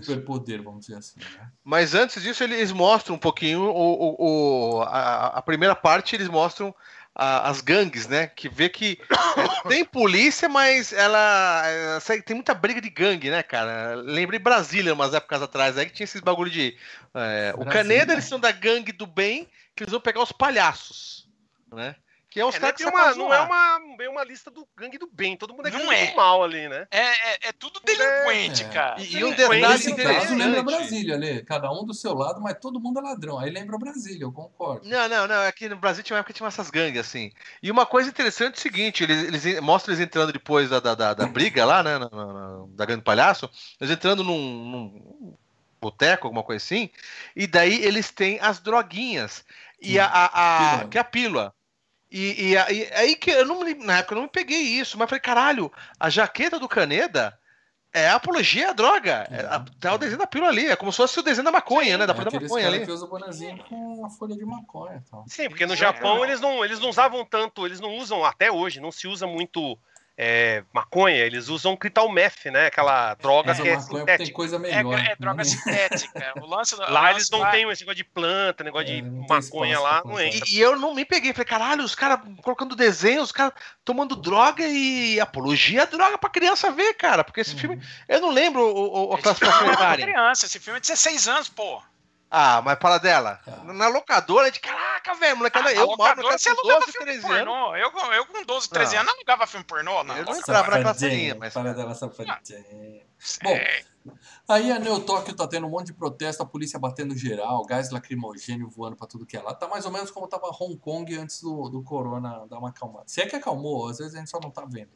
superpoder, 0.00 0.62
vamos 0.64 0.80
dizer 0.86 0.98
assim, 0.98 1.20
né? 1.20 1.52
Mas 1.62 1.94
antes 1.94 2.20
disso, 2.20 2.42
eles 2.42 2.72
mostram 2.72 3.14
um 3.14 3.18
pouquinho 3.18 3.60
o, 3.60 3.70
o- 3.70 4.78
o- 4.78 4.82
a, 4.82 5.28
a 5.38 5.42
primeira 5.42 5.76
parte, 5.76 6.16
eles 6.16 6.28
mostram 6.28 6.74
a- 7.16 7.48
as 7.48 7.60
gangues, 7.62 8.06
né? 8.06 8.26
Que 8.26 8.48
vê 8.48 8.68
que 8.68 8.98
é, 9.10 9.68
tem 9.68 9.84
polícia, 9.84 10.48
mas 10.48 10.92
ela, 10.92 11.62
é, 11.66 12.20
tem 12.20 12.34
muita 12.36 12.52
briga 12.54 12.80
de 12.80 12.90
gangue, 12.90 13.30
né, 13.30 13.42
cara? 13.42 13.94
Lembrei 13.96 14.38
Brasília 14.38 14.92
umas 14.92 15.14
épocas 15.14 15.40
atrás, 15.42 15.78
aí 15.78 15.86
que 15.86 15.92
tinha 15.94 16.04
esses 16.04 16.20
bagulho 16.20 16.50
de. 16.50 16.76
é, 17.14 17.54
o. 17.56 17.64
Caneda, 17.64 18.12
eles 18.12 18.26
são 18.26 18.38
da 18.38 18.52
gangue 18.52 18.92
do 18.92 19.06
bem, 19.06 19.48
que 19.74 19.82
eles 19.82 19.90
vão 19.92 20.00
pegar 20.00 20.22
os 20.22 20.30
palhaços, 20.32 21.26
né? 21.72 21.96
Que 22.36 22.40
é 22.40 22.44
os 22.44 22.54
É, 22.54 22.58
não, 22.60 22.68
é 22.68 22.72
caras 22.72 22.76
que 22.76 22.84
bem 22.84 22.92
são 22.92 23.00
uma, 23.00 23.14
não 23.14 23.32
é 23.34 23.40
uma, 23.40 23.96
bem 23.96 24.08
uma 24.08 24.22
lista 24.22 24.50
do 24.50 24.68
gangue 24.76 24.98
do 24.98 25.08
bem. 25.10 25.38
Todo 25.38 25.54
mundo 25.54 25.68
é 25.68 25.70
gangue 25.70 25.94
é. 25.94 26.10
do 26.10 26.16
mal 26.16 26.44
ali, 26.44 26.68
né? 26.68 26.86
É, 26.90 27.00
é, 27.00 27.38
é 27.48 27.52
tudo 27.52 27.80
delinquente, 27.80 28.62
É. 28.62 28.68
cara. 28.68 29.00
E, 29.00 29.16
e 29.16 29.24
um 29.24 29.30
detalhe 29.30 29.62
caso, 29.62 29.88
lembra 29.88 30.02
interessante. 30.02 30.62
Brasília, 30.64 31.16
né? 31.16 31.40
Cada 31.40 31.72
um 31.72 31.82
do 31.86 31.94
seu 31.94 32.12
lado, 32.12 32.38
mas 32.42 32.58
todo 32.60 32.78
mundo 32.78 32.98
é 32.98 33.02
ladrão. 33.02 33.38
Aí 33.38 33.48
lembra 33.48 33.78
Brasília, 33.78 34.24
eu 34.24 34.32
concordo. 34.32 34.86
Não, 34.86 35.08
não, 35.08 35.26
não. 35.26 35.46
Aqui 35.46 35.66
no 35.66 35.76
Brasil 35.78 36.04
tinha 36.04 36.14
uma 36.14 36.18
época 36.20 36.34
que 36.34 36.36
tinha 36.36 36.46
essas 36.46 36.68
gangues, 36.68 37.00
assim. 37.00 37.32
E 37.62 37.70
uma 37.70 37.86
coisa 37.86 38.10
interessante 38.10 38.56
é 38.56 38.58
o 38.58 38.60
seguinte: 38.60 39.02
eles, 39.02 39.24
eles 39.44 39.60
mostram 39.62 39.94
eles 39.94 40.04
entrando 40.06 40.30
depois 40.30 40.68
da, 40.68 40.78
da, 40.78 40.94
da, 40.94 41.14
da 41.14 41.26
briga 41.26 41.64
lá, 41.64 41.82
né? 41.82 41.96
na- 41.96 42.10
na- 42.10 42.32
na- 42.34 42.64
da 42.68 42.84
Grande 42.84 43.02
Palhaço, 43.02 43.48
eles 43.80 43.90
entrando 43.94 44.22
num, 44.22 44.36
num 44.38 45.34
boteco, 45.80 46.26
alguma 46.26 46.42
coisa 46.42 46.62
assim, 46.62 46.90
e 47.34 47.46
daí 47.46 47.82
eles 47.82 48.10
têm 48.10 48.38
as 48.42 48.60
droguinhas. 48.60 49.42
E 49.80 49.98
a, 49.98 50.04
a, 50.04 50.80
a- 50.80 50.84
que 50.88 50.98
é 50.98 51.00
a 51.00 51.04
pílula. 51.04 51.55
E, 52.10 52.50
e, 52.50 52.56
a- 52.56 52.70
e 52.70 52.88
aí 52.92 53.16
que 53.16 53.30
eu 53.30 53.44
não 53.44 53.60
me, 53.60 53.74
na 53.74 53.98
época 53.98 54.14
eu 54.14 54.16
não 54.16 54.22
me 54.24 54.30
peguei 54.30 54.60
isso, 54.60 54.96
mas 54.98 55.08
falei, 55.08 55.20
caralho, 55.20 55.72
a 55.98 56.08
jaqueta 56.08 56.58
do 56.58 56.68
Caneda 56.68 57.36
é 57.92 58.08
apologia 58.10 58.70
à 58.70 58.72
droga. 58.72 59.26
É, 59.30 59.40
a- 59.46 59.64
tá 59.80 59.94
o 59.94 59.98
desenho 59.98 60.18
da 60.18 60.26
pílula 60.26 60.50
ali, 60.50 60.66
é 60.66 60.76
como 60.76 60.92
se 60.92 60.96
fosse 60.98 61.18
o 61.18 61.22
desenho 61.22 61.44
da 61.44 61.50
maconha, 61.52 61.96
né? 61.98 62.06
Da 62.06 62.12
é 62.12 62.16
folha 62.16 62.30
da 62.30 62.40
maconha 62.40 62.66
ali. 62.68 62.84
que 62.84 62.92
usam 62.92 63.08
bonezinho 63.08 63.58
com 63.68 64.04
a 64.06 64.10
folha 64.10 64.36
de 64.36 64.44
maconha 64.44 65.02
e 65.04 65.10
tal. 65.10 65.24
Sim, 65.26 65.48
porque 65.48 65.66
no 65.66 65.72
é 65.72 65.76
Japão 65.76 66.12
legal. 66.12 66.24
eles 66.26 66.40
não, 66.40 66.64
eles 66.64 66.78
não 66.78 66.90
usavam 66.90 67.24
tanto, 67.24 67.66
eles 67.66 67.80
não 67.80 67.96
usam 67.96 68.24
até 68.24 68.52
hoje, 68.52 68.80
não 68.80 68.92
se 68.92 69.08
usa 69.08 69.26
muito 69.26 69.78
é, 70.18 70.64
maconha, 70.72 71.16
eles 71.18 71.48
usam 71.48 71.76
crystal 71.76 72.08
meth, 72.10 72.46
né? 72.46 72.66
Aquela 72.66 73.14
droga 73.14 73.52
a 73.52 73.54
que 73.54 73.68
é 73.68 73.76
maconha 73.76 74.04
tem 74.06 74.16
sintética. 74.16 74.34
coisa 74.36 74.56
É, 74.56 74.58
melhor. 74.58 74.98
é 74.98 75.14
droga 75.18 75.36
né? 75.38 75.44
sintética. 75.44 76.32
O 76.40 76.46
lance 76.46 76.74
do, 76.74 76.82
o 76.82 76.90
Lá 76.90 77.00
lance 77.02 77.14
eles 77.16 77.30
não 77.30 77.38
lá- 77.40 77.50
têm 77.50 77.70
esse 77.70 77.82
negócio 77.82 77.96
de 77.96 78.04
planta, 78.04 78.64
negócio 78.64 78.88
É, 78.88 78.94
de 78.96 79.02
maconha 79.02 79.78
lá, 79.78 80.02
não 80.04 80.18
entra. 80.18 80.40
E, 80.48 80.56
e 80.56 80.60
eu 80.60 80.76
não 80.78 80.94
me 80.94 81.04
peguei. 81.04 81.32
Falei, 81.32 81.46
caralho, 81.46 81.84
os 81.84 81.94
caras 81.94 82.20
colocando 82.42 82.74
desenho, 82.74 83.20
os 83.22 83.30
caras 83.32 83.52
tomando 83.84 84.16
droga 84.16 84.66
e 84.66 85.20
apologia 85.20 85.82
à 85.82 85.84
droga 85.86 86.16
pra 86.16 86.30
criança 86.30 86.70
ver, 86.72 86.94
cara. 86.94 87.22
Porque 87.22 87.40
esse 87.42 87.52
Uhum. 87.54 87.58
filme. 87.58 87.82
Eu 88.08 88.20
não 88.20 88.30
lembro 88.30 88.62
o, 88.62 89.10
o, 89.10 89.14
a 89.14 89.18
classificação 89.20 89.62
é 89.62 89.64
pra 89.64 89.72
etária. 89.74 90.06
criança. 90.06 90.46
Esse 90.46 90.58
filme 90.58 90.78
é 90.78 90.80
16 90.80 91.28
anos, 91.28 91.48
pô. 91.48 91.82
Ah, 92.38 92.60
mas 92.60 92.78
para 92.78 92.98
dela. 92.98 93.40
Tá. 93.46 93.64
Na 93.64 93.88
locadora, 93.88 94.50
de 94.50 94.60
caraca, 94.60 95.14
velho, 95.14 95.38
molecada. 95.38 95.70
Ah, 95.70 95.72
eu 95.72 95.86
na 95.86 95.96
moro 95.96 96.16
na 96.22 96.28
casa 96.28 96.54
com 96.54 96.60
alugava 96.60 96.80
12, 96.80 96.92
filme 96.92 97.12
13 97.12 97.26
anos. 97.26 97.36
pornô. 97.38 97.76
Eu, 97.76 97.90
com- 97.90 98.12
eu 98.12 98.26
com 98.26 98.42
12, 98.44 98.68
13 98.68 98.92
Não. 98.92 99.00
anos 99.00 99.06
não 99.12 99.16
alugava 99.18 99.46
filme 99.46 99.64
pornô, 99.64 100.04
não. 100.04 100.16
Eu 100.18 100.24
não 100.26 100.36
entrava 100.36 100.66
Safadinha, 100.66 100.94
salinha, 100.94 101.34
mas. 101.34 101.54
Para 101.54 101.72
dela, 101.72 101.94
safadinha. 101.94 102.38
Bom, 103.42 103.50
é, 103.50 103.84
aí 104.46 104.70
a 104.70 104.78
Neo 104.78 105.00
Tóquio 105.00 105.34
tá 105.34 105.48
tendo 105.48 105.66
um 105.66 105.70
monte 105.70 105.86
de 105.86 105.94
protesto, 105.94 106.42
a 106.42 106.46
polícia 106.46 106.78
batendo 106.78 107.16
geral, 107.16 107.64
gás 107.64 107.90
lacrimogênio 107.90 108.68
voando 108.68 108.96
pra 108.96 109.06
tudo 109.06 109.24
que 109.24 109.34
é 109.34 109.40
lá. 109.40 109.54
Tá 109.54 109.66
mais 109.66 109.86
ou 109.86 109.90
menos 109.90 110.10
como 110.10 110.28
tava 110.28 110.48
Hong 110.48 110.76
Kong 110.76 111.16
antes 111.16 111.40
do, 111.40 111.70
do 111.70 111.82
corona 111.82 112.46
dar 112.50 112.58
uma 112.58 112.68
acalmada. 112.68 113.04
Se 113.08 113.22
é 113.22 113.26
que 113.26 113.34
acalmou, 113.36 113.88
às 113.88 113.96
vezes 113.96 114.14
a 114.14 114.18
gente 114.18 114.28
só 114.28 114.38
não 114.42 114.50
tá 114.50 114.62
vendo. 114.68 114.90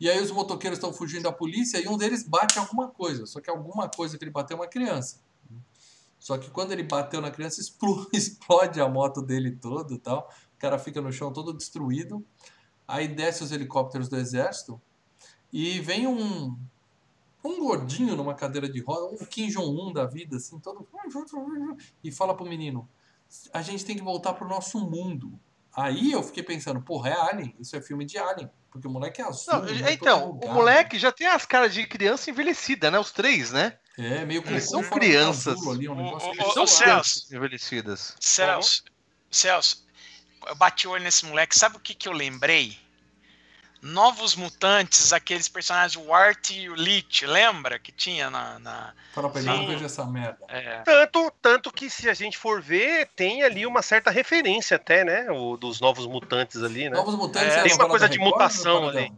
E 0.00 0.08
aí 0.08 0.18
os 0.18 0.30
motoqueiros 0.30 0.78
estão 0.78 0.94
fugindo 0.94 1.24
da 1.24 1.32
polícia 1.32 1.76
e 1.78 1.86
um 1.88 1.98
deles 1.98 2.26
bate 2.26 2.58
alguma 2.58 2.88
coisa. 2.88 3.26
Só 3.26 3.38
que 3.38 3.50
alguma 3.50 3.86
coisa 3.86 4.16
que 4.16 4.24
ele 4.24 4.30
bateu 4.30 4.56
é 4.56 4.60
uma 4.60 4.66
criança. 4.66 5.20
Só 6.24 6.38
que 6.38 6.50
quando 6.50 6.72
ele 6.72 6.82
bateu 6.82 7.20
na 7.20 7.30
criança, 7.30 7.60
explo- 7.60 8.08
explode 8.10 8.80
a 8.80 8.88
moto 8.88 9.20
dele 9.20 9.50
todo 9.56 9.98
tal. 9.98 10.30
O 10.56 10.58
cara 10.58 10.78
fica 10.78 11.02
no 11.02 11.12
chão 11.12 11.30
todo 11.30 11.52
destruído. 11.52 12.24
Aí 12.88 13.06
desce 13.06 13.44
os 13.44 13.52
helicópteros 13.52 14.08
do 14.08 14.16
exército 14.16 14.80
e 15.52 15.80
vem 15.80 16.06
um 16.06 16.58
um 17.44 17.58
gordinho 17.60 18.16
numa 18.16 18.32
cadeira 18.34 18.66
de 18.66 18.80
roda, 18.80 19.04
um 19.04 19.26
Kim 19.26 19.48
Jong-un 19.48 19.92
da 19.92 20.06
vida, 20.06 20.38
assim, 20.38 20.58
todo. 20.58 20.88
E 22.02 22.10
fala 22.10 22.34
pro 22.34 22.46
menino: 22.46 22.88
a 23.52 23.60
gente 23.60 23.84
tem 23.84 23.94
que 23.94 24.02
voltar 24.02 24.32
pro 24.32 24.48
nosso 24.48 24.80
mundo. 24.80 25.38
Aí 25.76 26.12
eu 26.12 26.22
fiquei 26.22 26.42
pensando, 26.42 26.80
porra, 26.80 27.10
é 27.10 27.20
Alien, 27.20 27.54
isso 27.60 27.76
é 27.76 27.82
filme 27.82 28.06
de 28.06 28.16
Alien. 28.16 28.50
Porque 28.74 28.88
o 28.88 28.90
moleque 28.90 29.22
é 29.22 29.24
azul. 29.24 29.54
Não, 29.54 29.60
né, 29.62 29.82
todo 29.82 29.92
então, 29.92 30.30
o 30.42 30.48
moleque 30.52 30.98
já 30.98 31.12
tem 31.12 31.28
as 31.28 31.46
caras 31.46 31.72
de 31.72 31.86
criança 31.86 32.28
envelhecida, 32.28 32.90
né? 32.90 32.98
Os 32.98 33.12
três, 33.12 33.52
né? 33.52 33.78
É, 33.96 34.24
meio 34.24 34.42
com 34.42 34.50
Eles 34.50 34.68
são 34.68 34.82
crianças. 34.82 35.64
ali, 35.68 35.88
um 35.88 35.92
O- 35.92 35.94
negócio 35.94 36.28
o- 36.32 36.52
São 36.52 36.64
o 36.64 36.66
Celso. 36.66 36.82
crianças 36.82 37.30
envelhecidas. 37.30 38.16
Celso, 38.18 38.82
Celso, 39.30 39.86
eu 40.48 40.56
bati 40.56 40.88
o 40.88 40.90
olho 40.90 41.04
nesse 41.04 41.24
moleque. 41.24 41.56
Sabe 41.56 41.76
o 41.76 41.80
que, 41.80 41.94
que 41.94 42.08
eu 42.08 42.12
lembrei? 42.12 42.76
Novos 43.84 44.34
Mutantes, 44.34 45.12
aqueles 45.12 45.46
personagens 45.46 45.94
o 46.02 46.14
Art 46.14 46.50
e 46.52 46.70
o 46.70 46.74
Lich, 46.74 47.26
lembra 47.26 47.78
que 47.78 47.92
tinha 47.92 48.30
na. 48.30 48.58
na- 48.58 48.94
Sim. 49.34 49.66
vejo 49.66 49.84
essa 49.84 50.06
merda. 50.06 50.38
é, 50.48 50.80
Tanto, 50.80 51.30
tanto 51.42 51.70
que 51.70 51.90
se 51.90 52.08
a 52.08 52.14
gente 52.14 52.38
for 52.38 52.62
ver, 52.62 53.10
tem 53.14 53.42
ali 53.42 53.66
uma 53.66 53.82
certa 53.82 54.10
referência 54.10 54.76
até, 54.76 55.04
né? 55.04 55.30
O, 55.30 55.58
dos 55.58 55.80
novos 55.82 56.06
mutantes 56.06 56.62
ali, 56.62 56.88
né? 56.88 56.96
Novos 56.96 57.14
Mutantes 57.14 57.56
É, 57.56 57.60
é 57.60 57.62
tem 57.62 57.74
uma 57.74 57.86
coisa 57.86 58.08
de 58.08 58.16
Record 58.16 58.32
mutação 58.32 58.88
ali. 58.88 59.12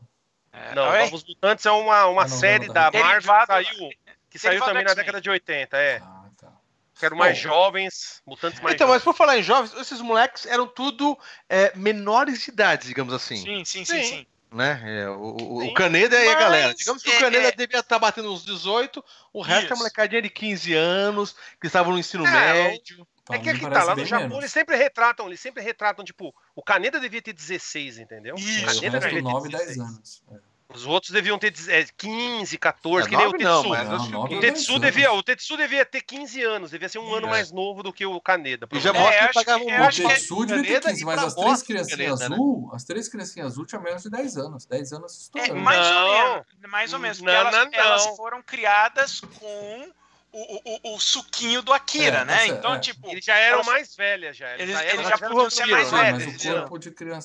é, 0.53 0.75
Não, 0.75 0.89
oi? 0.91 0.99
Novos 0.99 1.25
Mutantes 1.25 1.65
é 1.65 1.71
uma, 1.71 2.07
uma 2.07 2.25
É 2.25 2.29
série 2.29 2.67
da. 2.67 2.91
Marvel 2.91 3.21
que 3.21 3.47
saiu, 3.47 3.91
que 4.31 4.39
saiu 4.41 4.65
também 4.65 4.83
na 4.85 4.95
década 4.95 5.21
de 5.21 5.31
80, 5.31 5.77
é. 5.77 6.03
Ah, 6.03 6.25
tá. 6.37 6.53
Que 6.99 7.07
eram 7.07 7.17
mais 7.17 7.37
Bom. 7.37 7.43
jovens, 7.45 8.21
mutantes 8.27 8.61
mais 8.61 8.75
Então, 8.75 8.89
mas 8.89 8.97
jovens. 9.01 9.05
por 9.05 9.15
falar 9.17 9.39
em 9.39 9.43
jovens, 9.45 9.73
esses 9.81 10.01
moleques 10.01 10.45
eram 10.45 10.67
tudo 10.67 11.17
é, 11.49 11.73
menores 11.77 12.43
de 12.43 12.51
idade, 12.51 12.89
digamos 12.89 13.15
assim. 13.15 13.37
Sim, 13.37 13.65
sim, 13.65 13.85
sim, 13.85 14.03
Sim. 14.03 14.03
sim. 14.03 14.27
Né? 14.53 14.81
É, 15.03 15.09
o, 15.11 15.35
o- 15.35 15.61
Sim. 15.63 15.71
o 15.71 15.75
Caneda 15.75 16.17
e 16.19 16.29
a 16.29 16.31
Mas, 16.33 16.39
galera. 16.41 16.75
Digamos 16.75 17.03
que 17.03 17.11
é, 17.11 17.17
o 17.17 17.21
Caneda 17.21 17.49
é. 17.49 17.53
devia 17.53 17.81
estar 17.81 17.99
batendo 17.99 18.33
uns 18.33 18.45
18, 18.45 19.05
o 19.33 19.43
resto 19.43 19.63
é 19.65 19.67
Isso. 19.73 19.77
molecadinha 19.77 20.23
de 20.23 20.31
15 20.31 20.73
anos, 20.75 21.35
que 21.61 21.67
estavam 21.67 21.93
no 21.93 21.99
ensino 21.99 22.27
É, 22.27 22.31
médio. 22.31 23.07
É 23.29 23.39
que 23.41 23.51
aqui 23.51 23.69
tá, 23.69 23.83
lá 23.83 23.97
no 23.97 24.05
Japão 24.05 24.29
menos. 24.29 24.39
eles 24.39 24.53
sempre 24.53 24.77
retratam, 24.77 25.27
eles 25.27 25.41
sempre 25.41 25.61
retratam, 25.61 26.05
tipo, 26.05 26.33
o 26.55 26.63
Caneda 26.63 27.01
devia 27.01 27.21
ter 27.21 27.33
16, 27.33 27.99
entendeu? 27.99 28.37
Isso, 28.37 28.65
É, 28.65 28.73
o 28.73 28.77
o 28.77 28.81
Caneda 28.81 28.99
resto, 28.99 29.09
devia 29.09 29.23
ter 29.23 29.23
9, 29.23 29.49
10 29.49 29.67
16. 29.67 29.79
anos. 29.91 30.23
É. 30.31 30.46
Os 30.75 30.85
outros 30.85 31.13
deviam 31.13 31.39
ter 31.39 31.55
é, 31.69 31.87
15, 31.97 32.59
14, 32.59 33.07
É, 33.07 33.11
que 33.11 33.17
nem 33.17 33.27
o 33.27 33.31
nove 33.31 33.45
não, 33.45 33.63
Tetsu. 33.63 33.69
mas 33.69 34.11
Não, 34.11 34.21
O 34.21 34.23
ou 34.35 34.41
Tetsu, 34.41 34.79
10 34.79 34.81
devia, 34.81 35.09
anos. 35.09 35.21
o 35.21 35.23
Tetsu 35.23 35.57
devia 35.57 35.85
ter 35.87 36.01
15 36.03 36.43
anos, 36.43 36.71
devia 36.73 36.89
ser 36.89 36.99
um 36.99 37.15
ano 37.15 37.29
É. 37.29 37.31
mais 37.31 37.53
novo 37.53 37.83
do 37.85 37.93
que 37.93 38.05
o 38.05 38.21
Caneda. 38.21 38.67
E 38.73 38.81
já 38.81 38.91
É, 38.91 38.93
mostra 38.93 39.25
eu 39.25 39.29
que 39.29 39.45
que- 39.45 39.51
eu 39.51 39.85
O 39.85 39.89
que- 39.91 40.03
Tetsu 40.15 40.45
devia 40.47 40.63
ter 40.63 40.65
Caneda 40.65 40.89
15, 40.91 41.03
e 41.03 41.05
mas 41.07 41.23
as 41.25 41.35
três 41.35 41.63
criancinhas 41.63 42.21
né? 42.21 42.27
azul, 42.27 42.71
as 42.75 42.85
três 42.85 43.09
criancinhas 43.09 43.47
azul 43.53 43.65
tinham 43.65 43.83
menos 43.83 44.03
de 44.03 44.11
10 44.11 44.37
anos. 44.37 44.67
10 44.67 44.93
anos 44.93 45.13
É, 45.13 45.39
estourando. 45.41 45.61
mais 45.65 45.87
ou 45.87 45.93
Não. 45.95 46.13
menos. 46.33 46.47
Mais 46.69 46.93
ou 46.93 46.99
menos. 46.99 47.21
Não, 47.21 47.25
Porque 47.33 47.39
elas, 47.47 47.55
não, 47.55 47.71
não. 47.71 47.79
elas 47.79 48.17
foram 48.17 48.43
criadas 48.43 49.21
com 49.21 49.89
o, 50.33 50.41
o, 50.43 50.91
o- 50.93 50.95
o 50.97 51.01
suquinho 51.01 51.63
do 51.63 51.73
Akira, 51.73 52.19
É, 52.19 52.25
né? 52.25 52.47
então, 52.49 52.75
é. 52.75 52.79
tipo, 52.81 53.09
Eles 53.09 53.25
já 53.25 53.37
eram 53.37 53.55
elas- 53.59 53.67
mais 53.67 53.95
velhas 53.95 54.37
já. 54.37 54.53
Eles- 54.55 54.75
já 54.75 54.83
eram- 54.83 54.95
eles 54.95 55.09
já 55.09 55.17
já 55.17 55.29
podiam 55.29 55.49
ser 55.51 55.67
mais 55.67 55.93
É, 55.93 55.97
velhos, 55.97 56.23
Eles, 56.23 56.45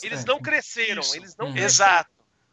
eles 0.05 0.23
é, 0.23 0.25
não 0.27 0.39
cresceram, 0.39 1.01
eles 1.13 1.35
não 1.35 1.51
cresceram. 1.51 1.57
exato. 1.57 2.11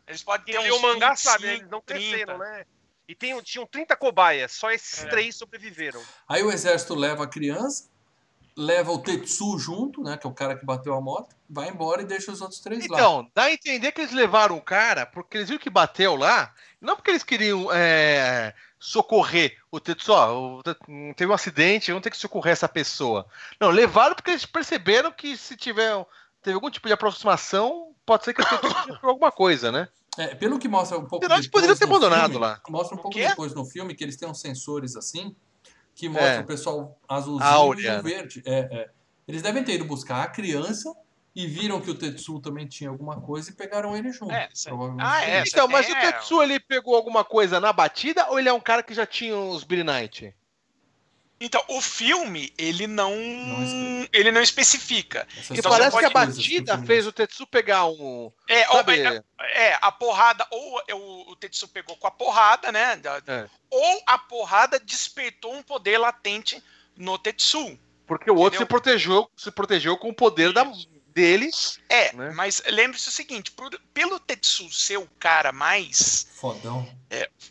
Eles 0.09 0.23
podem 0.23 0.47
ter 0.55 0.59
uns 0.59 0.65
lê 0.65 0.71
o 0.71 0.81
mangá 0.81 1.11
25, 1.11 1.17
sabe, 1.31 1.47
né? 1.47 1.55
eles 1.55 1.69
não 1.69 1.81
30. 1.81 1.85
cresceram, 2.11 2.39
né? 2.39 2.65
E 3.07 3.15
tem, 3.15 3.41
tinham 3.43 3.67
30 3.67 3.97
cobaias, 3.97 4.53
só 4.53 4.71
esses 4.71 5.05
É. 5.05 5.09
três 5.09 5.37
sobreviveram. 5.37 6.03
Aí 6.29 6.43
o 6.43 6.51
exército 6.51 6.95
leva 6.95 7.25
a 7.25 7.27
criança, 7.27 7.89
leva 8.55 8.91
o 8.93 8.99
Tetsu 8.99 9.59
junto, 9.59 10.03
né? 10.03 10.17
Que 10.17 10.27
é 10.27 10.31
o 10.31 10.35
cara 10.35 10.57
que 10.59 10.65
bateu 10.65 10.95
a 10.95 11.01
moto, 11.01 11.35
vai 11.49 11.69
embora 11.69 12.03
e 12.03 12.05
deixa 12.05 12.31
os 12.33 12.41
outros 12.43 12.61
três 12.61 12.87
lá. 12.87 12.97
Então, 12.97 13.31
dá 13.35 13.45
a 13.45 13.53
entender 13.53 13.93
que 13.93 14.01
eles 14.01 14.13
levaram 14.13 14.57
o 14.57 14.63
cara 14.63 15.07
porque 15.07 15.39
eles 15.39 15.49
viram 15.49 15.63
que 15.63 15.71
bateu 15.71 16.17
lá, 16.17 16.53
não 16.81 16.97
porque 16.97 17.11
eles 17.11 17.23
queriam 17.23 17.73
é, 17.73 18.53
socorrer 18.79 19.57
o 19.71 19.81
Tetsu, 19.81 20.13
ó, 20.13 20.61
teve 21.17 21.31
um 21.31 21.35
acidente, 21.35 21.91
vamos 21.91 22.03
ter 22.03 22.11
que 22.11 22.17
socorrer 22.17 22.53
essa 22.53 22.69
pessoa. 22.69 23.27
Não, 23.61 23.71
levaram 23.71 24.15
porque 24.15 24.33
eles 24.33 24.45
perceberam 24.45 25.11
que 25.13 25.37
se 25.37 25.57
tiver 25.57 26.05
teve 26.43 26.55
algum 26.55 26.71
tipo 26.71 26.87
de 26.89 26.93
aproximação, 26.93 27.95
pode 28.09 28.25
ser 28.25 28.33
que 28.33 28.41
o 28.41 28.45
Tetsu 28.45 28.69
sofreu 28.69 29.11
alguma 29.11 29.31
coisa, 29.31 29.71
né? 29.71 29.87
É, 30.17 30.35
pelo 30.35 30.59
que 30.59 30.67
mostra 30.67 30.99
um 30.99 31.05
pouco 31.05 31.29
depois 31.29 31.47
poderiam 31.47 31.77
ter 31.77 31.87
no 31.87 31.95
abandonado 31.95 32.31
filme, 32.31 32.39
lá. 32.45 32.61
Mostra 32.69 32.97
um 32.97 33.01
pouco 33.01 33.17
depois 33.17 33.55
no 33.55 33.65
filme 33.65 33.95
que 33.95 34.03
eles 34.03 34.17
têm 34.17 34.29
uns 34.29 34.41
sensores 34.41 34.97
assim 34.97 35.37
que 35.95 36.09
mostram 36.09 36.31
É. 36.33 36.41
o 36.41 36.47
pessoal 36.47 36.99
azulzinho 37.07 37.51
Áurea, 37.51 37.87
e 37.87 37.91
né? 37.91 38.01
o 38.01 38.03
verde. 38.03 38.43
É, 38.47 38.59
é. 38.59 38.91
Eles 39.29 39.43
devem 39.43 39.63
ter 39.63 39.75
ido 39.75 39.85
buscar 39.85 40.23
a 40.23 40.27
criança 40.27 40.93
e 41.37 41.47
viram 41.47 41.81
que 41.81 41.91
o 41.91 41.95
Tetsu 41.95 42.41
também 42.41 42.67
tinha 42.67 42.89
alguma 42.89 43.21
coisa 43.21 43.51
e 43.51 43.53
pegaram 43.53 43.97
ele 43.97 44.11
junto. 44.11 44.33
É, 44.33 44.49
Ah, 44.99 45.23
é. 45.25 45.45
Então, 45.47 45.69
mas 45.69 45.89
é, 45.89 45.93
o 45.93 46.01
Tetsu 46.01 46.43
ele 46.43 46.59
pegou 46.59 46.97
alguma 46.97 47.23
coisa 47.23 47.61
na 47.61 47.73
batida 47.73 48.27
ou 48.31 48.39
ele 48.39 48.49
é 48.49 48.53
um 48.53 48.61
cara 48.61 48.83
que 48.83 48.95
já 48.95 49.07
tinha 49.07 49.37
os 49.37 49.63
Billy 49.63 49.85
Knight? 49.85 50.35
Então, 51.41 51.63
o 51.69 51.81
filme, 51.81 52.53
ele 52.59 52.87
não. 52.87 53.13
explica. 53.15 54.09
ele 54.13 54.33
não 54.33 54.43
especifica. 54.43 55.27
Porque 55.35 55.61
Então, 55.61 55.71
são 55.71 55.79
parece 55.79 55.93
você 55.93 55.99
que 56.01 56.05
a 56.07 56.11
pode- 56.11 56.33
o 56.33 56.35
batida 56.35 56.73
filme 56.73 56.87
fez 56.87 57.07
o 57.07 57.13
Tetsu 57.13 57.47
pegar 57.47 57.87
um. 57.87 58.33
É, 58.49 58.65
Sabe? 58.65 59.01
é, 59.01 59.23
é, 59.69 59.79
a 59.81 59.93
porrada, 59.93 60.47
ou 60.51 60.83
o, 60.93 61.31
o 61.33 61.37
Tetsu 61.37 61.69
pegou 61.69 61.97
com 61.97 62.07
a 62.07 62.11
porrada, 62.11 62.73
né? 62.73 63.01
É. 63.27 63.49
Ou 63.71 64.03
a 64.07 64.19
porrada 64.19 64.81
despertou 64.81 65.55
um 65.55 65.63
poder 65.63 65.99
latente 65.99 66.63
no 66.97 67.17
Tetsu. 67.19 67.79
Porque 68.07 68.31
o 68.31 68.35
outro 68.37 68.57
Entendeu? 68.57 68.61
se 68.61 68.67
protegeu, 68.67 69.31
se 69.37 69.51
protegeu 69.51 69.97
com 69.97 70.09
o 70.09 70.15
poder 70.15 70.53
da, 70.53 70.65
dele. 71.19 71.51
É, 71.89 72.13
Né? 72.15 72.31
mas 72.35 72.63
lembre-se 72.69 73.09
o 73.09 73.13
seguinte: 73.13 73.51
por- 73.51 73.79
pelo 73.93 74.19
Tetsu 74.21 74.71
ser 74.73 74.99
o 74.99 75.09
cara 75.19 75.51
mais 75.53 76.27
Fodão. 76.35 76.89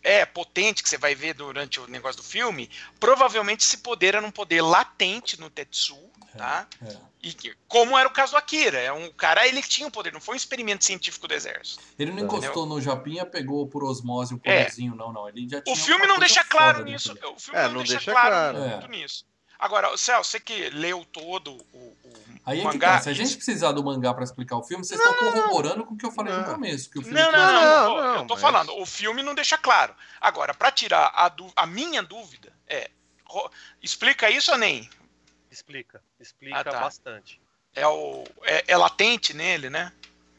é 0.04 0.26
potente 0.26 0.82
que 0.82 0.90
você 0.90 0.98
vai 0.98 1.14
ver 1.14 1.34
durante 1.34 1.80
o 1.80 1.88
negócio 1.88 2.22
do 2.22 2.28
filme, 2.28 2.70
provavelmente 3.00 3.62
esse 3.66 3.78
poder 3.80 4.16
era 4.16 4.26
um 4.26 4.32
poder 4.32 4.62
latente 4.62 5.40
no 5.40 5.50
Tetsu, 5.50 5.98
tá? 6.38 6.68
É. 6.86 6.96
E 7.22 7.34
que- 7.34 7.56
como 7.68 7.98
era 7.98 8.08
o 8.08 8.12
caso 8.12 8.34
do 8.34 8.38
Akira, 8.38 8.78
é 8.80 8.92
um 8.94 9.12
cara, 9.12 9.46
ele 9.48 9.62
tinha 9.62 9.88
um 9.88 9.92
poder, 9.92 10.14
não 10.14 10.22
foi 10.22 10.36
um 10.36 10.38
experimento 10.38 10.86
científico 10.86 11.28
do 11.28 11.34
exército. 11.34 11.84
Ele 12.00 12.12
não 12.12 12.20
Entendeu? 12.20 12.38
encostou 12.40 12.66
no 12.66 12.80
Japinha, 12.80 13.26
pegou 13.26 13.68
por 13.68 13.84
osmose 13.84 14.34
o 14.36 14.42
É. 14.44 14.60
poderzinho, 14.60 14.96
não, 14.96 15.12
não. 15.12 15.28
Ele 15.28 15.48
já 15.50 15.62
tinha 15.62 15.74
O 15.74 15.76
filme 15.78 16.08
não 16.08 16.20
deixa 16.20 16.44
claro 16.44 16.86
nisso. 16.86 17.12
O 17.36 17.40
filme 17.40 17.60
É, 17.60 17.64
não, 17.64 17.72
não 17.74 17.78
deixa, 17.80 17.96
deixa 17.96 18.12
claro, 18.12 18.56
claro. 18.58 18.70
muito 18.72 18.88
nisso. 18.90 19.26
Agora, 19.60 19.96
Celso, 19.98 20.32
você 20.32 20.40
que 20.40 20.70
leu 20.70 21.04
todo 21.06 21.52
o, 21.74 21.78
o 21.78 22.18
Aí 22.46 22.60
é 22.60 22.62
que 22.62 22.68
mangá. 22.68 22.94
tá. 22.94 23.02
Se 23.02 23.10
a 23.10 23.14
gente 23.14 23.36
precisar 23.36 23.72
do 23.72 23.84
mangá 23.84 24.14
pra 24.14 24.24
explicar 24.24 24.56
o 24.58 24.64
filme, 24.64 24.86
vocês 24.86 25.00
estão 25.00 25.14
corroborando 25.16 25.86
com 25.86 25.94
o 25.96 25.98
que 25.98 26.06
eu 26.06 26.12
falei 26.12 26.34
no 26.34 26.42
Não. 26.44 26.54
começo. 26.54 26.90
Que 26.90 27.00
o 27.00 27.02
filme 27.02 27.20
Não, 27.20 27.32
não, 27.32 27.40
não, 27.40 27.62
Não, 27.62 27.96
não, 27.96 28.04
não, 28.14 28.16
Eu 28.22 28.28
tô 28.28 28.34
mas- 28.36 28.42
falando, 28.42 28.78
o 28.80 28.86
filme 28.86 29.22
não 29.24 29.36
deixa 29.36 29.58
claro. 29.58 29.94
Agora, 30.22 30.54
pra 30.54 30.72
tirar 30.72 31.12
a, 31.14 31.32
a 31.56 31.66
minha 31.66 32.02
dúvida, 32.04 32.54
é. 32.68 32.90
Explica 33.82 34.30
isso 34.30 34.52
ou 34.52 34.58
nem? 34.58 34.90
Explica, 35.52 36.02
explica 36.20 36.60
Ah, 36.60 36.64
tá. 36.64 36.80
bastante. 36.80 37.42
É, 37.76 37.86
o, 37.86 38.24
é, 38.44 38.64
é 38.68 38.78
latente 38.78 39.34
nele, 39.34 39.70
né? 39.70 39.92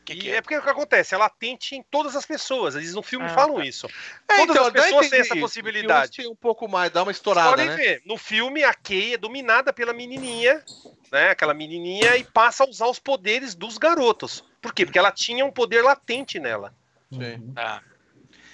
Que, 0.09 0.15
E 0.15 0.17
que 0.21 0.31
é 0.31 0.37
é? 0.37 0.41
porque 0.41 0.57
o 0.57 0.63
que 0.63 0.71
acontece? 0.71 1.15
É 1.15 1.19
latente 1.19 1.75
em 1.77 1.83
todas 1.83 2.17
as 2.17 2.25
pessoas. 2.25 2.75
Eles 2.75 2.95
no 2.95 3.03
filme 3.03 3.27
Ah, 3.27 3.29
falam 3.29 3.57
tá. 3.57 3.65
isso. 3.67 3.87
É, 4.27 4.37
Todas 4.39 4.57
as 4.57 4.63
dá 4.63 4.69
a 4.69 4.73
pessoas 4.73 5.11
têm 5.11 5.21
essa 5.21 5.35
isso. 5.35 5.41
possibilidade. 5.41 6.13
Tem 6.17 6.27
um 6.27 6.35
pouco 6.35 6.67
mais, 6.67 6.91
dá 6.91 7.03
uma 7.03 7.13
estourada, 7.13 7.51
podem 7.51 7.67
né? 7.67 7.77
ver. 7.77 8.03
No 8.07 8.17
filme, 8.17 8.65
a 8.65 8.73
Kay 8.73 9.15
é 9.15 9.19
dominada 9.19 9.71
pela 9.71 9.93
menininha, 9.93 10.65
né? 11.13 11.29
Aquela 11.31 11.53
menininha 11.53 12.17
e 12.17 12.25
passa 12.25 12.65
a 12.65 12.69
usar 12.69 12.87
os 12.87 12.99
poderes 12.99 13.55
dos 13.55 13.77
garotos. 13.77 14.43
Por 14.63 14.73
quê? 14.73 14.87
Porque 14.87 14.99
ela 14.99 15.13
tinha 15.13 15.45
um 15.45 15.51
poder 15.53 15.83
latente 15.83 16.39
nela. 16.41 16.75
Uhum. 17.13 17.53
Tá. 17.55 17.83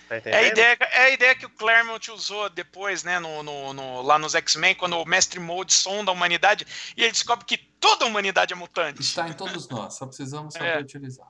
Tá 0.09 0.17
É 0.31 0.37
a, 0.37 0.43
ideia, 0.43 0.77
é 0.81 1.05
a 1.05 1.11
ideia 1.11 1.35
que 1.35 1.47
o 1.47 1.51
Claremont 1.51 2.11
usou 2.11 2.51
depois, 2.51 3.03
né, 3.05 3.19
no, 3.19 3.43
no- 3.43 3.73
no- 3.73 4.03
lá 4.03 4.19
nos 4.19 4.35
X-Men, 4.35 4.75
quando 4.75 4.99
o 4.99 5.05
Mestre 5.07 5.41
Mold 5.41 5.73
sonda 5.73 6.11
a 6.11 6.15
humanidade 6.15 6.67
e 6.97 7.03
ele 7.03 7.11
descobre 7.13 7.45
que 7.47 7.57
toda 7.57 8.05
a 8.05 8.09
humanidade 8.09 8.53
é 8.53 8.57
mutante. 8.57 9.01
Está 9.01 9.29
em 9.29 9.33
todos 9.33 9.67
nós, 9.69 9.95
só 9.95 10.05
precisamos 10.07 10.53
saber 10.55 10.77
É. 10.77 10.81
utilizar. 10.81 11.27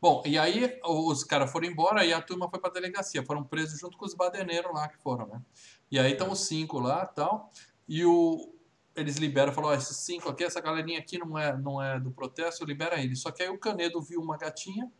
Bom, 0.00 0.22
e 0.24 0.38
aí 0.38 0.78
os 0.82 1.22
caras 1.24 1.52
foram 1.52 1.68
embora 1.68 2.04
e 2.04 2.12
a 2.12 2.22
turma 2.22 2.48
foi 2.48 2.58
pra 2.58 2.70
delegacia. 2.70 3.22
Foram 3.22 3.44
presos 3.44 3.78
junto 3.78 3.98
com 3.98 4.06
os 4.06 4.14
badeneiros 4.14 4.72
lá 4.72 4.88
que 4.88 4.96
foram, 4.96 5.26
né? 5.26 5.42
E 5.90 5.98
aí 5.98 6.12
estão 6.12 6.30
os 6.30 6.40
cinco 6.46 6.78
lá 6.78 7.04
tal. 7.04 7.52
E 7.86 8.04
o, 8.04 8.54
eles 8.96 9.16
liberam, 9.16 9.52
falaram: 9.52 9.74
ó, 9.74 9.76
esses 9.76 9.96
cinco 9.98 10.28
aqui, 10.28 10.44
essa 10.44 10.60
galerinha 10.60 10.98
aqui 10.98 11.18
não 11.18 11.38
é, 11.38 11.56
não 11.56 11.82
é 11.82 12.00
do 12.00 12.10
protesto, 12.10 12.64
libera 12.64 12.98
eles. 12.98 13.20
Só 13.20 13.30
que 13.30 13.42
aí 13.42 13.50
o 13.50 13.58
Canedo 13.58 14.00
viu 14.00 14.20
uma 14.20 14.38
gatinha 14.38 14.90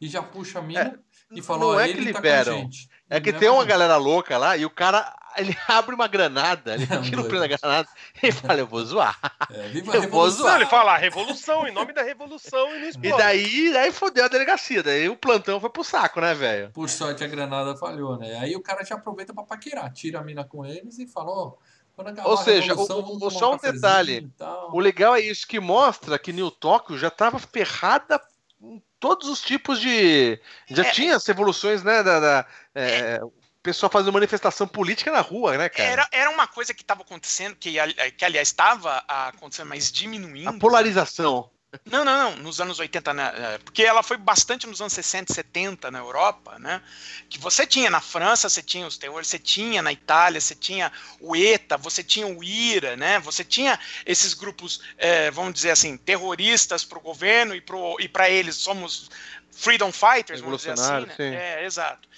e 0.00 0.08
já 0.08 0.22
puxa 0.22 0.60
a 0.60 0.62
mina 0.62 1.02
e 1.32 1.42
falou: 1.42 1.72
não 1.72 1.80
é 1.80 1.88
que 1.88 1.98
ele 1.98 2.12
tá 2.12 2.18
liberam, 2.18 2.54
com 2.54 2.60
a 2.60 2.62
gente. 2.62 2.88
É 3.10 3.20
que 3.20 3.32
Leva 3.32 3.40
tem 3.40 3.48
uma 3.48 3.64
galera 3.64 3.96
louca 3.96 4.38
lá 4.38 4.56
e 4.56 4.64
o 4.64 4.70
cara 4.70 5.14
ele 5.36 5.56
abre 5.68 5.94
uma 5.94 6.06
granada, 6.08 6.74
ele 6.74 6.84
É, 6.84 7.00
tira 7.02 7.20
o 7.20 7.24
prêmio 7.24 7.48
da 7.48 7.56
granada 7.56 7.88
e 8.22 8.32
fala: 8.32 8.60
Eu 8.60 8.66
vou 8.66 8.84
zoar. 8.84 9.18
É, 9.50 9.68
viva 9.68 9.94
Eu 9.96 10.08
vou 10.10 10.28
zoar. 10.30 10.56
Ele 10.56 10.66
fala 10.66 10.94
"Ah, 10.94 10.98
revolução, 10.98 11.66
em 11.66 11.72
nome 11.72 11.92
da 11.92 12.02
revolução 12.02 12.68
e 12.76 12.80
não 12.80 13.04
E 13.04 13.16
daí, 13.16 13.72
daí 13.72 13.92
fodeu 13.92 14.24
a 14.24 14.28
delegacia. 14.28 14.82
Daí 14.82 15.08
o 15.08 15.16
plantão 15.16 15.60
foi 15.60 15.70
pro 15.70 15.84
saco, 15.84 16.20
né, 16.20 16.34
velho? 16.34 16.70
Por 16.72 16.88
sorte 16.88 17.22
a 17.24 17.26
granada 17.26 17.76
falhou, 17.76 18.16
né? 18.18 18.38
Aí 18.38 18.54
o 18.56 18.62
cara 18.62 18.84
já 18.84 18.94
aproveita 18.96 19.32
pra 19.34 19.44
paquerar, 19.44 19.92
tira 19.92 20.18
a 20.20 20.22
mina 20.22 20.44
com 20.44 20.64
eles 20.64 20.98
e 20.98 21.06
fala, 21.06 21.30
ó, 21.30 21.52
Quando 21.94 22.08
acabar 22.08 22.28
Ou 22.28 22.36
seja, 22.36 22.74
o- 22.74 23.30
só 23.30 23.52
um 23.52 23.52
cafezinho 23.52 23.72
detalhe. 23.80 24.30
tal. 24.36 24.70
O 24.74 24.78
legal 24.78 25.14
é 25.16 25.20
isso, 25.20 25.46
que 25.46 25.58
mostra 25.58 26.18
que 26.18 26.30
New 26.32 26.50
Tóquio 26.50 26.98
já 26.98 27.08
estava 27.08 27.38
ferrada 27.38 28.20
em 28.60 28.82
todos 29.00 29.28
os 29.28 29.40
tipos 29.40 29.80
de. 29.80 30.38
Já 30.68 30.82
É. 30.84 30.90
tinha 30.90 31.16
as 31.16 31.24
revoluções, 31.26 31.82
né? 31.82 32.02
Da, 32.02 32.20
da- 32.20 32.46
é, 32.74 33.20
o 33.22 33.32
pessoal 33.66 33.90
fazendo 33.90 34.12
manifestação 34.12 34.66
política 34.68 35.10
na 35.10 35.20
rua, 35.20 35.58
né, 35.58 35.68
cara? 35.68 35.88
Era, 35.88 36.08
era 36.12 36.30
uma 36.30 36.46
coisa 36.46 36.72
que 36.72 36.82
estava 36.82 37.02
acontecendo, 37.02 37.56
que, 37.56 37.74
que 38.16 38.24
aliás 38.24 38.46
estava 38.46 39.02
acontecendo, 39.08 39.68
mas 39.68 39.90
diminuindo. 39.90 40.48
A 40.48 40.52
polarização. 40.52 41.50
Não, 41.84 42.04
não, 42.04 42.30
não, 42.30 42.36
nos 42.36 42.60
anos 42.60 42.78
80, 42.78 43.12
né, 43.12 43.32
é, 43.34 43.58
porque 43.58 43.82
ela 43.82 44.02
foi 44.02 44.16
bastante 44.16 44.66
nos 44.68 44.80
anos 44.80 44.92
60 44.92 45.32
e 45.32 45.34
70 45.34 45.90
na 45.90 45.98
Europa, 45.98 46.58
né? 46.60 46.80
Que 47.28 47.38
você 47.38 47.66
tinha 47.66 47.90
na 47.90 48.00
França, 48.00 48.48
você 48.48 48.62
tinha 48.62 48.86
os 48.86 48.96
terrores, 48.96 49.26
você 49.26 49.38
tinha 49.38 49.82
na 49.82 49.92
Itália, 49.92 50.40
você 50.40 50.54
tinha 50.54 50.90
o 51.20 51.34
ETA, 51.34 51.76
você 51.76 52.04
tinha 52.04 52.26
o 52.26 52.42
IRA, 52.42 52.96
né? 52.96 53.18
Você 53.18 53.44
tinha 53.44 53.78
esses 54.06 54.32
grupos, 54.32 54.80
é, 54.96 55.28
vamos 55.32 55.54
dizer 55.54 55.72
assim, 55.72 55.96
terroristas 55.96 56.84
para 56.84 56.98
o 56.98 57.02
governo 57.02 57.52
e, 57.54 58.08
para 58.08 58.30
eles 58.30 58.54
somos 58.54 59.10
freedom 59.50 59.90
fighters, 59.90 60.40
vamos 60.40 60.58
dizer 60.58 60.72
assim, 60.72 61.06
né? 61.06 61.14
Sim. 61.16 61.34
É, 61.34 61.64
exato. 61.64 62.08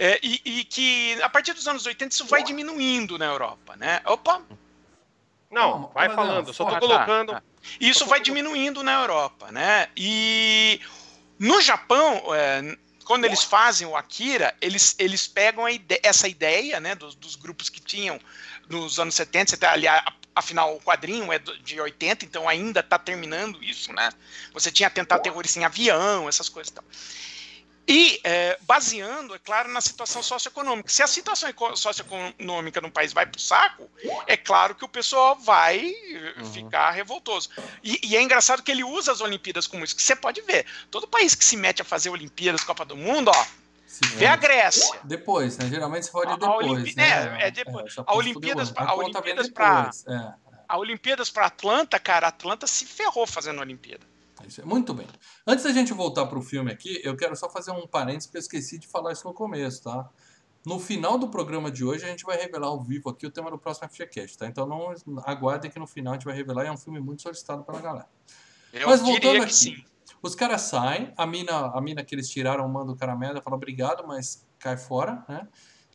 É, 0.00 0.20
e, 0.22 0.40
e 0.44 0.64
que 0.64 1.20
a 1.22 1.28
partir 1.28 1.52
dos 1.52 1.66
anos 1.66 1.84
80 1.84 2.14
isso 2.14 2.24
vai 2.26 2.42
diminuindo 2.44 3.18
na 3.18 3.24
Europa, 3.24 3.74
né? 3.76 4.00
Opa, 4.04 4.40
Não, 5.50 5.80
Não, 5.80 5.88
vai 5.88 6.08
falando, 6.08 6.46
não, 6.46 6.52
só 6.54 6.64
tô 6.64 6.70
Ah, 6.70 6.74
tá, 6.74 6.80
colocando. 6.80 7.32
tá. 7.32 7.42
Isso 7.80 8.06
vai 8.06 8.20
diminuindo 8.20 8.84
na 8.84 8.92
Europa, 9.02 9.50
né? 9.50 9.88
E 9.96 10.80
no 11.36 11.60
Japão, 11.60 12.22
é, 12.32 12.76
quando 13.04 13.24
eles 13.24 13.42
fazem 13.42 13.88
o 13.88 13.96
Akira, 13.96 14.54
eles, 14.60 14.94
eles 15.00 15.26
pegam 15.26 15.64
a 15.66 15.72
ide- 15.72 16.00
essa 16.02 16.28
ideia, 16.28 16.78
né, 16.78 16.94
dos, 16.94 17.16
dos 17.16 17.34
grupos 17.34 17.68
que 17.68 17.80
tinham 17.80 18.20
nos 18.68 19.00
anos 19.00 19.16
70, 19.16 19.50
70 19.50 19.72
aliás, 19.72 20.04
afinal 20.32 20.76
o 20.76 20.80
quadrinho 20.80 21.32
é 21.32 21.40
de 21.40 21.80
80, 21.80 22.24
então 22.24 22.48
ainda 22.48 22.78
está 22.80 22.98
terminando 23.00 23.62
isso, 23.64 23.92
né? 23.92 24.10
Você 24.52 24.70
tinha 24.70 24.86
atentado 24.86 25.22
terrorista 25.22 25.58
em 25.58 25.64
avião, 25.64 26.28
essas 26.28 26.48
coisas 26.48 26.70
e 26.70 26.74
tal. 26.74 26.84
E 27.90 28.20
é, 28.22 28.58
baseando, 28.60 29.34
é 29.34 29.38
claro, 29.38 29.70
na 29.72 29.80
situação 29.80 30.22
socioeconômica. 30.22 30.90
Se 30.90 31.02
a 31.02 31.06
situação 31.06 31.48
eco- 31.48 31.74
socioeconômica 31.74 32.82
no 32.82 32.90
país 32.90 33.14
vai 33.14 33.24
para 33.24 33.38
o 33.38 33.40
saco, 33.40 33.90
é 34.26 34.36
claro 34.36 34.74
que 34.74 34.84
o 34.84 34.88
pessoal 34.88 35.36
vai 35.36 35.78
eh, 35.78 36.34
Uhum. 36.38 36.52
ficar 36.52 36.90
revoltoso. 36.90 37.48
E, 37.82 37.98
e 38.04 38.14
é 38.14 38.20
engraçado 38.20 38.62
que 38.62 38.70
ele 38.70 38.84
usa 38.84 39.10
as 39.10 39.22
Olimpíadas 39.22 39.66
como 39.66 39.84
isso, 39.84 39.96
que 39.96 40.02
você 40.02 40.14
pode 40.14 40.42
ver. 40.42 40.66
Todo 40.90 41.08
país 41.08 41.34
que 41.34 41.42
se 41.42 41.56
mete 41.56 41.80
a 41.80 41.84
fazer 41.84 42.10
Olimpíadas, 42.10 42.62
Copa 42.62 42.84
do 42.84 42.94
Mundo, 42.94 43.28
ó, 43.30 43.46
vê 44.02 44.26
a 44.26 44.36
Grécia. 44.36 45.00
Depois, 45.04 45.56
né? 45.56 45.66
Geralmente 45.70 46.04
você 46.04 46.12
pode 46.12 46.30
A- 46.30 46.34
a 46.34 46.36
depois, 46.36 46.66
Olimpí- 46.66 46.94
né? 46.94 47.38
é, 47.40 47.46
é 47.46 47.50
depois. 47.50 47.94
já 47.94 48.02
A 48.06 48.14
Olimpíadas- 48.14 48.70
o 48.70 48.74
a 48.76 48.94
Olimpíadas 48.94 49.46
é. 50.06 51.28
A 51.30 51.32
para 51.32 51.46
Atlanta, 51.46 51.98
cara, 51.98 52.28
Atlanta 52.28 52.66
se 52.66 52.84
ferrou 52.84 53.26
fazendo 53.26 53.60
a 53.60 53.62
Olimpíada. 53.62 54.06
É 54.58 54.64
muito 54.64 54.94
bem. 54.94 55.06
Antes 55.46 55.64
da 55.64 55.72
gente 55.72 55.92
voltar 55.92 56.26
pro 56.26 56.40
filme 56.40 56.70
aqui, 56.70 57.00
eu 57.04 57.16
quero 57.16 57.34
só 57.36 57.48
fazer 57.48 57.70
um 57.70 57.86
parênteses, 57.86 58.26
porque 58.26 58.38
eu 58.38 58.42
esqueci 58.42 58.78
de 58.78 58.86
falar 58.86 59.12
isso 59.12 59.26
no 59.26 59.34
começo, 59.34 59.82
tá? 59.82 60.08
No 60.64 60.78
final 60.78 61.18
do 61.18 61.28
programa 61.28 61.70
de 61.70 61.84
hoje, 61.84 62.04
a 62.04 62.08
gente 62.08 62.24
vai 62.24 62.36
revelar 62.36 62.68
ao 62.68 62.82
vivo 62.82 63.08
aqui 63.08 63.26
o 63.26 63.30
tema 63.30 63.50
do 63.50 63.58
próximo 63.58 63.88
FGCast, 63.88 64.36
tá? 64.38 64.46
Então 64.46 64.66
não 64.66 64.94
aguardem 65.24 65.70
que 65.70 65.78
no 65.78 65.86
final 65.86 66.12
a 66.12 66.16
gente 66.16 66.24
vai 66.24 66.34
revelar, 66.34 66.64
e 66.64 66.68
é 66.68 66.72
um 66.72 66.76
filme 66.76 67.00
muito 67.00 67.22
solicitado 67.22 67.62
pela 67.64 67.80
galera. 67.80 68.08
Eu 68.72 68.88
Mas 68.88 69.00
voltando 69.00 69.38
que 69.38 69.44
aqui. 69.44 69.54
sim. 69.54 69.84
Os 70.20 70.34
caras 70.34 70.62
saem, 70.62 71.12
a 71.16 71.26
mina, 71.26 71.72
a 71.72 71.80
mina 71.80 72.04
que 72.04 72.14
eles 72.14 72.28
tiraram 72.28 72.68
manda 72.68 72.92
o 72.92 72.96
cara 72.96 73.14
merda, 73.16 73.40
fala 73.40 73.56
obrigado, 73.56 74.06
mas 74.06 74.46
cai 74.58 74.76
fora, 74.76 75.24
né? 75.28 75.46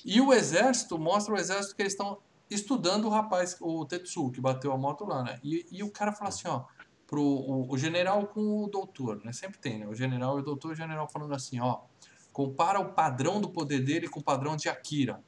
E 0.03 0.19
o 0.21 0.33
exército 0.33 0.97
mostra 0.97 1.33
o 1.33 1.37
exército 1.37 1.75
que 1.75 1.81
eles 1.81 1.93
estão 1.93 2.17
estudando 2.49 3.05
o 3.05 3.09
rapaz, 3.09 3.57
o 3.59 3.85
Tetsu, 3.85 4.31
que 4.31 4.39
bateu 4.39 4.71
a 4.71 4.77
moto 4.77 5.05
lá, 5.05 5.23
né? 5.23 5.39
E, 5.43 5.65
e 5.71 5.83
o 5.83 5.91
cara 5.91 6.11
fala 6.11 6.29
assim, 6.29 6.47
ó, 6.47 6.63
pro 7.13 7.21
o, 7.21 7.71
o 7.71 7.77
general 7.77 8.25
com 8.25 8.63
o 8.63 8.67
doutor, 8.67 9.21
né? 9.23 9.31
Sempre 9.31 9.59
tem, 9.59 9.77
né? 9.77 9.85
O 9.87 9.93
general 9.93 10.39
e 10.39 10.41
o 10.41 10.43
doutor, 10.43 10.71
o 10.71 10.75
general 10.75 11.07
falando 11.07 11.35
assim, 11.35 11.59
ó, 11.59 11.81
compara 12.31 12.79
o 12.79 12.91
padrão 12.93 13.39
do 13.39 13.49
poder 13.49 13.81
dele 13.81 14.07
com 14.09 14.19
o 14.19 14.23
padrão 14.23 14.55
de 14.57 14.67
Akira. 14.67 15.21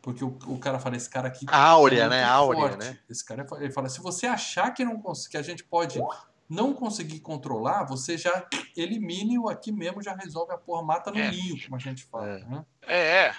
Porque 0.00 0.22
o, 0.24 0.38
o 0.46 0.56
cara 0.56 0.78
fala, 0.78 0.96
esse 0.96 1.10
cara 1.10 1.26
aqui 1.26 1.46
A 1.48 1.60
áurea, 1.60 2.04
é 2.04 2.08
né? 2.08 2.22
áurea, 2.22 2.60
forte. 2.68 2.78
né? 2.78 2.98
Esse 3.10 3.24
cara 3.24 3.44
é 3.44 3.64
ele 3.64 3.72
fala, 3.72 3.88
se 3.88 4.00
você 4.00 4.24
achar 4.24 4.70
que, 4.70 4.84
não 4.84 5.02
que 5.28 5.36
a 5.36 5.42
gente 5.42 5.64
pode 5.64 6.00
não 6.48 6.72
conseguir 6.72 7.18
controlar, 7.18 7.82
você 7.82 8.16
já 8.16 8.46
elimine 8.76 9.36
o 9.36 9.48
aqui 9.48 9.72
mesmo, 9.72 10.00
já 10.00 10.14
resolve 10.14 10.52
a 10.52 10.58
porra, 10.58 10.82
mata 10.84 11.10
no 11.10 11.18
É. 11.18 11.28
ninho, 11.28 11.60
como 11.64 11.74
a 11.74 11.78
gente 11.80 12.04
fala. 12.04 12.28
É. 12.28 12.44
Né? 12.44 12.64
É. 12.82 13.34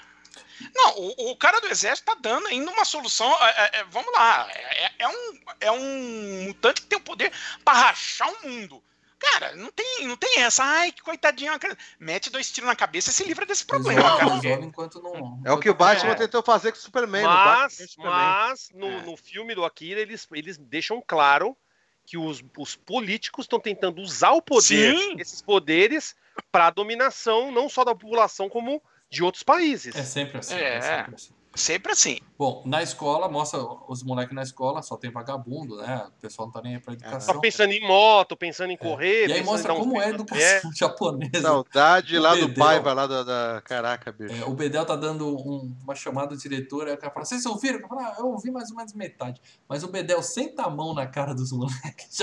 Não, 0.75 0.97
o, 0.97 1.31
o 1.31 1.35
cara 1.35 1.59
do 1.59 1.67
exército 1.67 2.05
tá 2.13 2.17
dando 2.19 2.47
ainda 2.47 2.71
uma 2.71 2.85
solução. 2.85 3.31
é, 3.43 3.49
é, 3.49 3.79
é, 3.79 3.83
vamos 3.85 4.11
lá. 4.13 4.47
É, 4.51 4.91
é- 4.99 5.07
um, 5.07 5.39
é 5.59 5.71
um 5.71 6.43
mutante 6.47 6.81
que 6.81 6.87
tem 6.87 6.97
o 6.99 7.01
poder 7.01 7.31
pra 7.63 7.73
rachar 7.73 8.29
o 8.31 8.47
mundo. 8.47 8.83
Cara, 9.19 9.55
não 9.55 9.71
tem, 9.71 10.07
não 10.07 10.17
tem 10.17 10.41
essa. 10.41 10.63
Ai, 10.63 10.91
que 10.91 11.01
coitadinho. 11.03 11.53
Mete 11.99 12.31
dois 12.31 12.51
tiros 12.51 12.67
na 12.67 12.75
cabeça 12.75 13.11
e 13.11 13.13
se 13.13 13.23
livra 13.23 13.45
desse 13.45 13.63
problema, 13.63 14.01
Resolve, 14.01 14.19
cara. 14.19 14.35
resolve 14.41 14.65
enquanto 14.67 15.01
não. 15.01 15.39
É 15.45 15.51
o 15.51 15.59
que 15.59 15.69
o 15.69 15.73
enquanto- 15.73 15.77
Batman 15.77 16.11
É. 16.13 16.15
tentou 16.15 16.41
fazer 16.41 16.71
com 16.71 16.77
o 16.79 16.81
Superman. 16.81 17.21
no 17.23 17.29
Mas, 17.29 17.77
vs 17.77 17.91
Superman. 17.91 18.17
mas 18.19 18.69
no, 18.73 18.87
É. 18.87 19.01
no 19.03 19.15
filme 19.15 19.53
do 19.53 19.63
Akira, 19.63 19.99
eles, 20.01 20.27
eles 20.33 20.57
deixam 20.57 21.03
claro 21.05 21.55
que 22.03 22.17
os, 22.17 22.43
os 22.57 22.75
políticos 22.75 23.45
estão 23.45 23.59
tentando 23.59 24.01
usar 24.01 24.31
o 24.31 24.41
poder, 24.41 24.97
Sim. 24.97 25.15
esses 25.19 25.39
poderes, 25.39 26.15
para 26.51 26.65
a 26.67 26.71
dominação 26.71 27.51
não 27.51 27.69
só 27.69 27.83
da 27.85 27.93
população, 27.93 28.49
como 28.49 28.81
de 29.11 29.23
outros 29.23 29.43
países. 29.43 29.95
É 29.95 30.03
sempre 30.03 30.37
assim. 30.39 30.55
É. 30.55 30.77
É 30.77 30.81
sempre 30.81 31.15
assim. 31.15 31.33
Sempre 31.53 31.91
assim. 31.91 32.17
Bom, 32.41 32.63
na 32.65 32.81
escola, 32.81 33.29
mostra 33.29 33.59
os 33.87 34.01
moleques 34.01 34.33
na 34.33 34.41
escola, 34.41 34.81
só 34.81 34.97
tem 34.97 35.11
vagabundo, 35.11 35.77
né? 35.77 36.07
O 36.07 36.19
pessoal 36.19 36.47
não 36.47 36.51
tá 36.51 36.59
nem 36.59 36.73
aí 36.73 36.81
pra 36.81 36.93
educação. 36.93 37.35
Só 37.35 37.39
pensando 37.39 37.71
em 37.71 37.87
moto, 37.87 38.35
pensando 38.35 38.71
em 38.71 38.77
correr. 38.77 39.25
É. 39.25 39.27
E 39.27 39.33
aí 39.33 39.43
mostra 39.43 39.75
como 39.75 40.01
é 40.01 40.05
a 40.05 40.09
educação 40.09 40.71
japonesa. 40.73 41.39
Saudade 41.39 42.17
lá 42.17 42.33
do 42.33 42.47
Bedel. 42.47 42.65
Paiva, 42.65 42.93
lá 42.93 43.05
da, 43.05 43.21
da- 43.21 43.61
Caraca, 43.63 44.11
bicho. 44.11 44.33
É, 44.41 44.43
o 44.45 44.55
Bedel 44.55 44.83
tá 44.87 44.95
dando 44.95 45.27
um- 45.37 45.71
uma 45.83 45.93
chamada 45.93 46.33
ao 46.33 46.37
diretor, 46.37 46.87
aí 46.87 46.95
o 46.95 46.97
cara 46.97 47.13
fala, 47.13 47.25
vocês 47.27 47.45
ouviram? 47.45 47.77
Eu 47.79 47.87
falo, 47.87 48.01
ah, 48.01 48.15
eu 48.17 48.25
ouvi 48.29 48.49
mais 48.49 48.71
ou 48.71 48.75
menos 48.77 48.91
metade. 48.95 49.39
Mas 49.69 49.83
o 49.83 49.87
Bedel 49.89 50.23
senta 50.23 50.63
a 50.63 50.69
mão 50.71 50.95
na 50.95 51.05
cara 51.05 51.35
dos 51.35 51.51
moleques. 51.53 52.19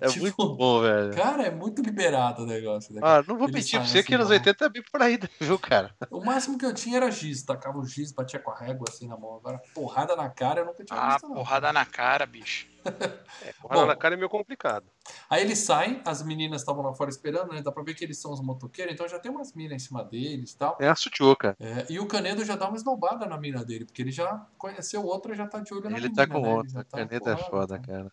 É 0.00 0.06
tipo, 0.08 0.20
muito 0.22 0.54
bom, 0.54 0.82
velho. 0.82 1.14
Cara, 1.14 1.44
é 1.44 1.50
muito 1.50 1.82
liberado 1.82 2.42
o 2.42 2.46
negócio. 2.46 2.94
Né? 2.94 3.00
Ah, 3.02 3.22
não 3.26 3.36
vou 3.36 3.48
Ele 3.48 3.54
mentir 3.56 3.78
pra 3.78 3.88
você 3.88 3.98
assim, 3.98 4.06
que 4.06 4.16
nos 4.16 4.28
não. 4.28 4.34
80 4.36 4.64
é 4.64 4.68
bem 4.68 4.82
por 4.82 5.02
aí, 5.02 5.18
viu, 5.40 5.58
cara? 5.58 5.94
O 6.10 6.24
máximo 6.24 6.58
que 6.58 6.64
eu 6.66 6.74
tinha 6.74 6.96
era 6.98 7.10
giz, 7.10 7.42
tacava 7.42 7.78
o 7.78 7.84
giz, 7.86 8.12
batia 8.12 8.38
com 8.38 8.50
a 8.50 8.54
régua 8.68 8.86
assim 8.88 9.08
na 9.08 9.16
mão. 9.16 9.36
Agora, 9.36 9.60
porrada 9.74 10.14
na 10.14 10.28
cara 10.28 10.60
eu 10.60 10.66
nunca 10.66 10.84
tinha 10.84 10.98
Ah, 11.00 11.12
visto, 11.12 11.28
não. 11.28 11.36
porrada 11.36 11.72
na 11.72 11.84
cara, 11.84 12.26
bicho. 12.26 12.66
É, 13.40 13.52
porrada 13.60 13.82
Bom. 13.82 13.86
na 13.86 13.94
cara 13.96 14.14
é 14.14 14.16
meio 14.16 14.28
complicado. 14.28 14.86
Aí 15.30 15.42
eles 15.42 15.58
saem, 15.60 16.00
as 16.04 16.22
meninas 16.24 16.60
estavam 16.62 16.82
lá 16.82 16.92
fora 16.94 17.08
esperando, 17.10 17.52
né? 17.52 17.62
Dá 17.62 17.70
pra 17.70 17.82
ver 17.84 17.94
que 17.94 18.04
eles 18.04 18.18
são 18.20 18.32
os 18.32 18.40
motoqueiros, 18.40 18.92
então 18.92 19.06
já 19.08 19.18
tem 19.18 19.30
umas 19.30 19.52
minas 19.54 19.76
em 19.82 19.86
cima 19.86 20.02
deles 20.02 20.52
e 20.52 20.58
tal. 20.58 20.76
É 20.80 20.88
a 20.88 20.94
Sutioka. 20.96 21.54
É, 21.60 21.86
e 21.88 22.00
o 22.00 22.06
Canedo 22.06 22.44
já 22.44 22.56
dá 22.56 22.66
uma 22.66 22.76
esnobada 22.76 23.26
na 23.26 23.36
mina 23.38 23.64
dele, 23.64 23.84
porque 23.84 24.02
ele 24.02 24.10
já 24.10 24.44
conheceu 24.56 25.04
outra 25.04 25.32
e 25.34 25.36
já 25.36 25.46
tá 25.46 25.60
de 25.60 25.72
olho 25.72 25.88
na 25.88 25.96
Ele 25.96 26.08
menina, 26.08 26.26
tá 26.26 26.32
com 26.32 26.40
né? 26.40 26.48
Outra. 26.48 26.84
tá, 26.84 26.98
caneta 26.98 27.30
é 27.32 27.36
foda, 27.36 27.78
tá. 27.78 27.86
cara. 27.86 28.12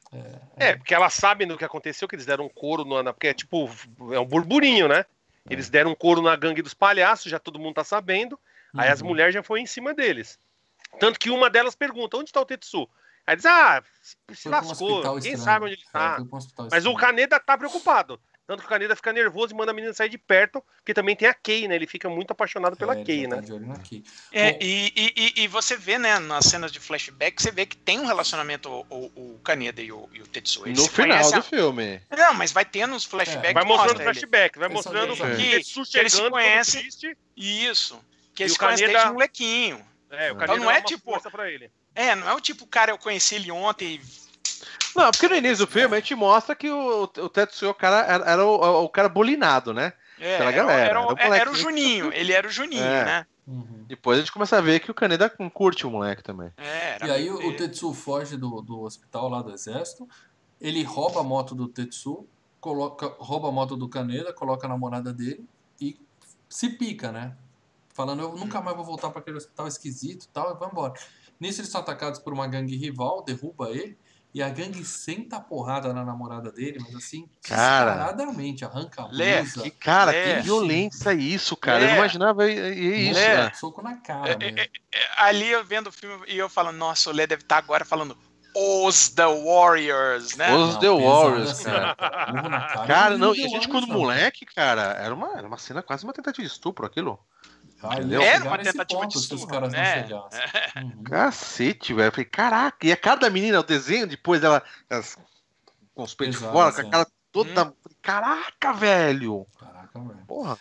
É, 0.57 0.75
porque 0.75 0.93
elas 0.93 1.13
sabem 1.13 1.47
do 1.47 1.57
que 1.57 1.65
aconteceu, 1.65 2.07
que 2.07 2.15
eles 2.15 2.25
deram 2.25 2.45
um 2.45 2.49
couro 2.49 2.85
na. 3.01 3.11
Porque 3.13 3.27
é 3.27 3.33
tipo, 3.33 3.67
é 4.13 4.19
um 4.19 4.25
burburinho, 4.25 4.87
né? 4.87 5.05
Eles 5.49 5.69
deram 5.69 5.91
um 5.91 5.95
couro 5.95 6.21
na 6.21 6.35
gangue 6.35 6.61
dos 6.61 6.73
palhaços, 6.73 7.31
já 7.31 7.39
todo 7.39 7.57
mundo 7.59 7.75
tá 7.75 7.83
sabendo. 7.83 8.39
Aí 8.77 8.89
as 8.89 9.01
Uhum. 9.01 9.07
mulheres 9.07 9.33
já 9.33 9.41
foram 9.41 9.61
em 9.61 9.65
cima 9.65 9.93
deles. 9.93 10.37
Tanto 10.99 11.19
que 11.19 11.29
uma 11.29 11.49
delas 11.49 11.75
pergunta: 11.75 12.17
onde 12.17 12.31
tá 12.31 12.41
o 12.41 12.45
Tetsu? 12.45 12.87
Aí 13.27 13.35
diz: 13.35 13.45
ah, 13.45 13.83
se- 14.01 14.15
se 14.35 14.43
Foi 14.43 14.51
um 14.51 14.55
lascou, 14.55 14.97
ninguém 15.15 15.17
estranho. 15.33 15.37
sabe 15.39 15.65
onde 15.65 15.73
ele 15.75 15.83
É, 15.87 15.91
tá. 15.91 16.15
foi 16.17 16.25
pra 16.25 16.63
um 16.65 16.67
Mas 16.71 16.85
o. 16.85 16.95
Caneda 16.95 17.39
tá 17.39 17.57
preocupado. 17.57 18.19
Tanto 18.47 18.59
que 18.59 18.67
o 18.67 18.69
Caneda 18.69 18.95
fica 18.95 19.11
nervoso 19.11 19.55
e 19.55 19.57
manda 19.57 19.71
a 19.71 19.73
menina 19.73 19.91
sair 19.91 20.07
de 20.07 20.19
perto, 20.19 20.63
porque 20.77 20.93
também 20.93 21.15
tem 21.15 21.27
a 21.27 21.33
Kay, 21.33 21.67
né? 21.67 21.73
Ele 21.73 21.87
fica 21.87 22.07
muito 22.07 22.29
apaixonado 22.29 22.77
pela 22.77 22.93
É, 22.95 23.03
Kay, 23.03 23.23
já 23.23 23.29
tá 23.29 23.35
né? 23.41 23.59
na 23.65 23.79
Kay. 23.79 24.03
É, 24.31 24.51
Bom. 24.51 24.57
e, 24.61 24.93
e, 24.95 25.13
e- 25.17 25.43
e 25.45 25.47
você 25.47 25.75
vê, 25.75 25.97
né, 25.97 26.19
nas 26.19 26.45
cenas 26.45 26.71
de 26.71 26.79
flashback, 26.79 27.41
você 27.41 27.49
vê 27.49 27.65
que 27.65 27.75
tem 27.75 27.99
um 27.99 28.05
relacionamento 28.05 28.69
o, 28.69 28.85
o, 28.87 29.33
o 29.35 29.39
Kaneda 29.43 29.81
e 29.81 29.91
o, 29.91 30.07
e 30.13 30.21
o 30.21 30.27
Tetsu. 30.27 30.67
Eles 30.67 30.77
No 30.77 30.87
final 30.87 31.17
conhecem 31.17 31.39
do 31.39 31.43
filme. 31.43 31.99
Não, 32.15 32.35
mas 32.35 32.51
vai 32.51 32.63
ter 32.63 32.85
nos 32.85 33.03
flashbacks. 33.03 33.49
É, 33.49 33.53
Vai 33.53 33.63
mostrando 33.63 33.87
mostra 33.97 34.03
ele. 34.03 34.13
flashback, 34.13 34.59
vai 34.59 34.67
são 34.69 34.75
mostrando 34.75 35.23
amigos. 35.23 35.51
Tetsu 35.73 35.83
Que 35.91 35.97
eles 35.97 36.13
se 36.13 36.29
conhecem. 36.29 36.87
Isso. 37.35 37.99
Que 38.35 38.43
E 38.43 38.45
eles 38.45 38.55
o 38.55 38.59
conhecem 38.59 38.85
Kaneda- 38.85 38.99
desde 38.99 39.13
molequinho. 39.13 39.85
É, 40.09 40.31
o 40.31 40.35
Então 40.35 40.37
Caneda 40.47 40.59
não 40.63 40.71
é 40.71 40.75
uma 40.79 40.81
tipo-. 40.81 41.11
É, 41.95 42.15
não 42.15 42.29
é 42.29 42.33
o 42.33 42.39
tipo, 42.41 42.65
cara, 42.67 42.91
eu 42.91 42.97
conheci 42.97 43.35
ele 43.35 43.51
ontem 43.51 43.95
e 43.95 44.01
Não, 44.95 45.11
porque 45.11 45.27
no 45.27 45.35
início 45.35 45.65
do 45.65 45.71
filme 45.71 45.95
a 45.95 45.99
gente 45.99 46.15
mostra 46.15 46.55
que 46.55 46.69
o, 46.69 47.03
o 47.03 47.29
Tetsuya, 47.29 47.71
o 47.71 47.75
cara, 47.75 48.05
era, 48.05 48.31
era 48.31 48.45
o, 48.45 48.83
o 48.83 48.89
cara 48.89 49.09
bulinado, 49.09 49.73
né? 49.73 49.93
É, 50.19 50.37
Pela 50.37 50.49
era, 50.51 50.57
galera, 50.57 50.79
era, 50.81 50.89
era 50.89 51.01
o- 51.01 51.13
o 51.13 51.33
era 51.33 51.51
o. 51.51 51.55
Juninho, 51.55 52.11
ele 52.13 52.31
era 52.31 52.47
o 52.47 52.51
Juninho, 52.51 52.83
É. 52.83 53.05
né? 53.05 53.27
Uhum. 53.47 53.85
Depois 53.87 54.17
a 54.17 54.21
gente 54.21 54.31
começa 54.31 54.57
a 54.57 54.61
ver 54.61 54.79
que 54.79 54.89
o 54.89 54.93
Kaneda 54.93 55.29
curte 55.29 55.85
o 55.85 55.91
moleque 55.91 56.23
também. 56.23 56.51
É, 56.57 56.95
era 56.95 57.07
E 57.07 57.11
aí 57.11 57.29
o. 57.29 57.55
Tetsu 57.55 57.93
foge 57.93 58.37
do, 58.37 58.61
do 58.61 58.81
hospital 58.81 59.29
lá 59.29 59.41
do 59.41 59.51
exército, 59.51 60.07
ele 60.59 60.81
rouba 60.83 61.19
a 61.19 61.23
moto 61.23 61.53
do 61.53 61.67
Tetsu, 61.67 62.27
coloca, 62.59 63.13
rouba 63.19 63.49
a 63.49 63.51
moto 63.51 63.75
do 63.75 63.87
Kaneda, 63.89 64.33
coloca 64.33 64.65
a 64.65 64.69
namorada 64.69 65.13
dele 65.13 65.45
e 65.79 65.99
se 66.49 66.69
pica, 66.69 67.11
né? 67.11 67.35
Falando, 67.95 68.21
eu 68.23 68.35
nunca 68.35 68.59
mais 68.59 68.75
vou 68.75 68.85
voltar 68.85 69.09
para 69.09 69.21
aquele 69.21 69.37
hospital 69.37 69.67
esquisito 69.69 70.25
e 70.25 70.27
tal, 70.27 70.53
e 70.53 70.59
vai 70.59 70.67
embora. 70.69 70.93
Nisso 71.39 71.61
eles 71.61 71.71
são 71.71 71.79
atacados 71.79 72.19
por 72.19 72.33
uma 72.33 72.45
gangue 72.45 72.75
rival, 72.75 73.23
derruba 73.23 73.69
ele. 73.69 73.97
E 74.33 74.43
a 74.43 74.49
gangue 74.49 74.83
senta 74.83 75.37
a 75.37 75.39
porrada 75.39 75.93
na 75.93 76.03
namorada 76.03 76.51
dele, 76.51 76.77
mas 76.81 76.93
assim, 76.93 77.25
Cara. 77.41 77.91
descaradamente, 77.93 78.65
arranca 78.65 79.03
a 79.03 79.07
Lé, 79.09 79.41
blusa. 79.41 79.61
Que, 79.63 79.71
cara, 79.71 80.13
É. 80.13 80.35
que 80.35 80.41
violência 80.41 81.13
isso, 81.13 81.55
cara. 81.55 81.79
Eu 81.83 81.85
É. 81.85 81.89
não 81.91 81.95
imaginava 81.99 82.51
isso, 82.51 83.17
É. 83.17 83.45
né? 83.45 83.51
Soco 83.53 83.81
na 83.81 83.95
cara 83.95 84.37
mesmo. 84.37 84.59
É, 84.59 84.69
Ali 85.15 85.49
eu 85.49 85.63
vendo 85.63 85.87
o 85.87 85.91
filme 85.91 86.25
e 86.27 86.37
eu 86.37 86.49
falando, 86.49 86.75
nossa, 86.75 87.09
o 87.09 87.13
Lê 87.13 87.25
deve 87.25 87.43
estar 87.43 87.59
agora 87.59 87.85
falando 87.85 88.17
os 88.53 89.07
The 89.07 89.25
Warriors, 89.25 90.35
né? 90.35 90.53
Os 90.53 90.73
Não, 90.73 90.79
The 90.81 90.89
Warriors, 90.89 91.51
assim, 91.51 91.63
cara. 91.63 91.95
Cara, 91.95 92.87
Cara, 92.87 93.13
eu 93.13 93.17
não, 93.17 93.33
e 93.33 93.45
a 93.45 93.47
gente 93.47 93.69
quando 93.69 93.87
moleque, 93.87 94.45
cara, 94.45 94.97
era 94.99 95.13
uma, 95.13 95.37
era 95.37 95.47
uma 95.47 95.57
cena 95.57 95.81
quase 95.81 96.03
uma 96.03 96.11
tentativa 96.13 96.45
de 96.45 96.53
estupro 96.53 96.85
aquilo. 96.85 97.17
Ah, 97.83 97.95
Entendeu? 97.97 98.21
Era 98.21 98.43
uma 98.45 98.57
tentativa 98.57 99.05
de 99.07 99.47
caras 99.47 99.71
né? 99.71 100.07
não 100.09 100.29
chegassem. 100.29 100.83
Uhum. 100.83 101.03
Cacete, 101.03 101.93
velho. 101.93 102.07
Eu 102.07 102.11
Falei, 102.11 102.25
caraca, 102.25 102.87
e 102.87 102.91
a 102.91 102.97
cara 102.97 103.19
da 103.19 103.29
menina, 103.29 103.59
o 103.59 103.63
desenho, 103.63 104.07
depois 104.07 104.43
ela 104.43 104.63
as- 104.89 105.17
com 105.93 106.03
os 106.03 106.13
peitos 106.15 106.37
Pesado, 106.37 106.53
fora, 106.53 106.71
com 106.73 106.79
assim. 106.79 106.87
a 106.87 106.91
cara 106.91 107.07
toda. 107.31 107.53
Falei, 107.53 107.73
Caraca, 108.01 108.73
velho. 108.73 109.47
Caraca, 109.59 109.99
velho. 109.99 110.25
Porra. 110.27 110.57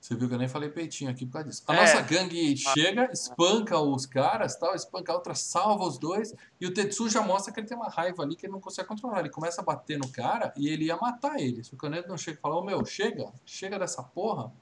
Você 0.00 0.14
viu 0.14 0.28
que 0.28 0.34
eu 0.34 0.38
nem 0.38 0.46
falei 0.48 0.68
peitinho 0.68 1.10
aqui 1.10 1.26
por 1.26 1.32
causa 1.32 1.48
disso. 1.48 1.64
A 1.66 1.74
É. 1.74 1.80
nossa 1.80 2.00
gangue 2.02 2.56
chega, 2.56 3.08
espanca 3.12 3.76
os 3.80 4.06
caras, 4.06 4.54
tal, 4.56 4.72
espanca 4.74 5.10
a 5.10 5.16
outra, 5.16 5.34
salva 5.34 5.84
os 5.84 5.98
dois, 5.98 6.32
e 6.60 6.66
o 6.66 6.72
Tetsu 6.72 7.08
já 7.08 7.22
mostra 7.22 7.52
que 7.52 7.58
ele 7.58 7.66
tem 7.66 7.76
uma 7.76 7.88
raiva 7.88 8.22
ali 8.22 8.36
que 8.36 8.46
ele 8.46 8.52
não 8.52 8.60
consegue 8.60 8.86
controlar. 8.86 9.18
Ele 9.20 9.30
começa 9.30 9.60
a 9.60 9.64
bater 9.64 9.98
no 9.98 10.08
cara 10.08 10.52
e 10.56 10.68
ele 10.68 10.84
ia 10.84 10.96
matar 10.96 11.40
ele. 11.40 11.64
Se 11.64 11.74
o 11.74 11.76
Canedo 11.76 12.06
não 12.08 12.16
chega 12.16 12.38
e 12.38 12.40
fala, 12.40 12.54
ô 12.54 12.62
meu, 12.64 12.84
chega, 12.84 13.32
chega 13.44 13.80
dessa 13.80 14.00
porra, 14.00 14.52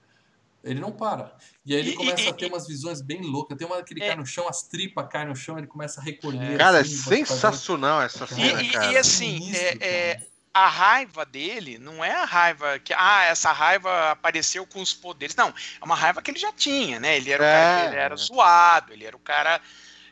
ele 0.65 0.81
não 0.81 0.91
para. 0.91 1.37
E 1.65 1.75
aí 1.75 1.81
ele 1.81 1.91
E- 1.91 1.95
começa 1.95 2.23
e- 2.23 2.29
a 2.29 2.33
ter 2.33 2.47
umas 2.47 2.67
visões 2.67 3.01
bem 3.01 3.21
loucas. 3.23 3.57
Tem 3.57 3.67
uma 3.67 3.83
que 3.83 3.95
ele 3.95 4.03
É. 4.03 4.09
cai 4.09 4.17
no 4.17 4.27
chão, 4.27 4.49
as 4.49 4.63
tripas 4.63 5.07
caem 5.09 5.29
no 5.29 5.37
chão, 5.37 5.59
ele 5.59 5.67
começa 5.67 6.01
a 6.01 6.05
recolher. 6.05 6.57
Cara, 6.59 6.79
é 6.79 6.81
assim, 6.81 6.97
fazer- 6.97 7.27
sensacional 7.27 8.03
essa 8.03 8.25
E, 8.25 8.29
cena, 8.29 8.63
e- 8.63 8.71
cara. 8.73 8.93
e 8.93 8.97
assim, 8.97 9.55
é- 9.55 9.77
é, 9.81 10.21
a 10.53 10.69
raiva 10.69 11.25
dele 11.25 11.79
não 11.79 12.05
é 12.05 12.13
a 12.13 12.25
raiva 12.25 12.79
que, 12.79 12.93
ah, 12.95 13.25
essa 13.25 13.53
raiva 13.53 14.11
apareceu 14.13 14.67
com 14.67 14.81
os 14.81 14.93
poderes. 14.95 15.35
Não, 15.37 15.49
é 15.49 15.85
uma 15.85 15.95
raiva 15.97 16.23
que 16.23 16.31
ele 16.31 16.39
já 16.39 16.53
tinha, 16.53 16.99
né? 16.99 17.17
Ele 17.17 17.31
era 17.31 17.43
o 17.43 17.47
cara 17.47 17.81
que 17.81 17.87
É. 17.87 17.89
ele 17.91 18.01
era 18.01 18.17
zoado, 18.17 18.93
ele 18.93 19.05
era 19.05 19.17
o 19.17 19.21
cara 19.21 19.61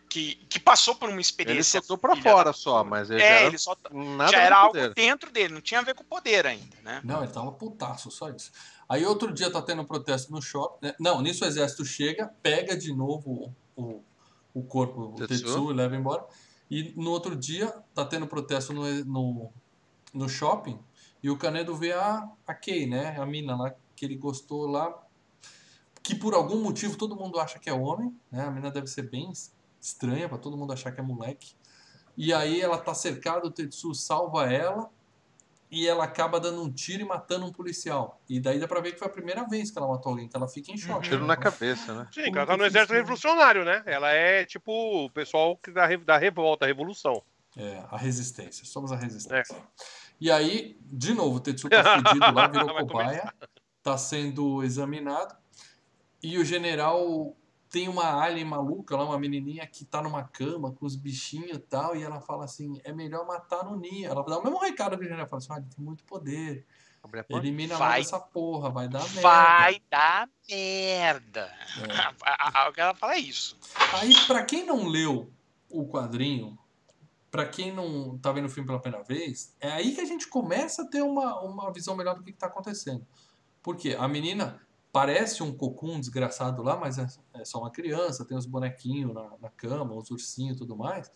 que, 0.09 0.35
que 0.51 0.61
passou 0.61 0.95
por 0.95 1.09
uma 1.09 1.15
Ele 1.15 1.23
experiência. 1.23 1.81
soltou 1.81 1.97
pra 1.97 2.15
filha 2.15 2.31
fora 2.31 2.45
da 2.51 2.53
só, 2.53 2.85
mas 2.85 3.09
ele 3.11 3.23
É, 3.23 3.29
já 3.29 3.35
era 3.37 3.47
ele 3.47 3.57
só 3.59 3.75
nada 3.91 4.31
já 4.31 4.43
era 4.43 4.57
algo 4.57 4.89
dentro 4.95 5.31
dele, 5.31 5.55
não 5.55 5.61
tinha 5.63 5.81
a 5.81 5.83
ver 5.83 5.95
com 5.95 6.03
o 6.03 6.07
poder 6.07 6.47
ainda, 6.47 6.77
né? 6.83 7.01
Não, 7.03 7.23
ele 7.25 7.33
tava 7.33 7.51
putaço, 7.53 8.11
só 8.11 8.29
isso. 8.29 8.51
Aí 8.93 9.07
outro 9.07 9.33
dia 9.33 9.51
tá 9.51 9.63
tendo 9.63 9.85
protesto 9.87 10.31
no 10.31 10.43
shopping. 10.43 10.87
né? 10.89 10.95
Não, 11.01 11.23
nisso 11.23 11.45
o 11.45 11.49
exército 11.49 11.85
chega, 11.85 12.27
pega 12.43 12.77
de 12.77 12.95
novo 12.95 13.53
o, 13.75 14.01
o 14.53 14.63
corpo, 14.63 15.01
o 15.01 15.15
Tetsu. 15.27 15.71
E 15.71 15.75
leva 15.75 15.97
embora. 15.97 16.27
E 16.71 16.93
no 16.97 17.11
outro 17.11 17.35
dia 17.35 17.69
tá 17.95 18.05
tendo 18.05 18.27
protesto 18.27 18.73
no, 18.75 19.05
no, 19.05 19.51
no 20.13 20.29
shopping 20.29 20.79
e 21.23 21.31
o 21.31 21.39
Canedo 21.39 21.75
vê 21.75 21.93
a, 21.93 22.29
a 22.47 22.55
Kay, 22.55 22.87
né? 22.87 23.17
A 23.19 23.25
mina 23.25 23.57
lá 23.57 23.75
que 23.97 24.05
ele 24.05 24.17
gostou 24.17 24.67
lá. 24.67 24.95
Que 26.03 26.15
por 26.15 26.35
algum 26.35 26.61
motivo 26.61 26.97
todo 26.99 27.15
mundo 27.17 27.39
acha 27.39 27.59
que 27.59 27.71
é 27.71 27.73
homem, 27.73 28.15
né? 28.31 28.45
A 28.45 28.51
mina 28.51 28.71
deve 28.71 28.89
ser 28.89 29.03
bem 29.09 29.31
es- 29.31 29.55
estranha 29.81 30.29
pra 30.29 30.37
todo 30.37 30.57
mundo 30.57 30.73
achar 30.73 30.93
que 30.93 31.01
é 31.01 31.03
moleque. 31.03 31.55
E 32.17 32.33
aí 32.33 32.61
ela 32.61 32.77
tá 32.77 32.93
cercada, 32.93 33.47
o 33.47 33.51
Tetsu 33.51 33.95
salva 33.95 34.53
ela 34.53 34.91
e 35.73 35.89
ela 35.89 36.05
acaba 36.05 36.39
dando 36.39 36.63
um 36.63 36.71
tiro 36.71 37.01
e 37.01 37.05
matando 37.07 37.47
um 37.47 37.51
policial. 37.51 38.21
E 38.29 38.39
daí 38.39 38.61
dá 38.61 38.69
pra 38.69 38.79
ver 38.83 38.93
que 38.93 38.99
foi 38.99 39.09
a 39.09 39.11
primeira 39.11 39.43
vez 39.49 39.71
que 39.71 39.79
ela 39.79 39.89
matou 39.89 40.11
alguém, 40.11 40.29
que 40.29 40.37
ela 40.37 40.47
fica 40.47 40.71
em 40.71 40.77
choque. 40.77 41.09
Tiro 41.09 41.27
na 41.27 41.35
cabeça, 41.35 41.95
né? 41.95 42.07
Sim, 42.13 42.27
ela 42.27 42.45
tá 42.45 42.59
no 42.59 42.67
exército 42.67 42.93
revolucionário, 42.93 43.65
né? 43.65 43.83
Ela 43.87 44.11
é 44.13 44.45
tipo 44.45 44.71
o 45.07 45.11
pessoal 45.11 45.57
que 45.57 45.71
da, 45.71 45.87
re- 45.87 45.97
da 45.97 46.19
revolta, 46.19 46.67
a 46.67 46.69
revolução. 46.69 47.23
É, 47.57 47.83
a 47.91 47.97
resistência. 47.97 48.67
Somos 48.67 48.93
a 48.93 48.97
resistência. 48.97 49.57
E 50.21 50.31
aí, 50.31 50.77
de 50.83 51.15
novo, 51.15 51.37
o 51.37 51.41
Tetsu 51.41 51.71
tá 51.71 51.97
fudido 51.97 52.33
lá, 52.35 52.47
virou 52.53 52.69
cobaia, 52.75 53.33
tá 53.83 53.97
sendo 53.97 54.63
examinado. 54.63 55.35
E 56.23 56.37
o 56.37 56.45
general 56.45 57.35
tem 57.73 57.89
uma 57.89 58.23
alien 58.23 58.45
maluca 58.45 58.95
lá, 58.97 59.05
uma 59.05 59.19
menininha 59.19 59.67
que 59.67 59.85
tá 59.85 60.03
numa 60.03 60.23
cama 60.23 60.71
com 60.73 60.85
os 60.85 60.95
bichinhos 60.95 61.57
e 61.57 61.59
tal, 61.59 61.97
e 61.97 62.03
ela 62.03 62.21
fala 62.21 62.45
assim, 62.45 62.79
é 62.85 62.93
melhor 62.93 63.27
matar 63.27 63.65
no 63.65 63.77
ninho. 63.77 64.11
Ela 64.11 64.23
dá 64.23 64.39
o 64.39 64.45
mesmo 64.45 64.59
recado 64.59 64.97
que 64.99 65.03
o 65.05 65.09
general, 65.09 65.27
fala 65.27 65.39
assim, 65.39 65.53
olha, 65.53 65.61
ele 65.61 65.75
tem 65.75 65.85
muito 65.85 66.05
poder, 66.05 66.67
a 67.03 67.37
elimina 67.37 67.77
Vai. 67.77 68.01
essa 68.03 68.21
porra, 68.21 68.71
vai 68.71 68.87
dar 68.89 69.01
merda. 69.01 69.21
Vai 69.23 69.83
dar 69.91 70.29
merda. 70.49 71.51
É. 71.89 71.93
A- 72.23 72.49
a- 72.61 72.65
a- 72.65 72.69
O 72.69 72.73
que 72.73 72.81
ela 72.81 72.95
fala 72.95 73.15
é 73.15 73.19
isso. 73.19 73.57
Aí, 73.95 74.15
pra 74.27 74.45
quem 74.45 74.65
não 74.65 74.87
leu 74.87 75.33
o 75.71 75.89
quadrinho, 75.89 76.57
pra 77.31 77.47
quem 77.47 77.73
não 77.73 78.19
tá 78.19 78.31
vendo 78.31 78.45
o 78.45 78.51
filme 78.51 78.67
pela 78.67 78.79
primeira 78.79 79.03
vez, 79.05 79.57
é 79.59 79.73
aí 79.73 79.95
que 79.95 80.01
a 80.01 80.05
gente 80.05 80.29
começa 80.29 80.83
a 80.83 80.87
ter 80.87 81.03
uma, 81.03 81.41
uma 81.41 81.73
visão 81.73 81.97
melhor 81.97 82.15
do 82.15 82.23
que, 82.23 82.33
que 82.33 82.39
tá 82.39 82.47
acontecendo. 82.47 83.05
Porque 83.63 83.97
a 83.99 84.07
menina 84.07 84.61
parece 84.93 85.43
um 85.43 85.53
cocum 85.57 85.99
desgraçado 85.99 86.63
lá, 86.63 86.77
mas 86.77 86.99
é, 86.99 87.07
é 87.35 87.45
só 87.45 87.59
uma 87.59 87.71
criança, 87.71 88.25
tem 88.25 88.37
os 88.37 88.47
bonequinhos 88.47 89.15
na, 89.15 89.31
na 89.41 89.49
cama, 89.49 89.95
os 89.95 90.11
ursinhos 90.11 90.57
e 90.57 90.59
tudo 90.59 90.77
mais. 90.77 91.11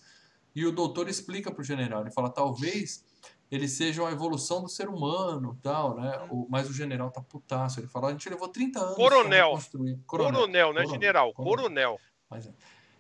E 0.55 0.65
o 0.65 0.73
doutor 0.73 1.09
explica 1.09 1.53
pro 1.53 1.63
general, 1.63 2.01
ele 2.01 2.11
fala, 2.11 2.31
talvez 2.31 3.05
eles 3.51 3.73
sejam 3.73 4.07
a 4.07 4.11
evolução 4.11 4.63
do 4.63 4.69
ser 4.69 4.89
humano 4.89 5.57
tal, 5.63 5.95
né? 5.95 6.27
O, 6.31 6.47
mas 6.49 6.69
o 6.71 6.73
general 6.73 7.11
tá 7.11 7.21
putaço, 7.21 7.79
ele 7.79 7.87
fala, 7.87 8.09
a 8.09 8.13
gente 8.13 8.29
levou 8.29 8.49
30 8.49 8.81
anos 8.81 8.97
Coronel. 8.97 9.49
reconstruir. 9.51 10.01
Coronel, 10.07 10.73
né, 10.73 10.87
general? 10.87 11.33
coronel. 11.35 11.57
Coronel. 11.57 12.01
Mas 12.31 12.47
é. 12.47 12.55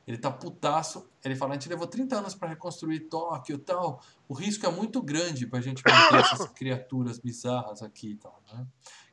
Ele 0.07 0.17
tá 0.17 0.31
putaço. 0.31 1.11
Ele 1.25 1.35
fala: 1.35 1.53
a 1.53 1.55
gente 1.55 1.69
levou 1.69 1.87
30 1.87 2.17
anos 2.17 2.35
para 2.35 2.49
reconstruir 2.49 3.01
Tóquio 3.09 3.57
e 3.57 3.59
tal. 3.59 4.01
O 4.29 4.35
risco 4.35 4.65
é 4.65 4.71
muito 4.71 5.03
grande 5.03 5.47
pra 5.47 5.61
gente 5.61 5.83
manter 5.85 6.21
essas 6.21 6.47
criaturas 6.51 7.19
bizarras 7.19 7.83
aqui 7.83 8.13
e 8.13 8.17
tal. 8.17 8.41
Né? 8.53 8.67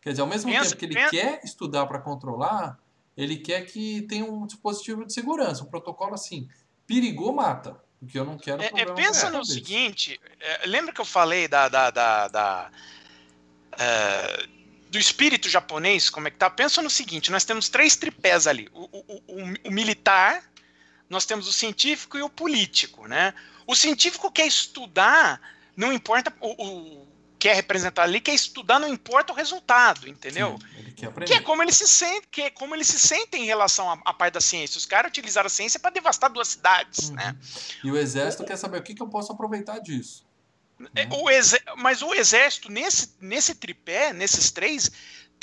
Quer 0.03 0.09
dizer, 0.11 0.21
ao 0.21 0.27
mesmo 0.27 0.51
Pensa- 0.51 0.63
tempo 0.69 0.77
que 0.77 0.85
ele 0.85 0.93
pensa- 0.95 1.09
quer 1.11 1.41
estudar 1.43 1.85
para 1.88 1.97
controlar, 1.99 2.77
ele 3.15 3.38
quer 3.38 3.61
que 3.61 4.01
tenha 4.03 4.25
um 4.25 4.45
dispositivo 4.45 5.05
de 5.05 5.13
segurança, 5.13 5.63
um 5.63 5.67
protocolo 5.67 6.13
assim. 6.13 6.47
Perigou, 6.85 7.34
mata. 7.34 7.81
Porque 7.99 8.19
eu 8.19 8.25
não 8.25 8.38
quero 8.38 8.61
É, 8.61 8.69
é, 8.75 8.85
pensa 8.93 9.30
no 9.30 9.38
vez. 9.38 9.53
seguinte, 9.53 10.19
é, 10.41 10.65
lembra 10.65 10.91
que 10.93 10.99
eu 10.99 11.05
falei 11.05 11.47
da, 11.47 11.69
da, 11.69 11.89
da- 11.89 12.27
da, 12.27 12.71
é, 13.77 14.45
do 14.89 14.99
espírito 14.99 15.47
japonês, 15.49 16.09
como 16.09 16.27
é 16.27 16.31
que 16.31 16.38
tá? 16.38 16.49
Pensa 16.49 16.81
no 16.81 16.89
seguinte, 16.89 17.31
nós 17.31 17.45
temos 17.45 17.69
três 17.69 17.95
tripés 17.95 18.45
ali, 18.45 18.69
o, 18.73 18.84
o- 18.91 19.23
o- 19.27 19.69
o 19.69 19.71
militar, 19.71 20.43
nós 21.09 21.25
temos 21.25 21.47
o 21.47 21.53
científico 21.53 22.17
e 22.17 22.21
o 22.21 22.30
político, 22.30 23.07
né? 23.07 23.34
O 23.65 23.73
científico 23.75 24.30
quer 24.31 24.45
estudar, 24.47 25.39
não 25.75 25.93
importa, 25.93 26.34
o, 26.41 26.49
o 27.01 27.07
quer 27.43 27.55
representar 27.57 28.03
ali, 28.03 28.21
quer 28.21 28.33
estudar, 28.33 28.79
não 28.79 28.87
importa 28.87 29.33
o 29.33 29.35
resultado, 29.35 30.07
entendeu? 30.07 30.57
Sim, 30.57 30.79
ele 30.79 30.91
quer 30.91 30.95
Que 30.95 31.05
aprender. 31.07 31.33
é 31.33 31.39
como 31.41 31.61
ele 31.61 31.73
se 31.73 31.85
sente, 31.85 32.25
que 32.31 32.41
é 32.43 32.49
como 32.49 32.73
ele 32.73 32.85
se 32.85 32.97
sente 32.97 33.35
em 33.35 33.43
relação 33.43 33.89
à, 33.91 33.99
à 34.05 34.13
parte 34.13 34.35
da 34.35 34.39
ciência. 34.41 34.77
Os 34.77 34.85
caras 34.85 35.09
utilizaram 35.09 35.47
a 35.47 35.49
ciência 35.49 35.77
para 35.77 35.89
devastar 35.91 36.29
duas 36.31 36.47
cidades, 36.47 37.09
Uhum. 37.09 37.15
né? 37.15 37.35
E 37.83 37.91
o 37.91 37.97
exército 37.97 38.45
quer 38.45 38.55
saber 38.55 38.77
o 38.79 38.81
que, 38.81 38.93
que 38.95 39.01
eu 39.01 39.09
posso 39.09 39.33
aproveitar 39.33 39.79
disso. 39.79 40.25
É, 40.95 41.05
né? 41.05 41.09
O 41.21 41.29
exé- 41.29 41.61
Mas 41.75 42.01
o 42.01 42.13
exército, 42.13 42.71
nesse, 42.71 43.09
nesse 43.19 43.55
tripé, 43.55 44.13
nesses 44.13 44.49
três, 44.49 44.89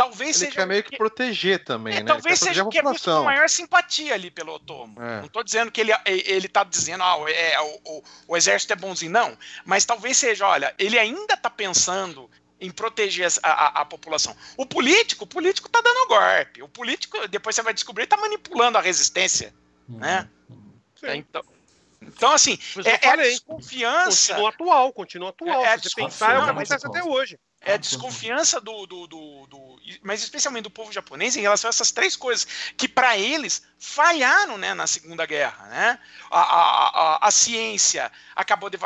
talvez 0.01 0.41
Ele 0.41 0.47
seja. 0.47 0.61
quer 0.63 0.67
meio 0.67 0.83
que 0.83 0.97
proteger 0.97 1.63
também, 1.63 1.95
é, 1.97 2.01
né? 2.03 2.07
Talvez 2.07 2.39
seja 2.39 2.63
a 2.63 2.69
que 2.69 2.79
é 2.79 2.83
visto 2.83 3.11
com 3.11 3.25
maior 3.25 3.49
simpatia 3.51 4.15
ali 4.15 4.31
pelo 4.31 4.55
Otomo. 4.55 5.01
É. 5.03 5.21
Não 5.21 5.29
tô 5.29 5.43
dizendo 5.43 5.71
que 5.71 5.79
ele, 5.81 5.93
ele 6.07 6.49
tá 6.49 6.65
dizendo, 6.65 7.03
ah, 7.05 7.17
é, 7.29 7.61
o, 7.61 7.81
o, 7.85 8.03
o 8.29 8.37
exército 8.37 8.73
é 8.73 8.77
bonzinho, 8.77 9.13
não. 9.13 9.37
Mas 9.67 9.85
talvez 9.85 10.17
seja, 10.17 10.47
olha, 10.47 10.75
ele 10.79 10.99
ainda 10.99 11.37
tá 11.37 11.51
pensando 11.51 12.31
em 12.59 12.71
proteger 12.71 13.29
a, 13.43 13.51
a- 13.51 13.81
a 13.83 13.85
população. 13.85 14.35
O 14.57 14.65
político, 14.65 15.25
o 15.25 15.27
político 15.27 15.69
tá 15.69 15.81
dando 15.83 16.09
golpe. 16.09 16.63
O 16.63 16.69
político, 16.69 17.29
depois 17.29 17.55
você 17.55 17.63
vai 17.63 17.75
descobrir, 17.75 18.07
tá 18.07 18.17
manipulando 18.17 18.79
a 18.79 18.81
resistência. 18.81 19.53
né? 19.87 20.29
Uhum. 20.49 20.73
Sim. 20.97 21.07
Então, 21.17 21.43
então 22.01 22.33
assim, 22.33 22.57
Por 22.57 22.81
isso 22.81 22.89
eu 22.89 22.93
é, 22.95 22.99
é 23.03 23.07
a 23.07 23.11
falei. 23.11 23.31
desconfiança. 23.31 24.33
Continua 24.35 24.49
atual, 24.51 24.93
continua 24.93 25.29
atual. 25.31 25.65
É, 25.65 25.75
é 25.75 25.79
Se 25.79 25.91
você 25.91 25.95
pensar, 26.03 26.35
é 26.35 26.39
o 26.39 26.45
que 26.45 26.51
acontece 26.51 26.87
até 26.87 27.03
hoje. 27.03 27.39
É 27.63 27.73
a 27.73 27.75
Absolutamente. 27.75 27.91
desconfiança 27.91 28.61
do, 28.61 28.87
do, 28.87 29.07
do, 29.07 29.47
do- 29.47 29.81
Mas 30.03 30.23
especialmente 30.23 30.65
do 30.65 30.71
povo 30.71 30.91
japonês 30.93 31.37
em 31.37 31.43
relação 31.43 31.69
a 31.69 31.71
essas 31.71 31.91
três 31.93 32.17
coisas, 32.17 32.47
que 32.77 32.89
para 32.89 33.19
eles 33.19 33.63
falharam 33.79 34.57
né, 34.57 34.73
na 34.73 34.87
Segunda 34.87 35.27
Guerra. 35.27 35.67
Né? 35.67 35.99
A, 36.31 36.41
a, 36.41 36.89
a, 36.89 37.29
a 37.29 37.31
ciência 37.31 38.11
acabou 38.35 38.71
de. 38.71 38.79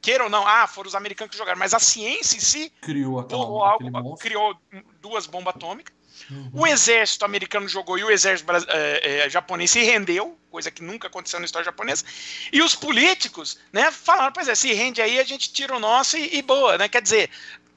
Queira 0.00 0.24
ou 0.24 0.30
não, 0.30 0.46
ah, 0.46 0.66
foram 0.66 0.86
os 0.88 0.94
americanos 0.94 1.32
que 1.32 1.38
jogaram, 1.38 1.58
mas 1.58 1.74
a 1.74 1.78
ciência 1.78 2.36
em 2.36 2.40
si 2.40 2.72
Criou 2.80 3.18
aquela, 3.18 3.42
algo, 3.42 4.16
criou 4.16 4.56
duas 5.00 5.26
bombas 5.26 5.56
atômicas. 5.56 5.94
Uhum. 6.30 6.50
O 6.52 6.66
exército 6.66 7.24
americano 7.24 7.66
jogou 7.68 7.98
e 7.98 8.04
o 8.04 8.10
exército 8.10 8.50
eh, 8.52 9.24
eh, 9.24 9.30
japonês 9.30 9.70
se 9.70 9.82
rendeu, 9.82 10.38
coisa 10.50 10.70
que 10.70 10.82
nunca 10.82 11.08
aconteceu 11.08 11.38
na 11.40 11.46
história 11.46 11.64
japonesa. 11.64 12.04
E 12.52 12.60
os 12.62 12.74
políticos, 12.74 13.58
né, 13.72 13.90
falaram, 13.90 14.32
pois 14.32 14.46
é, 14.48 14.54
se 14.54 14.72
rende 14.72 15.00
aí, 15.00 15.18
a 15.18 15.24
gente 15.24 15.52
tira 15.52 15.74
o 15.74 15.80
nosso 15.80 16.16
e, 16.16 16.36
e 16.38 16.42
boa, 16.42 16.76
né? 16.76 16.88
Quer 16.88 17.02
dizer, 17.02 17.30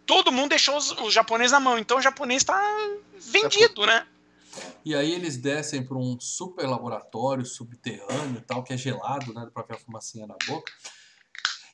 todo 0.06 0.32
mundo 0.32 0.50
deixou 0.50 0.78
os, 0.78 0.92
os 0.92 1.14
japoneses 1.14 1.52
na 1.52 1.60
mão, 1.60 1.78
então 1.78 1.98
o 1.98 2.02
japonês 2.02 2.42
está 2.42 2.60
vendido, 3.20 3.86
né? 3.86 4.08
E 4.84 4.96
aí 4.96 5.12
eles 5.14 5.38
descem 5.38 5.84
para 5.86 5.98
um 5.98 6.20
super 6.20 6.66
laboratório 6.68 7.46
subterrâneo 7.46 8.38
e 8.38 8.42
tal, 8.42 8.64
que 8.64 8.74
é 8.74 8.78
gelado, 8.78 9.34
né? 9.34 9.48
Pra 9.54 9.64
ver 9.64 9.76
a 9.76 9.80
fumacinha 9.80 10.28
na 10.28 10.36
boca. 10.48 10.72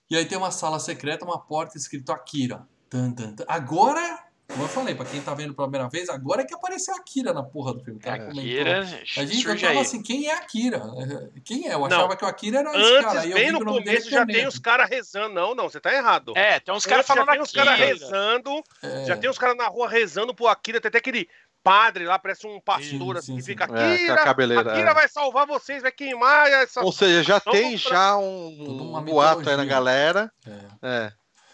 E 0.09 0.15
aí 0.15 0.25
tem 0.25 0.37
uma 0.37 0.51
sala 0.51 0.79
secreta, 0.79 1.25
uma 1.25 1.39
porta 1.39 1.77
escrito 1.77 2.11
Akira. 2.11 2.67
Tan, 2.89 3.11
tan, 3.11 3.33
tan. 3.33 3.45
Agora, 3.47 4.26
como 4.48 4.64
eu 4.64 4.68
falei, 4.69 4.95
pra 4.95 5.06
quem 5.06 5.22
tá 5.22 5.34
vendo 5.34 5.53
pela 5.53 5.68
primeira 5.68 5.90
vez, 5.90 6.10
agora 6.10 6.41
é 6.41 6.45
que 6.45 6.53
apareceu 6.53 6.94
a 6.94 6.98
Akira 6.98 7.34
na 7.34 7.44
porra 7.44 7.74
do 7.74 7.84
filme. 7.84 7.99
O 7.99 8.02
cara 8.03 8.18
comentou. 8.19 8.41
Akira, 8.41 8.80
A 8.80 9.26
gente 9.26 9.44
tava 9.60 9.68
aí. 9.74 9.78
assim, 9.80 10.02
quem 10.02 10.28
é 10.28 10.34
Akira? 10.34 10.82
Quem 11.45 11.68
é? 11.69 11.74
Eu 11.74 11.86
achava 11.86 12.15
que 12.15 12.24
o 12.26 12.28
Akira 12.28 12.60
era 12.60 12.69
esse 12.72 12.80
Antes, 12.94 13.06
cara. 13.06 13.19
Aí 13.22 13.32
eu 13.32 13.38
bem 13.38 13.52
no 13.52 13.64
começo, 13.65 14.07
é 14.07 14.11
já 14.11 14.26
tem 14.26 14.48
os 14.48 14.57
caras 14.60 14.90
rezando. 14.90 15.34
Não, 15.36 15.53
não, 15.53 15.69
você 15.69 15.80
tá 15.80 15.94
errado. 15.94 16.34
É, 16.36 16.60
tem 16.60 16.74
uns 16.74 16.86
caras 16.86 17.06
Antes, 17.06 17.07
já 17.10 17.14
falando 17.26 17.34
tem 17.34 17.41
os 17.41 17.52
caras 17.52 17.74
Akira. 17.74 17.88
rezando, 17.88 18.64
É. 18.84 19.06
já 19.06 19.18
tem 19.18 19.30
os 19.30 19.38
caras 19.38 19.57
na 19.57 19.68
rua 19.68 19.90
rezando 19.90 20.34
pro 20.34 20.48
Akira, 20.48 20.80
tem 20.82 20.90
até 20.90 20.98
aquele 20.98 21.28
padre 21.64 22.06
lá, 22.06 22.18
parece 22.18 22.48
um 22.48 22.61
pastor 22.61 23.15
Sim, 23.15 23.19
assim, 23.19 23.32
sim, 23.34 23.36
que 23.38 23.44
fica 23.44 23.65
É, 23.65 23.68
com 23.68 23.74
a 23.76 23.94
Akira, 23.94 24.15
cabeleira, 24.24 24.72
Akira 24.72 24.91
é. 24.91 24.94
vai 24.94 25.10
salvar 25.10 25.45
vocês, 25.45 25.82
vai 25.82 25.91
queimar 25.91 26.48
essa... 26.48 26.82
Ou 26.82 26.94
seja, 26.94 27.22
já 27.24 27.41
Não, 27.45 27.52
tem 27.52 27.64
vamos 27.64 27.82
já 27.82 28.18
um, 28.18 28.95
um 28.98 29.02
boato 29.03 29.49
aí 29.49 29.57
na 29.57 29.65
galera. 29.65 30.32
É. 30.45 30.52
É. 30.82 31.11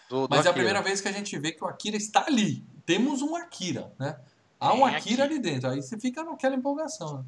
do- 0.10 0.28
do 0.28 0.36
Mas 0.36 0.46
é 0.46 0.50
a 0.50 0.52
Akira. 0.52 0.54
primeira 0.54 0.82
vez 0.84 1.02
que 1.02 1.08
a 1.08 1.12
gente 1.12 1.36
vê 1.40 1.52
que 1.52 1.64
o 1.64 1.68
Akira 1.68 1.98
está 1.98 2.26
ali. 2.28 2.64
Temos 2.86 3.22
um 3.22 3.36
Akira, 3.36 3.94
né? 4.00 4.20
Há 4.60 4.74
um 4.74 4.86
Akira 4.86 5.24
ali 5.24 5.40
dentro. 5.40 5.70
Aí 5.70 5.82
você 5.82 6.00
fica 6.00 6.24
naquela 6.24 6.56
empolgação. 6.56 7.20
Né? 7.20 7.26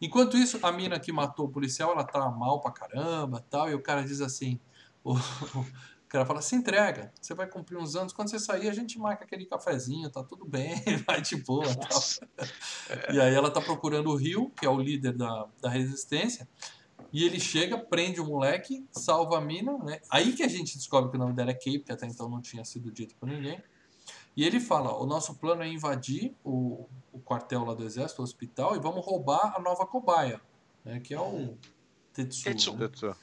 Enquanto 0.00 0.36
isso, 0.36 0.58
a 0.62 0.70
mina 0.70 0.98
que 1.00 1.10
matou 1.10 1.46
o 1.46 1.50
policial, 1.50 1.92
ela 1.92 2.04
tá 2.04 2.30
mal 2.30 2.60
pra 2.60 2.70
caramba 2.70 3.44
tal. 3.50 3.68
E 3.68 3.74
o 3.74 3.82
cara 3.82 4.02
diz 4.02 4.20
assim: 4.20 4.60
o, 5.02 5.14
o 5.14 5.66
cara 6.08 6.24
fala, 6.24 6.40
se 6.40 6.54
entrega, 6.54 7.12
você 7.20 7.34
vai 7.34 7.46
cumprir 7.46 7.76
uns 7.76 7.96
anos. 7.96 8.12
Quando 8.12 8.30
você 8.30 8.38
sair, 8.38 8.68
a 8.68 8.72
gente 8.72 8.98
marca 8.98 9.24
aquele 9.24 9.44
cafezinho, 9.44 10.08
tá 10.10 10.22
tudo 10.22 10.44
bem, 10.44 10.74
vai 11.06 11.20
de 11.20 11.36
boa 11.36 11.66
tal. 11.74 12.00
E 13.12 13.20
aí 13.20 13.34
ela 13.34 13.50
tá 13.50 13.60
procurando 13.60 14.10
o 14.10 14.16
Rio, 14.16 14.50
que 14.58 14.64
é 14.64 14.70
o 14.70 14.80
líder 14.80 15.12
da, 15.12 15.46
da 15.60 15.68
resistência. 15.68 16.48
E 17.12 17.24
ele 17.24 17.40
chega, 17.40 17.78
prende 17.78 18.20
o 18.20 18.26
moleque, 18.26 18.86
salva 18.90 19.38
a 19.38 19.40
mina, 19.40 19.76
né? 19.78 20.00
Aí 20.10 20.32
que 20.32 20.42
a 20.42 20.48
gente 20.48 20.76
descobre 20.76 21.10
que 21.10 21.16
o 21.16 21.20
nome 21.20 21.32
dela 21.32 21.50
é 21.50 21.54
Kay, 21.54 21.78
porque 21.78 21.92
até 21.92 22.06
então 22.06 22.28
não 22.28 22.40
tinha 22.40 22.64
sido 22.64 22.90
dito 22.90 23.14
por 23.16 23.28
ninguém. 23.28 23.62
E 24.38 24.44
ele 24.44 24.60
fala: 24.60 24.96
o 24.96 25.04
nosso 25.04 25.34
plano 25.34 25.64
é 25.64 25.68
invadir 25.68 26.32
o, 26.44 26.88
o 27.12 27.18
quartel 27.18 27.64
lá 27.64 27.74
do 27.74 27.82
exército, 27.82 28.20
o 28.20 28.24
hospital, 28.24 28.76
e 28.76 28.78
vamos 28.78 29.04
roubar 29.04 29.52
a 29.56 29.58
nova 29.58 29.84
cobaia, 29.84 30.40
né? 30.84 31.00
Que 31.00 31.12
é 31.12 31.20
o 31.20 31.58
Tetsu. 32.12 32.44
Tetsu. 32.44 32.72
né? 32.74 32.86
Tetsu. 32.86 33.16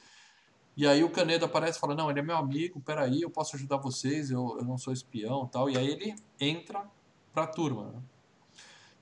E 0.76 0.86
aí 0.86 1.02
o 1.02 1.08
Kaneda 1.08 1.46
aparece 1.46 1.78
e 1.78 1.80
fala, 1.80 1.94
não, 1.94 2.10
ele 2.10 2.20
é 2.20 2.22
meu 2.22 2.36
amigo, 2.36 2.82
peraí, 2.82 3.22
eu 3.22 3.30
posso 3.30 3.56
ajudar 3.56 3.78
vocês, 3.78 4.30
eu, 4.30 4.58
eu 4.58 4.64
não 4.66 4.76
sou 4.76 4.92
espião 4.92 5.46
e 5.46 5.48
tal. 5.48 5.70
E 5.70 5.78
aí 5.78 5.88
ele 5.88 6.14
entra 6.38 6.84
pra 7.32 7.46
turma. 7.46 7.92
né? 7.92 8.02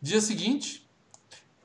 Dia 0.01 0.21
seguinte, 0.21 0.89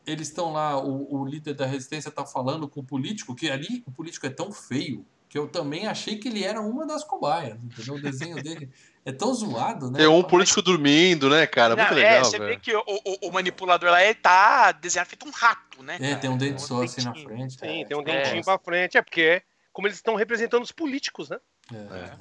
eles 0.03 0.29
estão 0.29 0.51
lá, 0.51 0.83
o, 0.83 1.15
o 1.15 1.25
líder 1.27 1.53
da 1.53 1.67
resistência 1.67 2.09
tá 2.09 2.25
falando 2.25 2.67
com 2.67 2.79
o 2.79 2.83
político, 2.83 3.35
que 3.35 3.51
ali 3.51 3.83
o 3.85 3.91
político 3.91 4.25
é 4.25 4.31
tão 4.31 4.51
feio 4.51 5.05
que 5.29 5.37
eu 5.37 5.47
também 5.47 5.85
achei 5.85 6.17
que 6.17 6.27
ele 6.27 6.43
era 6.43 6.59
uma 6.59 6.87
das 6.87 7.03
cobaias, 7.03 7.63
entendeu? 7.63 7.93
O 7.93 8.01
desenho 8.01 8.41
dele 8.41 8.67
é 9.05 9.11
tão 9.11 9.33
zoado, 9.33 9.89
né? 9.89 9.99
Tem 9.99 10.07
um 10.07 10.21
político 10.23 10.61
dormindo, 10.61 11.29
né, 11.29 11.47
cara? 11.47 11.75
Muito 11.75 11.87
Não, 11.89 11.95
legal. 11.95 12.11
é, 12.13 12.23
você 12.23 12.37
velho. 12.37 12.49
vê 12.51 12.57
que 12.59 12.75
o, 12.75 12.83
o- 12.87 13.27
o 13.29 13.31
manipulador 13.31 13.89
lá, 13.89 14.03
ele 14.03 14.15
tá 14.15 14.71
desenhado 14.71 15.09
feito 15.09 15.27
um 15.27 15.31
rato, 15.31 15.81
né? 15.83 15.95
É, 15.95 16.09
cara? 16.09 16.15
tem 16.19 16.29
um 16.29 16.37
dente 16.37 16.55
Um 16.55 16.59
só 16.67 16.83
assim 16.83 17.01
na 17.03 17.11
dentinho. 17.11 17.29
frente. 17.29 17.53
Sim, 17.59 17.81
é, 17.81 17.85
tem 17.85 17.97
um 17.97 18.03
tipo, 18.03 18.11
dentinho 18.11 18.39
é. 18.39 18.43
pra 18.43 18.59
frente, 18.59 18.97
é 18.97 19.01
porque 19.01 19.21
é 19.21 19.41
como 19.71 19.87
eles 19.87 19.97
estão 19.97 20.15
representando 20.15 20.63
os 20.63 20.71
políticos, 20.71 21.29
né? 21.29 21.37
É. 21.73 22.11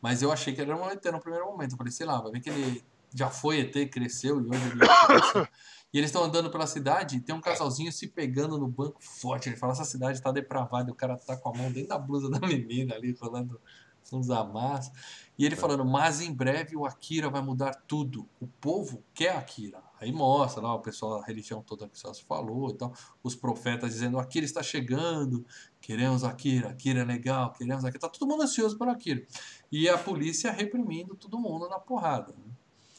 Mas 0.00 0.22
eu 0.22 0.30
achei 0.30 0.54
que 0.54 0.60
era 0.60 0.76
um 0.76 0.88
ET 0.90 1.04
no 1.06 1.20
primeiro 1.20 1.46
momento. 1.46 1.72
Eu 1.72 1.76
falei, 1.78 1.92
sei 1.92 2.06
lá, 2.06 2.20
vai 2.20 2.32
ver 2.32 2.40
que 2.40 2.50
ele 2.50 2.82
já 3.14 3.28
foi 3.28 3.60
ET, 3.60 3.90
cresceu 3.90 4.40
e 4.40 4.48
hoje 4.48 4.70
ele 4.70 4.84
é 4.84 5.48
E 5.92 5.98
eles 5.98 6.10
estão 6.10 6.22
andando 6.22 6.50
pela 6.50 6.66
cidade 6.68 7.16
e 7.16 7.20
tem 7.20 7.34
um 7.34 7.40
casalzinho 7.40 7.90
se 7.92 8.06
pegando 8.06 8.56
no 8.56 8.68
banco 8.68 9.02
forte. 9.02 9.48
Ele 9.48 9.56
fala, 9.56 9.72
essa 9.72 9.84
cidade 9.84 10.22
tá 10.22 10.30
depravada. 10.30 10.88
E 10.88 10.92
o 10.92 10.94
cara 10.94 11.16
tá 11.16 11.36
com 11.36 11.48
a 11.48 11.52
mão 11.58 11.72
dentro 11.72 11.88
da 11.88 11.98
blusa 11.98 12.30
da 12.30 12.38
menina 12.46 12.94
ali, 12.94 13.16
rolando 13.20 13.60
uns 14.12 14.30
amassos. 14.30 14.92
E 15.40 15.46
ele 15.46 15.56
falando, 15.56 15.86
mas 15.86 16.20
em 16.20 16.30
breve 16.30 16.76
o 16.76 16.84
Akira 16.84 17.30
vai 17.30 17.40
mudar 17.40 17.74
tudo. 17.86 18.28
O 18.38 18.46
povo 18.46 19.02
quer 19.14 19.34
Akira. 19.34 19.82
Aí 19.98 20.12
mostra 20.12 20.60
lá 20.60 20.74
o 20.74 20.80
pessoal, 20.80 21.18
a 21.18 21.24
religião 21.24 21.62
toda 21.62 21.88
que 21.88 21.98
só 21.98 22.12
se 22.12 22.22
falou. 22.24 22.70
Então, 22.70 22.92
os 23.22 23.34
profetas 23.34 23.94
dizendo, 23.94 24.18
Akira 24.18 24.44
está 24.44 24.62
chegando. 24.62 25.42
Queremos 25.80 26.24
Akira, 26.24 26.68
Akira 26.68 27.00
é 27.00 27.04
legal, 27.04 27.54
queremos 27.54 27.86
Akira. 27.86 28.00
Tá 28.00 28.10
todo 28.10 28.28
mundo 28.28 28.42
ansioso 28.42 28.76
por 28.76 28.86
Akira. 28.86 29.26
E 29.72 29.88
a 29.88 29.96
polícia 29.96 30.52
reprimindo 30.52 31.14
todo 31.14 31.38
mundo 31.38 31.70
na 31.70 31.78
porrada. 31.78 32.34
né? 32.34 32.52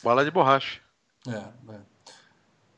Bala 0.03 0.25
de 0.25 0.31
borracha. 0.31 0.81
É, 1.27 1.73
é. 1.75 1.90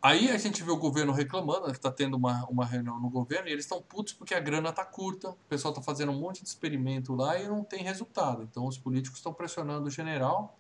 Aí 0.04 0.30
a 0.30 0.38
gente 0.38 0.62
vê 0.62 0.70
o 0.70 0.76
governo 0.78 1.14
reclamando, 1.14 1.72
que 1.72 1.80
tá 1.80 1.90
tendo 1.90 2.18
uma, 2.18 2.46
uma 2.50 2.66
reunião 2.66 3.00
no 3.00 3.10
governo, 3.10 3.48
e 3.48 3.52
eles 3.54 3.64
estão 3.64 3.82
putos 3.82 4.12
porque 4.12 4.34
a 4.34 4.40
grana 4.42 4.70
tá 4.74 4.84
curta, 4.84 5.30
o 5.30 5.38
pessoal 5.48 5.74
tá 5.74 5.82
fazendo 5.82 6.12
um 6.12 6.20
monte 6.20 6.42
de 6.44 6.50
experimento 6.50 7.16
lá 7.16 7.40
e 7.40 7.48
não 7.48 7.64
tem 7.64 7.82
resultado. 7.84 8.44
Então 8.44 8.68
os 8.68 8.78
políticos 8.78 9.20
estão 9.20 9.34
pressionando 9.34 9.88
o 9.88 9.90
general. 9.90 10.60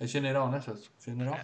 É 0.00 0.06
general, 0.06 0.48
né, 0.48 0.60
Celso? 0.62 0.90
General. 1.04 1.38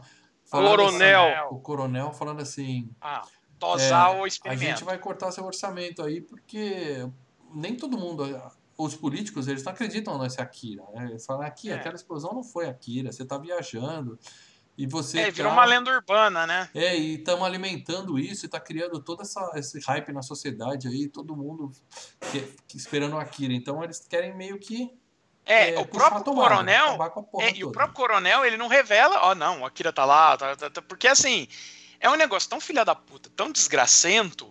Falando 0.46 0.70
Coronel. 0.78 1.20
assim- 1.22 1.54
o 1.54 1.58
coronel 1.60 2.12
falando 2.12 2.40
assim: 2.40 2.88
Ah, 3.00 3.22
tosar 3.58 4.14
é, 4.14 4.20
o 4.20 4.24
a 4.24 4.28
experimento. 4.28 4.64
gente 4.64 4.84
vai 4.84 4.96
cortar 4.98 5.30
seu 5.30 5.44
orçamento 5.44 6.02
aí, 6.02 6.22
porque 6.22 7.06
nem 7.52 7.76
todo 7.76 7.98
mundo. 7.98 8.24
Os 8.76 8.96
políticos, 8.96 9.46
eles 9.48 9.62
não 9.62 9.72
acreditam 9.72 10.18
nesse 10.18 10.40
Akira. 10.40 10.82
Né? 10.94 11.10
Eles 11.10 11.24
falam, 11.24 11.42
aqui, 11.46 11.70
É. 11.70 11.74
aquela 11.74 11.94
explosão 11.94 12.32
não 12.32 12.42
foi 12.42 12.66
Akira, 12.68 13.12
você 13.12 13.24
tá 13.24 13.38
viajando. 13.38 14.18
E 14.76 14.86
você. 14.86 15.20
É, 15.20 15.30
virou 15.30 15.50
tá- 15.52 15.56
uma 15.56 15.64
lenda 15.64 15.90
urbana, 15.90 16.46
né? 16.46 16.68
É, 16.74 16.96
e 16.96 17.14
estamos 17.16 17.44
alimentando 17.44 18.18
isso 18.18 18.44
e 18.44 18.48
tá 18.48 18.58
criando 18.58 19.00
todo 19.00 19.22
essa, 19.22 19.52
esse 19.54 19.78
hype 19.80 20.12
na 20.12 20.22
sociedade 20.22 20.88
aí, 20.88 21.08
todo 21.08 21.36
mundo 21.36 21.70
que- 22.32 22.52
que 22.66 22.76
esperando 22.76 23.14
o 23.14 23.18
Akira. 23.18 23.52
Então 23.52 23.82
eles 23.84 24.00
querem 24.00 24.36
meio 24.36 24.58
que. 24.58 24.90
É, 25.46 25.74
é, 25.74 25.78
o 25.78 25.86
próprio 25.86 26.24
tomada, 26.24 26.48
coronel. 26.48 26.98
É, 27.40 27.54
e 27.54 27.64
o 27.64 27.70
próprio 27.70 27.94
coronel, 27.94 28.44
ele 28.44 28.56
não 28.56 28.66
revela, 28.66 29.20
ó, 29.26 29.34
não, 29.34 29.60
o 29.60 29.66
Akira 29.66 29.92
tá 29.92 30.04
lá, 30.04 30.36
tá- 30.36 30.56
tá- 30.56 30.70
tá- 30.70 30.82
porque 30.82 31.06
assim, 31.06 31.46
é 32.00 32.08
um 32.10 32.14
negócio 32.16 32.48
tão 32.48 32.58
filha 32.60 32.82
da 32.84 32.94
puta, 32.94 33.30
tão 33.36 33.52
desgracento, 33.52 34.50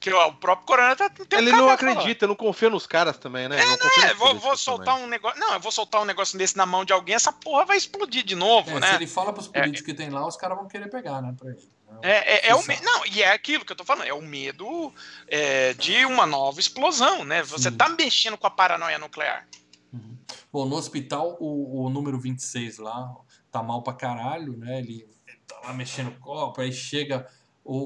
que 0.00 0.10
o 0.10 0.32
próprio 0.32 0.66
coronel 0.66 0.96
tá, 0.96 1.10
não 1.30 1.38
Ele 1.38 1.52
não 1.52 1.68
acredita, 1.68 2.26
não 2.26 2.34
confia 2.34 2.70
nos 2.70 2.86
caras 2.86 3.18
também, 3.18 3.48
né? 3.50 3.56
não 3.56 3.62
É, 3.62 3.76
nos 3.76 3.78
vou, 3.78 4.16
vou 4.16 4.28
políticos 4.28 4.60
soltar 4.62 4.94
também. 4.94 5.04
um 5.04 5.08
negócio. 5.08 5.38
Não, 5.38 5.52
eu 5.52 5.60
vou 5.60 5.70
soltar 5.70 6.00
um 6.00 6.06
negócio 6.06 6.38
desse 6.38 6.56
na 6.56 6.64
mão 6.64 6.86
de 6.86 6.92
alguém, 6.94 7.14
essa 7.14 7.30
porra 7.30 7.66
vai 7.66 7.76
explodir 7.76 8.24
de 8.24 8.34
novo, 8.34 8.70
É, 8.70 8.74
Se 8.74 8.80
né? 8.80 8.94
ele 8.94 9.06
fala 9.06 9.30
pros 9.30 9.46
políticos 9.46 9.82
que 9.82 9.92
tem 9.92 10.08
lá, 10.08 10.26
os 10.26 10.36
caras 10.36 10.56
vão 10.56 10.66
querer 10.66 10.88
pegar, 10.88 11.20
né, 11.20 11.34
pra 11.38 11.50
ele. 11.50 11.68
né? 11.90 11.98
É, 12.02 12.46
é, 12.46 12.48
é 12.48 12.54
o 12.54 12.66
me... 12.66 12.80
Não, 12.80 13.04
e 13.04 13.22
é 13.22 13.30
aquilo 13.30 13.62
que 13.62 13.72
eu 13.72 13.76
tô 13.76 13.84
falando, 13.84 14.06
é 14.08 14.14
o 14.14 14.22
medo 14.22 14.90
é, 15.28 15.74
de 15.74 16.06
uma 16.06 16.24
nova 16.24 16.58
explosão, 16.60 17.22
né? 17.22 17.42
Você 17.42 17.70
Sim. 17.70 17.76
tá 17.76 17.90
mexendo 17.90 18.38
com 18.38 18.46
a 18.46 18.50
paranoia 18.50 18.98
nuclear. 18.98 19.46
Uhum. 19.92 20.16
Bom, 20.50 20.64
no 20.64 20.76
hospital, 20.76 21.36
o, 21.38 21.84
o 21.84 21.90
número 21.90 22.18
26 22.18 22.78
lá 22.78 23.12
tá 23.52 23.62
mal 23.62 23.82
pra 23.82 23.92
caralho, 23.92 24.56
né? 24.56 24.78
Ele, 24.78 25.06
ele 25.26 25.38
tá 25.46 25.60
lá 25.62 25.74
mexendo 25.74 26.08
o 26.08 26.18
copo, 26.20 26.60
aí 26.62 26.72
chega 26.72 27.26
o, 27.62 27.76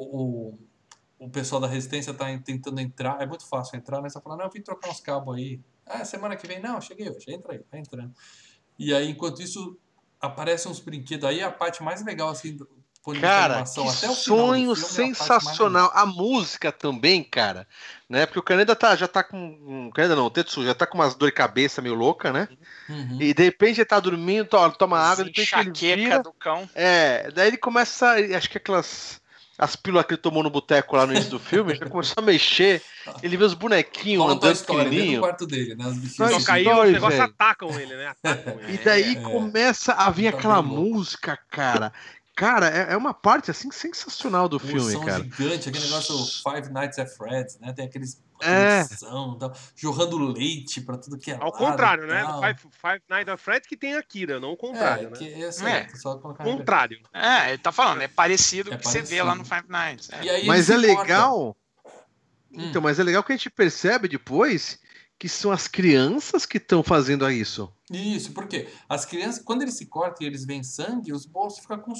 o, 0.53 0.59
o 1.25 1.31
pessoal 1.31 1.61
da 1.61 1.67
resistência 1.67 2.13
tá 2.15 2.31
en- 2.31 2.39
tentando 2.41 2.81
entrar. 2.81 3.21
É 3.21 3.27
muito 3.27 3.47
fácil 3.47 3.77
entrar, 3.77 4.01
né? 4.03 4.09
Você 4.09 4.21
fala, 4.21 4.37
não, 4.37 4.45
eu 4.45 4.51
vim 4.51 4.61
trocar 4.61 4.91
uns 4.91 5.01
cabos 5.01 5.37
aí. 5.37 5.61
Ah, 5.87 6.05
semana 6.05 6.37
que 6.37 6.47
vem, 6.47 6.61
não, 6.61 6.81
cheguei 6.81 7.09
hoje, 7.11 7.27
entra 7.29 7.53
aí, 7.53 7.59
tá 7.59 7.79
entrando. 7.79 8.13
E 8.79 8.93
aí, 8.95 9.11
enquanto 9.11 9.43
isso, 9.43 9.79
aparecem 10.21 10.71
uns 10.71 10.81
brinquedos. 10.81 11.29
Aí 11.29 11.43
a 11.43 11.51
parte 11.51 11.83
mais 11.83 12.05
legal, 12.05 12.29
assim, 12.31 12.57
do 12.57 12.67
ponto 13.03 13.17
de 13.17 13.21
Cara, 13.21 13.63
que 13.65 13.71
Até 13.81 14.09
o 14.09 14.15
sonho 14.15 14.55
filme, 14.55 14.69
é 14.71 14.73
a 14.73 14.77
sensacional. 14.77 15.91
A 15.95 16.07
música 16.07 16.73
também, 16.73 17.23
cara. 17.23 17.69
Né? 18.09 18.25
Porque 18.27 18.39
o 18.39 18.43
Caneda 18.43 18.75
tá, 18.75 18.97
já 18.97 19.07
tá 19.07 19.23
com. 19.23 19.89
O 19.89 19.93
Caneda 19.93 20.17
não, 20.17 20.25
o 20.27 20.31
Tetsu 20.31 20.65
já 20.65 20.75
tá 20.75 20.87
com 20.87 20.97
umas 20.99 21.15
dor 21.15 21.27
de 21.27 21.33
cabeça 21.33 21.83
meio 21.83 21.95
louca, 21.95 22.33
né? 22.33 22.49
Uhum. 22.89 23.21
E 23.21 23.35
de 23.35 23.43
repente 23.43 23.79
ele 23.81 23.85
tá 23.85 24.01
dormindo, 24.01 24.47
to- 24.49 24.71
toma 24.79 24.99
água, 24.99 25.25
de 25.25 25.31
repente 25.31 25.55
ele 25.55 25.73
vira. 26.05 26.23
do 26.23 26.33
cão. 26.33 26.69
É, 26.75 27.31
daí 27.31 27.49
ele 27.49 27.59
começa. 27.59 28.15
Acho 28.37 28.49
que 28.51 28.59
aquelas. 28.59 29.21
As 29.56 29.76
pílulas 29.76 30.05
que 30.06 30.14
ele 30.14 30.20
tomou 30.20 30.43
no 30.43 30.51
boteco 30.51 30.97
lá 30.97 31.06
no 31.06 31.12
início 31.12 31.31
do 31.31 31.39
filme, 31.39 31.74
já 31.76 31.86
começou 31.86 32.14
a 32.16 32.22
mexer. 32.22 32.82
Ele 33.22 33.36
vê 33.36 33.44
os 33.44 33.55
bonequinhos 33.55 34.24
Toy 34.24 34.35
andando 34.35 34.59
do 34.59 34.64
pequenininho. 34.64 35.20
quarto 35.20 35.47
dele, 35.47 35.74
né? 35.76 35.85
Bichinhos. 35.90 36.16
Só 36.16 36.26
Story, 36.39 36.86
os 36.89 36.93
negócios 36.93 37.20
atacam 37.20 37.81
ele, 37.81 37.94
né? 37.94 38.09
Atacam 38.09 38.59
ele. 38.60 38.74
E 38.74 38.78
daí 38.78 39.16
É. 39.16 39.20
começa 39.20 39.93
a 39.93 40.10
vir 40.10 40.32
Tá 40.32 40.39
aquela 40.39 40.60
música, 40.62 41.39
cara. 41.51 41.93
Cara, 42.36 42.69
é, 42.69 42.93
é 42.94 42.97
uma 42.97 43.15
parte 43.15 43.51
assim 43.51 43.70
sensacional 43.70 44.48
do 44.48 44.56
Um 44.56 44.61
filme, 44.61 44.93
som 44.93 45.05
cara. 45.05 45.23
gigante, 45.23 45.69
aquele 45.69 45.85
negócio 45.85 46.16
Five 46.43 46.73
Nights 46.73 46.98
at 46.98 47.09
Freddy's, 47.09 47.59
né? 47.61 47.73
Tem 47.73 47.85
aqueles 47.86 48.20
É. 48.43 48.85
tal, 49.39 49.52
jorrando 49.77 50.19
leite 50.19 50.81
pra 50.81 50.97
tudo 50.98 51.16
que 51.16 51.31
é 51.31 51.35
Ao 51.35 51.52
lado 51.52 51.52
contrário, 51.59 52.06
né? 52.09 52.24
Five, 52.40 52.61
Five 52.73 53.02
Nights 53.09 53.32
at 53.32 53.39
Freddy's 53.39 53.69
que 53.69 53.77
tem 53.77 53.94
Akira, 53.94 54.40
não 54.40 54.51
o 54.51 54.56
contrário, 54.56 55.06
é, 55.06 55.11
né? 55.11 55.16
que 55.16 55.32
é, 55.32 55.47
É. 55.47 55.52
certo, 55.52 55.97
só 55.97 56.19
colocar 56.19 56.43
Contrário. 56.43 57.01
É, 57.12 57.51
ele 57.51 57.59
tá 57.59 57.70
falando, 57.70 58.02
é 58.02 58.09
parecido 58.09 58.70
com 58.70 58.74
É 58.74 58.78
o 58.78 58.81
que 58.81 58.86
você 58.89 58.98
vê 59.02 59.23
parecido. 59.23 59.27
lá 59.27 59.35
no 59.36 59.44
Five 59.44 59.69
Nights. 59.69 60.11
É. 60.11 60.24
E 60.24 60.31
aí 60.31 60.47
Mas 60.47 60.69
é 60.69 60.77
se 60.77 60.86
corta. 60.86 61.02
legal. 61.02 61.56
Hum. 62.52 62.66
Então, 62.69 62.82
mas 62.82 62.98
é 62.98 63.02
legal 63.05 63.23
que 63.23 63.32
a 63.32 63.36
gente 63.36 63.51
percebe 63.51 64.09
depois 64.09 64.78
que 65.19 65.28
são 65.28 65.51
as 65.51 65.66
crianças 65.69 66.45
que 66.45 66.59
estão 66.59 66.82
fazendo 66.82 67.28
isso. 67.31 67.73
Isso, 67.91 68.32
porque 68.32 68.69
as 68.89 69.05
crianças, 69.05 69.43
quando 69.43 69.62
eles 69.62 69.74
se 69.74 69.86
cortam 69.86 70.19
e 70.23 70.27
eles 70.27 70.45
veem 70.45 70.62
sangue, 70.62 71.12
os 71.12 71.24
bolsos 71.24 71.61
ficam 71.61 71.78
com, 71.78 71.93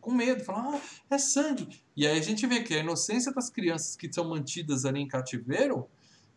com 0.00 0.12
medo, 0.12 0.44
fala, 0.44 0.76
ah, 0.76 0.80
é 1.10 1.18
sangue. 1.18 1.68
E 1.96 2.06
aí 2.06 2.18
a 2.18 2.22
gente 2.22 2.46
vê 2.46 2.60
que 2.60 2.74
a 2.74 2.78
inocência 2.78 3.32
das 3.32 3.50
crianças 3.50 3.96
que 3.96 4.12
são 4.12 4.28
mantidas 4.28 4.84
ali 4.84 5.00
em 5.00 5.08
cativeiro, 5.08 5.88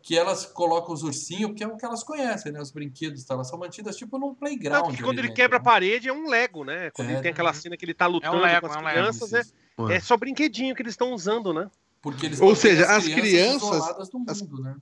que 0.02 0.18
elas 0.18 0.44
colocam 0.44 0.92
os 0.92 1.04
ursinhos, 1.04 1.52
que 1.54 1.62
é 1.62 1.66
o 1.68 1.76
que 1.76 1.84
elas 1.84 2.02
conhecem, 2.02 2.50
né? 2.50 2.60
Os 2.60 2.72
brinquedos, 2.72 3.22
tá? 3.24 3.34
elas 3.34 3.48
são 3.48 3.56
mantidas 3.58 3.96
tipo 3.96 4.18
num 4.18 4.34
playground. 4.34 4.86
Tanto 4.86 4.96
que 4.96 5.02
quando 5.02 5.18
ele 5.20 5.28
dentro, 5.28 5.36
quebra 5.36 5.58
a 5.58 5.60
né? 5.60 5.64
parede 5.64 6.08
é 6.08 6.12
um 6.12 6.28
Lego, 6.28 6.64
né? 6.64 6.90
Quando 6.90 7.10
É, 7.10 7.12
ele 7.12 7.22
tem 7.22 7.30
aquela 7.30 7.52
cena 7.52 7.76
que 7.76 7.84
ele 7.84 7.94
tá 7.94 8.06
lutando 8.08 8.36
Lego, 8.38 8.62
com 8.62 8.66
as 8.72 8.76
é 8.76 8.80
um 8.80 8.84
Lego. 8.84 8.98
crianças, 8.98 9.32
é, 9.32 9.42
é 9.94 10.00
só 10.00 10.16
brinquedinho 10.16 10.74
que 10.74 10.82
eles 10.82 10.94
estão 10.94 11.12
usando, 11.12 11.52
né? 11.54 11.70
Porque 12.00 12.26
eles 12.26 12.40
Ou 12.40 12.56
seja, 12.56 12.84
as 12.86 13.04
crianças- 13.04 13.62
isoladas 13.62 14.08
do 14.08 14.24
as- 14.26 14.42
mundo, 14.42 14.60
né? 14.60 14.74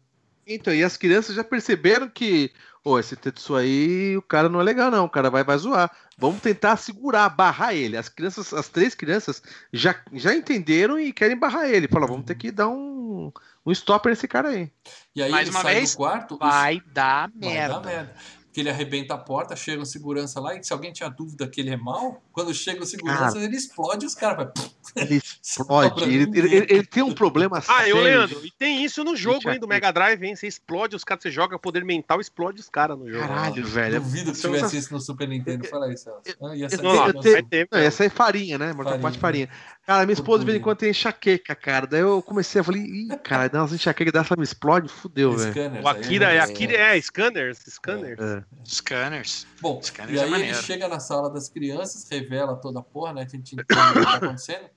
Então, 0.53 0.75
e 0.75 0.83
as 0.83 0.97
crianças 0.97 1.37
já 1.37 1.45
perceberam 1.45 2.09
que, 2.09 2.51
ô, 2.83 2.99
esse 2.99 3.15
Tetsu 3.15 3.55
aí, 3.55 4.17
o 4.17 4.23
cara 4.23 4.49
não 4.49 4.61
é 4.61 4.65
legal, 4.65 4.91
não. 4.91 5.05
O 5.05 5.09
cara 5.09 5.31
vai, 5.31 5.45
vai 5.45 5.57
zoar. 5.57 5.91
Vamos 6.19 6.41
tentar 6.43 6.77
segurar, 6.77 7.29
barrar 7.29 7.73
ele. 7.73 7.97
As 7.97 8.09
crianças, 8.09 8.53
as 8.53 8.69
três 8.69 8.95
crianças 8.95 9.41
já, 9.73 9.95
já 10.13 10.35
entenderam 10.35 10.99
e 10.99 11.13
querem 11.13 11.37
barrar 11.39 11.69
ele. 11.71 11.87
Fala, 11.87 12.07
vamos 12.07 12.27
ter 12.27 12.35
que 12.35 12.51
dar 12.51 12.69
um, 12.69 13.33
um 13.65 13.71
stopper 13.73 14.11
nesse 14.11 14.27
cara 14.27 14.49
aí. 14.49 14.71
E 15.15 15.23
aí 15.23 15.31
Mais 15.31 15.47
ele 15.47 15.57
uma 15.57 15.63
sai 15.63 15.75
vez, 15.77 15.93
do 15.93 15.97
quarto 15.99 16.35
e 16.35 16.39
Vai 16.39 16.83
dar 16.93 17.31
Vai 17.31 17.51
merda. 17.51 17.75
dar 17.75 17.81
merda. 17.87 18.15
Porque 18.51 18.61
ele 18.63 18.69
arrebenta 18.71 19.15
a 19.15 19.17
porta, 19.19 19.55
chega 19.55 19.81
o 19.81 19.87
segurança 19.87 20.41
lá, 20.41 20.57
e 20.57 20.65
se 20.65 20.73
alguém 20.73 20.93
tinha 20.93 21.09
dúvida 21.09 21.47
que 21.47 21.61
ele 21.61 21.71
é 21.71 21.77
mal, 21.77 22.21
quando 22.33 22.53
chega 22.53 22.83
o 22.83 22.87
segurança, 22.87 23.39
ele 23.39 23.57
explode 23.57 24.05
os 24.05 24.15
caras. 24.17 24.49
Ele 24.97 25.23
explode. 25.41 26.03
Ele, 26.03 26.15
ele- 26.37 26.39
ele- 26.57 26.67
ele 26.69 26.85
tem 26.85 27.01
um 27.01 27.15
problema 27.15 27.59
Ah, 27.59 27.63
sério. 27.63 27.91
eu, 27.97 28.03
Leandro, 28.03 28.45
e 28.45 28.51
tem 28.51 28.83
isso 28.85 29.05
no 29.05 29.15
jogo, 29.15 29.49
hein, 29.49 29.61
do 29.61 29.67
aqui. 29.67 29.69
Mega 29.69 29.93
Drive, 29.93 30.21
hein? 30.25 30.35
Você 30.35 30.49
explode 30.49 30.97
os 30.97 31.05
caras, 31.05 31.23
você 31.23 31.31
joga 31.31 31.57
poder 31.61 31.85
mental, 31.85 32.21
explode 32.21 32.59
os 32.61 32.69
caras 32.69 32.99
no 32.99 33.09
jogo. 33.09 33.21
Caralho, 33.21 33.65
velho. 33.65 34.01
Duvido 34.01 34.33
que 34.33 34.39
São 34.39 34.53
tivesse 34.53 34.77
isso 34.79 34.93
no 34.93 34.99
Super 35.01 35.29
Nintendo. 35.29 35.65
Fala 35.69 35.93
isso, 35.93 36.05
Celso. 36.05 36.21
Ah, 36.43 37.13
Não, 37.13 37.21
ter. 37.45 37.69
Não, 37.71 37.79
essa 37.79 38.05
é 38.05 38.09
farinha, 38.09 38.59
né? 38.59 38.73
Mortal 38.73 38.95
Kombat 38.95 39.17
Farinha. 39.19 39.47
farinha. 39.47 39.80
Cara, 39.91 40.07
minha 40.07 40.15
esposa 40.15 40.39
de 40.39 40.47
vez 40.47 40.57
em 40.57 40.63
quando 40.63 40.79
tem 40.79 40.91
enxaqueca, 40.91 41.53
cara. 41.53 41.85
Daí 41.85 42.03
eu 42.03 42.23
comecei, 42.23 42.61
eu 42.61 42.65
falei, 42.65 42.81
ih, 42.81 43.09
cara, 43.25 43.49
dá 43.49 43.61
umas 43.61 43.73
enxaquecas 43.73 44.13
dessa 44.13 44.37
me 44.37 44.45
explode, 44.45 44.89
fudeu, 44.89 45.37
velho. 45.37 45.51
Scanners, 45.51 45.85
O 45.85 45.89
Akira, 45.89 46.27
né? 46.29 46.37
é 46.37 46.39
Akira, 46.39 46.77
é, 46.77 47.01
scanners, 47.01 47.59
scanners. 47.69 48.21
É. 48.21 48.45
Scanners. 48.65 49.49
Bom, 49.61 49.83
Scanners 49.83 50.17
e 50.17 50.23
é 50.23 50.23
aí 50.23 50.43
ele 50.43 50.55
chega 50.55 50.87
na 50.87 51.01
sala 51.01 51.29
das 51.29 51.49
crianças, 51.49 52.09
revela 52.09 52.55
toda 52.55 52.79
a 52.79 52.83
porra, 52.85 53.15
né? 53.15 53.27
Que 53.27 53.35
a 53.35 53.39
gente 53.41 53.57
entende 53.57 53.81
o 53.81 53.95
que 53.95 54.05
tá 54.05 54.15
acontecendo. 54.15 54.71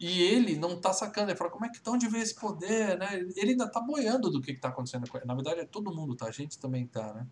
E 0.00 0.22
ele 0.22 0.56
não 0.56 0.80
tá 0.80 0.90
sacando, 0.94 1.30
ele 1.30 1.36
fala, 1.36 1.50
como 1.50 1.66
é 1.66 1.68
que 1.68 1.76
estão 1.76 1.98
de 1.98 2.08
ver 2.08 2.20
esse 2.20 2.34
poder, 2.34 2.96
né? 2.96 3.26
Ele 3.36 3.50
ainda 3.50 3.70
tá 3.70 3.78
boiando 3.78 4.30
do 4.30 4.40
que, 4.40 4.54
que 4.54 4.60
tá 4.60 4.68
acontecendo 4.68 5.06
com 5.06 5.18
ele. 5.18 5.26
Na 5.26 5.34
verdade, 5.34 5.60
é 5.60 5.66
todo 5.66 5.94
mundo, 5.94 6.16
tá? 6.16 6.28
A 6.28 6.32
gente 6.32 6.58
também 6.58 6.86
tá, 6.86 7.12
né? 7.12 7.26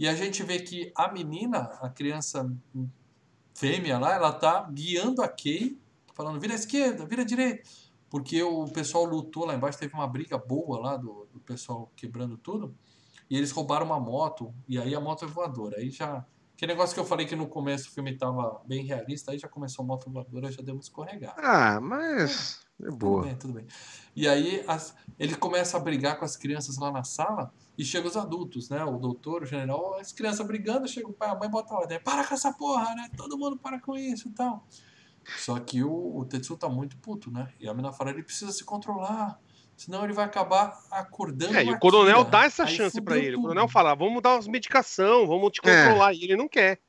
E 0.00 0.08
a 0.08 0.16
gente 0.16 0.42
vê 0.42 0.58
que 0.58 0.90
a 0.96 1.12
menina, 1.12 1.78
a 1.80 1.88
criança 1.88 2.52
fêmea 3.54 4.00
lá, 4.00 4.16
ela 4.16 4.32
tá 4.32 4.68
guiando 4.68 5.22
a 5.22 5.28
Kay, 5.28 5.78
falando, 6.16 6.40
vira 6.40 6.54
à 6.54 6.56
esquerda, 6.56 7.04
vira 7.06 7.22
à 7.22 7.24
direita. 7.24 7.68
Porque 8.08 8.42
o 8.42 8.64
pessoal 8.68 9.04
lutou 9.04 9.44
lá 9.44 9.54
embaixo, 9.54 9.78
teve 9.78 9.92
uma 9.94 10.06
briga 10.06 10.38
boa 10.38 10.78
lá 10.80 10.96
do, 10.96 11.28
do 11.32 11.40
pessoal 11.40 11.92
quebrando 11.94 12.36
tudo. 12.38 12.74
E 13.28 13.36
eles 13.36 13.50
roubaram 13.50 13.84
uma 13.86 13.98
moto, 14.00 14.54
e 14.68 14.78
aí 14.78 14.94
a 14.94 15.00
moto 15.00 15.24
é 15.24 15.28
voadora. 15.28 15.78
Aí 15.78 15.90
já. 15.90 16.24
Que 16.56 16.66
negócio 16.66 16.94
que 16.94 17.00
eu 17.00 17.04
falei 17.04 17.26
que 17.26 17.36
no 17.36 17.46
começo 17.48 17.88
o 17.88 17.92
filme 17.92 18.16
tava 18.16 18.62
bem 18.64 18.82
realista, 18.84 19.30
aí 19.32 19.38
já 19.38 19.46
começou 19.48 19.82
a 19.82 19.86
moto 19.86 20.08
voadora, 20.10 20.50
já 20.50 20.62
deu 20.62 20.74
uma 20.74 20.80
escorregada. 20.80 21.34
Ah, 21.38 21.78
mas. 21.80 22.64
É 22.80 22.84
Tudo 22.84 22.96
boa. 22.96 23.22
bem, 23.24 23.34
tudo 23.36 23.52
bem. 23.54 23.66
E 24.14 24.26
aí 24.28 24.62
as- 24.66 24.94
ele 25.18 25.34
começa 25.34 25.76
a 25.76 25.80
brigar 25.80 26.18
com 26.18 26.24
as 26.24 26.36
crianças 26.36 26.78
lá 26.78 26.90
na 26.92 27.02
sala 27.04 27.52
e 27.76 27.84
chega 27.84 28.06
os 28.06 28.16
adultos, 28.16 28.68
né? 28.70 28.82
O 28.84 28.96
doutor, 28.98 29.42
o 29.42 29.46
general, 29.46 29.98
as 29.98 30.12
crianças 30.12 30.46
brigando, 30.46 30.86
chega 30.88 31.08
o 31.08 31.12
pai, 31.12 31.28
a 31.30 31.34
mãe 31.34 31.50
bota 31.50 31.74
a 31.74 31.78
ordem. 31.78 32.00
Para 32.00 32.24
com 32.26 32.32
essa 32.34 32.52
porra, 32.52 32.94
né? 32.94 33.08
Todo 33.16 33.36
mundo 33.36 33.56
para 33.58 33.80
com 33.80 33.96
isso 33.96 34.28
e 34.28 34.32
tal. 34.32 34.64
Só 35.38 35.58
que 35.58 35.82
o, 35.82 36.16
o 36.18 36.24
Tetsu 36.24 36.56
tá 36.56 36.68
muito 36.68 36.96
puto, 36.98 37.30
né? 37.30 37.48
E 37.58 37.68
a 37.68 37.74
mina 37.74 37.92
fala, 37.92 38.10
ele 38.10 38.22
precisa 38.22 38.52
se 38.52 38.64
controlar. 38.64 39.38
Senão 39.76 40.04
ele 40.04 40.12
vai 40.12 40.24
acabar 40.24 40.78
acordando 40.90 41.54
É, 41.54 41.64
e 41.64 41.70
o 41.70 41.78
coronel 41.78 42.24
dá 42.24 42.44
essa 42.44 42.64
Aí 42.64 42.74
chance 42.74 43.00
pra 43.00 43.14
fudeu 43.14 43.26
ele. 43.26 43.36
O 43.36 43.40
tudo. 43.40 43.48
coronel 43.48 43.68
fala, 43.68 43.94
vamos 43.94 44.22
dar 44.22 44.34
umas 44.34 44.48
medicação, 44.48 45.26
vamos 45.26 45.50
te 45.50 45.60
É. 45.64 45.84
controlar. 45.84 46.14
E 46.14 46.24
ele 46.24 46.36
não 46.36 46.48
quer. 46.48 46.80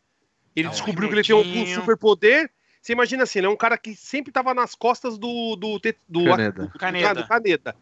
Ele 0.55 0.67
Dá 0.67 0.69
um 0.69 0.71
descobriu 0.73 1.09
que 1.09 1.15
ele 1.15 1.23
tem 1.23 1.35
um, 1.35 1.63
um 1.63 1.65
superpoder. 1.67 2.49
Você 2.87 2.93
imagina 2.93 3.23
assim, 3.23 3.39
ele 3.39 3.47
é 3.47 3.49
um 3.49 3.55
cara 3.57 3.77
que 3.77 3.93
sempre 3.97 4.31
tava 4.31 4.53
nas 4.53 4.73
costas 4.73 5.17
do, 5.17 5.57
do, 5.57 5.77
do, 6.07 6.23
Kaneda. 6.23 6.61
do, 6.63 6.67
do, 6.69 6.79
Kaneda. 6.79 7.15
do 7.21 7.27
Kaneda. 7.27 7.75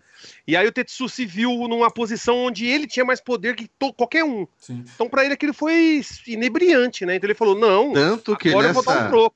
E 0.48 0.58
aí 0.58 0.66
o 0.68 0.72
Tetsu 0.72 1.08
se 1.08 1.28
viu 1.28 1.52
numa 1.68 1.92
posição 1.92 2.38
onde 2.46 2.66
ele 2.66 2.88
tinha 2.88 3.06
mais 3.06 3.22
poder 3.22 3.56
que 3.56 3.68
to- 3.78 3.94
qualquer 3.94 4.24
um. 4.24 4.48
Sim, 4.58 4.84
Então 4.96 5.08
pra 5.08 5.24
ele 5.24 5.36
aquilo 5.36 5.54
foi 5.54 6.02
inebriante, 6.26 7.06
né? 7.06 7.18
Então 7.18 7.28
ele 7.28 7.36
falou, 7.36 7.54
não, 7.56 7.94
Tanto 7.94 8.36
que 8.36 8.50
agora 8.50 8.70
eu 8.70 8.74
vou 8.74 8.84
dar 8.84 8.92
um 8.92 8.96
nessa. 8.96 9.10
troco. 9.10 9.36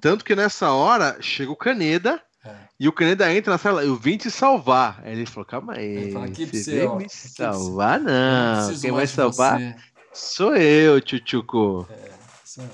Tanto 0.00 0.24
que 0.24 0.34
nessa 0.34 0.72
hora 0.72 1.16
chega 1.20 1.52
o 1.52 1.56
Caneda 1.56 2.20
É. 2.44 2.50
e 2.80 2.88
o 2.88 2.92
Caneda 2.92 3.32
entra 3.32 3.52
na 3.52 3.58
sala. 3.58 3.84
Eu 3.84 3.94
vim 3.94 4.16
te 4.16 4.32
salvar. 4.32 5.00
Aí 5.04 5.12
ele 5.12 5.26
falou: 5.26 5.44
calma 5.46 5.74
aí. 5.74 5.84
Ele 5.86 6.10
fala, 6.10 6.24
"Aqui 6.26 6.44
pra 6.44 6.58
você 6.58 6.64
você, 6.72 6.82
ó, 6.86 6.96
me 6.96 7.08
salvar, 7.08 7.98
Eu 8.00 8.04
não. 8.04 8.56
preciso 8.66 8.82
Quem 8.82 8.90
vai 8.90 9.06
salvar 9.06 9.60
você." 9.60 9.76
sou 10.12 10.56
eu, 10.56 11.00
Tchutchuco. 11.00 11.86
Aí. 11.88 12.68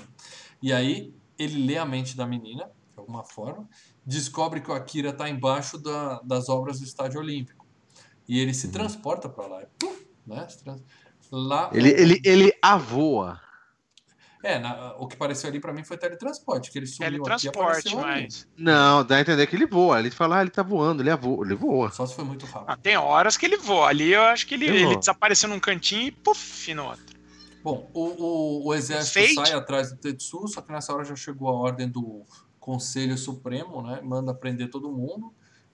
E 0.63 0.73
aí 0.73 1.13
ele 1.37 1.65
lê 1.65 1.77
a 1.77 1.85
mente 1.85 2.15
da 2.15 2.25
menina, 2.25 2.65
de 2.65 2.99
alguma 2.99 3.23
forma, 3.23 3.67
descobre 4.05 4.61
que 4.61 4.69
o 4.71 4.73
Akira 4.73 5.09
está 5.09 5.29
embaixo 5.29 5.77
da- 5.77 6.19
das 6.23 6.47
obras 6.49 6.79
do 6.79 6.85
Estádio 6.85 7.19
Olímpico. 7.19 7.65
E 8.27 8.39
ele 8.39 8.51
Uhum. 8.51 8.53
se 8.53 8.71
transporta 8.71 9.27
para 9.29 9.47
lá. 9.47 9.61
Né? 10.25 10.47
Trans- 10.63 10.83
Lá, 11.31 11.71
Ele, 11.73 11.89
ele, 11.89 12.21
ele 12.23 12.53
avoa. 12.61 13.41
É, 14.43 14.59
na- 14.59 14.95
o 14.99 15.07
que 15.07 15.17
pareceu 15.17 15.49
ali 15.49 15.59
para 15.59 15.73
mim 15.73 15.83
foi 15.83 15.97
teletransporte, 15.97 16.71
que 16.71 16.77
ele 16.77 16.85
sumiu 16.85 17.07
aqui 17.07 17.15
e 17.15 17.51
Teletransporte, 17.51 17.87
ali. 17.97 18.23
mas. 18.25 18.47
Não, 18.55 19.03
dá 19.03 19.15
a 19.17 19.21
entender 19.21 19.47
que 19.47 19.55
ele 19.55 19.65
voa. 19.65 19.97
Ele 19.99 20.11
fala, 20.11 20.37
ah, 20.37 20.41
ele 20.41 20.51
tá 20.51 20.61
voando, 20.61 21.01
ele 21.01 21.13
voa. 21.15 21.43
Ele 21.45 21.55
voa. 21.55 21.91
Só 21.91 22.05
se 22.05 22.15
foi 22.15 22.23
muito 22.23 22.45
rápido. 22.45 22.65
Ah, 22.69 22.77
tem 22.77 22.95
horas 22.95 23.35
que 23.37 23.45
ele 23.47 23.57
voa. 23.57 23.89
Ali 23.89 24.13
eu 24.13 24.21
acho 24.21 24.45
que 24.45 24.53
ele, 24.53 24.67
ele 24.67 24.85
vou. 24.85 24.99
desapareceu 24.99 25.49
num 25.49 25.59
cantinho 25.59 26.07
e 26.07 26.11
puf, 26.11 26.71
no 26.75 26.85
outro. 26.85 27.14
Bom, 27.65 27.89
o, 27.95 28.03
o, 28.03 28.67
o 28.67 28.73
exército 28.75 29.19
Fate. 29.19 29.33
sai 29.47 29.57
atrás 29.57 29.89
do 29.89 29.97
Tetsu, 29.97 30.47
só 30.47 30.61
que 30.61 30.71
nessa 30.71 30.93
hora 30.93 31.03
já 31.03 31.15
chegou 31.15 31.47
a 31.49 31.51
ordem 31.51 31.89
do 31.89 32.23
Conselho 32.59 33.17
Supremo, 33.17 33.81
né? 33.81 34.01
Manda 34.03 34.35
prender 34.35 34.69
todo 34.69 34.91
mundo. 34.91 35.33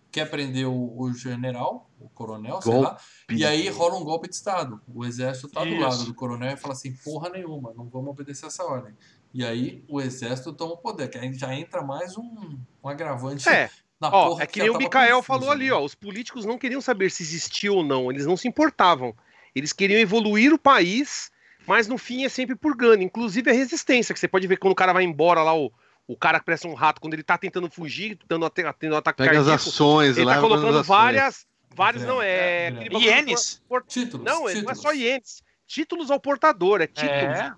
Quer 0.09 0.30
prender 0.30 0.65
o, 0.68 0.97
o 0.97 1.13
general, 1.13 1.89
o 1.99 2.07
coronel, 2.07 2.61
sei 2.61 2.72
Golpe. 2.72 2.88
lá. 2.88 2.97
E 3.30 3.45
aí 3.45 3.68
rola 3.68 3.97
um 3.97 4.05
golpe 4.05 4.30
de 4.30 4.35
Estado. 4.35 4.80
O 4.88 5.05
exército 5.05 5.49
tá 5.49 5.65
do 5.65 5.69
Isso. 5.69 5.80
lado 5.81 6.03
do 6.05 6.13
coronel 6.13 6.53
e 6.53 6.57
fala 6.57 6.73
assim: 6.73 6.93
porra 7.03 7.30
nenhuma, 7.30 7.73
não 7.73 7.89
vamos 7.89 8.09
obedecer 8.11 8.45
essa 8.45 8.63
ordem. 8.63 8.93
E 9.34 9.43
aí 9.45 9.84
o 9.89 9.99
exército 9.99 10.53
toma 10.53 10.73
o 10.76 10.77
poder, 10.77 11.09
que 11.09 11.18
aí 11.18 11.34
já 11.34 11.53
entra 11.53 11.81
mais 11.81 12.18
um, 12.18 12.57
um 12.81 12.88
agravante 12.88 13.49
É, 13.49 13.69
na 13.99 14.07
Ó, 14.09 14.30
porra 14.30 14.43
é 14.43 14.47
que 14.47 14.59
já 14.59 14.63
nem 14.65 14.73
o 14.73 14.77
Mikael 14.77 15.18
confusa, 15.18 15.27
falou 15.27 15.51
ali, 15.51 15.65
né? 15.68 15.73
ó. 15.73 15.84
Os 15.84 15.93
políticos 15.95 16.45
não 16.45 16.57
queriam 16.57 16.80
saber 16.80 17.11
se 17.11 17.22
existia 17.23 17.72
ou 17.73 17.84
não, 17.84 18.09
eles 18.09 18.26
não 18.26 18.38
se 18.38 18.47
importavam. 18.47 19.13
Eles 19.53 19.73
queriam 19.73 19.99
evoluir 19.99 20.53
o 20.53 20.57
país, 20.59 21.30
mas 21.68 21.88
no 21.88 21.98
fim 21.98 22.24
é 22.26 22.30
sempre 22.30 22.56
por 22.56 22.76
ganho. 22.76 23.02
Inclusive 23.02 23.50
a 23.50 23.54
resistência, 23.54 24.14
que 24.14 24.20
você 24.20 24.28
pode 24.28 24.48
ver 24.48 24.58
quando 24.58 24.72
o 24.74 24.76
cara 24.76 24.94
vai 24.94 25.04
embora 25.04 25.42
lá, 25.44 25.56
o, 25.56 25.72
o 26.08 26.18
cara 26.18 26.40
que 26.40 26.46
parece 26.46 26.68
um 26.68 26.74
rato, 26.74 27.00
quando 27.02 27.14
ele 27.14 27.24
tá 27.24 27.38
tentando 27.38 27.70
fugir, 27.70 28.18
tentando 28.18 28.46
ate- 28.46 28.64
tendo 28.80 28.94
um 28.94 28.98
ataque 28.98 29.18
Pega 29.18 29.32
as 29.32 29.38
cardíaco, 29.46 29.70
ações 29.70 30.18
ele 30.18 30.26
lá. 30.26 30.34
tá 30.34 30.38
as 30.40 30.44
colocando 30.44 30.70
ações. 30.70 30.88
várias. 30.88 31.46
Vários 31.74 32.04
É, 32.04 32.06
não, 32.08 32.22
é. 32.22 32.28
é, 32.28 32.68
é. 32.92 32.98
Ienes? 33.00 33.62
por- 33.68 33.84
Títulos. 33.88 34.26
Não, 34.26 34.50
ele 34.50 34.62
não 34.62 34.72
é 34.72 34.74
títulos. 34.74 34.82
só 34.82 34.92
ienes. 34.94 35.44
Títulos 35.66 36.12
ao 36.12 36.20
portador, 36.20 36.82
é 36.82 36.88
títulos. 36.88 37.14
É. 37.14 37.54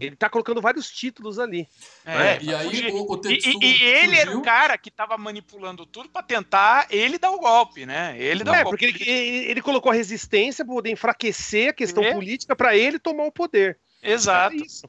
Ele 0.00 0.16
tá 0.16 0.30
colocando 0.30 0.60
vários 0.62 0.90
títulos 0.90 1.38
ali. 1.38 1.68
É, 2.04 2.42
e 2.42 2.54
aí 2.54 2.90
o, 2.92 3.10
o 3.12 3.14
E, 3.16 3.20
Tetsu 3.20 3.48
e- 3.50 3.58
e 3.64 3.82
ele 3.82 4.16
era 4.16 4.26
fugiu. 4.26 4.40
o 4.40 4.42
cara 4.42 4.78
que 4.78 4.90
tava 4.90 5.18
manipulando 5.18 5.84
tudo 5.84 6.08
pra 6.08 6.22
tentar 6.22 6.86
ele 6.90 7.18
dar 7.18 7.30
o 7.30 7.38
golpe, 7.38 7.84
né? 7.84 8.18
Ele 8.18 8.42
dá 8.42 8.56
É, 8.56 8.60
o 8.60 8.64
golpe. 8.64 8.78
porque 8.88 9.02
ele, 9.04 9.50
ele- 9.50 9.60
colocou 9.62 9.92
a 9.92 9.94
resistência 9.94 10.64
pra 10.64 10.74
poder 10.74 10.90
enfraquecer 10.90 11.70
a 11.70 11.72
questão 11.74 12.02
É. 12.02 12.14
política 12.14 12.56
pra 12.56 12.74
ele 12.76 12.98
tomar 12.98 13.24
o 13.24 13.32
poder. 13.32 13.78
Exato. 14.02 14.56
É. 14.56 14.88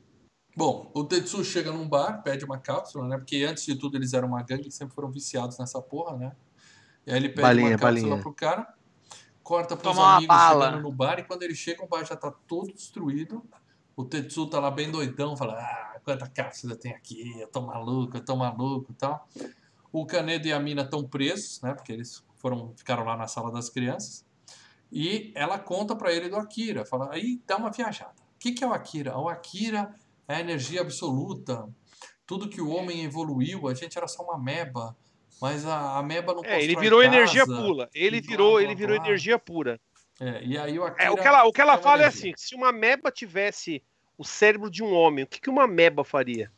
Bom, 0.55 0.89
o 0.93 1.03
Tetsu 1.03 1.43
chega 1.43 1.72
num 1.72 1.88
bar, 1.88 2.23
pede 2.23 2.45
uma 2.45 2.57
cápsula, 2.57 3.07
né? 3.07 3.18
Porque 3.18 3.43
antes 3.43 3.65
de 3.65 3.76
tudo 3.76 3.97
eles 3.97 4.14
eram 4.14 4.30
uma 4.30 4.41
gangue, 4.41 4.72
sempre 4.72 4.95
foram 4.95 5.11
viciados 5.11 5.57
nessa 5.59 5.81
porra, 5.81 6.15
né? 6.18 6.31
E 7.05 7.11
aí 7.11 7.18
ele 7.18 7.30
pede 7.30 7.41
Balinha, 7.41 7.68
uma 7.72 7.77
cápsula 7.77 8.01
balinha. 8.01 8.22
pro 8.22 8.34
cara, 8.34 8.73
corta 9.43 9.76
pros 9.77 9.93
Toma 9.95 10.15
amigos 10.18 10.35
chegando 10.35 10.81
no 10.81 10.91
bar, 10.91 11.19
e 11.19 11.23
quando 11.23 11.43
ele 11.43 11.55
chega, 11.55 11.84
o 11.84 11.88
bar 11.88 12.03
já 12.05 12.15
tá 12.15 12.31
todo 12.47 12.73
destruído. 12.73 13.43
O 13.97 14.05
Tetsu 14.05 14.47
tá 14.47 14.59
lá 14.59 14.69
bem 14.69 14.91
doidão, 14.91 15.35
fala, 15.35 15.53
ah, 15.53 15.99
quanta 16.05 16.29
cápsula 16.29 16.75
tem 16.75 16.91
aqui, 16.93 17.33
eu 17.41 17.47
tô 17.47 17.61
maluco, 17.61 18.15
eu 18.15 18.23
tô 18.23 18.35
maluco 18.35 18.91
e 18.91 18.93
tal. 18.93 19.27
O 19.91 20.05
Kaneda 20.05 20.47
e 20.47 20.53
a 20.53 20.59
mina 20.59 20.83
estão 20.83 21.03
presos, 21.03 21.59
né? 21.61 21.73
Porque 21.73 21.93
eles 21.93 22.23
foram, 22.35 22.71
ficaram 22.77 23.03
lá 23.03 23.17
na 23.17 23.25
sala 23.25 23.51
das 23.51 23.71
crianças. 23.71 24.23
E 24.91 25.31
ela 25.33 25.57
conta 25.57 25.95
pra 25.95 26.13
ele 26.13 26.29
do 26.29 26.35
Akira, 26.35 26.85
fala, 26.85 27.09
aí 27.11 27.41
dá 27.47 27.57
uma 27.57 27.71
viajada. 27.71 28.13
O 28.35 28.39
que, 28.39 28.51
que 28.51 28.63
é 28.63 28.67
o 28.67 28.71
Akira? 28.73 29.17
O 29.17 29.27
Akira 29.27 29.91
é 30.27 30.35
a 30.35 30.39
energia 30.39 30.81
absoluta. 30.81 31.67
Tudo 32.27 32.49
que 32.49 32.61
o 32.61 32.69
homem 32.69 33.03
evoluiu, 33.03 33.67
a 33.67 33.73
gente 33.73 33.97
era 33.97 34.07
só 34.07 34.21
uma 34.21 34.37
meba. 34.37 34.95
Mas 35.41 35.65
a, 35.65 36.03
meba 36.03 36.35
não 36.35 36.43
É, 36.43 36.63
ele 36.63 36.75
virou 36.75 37.01
casa. 37.01 37.15
energia 37.15 37.45
pura. 37.45 37.89
Ele 37.95 38.17
e 38.17 38.21
blá, 38.21 38.29
virou, 38.29 38.51
blá, 38.53 38.61
ele 38.61 38.75
virou 38.75 38.95
blá. 38.95 39.05
energia 39.07 39.39
pura. 39.39 39.79
É, 40.19 40.41
e 40.44 40.57
aí 40.57 40.80
o 40.80 40.84
Akira 40.85 41.06
É, 41.07 41.11
o 41.11 41.15
que 41.15 41.27
ela, 41.27 41.44
o 41.45 41.53
que 41.53 41.61
ela 41.61 41.76
é 41.76 41.77
fala 41.77 42.03
é 42.03 42.06
assim: 42.07 42.34
se 42.35 42.56
uma 42.56 42.72
meba 42.72 43.11
tivesse 43.11 43.84
o 44.18 44.23
cérebro 44.23 44.69
de 44.69 44.84
um 44.84 44.94
homem, 44.94 45.23
o 45.23 45.27
que, 45.27 45.39
que 45.39 45.49
uma 45.49 45.68
meba 45.68 46.03
faria? 46.03 46.52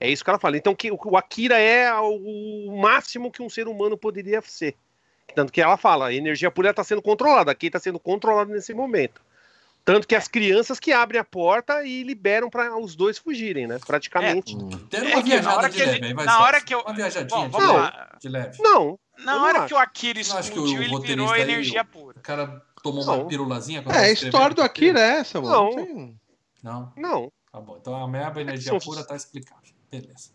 É 0.00 0.08
isso 0.08 0.24
que 0.24 0.30
ela 0.30 0.38
fala. 0.38 0.56
Então, 0.56 0.74
que, 0.74 0.90
o 0.90 1.16
Akira 1.16 1.58
é 1.58 1.92
o 1.94 2.76
máximo 2.80 3.30
que 3.30 3.42
um 3.42 3.48
ser 3.48 3.68
humano 3.68 3.96
poderia 3.96 4.40
ser. 4.42 4.74
Tanto 5.34 5.52
que 5.52 5.60
ela 5.60 5.76
fala, 5.76 6.08
a 6.08 6.14
energia 6.14 6.50
pura 6.50 6.70
está 6.70 6.82
sendo 6.82 7.00
controlada. 7.00 7.52
Aqui 7.52 7.66
está 7.66 7.78
sendo 7.78 8.00
controlada 8.00 8.52
nesse 8.52 8.74
momento. 8.74 9.20
Tanto 9.84 10.06
que 10.06 10.14
as 10.14 10.28
crianças 10.28 10.78
que 10.80 10.92
abrem 10.92 11.20
a 11.20 11.24
porta 11.24 11.84
e 11.84 12.02
liberam 12.02 12.48
para 12.48 12.76
os 12.76 12.94
dois 12.94 13.18
fugirem, 13.18 13.66
né? 13.66 13.78
Praticamente. 13.84 14.56
Tendo 14.90 15.08
É 15.08 15.14
uma 15.14 15.22
que 15.22 15.28
na 15.30 15.34
viajada 15.34 15.56
hora 15.56 15.68
de 15.68 15.76
que 15.76 15.82
ele- 15.82 15.90
leve, 15.92 16.06
aí 16.06 16.14
vai 16.14 16.24
na 16.24 16.40
hora 16.42 16.60
que 16.60 16.74
eu- 16.74 16.80
Uma 16.80 16.94
viajadinha 16.94 17.48
Bom, 17.48 17.60
de, 17.60 17.66
leve, 17.66 17.92
de 18.20 18.28
leve. 18.28 18.62
Não, 18.62 18.98
Na 19.18 19.42
hora 19.44 19.66
que 19.66 19.74
o 19.74 19.78
Akira 19.78 20.20
explodiu, 20.20 20.82
ele 20.82 20.98
virou 21.00 21.36
energia 21.36 21.84
pura. 21.84 22.18
O 22.18 22.22
cara 22.22 22.62
tomou 22.82 23.04
Não. 23.04 23.20
uma 23.20 23.24
pirulazinha. 23.28 23.82
quando 23.82 23.94
É, 23.94 23.98
a 23.98 24.00
tava 24.02 24.12
história 24.12 24.28
escrevendo 24.30 24.54
do 24.56 24.60
o 24.62 24.64
Akira 24.64 24.92
roteiro? 24.92 25.14
é 25.16 25.20
essa, 25.20 25.40
mano. 25.40 25.54
Não. 25.54 25.86
Não 25.86 26.14
Não? 26.62 26.92
não. 26.96 27.32
Tá 27.50 27.60
bom. 27.60 27.76
Então 27.80 27.94
a 27.94 28.08
merda 28.08 28.40
energia 28.40 28.70
São- 28.70 28.78
pura 28.78 29.04
tá 29.06 29.14
explicado. 29.14 29.62
Beleza. 29.90 30.30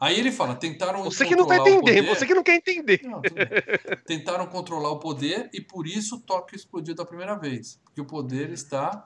Aí 0.00 0.16
ele 0.18 0.30
fala, 0.30 0.54
tentaram 0.54 1.02
Você 1.02 1.24
que 1.26 1.34
não 1.34 1.46
tá 1.46 1.54
o 1.54 1.60
entendendo, 1.60 1.80
poder. 1.80 2.02
você 2.06 2.24
que 2.26 2.34
não 2.34 2.42
quer 2.44 2.54
entender. 2.54 3.00
Não. 3.02 3.20
Tentaram 4.06 4.46
controlar 4.46 4.90
o 4.90 4.98
poder 5.00 5.50
e 5.52 5.60
por 5.60 5.86
isso 5.86 6.20
Tóquio 6.20 6.54
explodiu 6.54 6.94
da 6.94 7.04
primeira 7.04 7.34
vez. 7.36 7.80
Porque 7.84 8.00
o 8.00 8.04
poder 8.04 8.50
está 8.50 9.04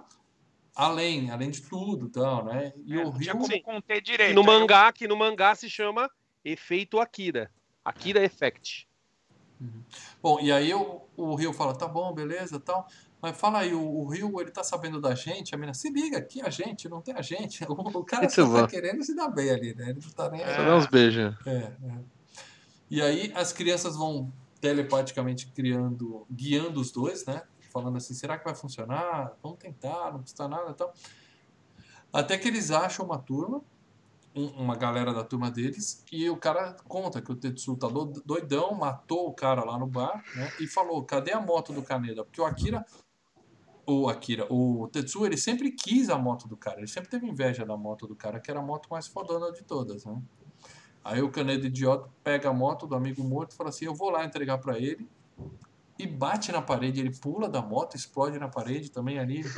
além, 0.75 1.31
além 1.31 1.51
de 1.51 1.63
tudo, 1.63 2.09
tal, 2.11 2.45
né? 2.45 2.73
E 2.85 2.97
o 2.99 3.05
Não 3.05 3.19
tinha 3.19 3.33
Rio 3.33 3.43
como 3.43 3.63
conter 3.63 3.97
E 3.99 4.01
direito. 4.03 4.35
no 4.35 4.41
Aí 4.43 4.47
mangá, 4.47 4.93
que 4.93 5.09
no 5.09 5.17
mangá 5.17 5.55
se 5.55 5.71
chama 5.71 6.11
Efeito 6.45 6.99
Akira. 7.01 7.51
Akira 7.85 8.23
Effect. 8.23 8.87
Bom, 10.23 10.41
e 10.41 10.51
aí 10.51 10.73
o, 10.75 11.03
o 11.17 11.35
Rio 11.35 11.53
fala, 11.53 11.75
tá 11.75 11.87
bom, 11.87 12.13
beleza, 12.13 12.59
tal. 12.61 12.87
Mas 13.21 13.37
fala 13.37 13.61
aí, 13.61 13.73
o, 13.73 13.81
o 13.81 14.09
Rio, 14.09 14.41
ele 14.41 14.51
tá 14.51 14.65
sabendo 14.65 15.01
da 15.01 15.15
gente, 15.15 15.55
a 15.55 15.59
menina, 15.59 15.75
se 15.75 15.89
liga, 15.91 16.19
aqui 16.19 16.43
a 16.43 16.51
gente, 16.51 16.89
não 16.89 17.01
tem 17.01 17.15
a 17.15 17.23
gente. 17.23 17.65
O, 17.65 17.73
o 17.99 18.05
cara 18.05 18.23
Muito 18.23 18.35
só 18.35 18.63
tá 18.63 18.67
querendo 18.67 19.03
se 19.05 19.15
dar 19.15 19.29
bem 19.29 19.51
ali, 19.51 19.75
né? 19.75 19.91
Ele 19.91 20.01
não 20.03 20.11
tá 20.11 20.29
nem 20.29 20.43
aí. 20.43 20.57
Só 20.57 20.65
dá 20.65 20.77
uns 20.77 20.87
beijos. 20.87 21.35
É, 21.47 21.51
é. 21.51 21.99
E 22.91 23.01
aí 23.01 23.33
as 23.35 23.53
crianças 23.53 23.97
vão 23.97 24.33
telepaticamente 24.61 25.47
criando, 25.49 26.27
guiando 26.31 26.81
os 26.81 26.91
dois, 26.91 27.25
né? 27.25 27.43
Falando 27.73 27.97
assim, 27.97 28.13
será 28.13 28.37
que 28.37 28.45
vai 28.45 28.55
funcionar? 28.55 29.33
Vamos 29.43 29.59
tentar, 29.59 30.13
não 30.13 30.21
custa 30.21 30.47
nada 30.49 30.71
e 30.71 30.75
tal. 30.75 30.93
Até 32.13 32.37
que 32.37 32.49
eles 32.49 32.71
acham 32.71 33.07
uma 33.07 33.19
turma, 33.19 33.63
uma 34.35 34.77
galera 34.77 35.13
da 35.13 35.23
turma 35.23 35.51
deles, 35.51 36.05
e 36.11 36.29
o 36.31 36.37
cara 36.37 36.75
conta 36.89 37.21
que 37.21 37.31
o 37.31 37.37
Tetsu 37.37 37.77
tá 37.77 37.87
do- 37.89 38.23
doidão, 38.25 38.75
matou 38.75 39.29
o 39.29 39.35
cara 39.35 39.63
lá 39.65 39.79
no 39.79 39.87
bar, 39.87 40.25
né? 40.35 40.51
E 40.59 40.67
falou, 40.67 41.05
cadê 41.05 41.33
a 41.33 41.41
moto 41.41 41.73
do 41.73 41.83
Kaneda? 41.83 42.25
Porque 42.25 42.41
o 42.41 42.47
Akira, 42.47 42.85
o 43.87 44.09
Akira, 44.09 44.47
o 44.51 44.89
Tetsu, 44.89 45.27
ele 45.27 45.37
sempre 45.37 45.71
quis 45.73 46.09
a 46.09 46.17
moto 46.17 46.49
do 46.49 46.57
cara, 46.57 46.79
ele 46.79 46.87
sempre 46.87 47.11
teve 47.11 47.27
inveja 47.27 47.65
da 47.67 47.77
moto 47.77 48.07
do 48.07 48.17
cara, 48.17 48.41
que 48.41 48.51
era 48.51 48.61
a 48.61 48.63
moto 48.63 48.89
mais 48.91 49.07
fodona 49.07 49.53
de 49.53 49.63
todas, 49.63 50.05
né? 50.05 50.21
Aí 51.05 51.21
o 51.21 51.31
Kaneda 51.31 51.67
idiota 51.67 52.09
pega 52.23 52.49
a 52.49 52.53
moto 52.53 52.87
do 52.87 52.95
amigo 52.95 53.23
morto 53.25 53.53
e 53.53 53.57
fala 53.57 53.71
assim, 53.71 53.85
eu 53.85 53.95
vou 53.95 54.09
lá 54.09 54.25
entregar 54.25 54.59
pra 54.59 54.79
ele, 54.79 55.09
e 55.99 56.07
bate 56.07 56.51
na 56.51 56.63
parede, 56.63 57.01
ele 57.01 57.15
pula 57.15 57.49
da 57.49 57.61
moto, 57.61 57.97
explode 57.97 58.39
na 58.39 58.49
parede 58.49 58.91
também 58.91 59.19
ali. 59.19 59.43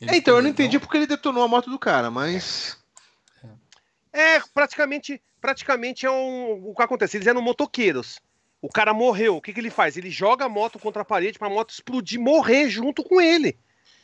Ele 0.00 0.10
É, 0.10 0.16
então, 0.16 0.34
eu 0.36 0.42
não 0.42 0.50
entendi 0.50 0.80
porque 0.80 0.96
ele 0.96 1.06
detonou 1.06 1.44
a 1.44 1.48
moto 1.48 1.70
do 1.70 1.78
cara, 1.78 2.10
mas. 2.10 2.76
É, 4.14 4.40
praticamente, 4.54 5.20
praticamente 5.40 6.06
é 6.06 6.10
um, 6.10 6.68
o 6.70 6.74
que 6.74 6.82
acontece. 6.82 7.16
Eles 7.16 7.26
eram 7.26 7.42
motoqueiros. 7.42 8.20
O 8.62 8.68
cara 8.68 8.94
morreu. 8.94 9.36
O 9.36 9.42
que, 9.42 9.52
que 9.52 9.60
ele 9.60 9.70
faz? 9.70 9.96
Ele 9.96 10.08
joga 10.08 10.44
a 10.44 10.48
moto 10.48 10.78
contra 10.78 11.02
a 11.02 11.04
parede 11.04 11.38
pra 11.38 11.50
moto 11.50 11.70
explodir, 11.70 12.20
morrer 12.20 12.70
junto 12.70 13.02
com 13.02 13.20
ele. 13.20 13.58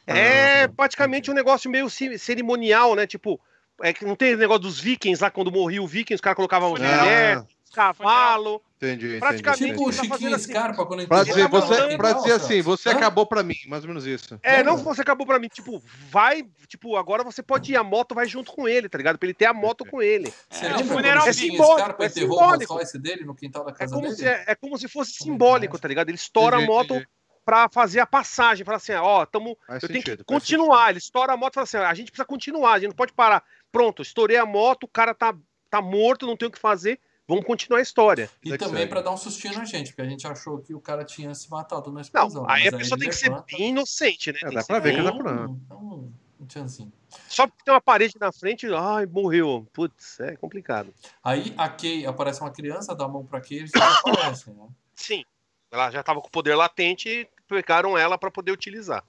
É 0.06 0.64
Ah, 0.64 0.68
praticamente 0.76 1.30
um 1.30 1.34
negócio 1.34 1.70
meio 1.70 1.88
ce- 1.88 2.18
cerimonial, 2.18 2.96
né? 2.96 3.06
Tipo, 3.06 3.40
é 3.80 3.92
que 3.92 4.04
não 4.04 4.16
tem 4.16 4.34
negócio 4.36 4.62
dos 4.62 4.80
vikings 4.80 5.22
lá, 5.22 5.30
quando 5.30 5.52
morria 5.52 5.80
o 5.82 5.86
vikings, 5.86 6.16
os 6.16 6.20
caras 6.20 6.36
colocavam 6.36 6.70
Funeral. 6.70 6.98
mulher, 6.98 7.42
cavalo. 7.74 8.62
Entendi, 8.76 9.06
entendi. 9.06 9.20
Praticamente- 9.20 9.64
entendi. 9.64 9.78
Tipo 9.78 9.88
o 9.88 9.92
tá 9.92 9.96
fazendo 9.96 10.12
Chiquinho 10.14 10.34
assim. 10.36 10.52
Scarpa 10.52 10.86
quando 10.86 11.06
Pra 11.06 11.22
dizer, 11.24 11.42
a 11.44 11.48
você, 11.48 11.96
pra 11.96 12.12
dizer 12.14 12.32
assim, 12.32 12.62
você 12.62 12.88
Hã? 12.88 12.92
acabou 12.92 13.26
pra 13.26 13.42
mim, 13.42 13.56
mais 13.66 13.82
ou 13.84 13.88
menos 13.88 14.06
isso. 14.06 14.38
É, 14.42 14.62
não 14.62 14.76
você 14.78 15.02
acabou 15.02 15.26
pra 15.26 15.38
mim, 15.38 15.48
tipo, 15.48 15.82
vai, 16.10 16.42
tipo, 16.66 16.96
agora 16.96 17.22
você 17.22 17.42
pode 17.42 17.72
ir, 17.72 17.76
a 17.76 17.84
moto 17.84 18.14
vai 18.14 18.26
junto 18.26 18.52
com 18.52 18.66
ele, 18.66 18.88
tá 18.88 18.96
ligado? 18.96 19.18
Pra 19.18 19.26
ele 19.26 19.34
ter 19.34 19.44
a 19.46 19.52
moto 19.52 19.84
com 19.84 20.00
ele. 20.00 20.32
É, 20.50 20.68
o 20.68 20.72
quando 20.76 20.88
funeral 20.88 21.26
o 21.26 21.28
é 21.28 21.32
simbólico, 21.32 21.78
Scarpa 21.78 22.04
é 22.04 22.06
enterrou 22.06 22.36
o 22.38 22.58
simbólico. 22.58 22.98
Dele 22.98 23.24
no 23.24 23.34
quintal 23.34 23.64
da 23.64 23.70
É 23.70 23.74
casa 23.74 23.94
como, 23.94 24.06
dele? 24.06 24.16
se, 24.16 24.26
é, 24.26 24.44
é 24.46 24.54
como 24.54 24.78
se 24.78 24.88
fosse 24.88 25.12
é 25.20 25.24
simbólico, 25.24 25.78
tá 25.78 25.86
ligado? 25.88 26.08
Ele 26.08 26.16
estoura 26.16 26.56
a 26.56 26.58
Entendi, 26.60 26.72
moto 26.72 26.94
entendi. 26.94 27.08
pra 27.44 27.68
fazer 27.68 28.00
a 28.00 28.06
passagem, 28.06 28.64
fala 28.64 28.78
assim, 28.78 28.92
ó, 28.94 29.26
tamo, 29.26 29.58
Faz 29.66 29.82
eu 29.82 29.88
tenho 29.90 30.02
que 30.02 30.10
sentido, 30.10 30.24
continuar. 30.24 30.88
Ele 30.88 30.98
estoura 30.98 31.34
a 31.34 31.36
moto 31.36 31.52
e 31.52 31.54
fala 31.56 31.64
assim, 31.64 31.76
ó, 31.76 31.84
a 31.84 31.94
gente 31.94 32.10
precisa 32.10 32.24
continuar, 32.24 32.72
a 32.72 32.78
gente 32.78 32.88
não 32.88 32.96
pode 32.96 33.12
parar. 33.12 33.44
Pronto, 33.70 34.00
estourei 34.00 34.38
a 34.38 34.46
moto, 34.46 34.84
o 34.84 34.88
cara 34.88 35.12
tá, 35.14 35.34
tá 35.68 35.82
morto, 35.82 36.26
não 36.26 36.36
tem 36.36 36.48
o 36.48 36.50
que 36.50 36.58
fazer, 36.58 36.98
vamos 37.30 37.46
continuar 37.46 37.78
a 37.78 37.82
história. 37.82 38.28
E 38.44 38.58
também 38.58 38.88
pra 38.88 39.00
dar 39.00 39.12
um 39.12 39.16
sustinho 39.16 39.54
na 39.54 39.64
gente, 39.64 39.88
porque 39.90 40.02
a 40.02 40.08
gente 40.08 40.26
achou 40.26 40.58
que 40.58 40.74
o 40.74 40.80
cara 40.80 41.04
tinha 41.04 41.32
se 41.34 41.48
matado 41.48 41.90
na 41.90 41.96
Não, 41.96 42.00
explosão. 42.02 42.44
aí 42.48 42.64
mas 42.64 42.74
a 42.74 42.78
pessoa 42.78 42.96
ele 42.96 43.00
tem 43.02 43.08
que 43.10 43.16
ser 43.16 43.56
bem 43.56 43.70
inocente, 43.70 44.32
né? 44.32 44.38
É, 44.42 44.50
dá 44.50 44.64
pra 44.64 44.76
ser 44.76 44.80
ver 44.82 44.96
que 44.96 45.02
dá 45.02 45.12
pra- 45.12 45.46
um, 45.46 45.60
um. 45.72 46.12
Só 47.28 47.46
porque 47.46 47.62
tem 47.64 47.72
uma 47.74 47.80
parede 47.80 48.14
na 48.18 48.32
frente, 48.32 48.66
ai, 48.74 49.06
morreu. 49.06 49.66
Putz, 49.72 50.18
é 50.20 50.36
complicado. 50.36 50.92
Aí 51.22 51.54
a 51.56 51.68
Kay 51.68 52.06
aparece 52.06 52.40
uma 52.40 52.50
criança, 52.50 52.94
dá 52.94 53.04
a 53.04 53.08
mão 53.08 53.24
pra 53.24 53.40
Kay 53.40 53.58
e 53.58 53.60
eles 53.60 53.70
desaparecem, 53.70 54.54
né? 54.54 54.66
Sim, 54.96 55.24
ela 55.70 55.90
já 55.90 56.02
tava 56.02 56.20
com 56.20 56.28
o 56.28 56.30
poder 56.30 56.54
latente 56.54 57.08
e 57.08 57.28
pegaram 57.46 57.96
ela 57.96 58.16
pra 58.18 58.30
poder 58.30 58.52
utilizar. 58.52 59.04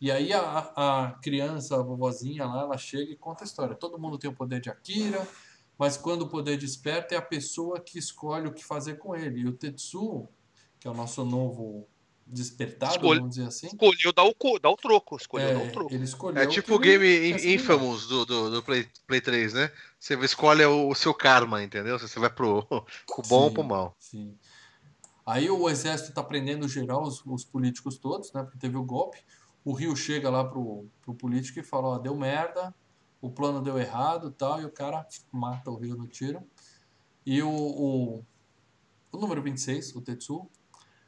E 0.00 0.10
aí 0.10 0.32
a, 0.32 0.72
a 0.74 1.10
criança, 1.22 1.78
a 1.78 1.82
vovozinha 1.82 2.46
lá, 2.46 2.62
ela 2.62 2.78
chega 2.78 3.12
e 3.12 3.16
conta 3.16 3.44
a 3.44 3.46
história. 3.46 3.74
Todo 3.74 3.98
mundo 3.98 4.16
tem 4.18 4.30
o 4.30 4.34
poder 4.34 4.60
de 4.60 4.70
Akira, 4.70 5.26
mas 5.78 5.96
quando 5.96 6.22
o 6.22 6.28
poder 6.28 6.56
desperta 6.56 7.14
é 7.14 7.18
a 7.18 7.22
pessoa 7.22 7.80
que 7.80 7.98
escolhe 7.98 8.46
o 8.46 8.52
que 8.52 8.64
fazer 8.64 8.96
com 8.96 9.14
ele. 9.14 9.40
E 9.40 9.46
o 9.46 9.52
Tetsu, 9.52 10.28
que 10.80 10.88
é 10.88 10.90
o 10.90 10.94
nosso 10.94 11.24
novo 11.24 11.86
despertado, 12.26 12.94
Escolhe- 12.94 13.20
vamos 13.20 13.36
dizer 13.36 13.48
assim, 13.48 13.68
Escolheu 13.68 14.12
dar 14.12 14.24
o, 14.24 14.58
dar 14.58 14.70
o 14.70 14.76
troco, 14.76 15.16
escolheu 15.16 15.54
dar 15.54 15.64
é, 15.64 15.68
o 15.68 15.72
troco. 15.72 15.94
ele 15.94 16.04
escolheu. 16.04 16.42
É 16.42 16.46
tipo 16.46 16.74
o 16.74 16.78
game. 16.78 17.30
Infamous 17.54 18.06
do, 18.06 18.24
do, 18.24 18.50
do 18.50 18.62
Play, 18.62 18.88
Play 19.06 19.20
3, 19.20 19.52
né? 19.54 19.70
Você 19.98 20.14
escolhe 20.24 20.64
o, 20.64 20.88
o 20.88 20.94
seu 20.94 21.14
karma, 21.14 21.62
entendeu? 21.62 21.98
Você 21.98 22.18
vai 22.18 22.30
pro, 22.30 22.64
pro 23.06 23.22
bom 23.28 23.42
ou 23.42 23.48
Sim. 23.48 23.54
pro 23.54 23.64
mal. 23.64 23.96
Sim. 23.98 24.36
Aí 25.24 25.50
o 25.50 25.68
exército 25.68 26.12
tá 26.12 26.22
prendendo 26.22 26.68
geral, 26.68 27.02
os, 27.02 27.20
os 27.26 27.44
políticos 27.44 27.98
todos, 27.98 28.32
né? 28.32 28.42
Porque 28.42 28.58
teve 28.58 28.76
o 28.76 28.84
golpe. 28.84 29.18
O 29.64 29.72
Rio 29.72 29.96
chega 29.96 30.30
lá 30.30 30.44
pro, 30.44 30.86
pro 31.02 31.14
político 31.14 31.58
e 31.58 31.62
fala, 31.64 31.88
ó, 31.88 31.98
deu 31.98 32.14
merda, 32.16 32.72
o 33.20 33.30
plano 33.30 33.62
deu 33.62 33.78
errado 33.78 34.30
tal, 34.30 34.60
e 34.60 34.64
o 34.64 34.70
cara 34.70 35.06
mata 35.32 35.70
o 35.70 35.76
Rio 35.76 35.96
no 35.96 36.06
tiro. 36.06 36.42
E 37.24 37.42
o, 37.42 37.48
o, 37.50 38.24
o 39.12 39.18
número 39.18 39.42
26, 39.42 39.94
o 39.96 40.00
Tetsu, 40.00 40.48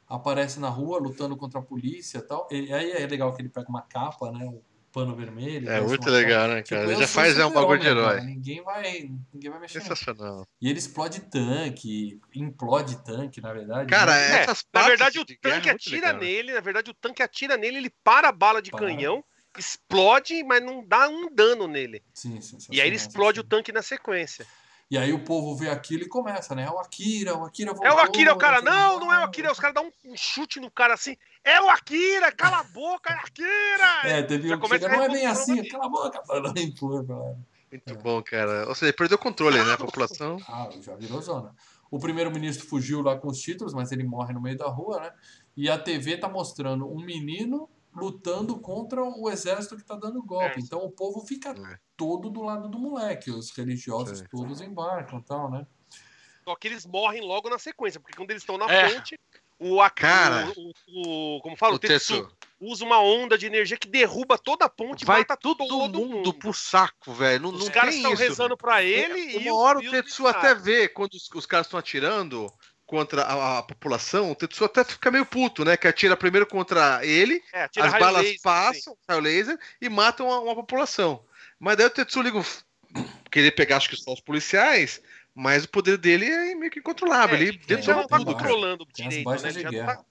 aparece 0.07 0.59
na 0.59 0.69
rua 0.69 0.99
lutando 0.99 1.37
contra 1.37 1.59
a 1.59 1.63
polícia 1.63 2.17
e 2.17 2.21
tal. 2.21 2.47
E 2.51 2.73
aí 2.73 2.91
é 2.91 3.05
legal 3.07 3.33
que 3.33 3.41
ele 3.41 3.49
pega 3.49 3.69
uma 3.69 3.81
capa, 3.81 4.31
né? 4.31 4.45
O 4.45 4.61
pano 4.91 5.15
vermelho. 5.15 5.69
É 5.69 5.73
parece 5.73 5.87
muito 5.87 5.99
capa. 6.05 6.11
legal, 6.11 6.47
né, 6.47 6.61
Tipo, 6.63 6.75
cara? 6.75 6.85
eu 6.87 6.91
Ele 6.91 7.01
já 7.01 7.07
sou 7.07 7.15
faz 7.21 7.37
é 7.37 7.45
um 7.45 7.53
bagulho 7.53 7.79
de 7.79 7.87
herói. 7.87 8.15
cara, 8.15 8.23
Ninguém 8.25 8.63
vai, 8.63 9.11
ninguém 9.33 9.51
vai 9.51 9.59
mexer. 9.59 9.81
Sensacional. 9.81 10.47
E 10.61 10.67
ele 10.67 10.79
explode 10.79 11.21
tanque, 11.21 12.19
implode 12.35 13.03
tanque, 13.03 13.39
na 13.39 13.53
verdade. 13.53 13.89
Cara, 13.89 14.11
né? 14.11 14.43
É, 14.43 14.47
Na 14.73 14.87
verdade, 14.87 15.19
o 15.19 15.25
tanque 15.25 15.69
é 15.69 15.71
atira 15.71 16.07
legal, 16.07 16.13
né? 16.15 16.19
nele, 16.19 16.53
na 16.53 16.59
verdade, 16.59 16.91
o 16.91 16.93
tanque 16.93 17.23
atira 17.23 17.55
nele, 17.55 17.77
ele 17.77 17.93
para 18.03 18.29
a 18.29 18.31
bala 18.31 18.61
de 18.61 18.71
Para. 18.71 18.79
canhão, 18.79 19.23
explode, 19.57 20.43
mas 20.43 20.63
não 20.63 20.83
dá 20.85 21.07
um 21.09 21.33
dano 21.33 21.67
nele. 21.67 22.03
Sim, 22.13 22.39
sim, 22.41 22.57
E 22.71 22.79
aí 22.81 22.87
ele 22.87 22.95
explode 22.95 23.39
o 23.39 23.43
tanque. 23.43 23.71
na 23.71 23.81
sequência. 23.81 24.45
E 24.91 24.97
aí 24.97 25.13
o 25.13 25.23
povo 25.23 25.55
vê 25.55 25.69
aquilo 25.69 26.01
e 26.03 26.07
começa, 26.07 26.55
né? 26.55 26.63
É 26.63 26.71
o 26.71 26.79
Akira, 26.79 27.35
o 27.37 27.45
Akira 27.45 27.71
voltou. 27.73 27.87
É 27.87 27.93
o 27.93 27.99
Akira, 27.99 28.33
o 28.33 28.37
cara, 28.37 28.59
não, 28.59 28.99
não 28.99 29.13
é 29.13 29.19
o 29.19 29.23
Akira. 29.23 29.51
Os 29.51 29.59
caras 29.59 29.75
dão 29.75 29.93
um 30.03 30.17
chute 30.17 30.59
no 30.59 30.71
cara 30.71 30.95
assim. 30.95 31.15
É 31.43 31.61
o 31.61 31.69
Akira, 31.69 32.31
cala 32.31 32.59
a 32.61 32.63
boca, 32.63 33.13
é 33.13 33.15
o 33.15 33.19
Akira! 33.19 34.01
É, 34.17 34.23
teve 34.23 34.47
um 34.51 34.55
que 34.55 34.61
começa 34.61 34.89
chega, 34.89 34.95
a 34.95 34.97
não 34.97 35.03
é 35.05 35.09
bem 35.09 35.25
assim, 35.27 35.59
ali. 35.59 35.69
cala 35.69 35.85
a 35.85 35.89
boca, 35.89 36.21
mano. 36.27 36.53
Empurra, 36.57 37.03
galera. 37.03 37.37
Muito 37.71 37.93
É. 37.93 37.93
bom, 37.93 38.23
cara. 38.23 38.67
Ou 38.67 38.73
seja, 38.73 38.87
ele 38.87 38.93
perdeu 38.97 39.15
o 39.15 39.21
controle, 39.21 39.63
né? 39.63 39.73
A 39.73 39.77
população. 39.77 40.37
Ah, 40.49 40.67
já 40.81 40.95
virou 40.95 41.21
zona. 41.21 41.53
O 41.91 41.99
primeiro-ministro 41.99 42.67
fugiu 42.67 43.01
lá 43.01 43.15
com 43.15 43.27
os 43.27 43.39
títulos, 43.39 43.75
mas 43.75 43.91
ele 43.91 44.03
morre 44.03 44.33
no 44.33 44.41
meio 44.41 44.57
da 44.57 44.67
rua, 44.67 44.99
né? 45.01 45.11
E 45.55 45.69
a 45.69 45.77
TV 45.77 46.17
tá 46.17 46.27
mostrando 46.27 46.91
um 46.91 46.99
menino 46.99 47.69
lutando 47.99 48.59
contra 48.59 49.03
o 49.03 49.29
exército 49.29 49.75
que 49.77 49.83
tá 49.83 49.95
dando 49.95 50.23
golpe. 50.23 50.59
É. 50.59 50.59
Então 50.59 50.79
o 50.79 50.89
povo 50.91 51.21
fica 51.25 51.49
É. 51.49 51.77
todo 51.97 52.29
do 52.29 52.41
lado 52.41 52.67
do 52.69 52.79
moleque. 52.79 53.29
Os 53.31 53.51
religiosos 53.51 54.19
Sim. 54.19 54.25
todos 54.31 54.61
embarcam 54.61 55.19
e 55.19 55.23
tal, 55.23 55.51
né? 55.51 55.67
Só 56.43 56.55
que 56.55 56.67
eles 56.67 56.85
morrem 56.85 57.21
logo 57.21 57.49
na 57.49 57.59
sequência, 57.59 57.99
porque 57.99 58.15
quando 58.17 58.31
eles 58.31 58.41
estão 58.41 58.57
na 58.57 58.65
É. 58.71 58.89
ponte, 58.95 59.19
o 59.59 59.81
Akira, 59.81 60.07
Cara. 60.09 60.53
o, 60.55 60.71
o, 60.87 61.35
o- 61.37 61.41
como 61.41 61.55
fala, 61.55 61.73
o, 61.73 61.75
O 61.75 61.79
Tetsu, 61.79 62.21
Tetsu. 62.23 62.37
usa 62.61 62.83
uma 62.85 62.99
onda 63.01 63.37
de 63.37 63.45
energia 63.45 63.77
que 63.77 63.87
derruba 63.87 64.37
toda 64.37 64.65
a 64.65 64.69
ponte 64.69 65.03
e 65.03 65.05
Vai 65.05 65.19
mata 65.19 65.35
todo, 65.37 65.67
todo 65.67 65.99
mundo 65.99 66.33
pro 66.33 66.53
saco, 66.53 67.13
velho. 67.13 67.43
Não, 67.43 67.49
Os 67.53 67.65
não 67.65 67.71
caras 67.71 67.93
estão 67.93 68.15
rezando 68.15 68.55
pra 68.57 68.81
ele 68.81 69.37
Uma 69.37 69.41
e 69.43 69.51
hora 69.51 69.83
e 69.83 69.87
o 69.89 69.91
Tetsu 69.91 70.25
até 70.25 70.55
vê 70.55 70.87
quando 70.87 71.13
os, 71.13 71.29
os 71.35 71.45
caras 71.45 71.67
estão 71.67 71.79
atirando 71.79 72.51
contra 72.89 73.21
a, 73.21 73.59
a 73.59 73.63
população, 73.63 74.31
o 74.31 74.35
Tetsu 74.35 74.65
até 74.65 74.83
fica 74.83 75.11
meio 75.11 75.23
puto, 75.23 75.63
né? 75.63 75.77
Que 75.77 75.87
atira 75.87 76.17
primeiro 76.17 76.47
contra 76.47 77.05
ele, 77.05 77.39
É, 77.53 77.69
as 77.79 77.91
balas 77.99 78.23
laser, 78.23 78.41
passam, 78.41 78.97
sai 79.05 79.15
o 79.17 79.19
laser 79.19 79.59
e 79.79 79.87
matam 79.87 80.27
a- 80.31 80.39
uma 80.41 80.55
população. 80.55 81.23
Mas 81.59 81.77
daí 81.77 81.85
o 81.85 81.89
Tetsu 81.91 82.19
liga 82.19 82.43
querer 83.29 83.51
pegar, 83.51 83.77
acho 83.77 83.89
que 83.89 83.95
só 83.95 84.11
os 84.11 84.19
policiais, 84.19 85.01
mas 85.35 85.65
o 85.65 85.69
poder 85.69 85.97
dele 85.99 86.25
é 86.25 86.55
meio 86.55 86.71
que 86.71 86.79
incontrolável. 86.79 87.37
É, 87.37 87.41
ele 87.43 87.61
ele 87.69 87.81
já 87.83 87.93
não 87.93 88.07
tá 88.07 88.17
tudo, 88.17 88.33
controlando 88.33 88.87
direito, 88.91 89.29
né? 89.29 89.49
Ele 89.49 89.61
já 89.61 89.71
tá- 89.71 90.03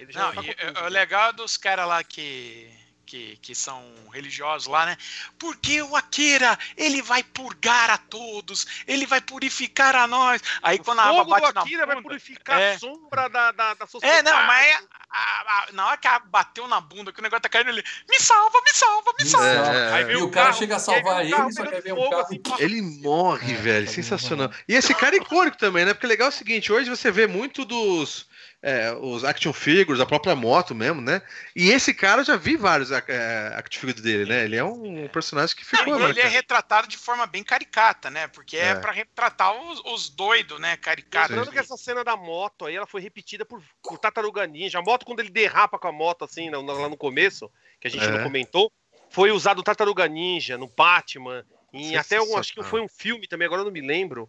ele 0.00 0.12
já 0.12 0.20
Não, 0.20 0.34
tá 0.34 0.42
e, 0.42 0.46
controlando. 0.48 0.78
é, 0.80 0.82
o 0.82 0.88
legal 0.88 1.32
dos 1.32 1.56
caras 1.56 1.86
lá 1.86 2.02
que, 2.02 2.68
que, 3.10 3.36
que 3.42 3.54
são 3.56 3.82
religiosos 4.12 4.68
lá, 4.68 4.86
né? 4.86 4.96
Porque 5.36 5.82
o 5.82 5.96
Akira, 5.96 6.56
ele 6.76 7.02
vai 7.02 7.24
purgar 7.24 7.90
a 7.90 7.98
todos, 7.98 8.64
ele 8.86 9.04
vai 9.04 9.20
purificar 9.20 9.96
a 9.96 10.06
nós. 10.06 10.40
Aí 10.62 10.78
O 10.78 10.84
quando 10.84 11.00
a 11.00 11.04
água 11.06 11.24
bate 11.24 11.52
na 11.54 11.60
Akira 11.62 11.86
vai 11.86 11.96
bunda... 11.96 12.08
purificar 12.08 12.60
É. 12.60 12.74
a 12.74 12.78
sombra 12.78 13.28
da, 13.28 13.50
da, 13.50 13.74
da 13.74 13.86
sociedade. 13.88 14.20
É, 14.20 14.22
não, 14.22 14.46
mas 14.46 14.76
a- 14.76 15.18
a- 15.18 15.64
a- 15.68 15.72
na 15.72 15.86
hora 15.88 15.96
que 15.96 16.06
a 16.06 16.20
bateu 16.20 16.68
na 16.68 16.80
bunda, 16.80 17.12
que 17.12 17.18
o 17.18 17.22
negócio 17.22 17.42
tá 17.42 17.48
caindo, 17.48 17.70
ele 17.70 17.82
me 18.08 18.20
salva, 18.20 18.60
me 18.64 18.72
salva, 18.72 19.12
me 19.18 19.24
Me 19.24 19.30
salva. 19.30 19.46
É, 19.48 19.92
Aí 19.92 20.04
é. 20.04 20.12
E 20.12 20.16
o 20.16 20.30
cara 20.30 20.46
carro, 20.46 20.58
chega 20.58 20.76
a 20.76 20.78
salvar 20.78 21.28
carro 21.28 21.44
ele, 21.48 21.52
só 21.52 21.62
que 21.66 21.74
aí 21.74 21.82
pegando 21.82 21.82
vem 21.82 22.06
um 22.06 22.10
carro 22.10 22.22
assim. 22.22 22.42
Ele 22.60 22.82
morre, 23.02 23.52
É, 23.54 23.56
velho. 23.56 23.86
tá 23.86 23.92
Sensacional. 23.92 24.50
E 24.68 24.74
esse 24.74 24.94
cara 24.94 25.16
é 25.16 25.18
icônico 25.18 25.56
também, 25.58 25.84
né? 25.84 25.94
Porque 25.94 26.06
legal 26.06 26.26
é 26.26 26.28
o 26.28 26.32
seguinte: 26.32 26.72
hoje 26.72 26.88
você 26.88 27.10
vê 27.10 27.26
muito 27.26 27.64
dos. 27.64 28.29
É, 28.62 28.92
os 28.92 29.24
action 29.24 29.52
figures, 29.52 30.00
a 30.00 30.06
própria 30.06 30.36
moto 30.36 30.74
mesmo, 30.74 31.00
né? 31.00 31.22
E 31.56 31.70
esse 31.70 31.94
cara 31.94 32.20
eu 32.20 32.24
já 32.24 32.36
vi 32.36 32.56
vários 32.56 32.90
é, 32.90 33.54
action 33.56 33.80
figures 33.80 34.02
dele, 34.02 34.26
né? 34.28 34.44
Ele 34.44 34.56
é 34.56 34.64
um 34.64 35.08
personagem 35.08 35.56
que 35.56 35.64
ficou, 35.64 35.98
Não, 35.98 36.06
e 36.08 36.10
ele 36.10 36.20
é 36.20 36.28
retratado 36.28 36.86
de 36.86 36.98
forma 36.98 37.26
bem 37.26 37.42
caricata, 37.42 38.10
né? 38.10 38.28
Porque 38.28 38.56
é, 38.56 38.70
É. 38.70 38.74
pra 38.74 38.92
retratar 38.92 39.52
os, 39.52 39.80
os 39.86 40.10
doidos, 40.10 40.60
né? 40.60 40.76
Caricatos. 40.76 41.30
Lembrando 41.30 41.52
que 41.52 41.58
essa 41.58 41.76
cena 41.76 42.04
da 42.04 42.16
moto 42.16 42.66
aí, 42.66 42.76
ela 42.76 42.86
foi 42.86 43.00
repetida 43.00 43.44
por, 43.46 43.62
por 43.82 43.98
Tartaruga 43.98 44.46
Ninja. 44.46 44.78
A 44.78 44.82
moto, 44.82 45.06
quando 45.06 45.20
ele 45.20 45.30
derrapa 45.30 45.78
com 45.78 45.88
a 45.88 45.92
moto, 45.92 46.24
assim, 46.24 46.50
lá 46.50 46.88
no 46.88 46.96
começo, 46.96 47.50
que 47.80 47.88
a 47.88 47.90
gente 47.90 48.04
É. 48.04 48.10
não 48.10 48.22
comentou, 48.22 48.70
foi 49.08 49.30
usado 49.30 49.60
o 49.60 49.62
Tartaruga 49.62 50.06
Ninja, 50.06 50.58
no 50.58 50.68
Batman, 50.68 51.44
em 51.72 51.96
até 51.96 52.16
acho 52.16 52.52
que 52.52 52.62
foi 52.62 52.80
um 52.80 52.88
filme 52.88 53.26
também, 53.26 53.46
agora 53.46 53.62
eu 53.62 53.64
não 53.66 53.72
me 53.72 53.80
lembro. 53.80 54.28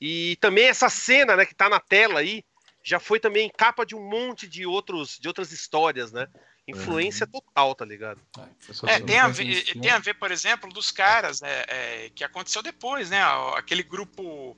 E 0.00 0.36
também 0.40 0.66
essa 0.66 0.88
cena, 0.88 1.36
né, 1.36 1.44
que 1.44 1.54
tá 1.54 1.68
na 1.68 1.80
tela 1.80 2.20
aí, 2.20 2.44
já 2.82 2.98
foi 2.98 3.20
também 3.20 3.50
capa 3.56 3.86
de 3.86 3.94
um 3.94 4.02
monte 4.02 4.48
de, 4.48 4.66
outros, 4.66 5.18
de 5.18 5.28
outras 5.28 5.52
histórias, 5.52 6.12
né? 6.12 6.26
Influência 6.66 7.26
total, 7.26 7.74
tá 7.74 7.84
ligado? 7.84 8.20
É, 8.86 9.00
tem 9.00 9.18
a, 9.18 9.28
ver, 9.28 9.64
tem 9.80 9.90
a 9.90 9.98
ver, 9.98 10.14
por 10.14 10.30
exemplo, 10.30 10.72
dos 10.72 10.90
caras 10.90 11.40
né, 11.40 11.64
é, 11.66 12.10
que 12.14 12.22
aconteceu 12.22 12.62
depois, 12.62 13.10
né? 13.10 13.20
Aquele 13.56 13.82
grupo 13.82 14.56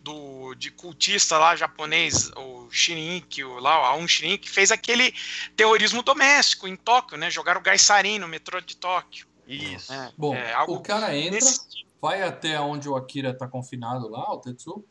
do, 0.00 0.54
de 0.54 0.70
cultista 0.70 1.38
lá 1.38 1.56
japonês, 1.56 2.30
o 2.36 2.70
Shiniki, 2.70 3.42
o, 3.42 3.58
lá, 3.58 3.80
o 3.80 3.84
Aum 3.84 4.06
que 4.06 4.48
fez 4.48 4.70
aquele 4.70 5.12
terrorismo 5.56 6.02
doméstico 6.02 6.68
em 6.68 6.76
Tóquio, 6.76 7.16
né? 7.18 7.30
Jogaram 7.30 7.62
gás 7.62 7.82
sarin 7.82 8.18
no 8.18 8.28
metrô 8.28 8.60
de 8.60 8.76
Tóquio. 8.76 9.26
Isso. 9.46 9.92
É, 9.92 10.12
Bom, 10.16 10.34
é, 10.34 10.52
algo 10.52 10.74
o 10.74 10.80
cara 10.80 11.16
entra, 11.16 11.40
tipo. 11.40 11.88
vai 12.00 12.22
até 12.22 12.60
onde 12.60 12.88
o 12.88 12.96
Akira 12.96 13.36
tá 13.36 13.48
confinado 13.48 14.08
lá, 14.08 14.32
o 14.32 14.38
Tetsu. 14.38 14.84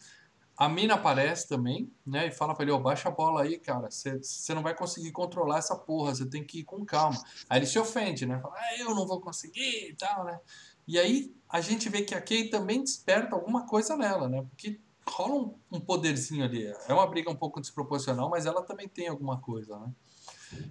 A 0.57 0.69
mina 0.69 0.94
aparece 0.94 1.48
também, 1.48 1.91
né? 2.06 2.27
E 2.27 2.32
fala 2.32 2.53
pra 2.53 2.64
ele, 2.64 2.72
ó, 2.72 2.80
baixa 2.80 3.10
a 3.10 3.11
bola 3.11 3.44
aí, 3.44 3.57
cara. 3.60 3.90
Você 3.91 4.53
não 4.53 4.64
vai 4.64 4.76
conseguir 4.76 5.11
controlar 5.11 5.57
essa 5.57 5.76
porra, 5.76 6.15
você 6.15 6.26
tem 6.26 6.45
que 6.45 6.60
ir 6.60 6.64
com 6.64 6.86
calma. 6.86 7.22
Aí 7.49 7.60
ele 7.60 7.65
se 7.65 7.77
ofende, 7.77 8.26
né? 8.26 8.40
Fala, 8.40 8.56
ah, 8.57 8.80
eu 8.80 8.95
não 8.95 9.06
vou 9.06 9.19
conseguir 9.19 9.90
e 9.90 9.95
tal, 9.95 10.23
né? 10.23 10.40
E 10.88 10.98
aí 10.98 11.36
a 11.49 11.60
gente 11.60 11.90
vê 11.90 12.03
que 12.03 12.15
a 12.15 12.22
Kay 12.22 12.49
também 12.49 12.82
desperta 12.82 13.36
alguma 13.36 13.65
coisa 13.65 13.98
nela, 13.98 14.30
né? 14.30 14.41
Porque 14.49 14.80
rola 15.07 15.36
um, 15.36 15.60
um 15.72 15.80
poderzinho 15.80 16.45
ali. 16.45 16.65
É 16.88 16.94
uma 16.94 17.07
briga 17.07 17.30
um 17.30 17.36
pouco 17.36 17.60
desproporcional, 17.60 18.30
mas 18.30 18.45
ela 18.45 18.64
também 18.64 18.88
tem 18.88 19.07
alguma 19.07 19.40
coisa, 19.40 19.77
né? 19.80 19.91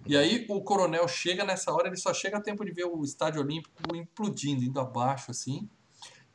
E 0.07 0.17
aí 0.17 0.47
o 0.49 0.63
coronel 0.63 1.07
chega 1.09 1.45
nessa 1.45 1.73
hora, 1.73 1.89
ele 1.89 1.97
só 1.97 2.15
chega 2.15 2.39
a 2.39 2.41
tempo 2.41 2.65
de 2.65 2.73
ver 2.73 2.85
o 2.85 3.03
estádio 3.05 3.43
olímpico 3.43 3.95
implodindo, 3.95 4.65
indo 4.65 4.81
abaixo 4.81 5.31
assim, 5.31 5.69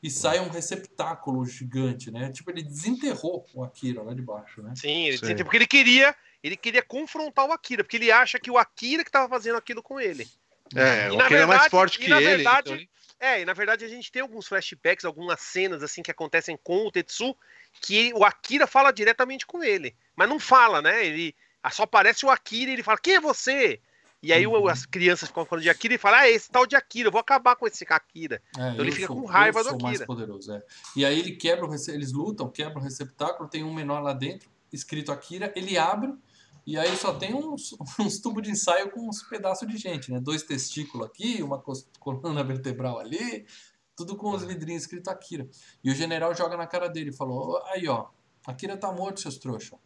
e 0.01 0.09
sai 0.09 0.39
um 0.39 0.49
receptáculo 0.49 1.45
gigante, 1.45 2.09
né? 2.11 2.31
Tipo, 2.31 2.51
ele 2.51 2.63
desenterrou 2.63 3.45
o 3.53 3.63
Akira 3.63 4.01
lá 4.01 4.13
de 4.13 4.21
baixo, 4.21 4.61
né? 4.61 4.73
Sim, 4.75 5.05
ele, 5.07 5.17
Sim. 5.17 5.35
porque 5.37 5.57
ele 5.57 5.67
queria, 5.67 6.15
ele 6.43 6.55
queria 6.55 6.81
confrontar 6.81 7.45
o 7.45 7.51
Akira, 7.51 7.83
porque 7.83 7.97
ele 7.97 8.11
acha 8.11 8.39
que 8.39 8.49
o 8.49 8.57
Akira 8.57 9.03
que 9.03 9.11
tava 9.11 9.27
fazendo 9.27 9.57
aquilo 9.57 9.83
com 9.83 9.99
ele. 9.99 10.27
É, 10.75 11.07
E 11.07 11.11
o 11.11 11.17
na 11.17 11.25
Akira 11.25 11.41
é 11.41 11.45
mais 11.45 11.61
verdade- 11.61 11.69
forte 11.71 11.99
que 11.99 12.07
na 12.09 12.17
ele. 12.21 12.35
verdade- 12.35 12.71
então 12.73 12.99
É, 13.21 13.41
e 13.41 13.45
na 13.45 13.51
verdade 13.51 13.83
a 13.83 13.87
gente 13.89 14.09
tem 14.09 14.21
alguns 14.21 14.47
flashbacks, 14.47 15.03
algumas 15.03 15.41
cenas 15.41 15.83
assim 15.83 16.01
que 16.01 16.09
acontecem 16.11 16.57
com 16.63 16.85
o 16.85 16.91
Tetsu, 16.91 17.35
que 17.81 18.13
o 18.13 18.23
Akira 18.23 18.65
fala 18.65 18.93
diretamente 18.93 19.45
com 19.45 19.61
ele, 19.61 19.93
mas 20.15 20.29
não 20.29 20.39
fala, 20.39 20.81
né? 20.81 21.05
Ele 21.05 21.35
só 21.69 21.83
aparece 21.83 22.25
o 22.25 22.29
Akira 22.29 22.71
e 22.71 22.75
ele 22.75 22.83
fala: 22.83 22.97
"Quem 22.97 23.15
é 23.15 23.19
você?" 23.19 23.81
E 24.21 24.33
aí 24.33 24.45
Uhum. 24.45 24.67
as 24.67 24.85
crianças 24.85 25.29
ficam 25.29 25.45
falando 25.45 25.63
de 25.63 25.69
Akira 25.69 25.93
e 25.93 25.97
falam: 25.97 26.19
"Ah, 26.19 26.29
esse 26.29 26.51
tal 26.51 26.65
de 26.67 26.75
Akira, 26.75 27.07
eu 27.07 27.11
vou 27.11 27.21
acabar 27.21 27.55
com 27.55 27.65
esse 27.65 27.85
Akira". 27.89 28.41
É, 28.57 28.69
Então 28.71 28.83
ele 28.83 28.91
fica 28.91 29.07
sou- 29.07 29.15
com 29.15 29.25
raiva 29.25 29.63
do 29.63 29.69
sou 29.69 29.79
mais 29.81 29.95
Akira. 29.95 30.05
poderoso, 30.05 30.51
é. 30.53 30.61
E 30.95 31.05
aí 31.05 31.17
ele 31.19 31.35
quebra 31.37 31.67
eles 31.87 32.11
lutam, 32.11 32.49
quebra 32.49 32.79
o 32.79 32.81
receptáculo, 32.81 33.47
tem 33.49 33.63
um 33.63 33.73
menor 33.73 34.01
lá 34.01 34.11
dentro, 34.13 34.49
escrito 34.73 35.11
Akira, 35.11 35.53
ele 35.55 35.77
abre 35.77 36.13
e 36.67 36.77
aí 36.77 36.95
só 36.97 37.13
tem 37.13 37.33
uns, 37.33 37.73
uns 37.99 38.19
tubos 38.19 38.43
de 38.43 38.51
ensaio 38.51 38.91
com 38.91 39.07
uns 39.07 39.23
pedaços 39.23 39.67
de 39.67 39.77
gente, 39.77 40.11
né? 40.11 40.19
Dois 40.19 40.43
testículos 40.43 41.07
aqui, 41.07 41.41
uma 41.41 41.63
coluna 41.99 42.43
vertebral 42.43 42.99
ali, 42.99 43.45
tudo 43.95 44.17
com 44.17 44.31
os 44.31 44.43
vidrinhos 44.43 44.83
escrito 44.83 45.09
Akira. 45.09 45.47
E 45.83 45.89
o 45.89 45.95
general 45.95 46.35
joga 46.35 46.57
na 46.57 46.67
cara 46.67 46.89
dele 46.89 47.11
e 47.11 47.15
falou: 47.15 47.51
"Ó, 47.55 47.63
aí 47.71 47.87
ó, 47.87 48.07
Akira 48.45 48.75
tá 48.75 48.91
morto, 48.91 49.21
seus 49.21 49.37
trouxa. 49.37 49.77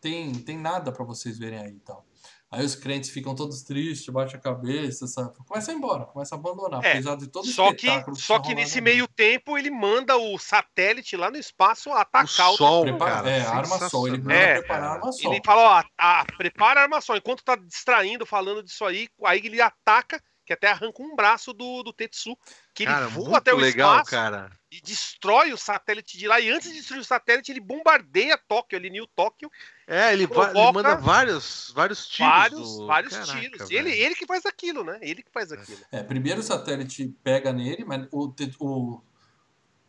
Tem, 0.00 0.32
tem 0.34 0.58
nada 0.58 0.90
pra 0.90 1.04
vocês 1.04 1.38
verem 1.38 1.58
aí 1.60 1.72
e 1.76 1.80
tal. 1.80 2.04
Aí 2.52 2.64
os 2.64 2.74
crentes 2.74 3.10
ficam 3.10 3.32
todos 3.32 3.62
tristes, 3.62 4.12
baixam 4.12 4.36
a 4.40 4.42
cabeça, 4.42 5.06
sabe? 5.06 5.32
Começa 5.46 5.70
a 5.70 5.74
ir 5.74 5.76
embora, 5.76 6.04
começa 6.04 6.34
a 6.34 6.38
abandonar, 6.38 6.84
É, 6.84 6.90
apesar 6.90 7.14
de 7.16 7.28
todo 7.28 7.44
o 7.44 7.48
Só 7.48 7.72
que, 7.72 7.86
espetáculo 7.86 8.16
só 8.16 8.40
tá 8.40 8.48
que 8.48 8.54
nesse 8.56 8.80
meio 8.80 9.06
tempo 9.06 9.56
ele 9.56 9.70
manda 9.70 10.16
o 10.16 10.36
satélite 10.36 11.16
lá 11.16 11.30
no 11.30 11.36
espaço 11.36 11.92
atacar 11.92 12.50
o, 12.50 12.56
sol, 12.56 12.82
Prepara- 12.82 13.14
cara. 13.22 13.30
é, 13.30 13.42
a 13.42 13.50
arma 13.54 13.88
sol. 13.88 14.08
Ele 14.08 14.18
manda 14.18 14.34
É, 14.34 14.58
preparar 14.58 14.82
a 14.90 14.92
arma 14.94 15.12
sol. 15.12 15.32
Ele 15.32 15.40
fala, 15.44 15.62
ó, 15.78 15.84
a- 15.96 16.26
prepara 16.36 16.80
a 16.80 16.82
armação. 16.82 17.16
Enquanto 17.16 17.44
tá 17.44 17.54
distraindo, 17.54 18.26
falando 18.26 18.64
disso 18.64 18.84
aí, 18.84 19.08
aí 19.24 19.40
ele 19.44 19.60
ataca, 19.60 20.20
que 20.50 20.54
até 20.54 20.66
arranca 20.68 21.00
um 21.00 21.14
braço 21.14 21.52
do, 21.52 21.80
do 21.84 21.92
Tetsu, 21.92 22.36
que 22.74 22.82
ele 22.82 22.90
Cara, 22.90 23.06
voa 23.06 23.24
muito 23.24 23.36
até 23.36 23.54
o 23.54 23.56
legal, 23.56 23.92
espaço 23.98 24.10
cara. 24.10 24.50
e 24.68 24.80
destrói 24.80 25.52
o 25.52 25.56
satélite 25.56 26.18
de 26.18 26.26
lá. 26.26 26.40
E 26.40 26.50
antes 26.50 26.72
de 26.72 26.78
destruir 26.78 26.98
o 26.98 27.04
satélite, 27.04 27.52
ele 27.52 27.60
bombardeia 27.60 28.36
Tóquio, 28.36 28.76
ele 28.76 28.90
New 28.90 29.06
Tóquio, 29.14 29.48
É, 29.86 30.12
ele, 30.12 30.26
va- 30.26 30.46
ele 30.46 30.52
Provoca 30.54 30.72
manda 30.72 30.96
vários, 30.96 31.70
vários 31.72 32.08
tiros. 32.08 32.32
vários, 32.32 32.78
do- 32.78 32.86
vários 32.86 33.12
Caraca, 33.12 33.40
tiros. 33.40 33.68
velho. 33.68 33.78
Ele, 33.88 33.96
ele 33.96 34.14
que 34.16 34.26
faz 34.26 34.44
aquilo, 34.44 34.82
né? 34.82 34.98
Ele 35.00 35.22
que 35.22 35.30
faz 35.30 35.52
aquilo. 35.52 35.78
É, 35.92 36.02
primeiro 36.02 36.40
o 36.40 36.42
satélite 36.42 37.14
pega 37.22 37.52
nele, 37.52 37.84
mas 37.84 38.08
o, 38.10 38.34
o, 38.58 39.00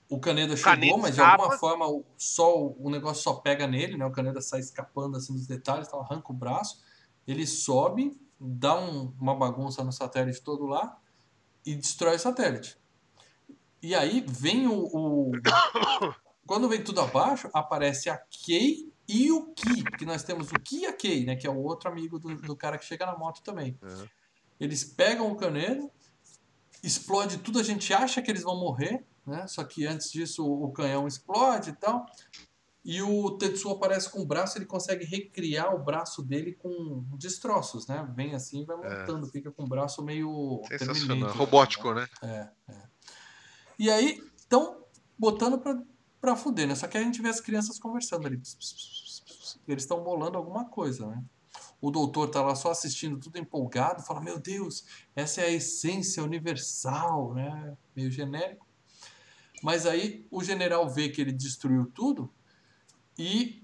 o 0.09 0.19
Caneda 0.19 0.55
chegou, 0.55 0.71
Caneda 0.75 0.97
mas 0.97 1.15
de 1.15 1.21
alguma 1.21 1.57
forma 1.57 1.87
o, 1.87 2.05
só, 2.19 2.55
o 2.55 2.87
negócio 2.91 3.23
só 3.23 3.33
pega 3.33 3.65
nele, 3.65 3.97
né? 3.97 4.05
O 4.05 4.11
Caneda 4.11 4.41
sai 4.41 4.59
escapando 4.59 5.17
assim 5.17 5.33
dos 5.33 5.47
detalhes, 5.47 5.87
então 5.87 6.01
arranca 6.01 6.31
o 6.31 6.35
braço, 6.35 6.83
ele 7.27 7.47
sobe, 7.47 8.15
dá 8.43 8.75
um- 8.79 9.13
uma 9.19 9.35
bagunça 9.35 9.83
no 9.83 9.91
satélite 9.91 10.41
todo 10.41 10.65
lá 10.65 10.97
e 11.65 11.75
destrói 11.75 12.15
o 12.15 12.19
satélite. 12.19 12.75
E 13.81 13.93
aí 13.93 14.21
vem 14.27 14.67
o, 14.67 14.85
o- 14.91 15.31
quando 16.47 16.67
vem 16.67 16.83
tudo 16.83 17.01
abaixo, 17.01 17.49
aparece 17.53 18.09
a 18.09 18.17
Kay 18.17 18.91
e 19.07 19.31
o 19.31 19.47
Ki, 19.53 19.83
porque 19.83 20.05
nós 20.05 20.23
temos 20.23 20.49
o 20.51 20.55
Ki 20.55 20.81
e 20.81 20.85
a 20.87 20.93
Kay, 20.93 21.25
né? 21.25 21.35
Que 21.35 21.45
é 21.45 21.49
o 21.49 21.57
outro 21.61 21.89
amigo 21.89 22.17
do, 22.19 22.35
do 22.35 22.55
cara 22.55 22.77
que 22.77 22.85
chega 22.85 23.05
na 23.05 23.17
moto 23.17 23.41
também. 23.43 23.77
Uhum. 23.81 24.07
Eles 24.59 24.83
pegam 24.83 25.31
o 25.31 25.35
Caneda, 25.35 25.89
explode 26.83 27.37
tudo, 27.39 27.59
a 27.59 27.63
gente 27.63 27.93
acha 27.93 28.21
que 28.21 28.31
eles 28.31 28.43
vão 28.43 28.59
morrer, 28.59 29.05
né? 29.25 29.45
Só 29.47 29.63
que 29.63 29.85
antes 29.85 30.11
disso 30.11 30.45
o 30.45 30.65
o 30.65 30.71
canhão 30.71 31.07
explode 31.07 31.69
e 31.71 31.73
tal. 31.73 32.05
E 32.83 32.99
o 33.01 33.37
Tetsuo 33.37 33.73
aparece 33.73 34.09
com 34.09 34.21
o 34.21 34.25
braço, 34.25 34.57
ele 34.57 34.65
consegue 34.65 35.05
recriar 35.05 35.75
o 35.75 35.83
braço 35.83 36.23
dele 36.23 36.53
com 36.53 37.05
destroços, 37.15 37.85
né? 37.85 38.07
Vem 38.15 38.33
assim 38.33 38.61
e 38.61 38.65
vai 38.65 38.75
montando, 38.75 39.27
fica 39.27 39.51
com 39.51 39.63
o 39.63 39.67
braço 39.67 40.03
meio 40.03 40.61
Sensacional. 40.67 41.31
Robótico, 41.31 41.93
né? 41.93 42.07
é, 42.23 42.49
é. 42.67 42.81
E 43.77 43.89
aí, 43.89 44.19
estão 44.35 44.83
botando 45.17 45.59
pra, 45.59 45.79
pra 46.19 46.35
fuder, 46.35 46.67
né? 46.67 46.73
Só 46.73 46.87
que 46.87 46.97
a 46.97 47.03
gente 47.03 47.21
vê 47.21 47.29
as 47.29 47.39
crianças 47.39 47.77
conversando 47.77 48.25
ali. 48.25 48.41
Eles 49.67 49.83
estão 49.83 50.03
bolando 50.03 50.37
alguma 50.37 50.65
coisa, 50.65 51.05
né? 51.07 51.23
O 51.79 51.91
doutor 51.91 52.29
tá 52.29 52.41
lá 52.41 52.55
só 52.55 52.71
assistindo, 52.71 53.19
tudo 53.19 53.37
empolgado, 53.37 54.03
fala: 54.03 54.21
Meu 54.21 54.39
Deus, 54.39 54.85
essa 55.15 55.41
é 55.41 55.45
a 55.45 55.51
essência 55.51 56.23
universal, 56.23 57.33
né? 57.33 57.77
Meio 57.95 58.09
genérico. 58.09 58.67
Mas 59.61 59.85
aí 59.85 60.25
o 60.31 60.43
general 60.43 60.89
vê 60.89 61.09
que 61.09 61.21
ele 61.21 61.31
destruiu 61.31 61.85
tudo 61.93 62.31
e 63.17 63.61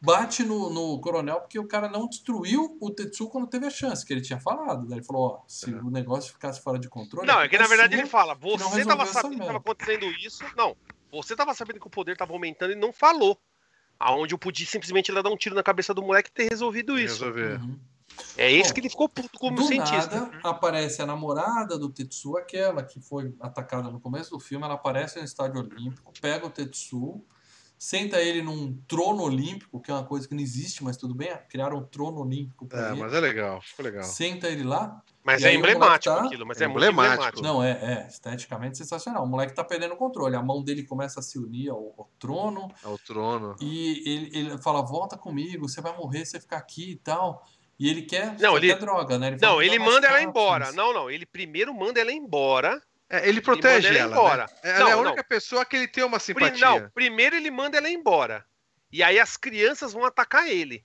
bate 0.00 0.42
no, 0.42 0.70
no 0.70 1.00
coronel 1.00 1.40
porque 1.40 1.58
o 1.58 1.66
cara 1.66 1.88
não 1.88 2.08
destruiu 2.08 2.76
o 2.80 2.90
Tetsu 2.90 3.28
quando 3.28 3.46
teve 3.46 3.66
a 3.66 3.70
chance, 3.70 4.04
que 4.04 4.12
ele 4.12 4.20
tinha 4.20 4.40
falado. 4.40 4.88
Né? 4.88 4.96
Ele 4.96 5.04
falou: 5.04 5.22
Ó, 5.22 5.44
se 5.46 5.72
o 5.72 5.90
negócio 5.90 6.32
ficasse 6.32 6.60
fora 6.60 6.78
de 6.78 6.88
controle. 6.88 7.26
Não, 7.26 7.38
a 7.38 7.44
é 7.44 7.48
que 7.48 7.58
na 7.58 7.66
verdade 7.66 7.94
ele 7.94 8.06
fala, 8.06 8.36
não 8.40 8.70
você 8.70 8.84
tava 8.84 9.06
sabendo 9.06 9.32
que 9.32 9.38
merda." 9.38 9.46
tava 9.46 9.58
acontecendo 9.58 10.06
isso. 10.06 10.44
Não, 10.56 10.76
você 11.10 11.36
tava 11.36 11.54
sabendo 11.54 11.80
que 11.80 11.86
o 11.86 11.90
poder 11.90 12.16
tava 12.16 12.32
aumentando 12.32 12.72
e 12.72 12.76
não 12.76 12.92
falou. 12.92 13.38
Aonde 13.98 14.34
eu 14.34 14.38
podia 14.38 14.66
simplesmente 14.66 15.10
dar 15.10 15.26
um 15.30 15.36
tiro 15.36 15.54
na 15.54 15.62
cabeça 15.62 15.94
do 15.94 16.02
moleque 16.02 16.28
e 16.28 16.32
ter 16.32 16.48
resolvido 16.50 16.98
isso. 16.98 17.24
Resolver. 17.24 17.60
Uhum. 17.60 17.78
É 18.36 18.50
esse 18.50 18.68
Bom, 18.68 18.74
que 18.74 18.80
ele 18.80 18.90
ficou 18.90 19.08
puto 19.08 19.38
como 19.38 19.56
Do 19.56 19.66
cientista. 19.66 20.20
nada, 20.20 20.40
aparece 20.42 21.02
a 21.02 21.06
namorada 21.06 21.78
do 21.78 21.90
Tetsu, 21.90 22.36
aquela 22.36 22.82
que 22.82 23.00
foi 23.00 23.34
atacada 23.40 23.90
no 23.90 24.00
começo 24.00 24.30
do 24.30 24.40
filme. 24.40 24.64
Ela 24.64 24.74
aparece 24.74 25.18
no 25.18 25.24
estádio 25.24 25.60
olímpico, 25.60 26.12
pega 26.20 26.46
o 26.46 26.50
Tetsu, 26.50 27.22
senta 27.78 28.20
ele 28.20 28.42
num 28.42 28.76
trono 28.88 29.22
olímpico, 29.22 29.80
que 29.80 29.90
é 29.90 29.94
uma 29.94 30.04
coisa 30.04 30.26
que 30.28 30.34
não 30.34 30.42
existe, 30.42 30.82
mas 30.82 30.96
tudo 30.96 31.14
bem. 31.14 31.30
Criaram 31.48 31.78
um 31.78 31.84
trono 31.84 32.20
olímpico 32.20 32.66
pra 32.66 32.88
É, 32.88 32.92
ele. 32.92 33.00
mas 33.00 33.12
é 33.12 33.20
legal, 33.20 33.60
ficou 33.60 33.84
legal. 33.84 34.04
Senta 34.04 34.48
ele 34.48 34.62
lá. 34.64 35.00
Mas 35.24 35.42
é 35.42 35.52
emblemático 35.52 36.14
tá- 36.14 36.24
aquilo, 36.24 36.46
mas 36.46 36.60
É 36.60 36.64
é, 36.64 36.68
emblemático. 36.68 37.12
emblemático. 37.14 37.42
Não, 37.42 37.62
é, 37.62 37.70
é 37.72 38.06
esteticamente 38.08 38.78
sensacional. 38.78 39.24
O 39.24 39.26
moleque 39.26 39.52
tá 39.54 39.64
perdendo 39.64 39.94
o 39.94 39.96
controle. 39.96 40.36
A 40.36 40.42
mão 40.42 40.62
dele 40.62 40.84
começa 40.84 41.18
a 41.18 41.22
se 41.22 41.36
unir 41.36 41.68
ao, 41.70 41.92
ao 41.98 42.08
trono. 42.18 42.68
Ao 42.84 42.96
trono. 42.98 43.56
E 43.60 44.02
ele, 44.08 44.30
ele 44.32 44.58
fala: 44.58 44.82
volta 44.82 45.18
comigo, 45.18 45.68
você 45.68 45.80
vai 45.80 45.96
morrer, 45.96 46.24
você 46.24 46.38
ficar 46.40 46.58
aqui 46.58 46.92
e 46.92 46.96
tal. 46.96 47.44
E 47.78 47.90
ele 47.90 48.02
quer, 48.02 48.38
Não, 48.38 48.56
ele- 48.56 48.68
quer 48.68 48.78
droga, 48.78 49.18
né? 49.18 49.26
Ele 49.28 49.38
Não, 49.42 49.60
ele 49.60 49.78
manda 49.80 50.06
ela 50.06 50.16
mais 50.16 50.28
embora. 50.28 50.72
Não, 50.72 50.94
não, 50.94 51.10
ele 51.10 51.26
primeiro 51.26 51.74
manda 51.74 52.00
ela 52.00 52.12
embora. 52.12 52.80
É, 53.08 53.28
ele 53.28 53.40
protege 53.40 53.88
manda 53.88 53.98
ela. 54.00 54.12
ela 54.12 54.12
embora. 54.16 54.42
né? 54.46 54.70
Ela 54.70 54.78
Não, 54.80 54.88
é 54.88 54.92
a 54.92 54.96
não. 54.96 55.02
única 55.04 55.24
pessoa 55.24 55.64
que 55.64 55.76
ele 55.76 55.88
tem 55.88 56.02
uma 56.04 56.18
simpatia. 56.18 56.58
Não, 56.66 56.90
primeiro 56.90 57.36
ele 57.36 57.50
manda 57.50 57.76
ela 57.78 57.88
embora. 57.88 58.44
E 58.92 59.02
aí 59.02 59.18
as 59.18 59.36
crianças 59.36 59.92
vão 59.92 60.04
atacar 60.04 60.48
ele. 60.48 60.84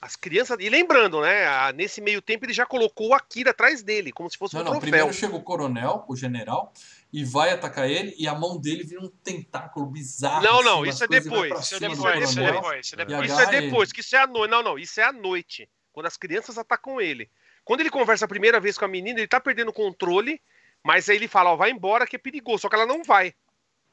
As 0.00 0.14
crianças. 0.14 0.56
E 0.60 0.68
lembrando, 0.68 1.20
né? 1.20 1.46
a- 1.46 1.72
Nesse 1.72 2.00
meio 2.00 2.22
tempo 2.22 2.44
ele 2.46 2.52
já 2.52 2.64
colocou 2.64 3.08
o 3.08 3.14
Akira 3.14 3.50
atrás 3.50 3.82
dele, 3.82 4.12
como 4.12 4.30
se 4.30 4.38
fosse 4.38 4.54
Não, 4.54 4.60
um 4.60 4.64
não, 4.64 4.70
troféu. 4.72 4.90
primeiro 4.90 5.12
chega 5.12 5.34
o 5.34 5.42
coronel, 5.42 6.04
o 6.08 6.14
general, 6.16 6.72
e 7.12 7.24
vai 7.24 7.50
atacar 7.50 7.90
ele, 7.90 8.14
e 8.16 8.28
a 8.28 8.34
mão 8.34 8.58
dele 8.60 8.84
vira 8.84 9.00
um 9.02 9.08
tentáculo 9.08 9.86
bizarro. 9.86 10.42
Não, 10.44 10.56
assim, 10.60 10.64
não, 10.64 10.78
umas 10.82 10.94
isso 10.94 11.04
é 11.04 11.08
depois, 11.08 11.52
Isso 11.60 11.74
é 11.74 11.78
cima 11.78 11.96
do 11.96 11.96
depois, 11.96 12.30
isso 12.30 12.40
é 12.40 12.52
depois, 12.52 12.86
isso 12.86 12.94
é 12.94 13.04
depois. 13.04 13.30
Isso 13.30 13.40
é 13.40 13.56
ele. 13.56 13.60
depois, 13.66 13.92
que 13.92 14.00
isso 14.00 14.14
é 14.16 14.20
à 14.20 14.26
noite. 14.26 14.50
Não, 14.52 14.62
não, 14.62 14.78
isso 14.78 15.00
é 15.00 15.04
à 15.04 15.12
noite. 15.12 15.68
Quando 15.92 16.06
as 16.06 16.16
crianças 16.16 16.56
atacam 16.56 17.00
ele. 17.00 17.28
Quando 17.64 17.80
ele 17.80 17.90
conversa 17.90 18.24
a 18.24 18.28
primeira 18.28 18.60
vez 18.60 18.78
com 18.78 18.84
a 18.84 18.88
menina, 18.88 19.18
ele 19.18 19.26
tá 19.26 19.40
perdendo 19.40 19.70
o 19.70 19.74
controle, 19.74 20.40
mas 20.84 21.08
aí 21.08 21.16
ele 21.16 21.28
fala, 21.28 21.50
ó, 21.50 21.56
vai 21.56 21.70
embora 21.70 22.06
que 22.06 22.16
é 22.16 22.18
perigoso, 22.18 22.62
só 22.62 22.68
que 22.68 22.74
ela 22.74 22.86
não 22.86 23.02
vai. 23.02 23.34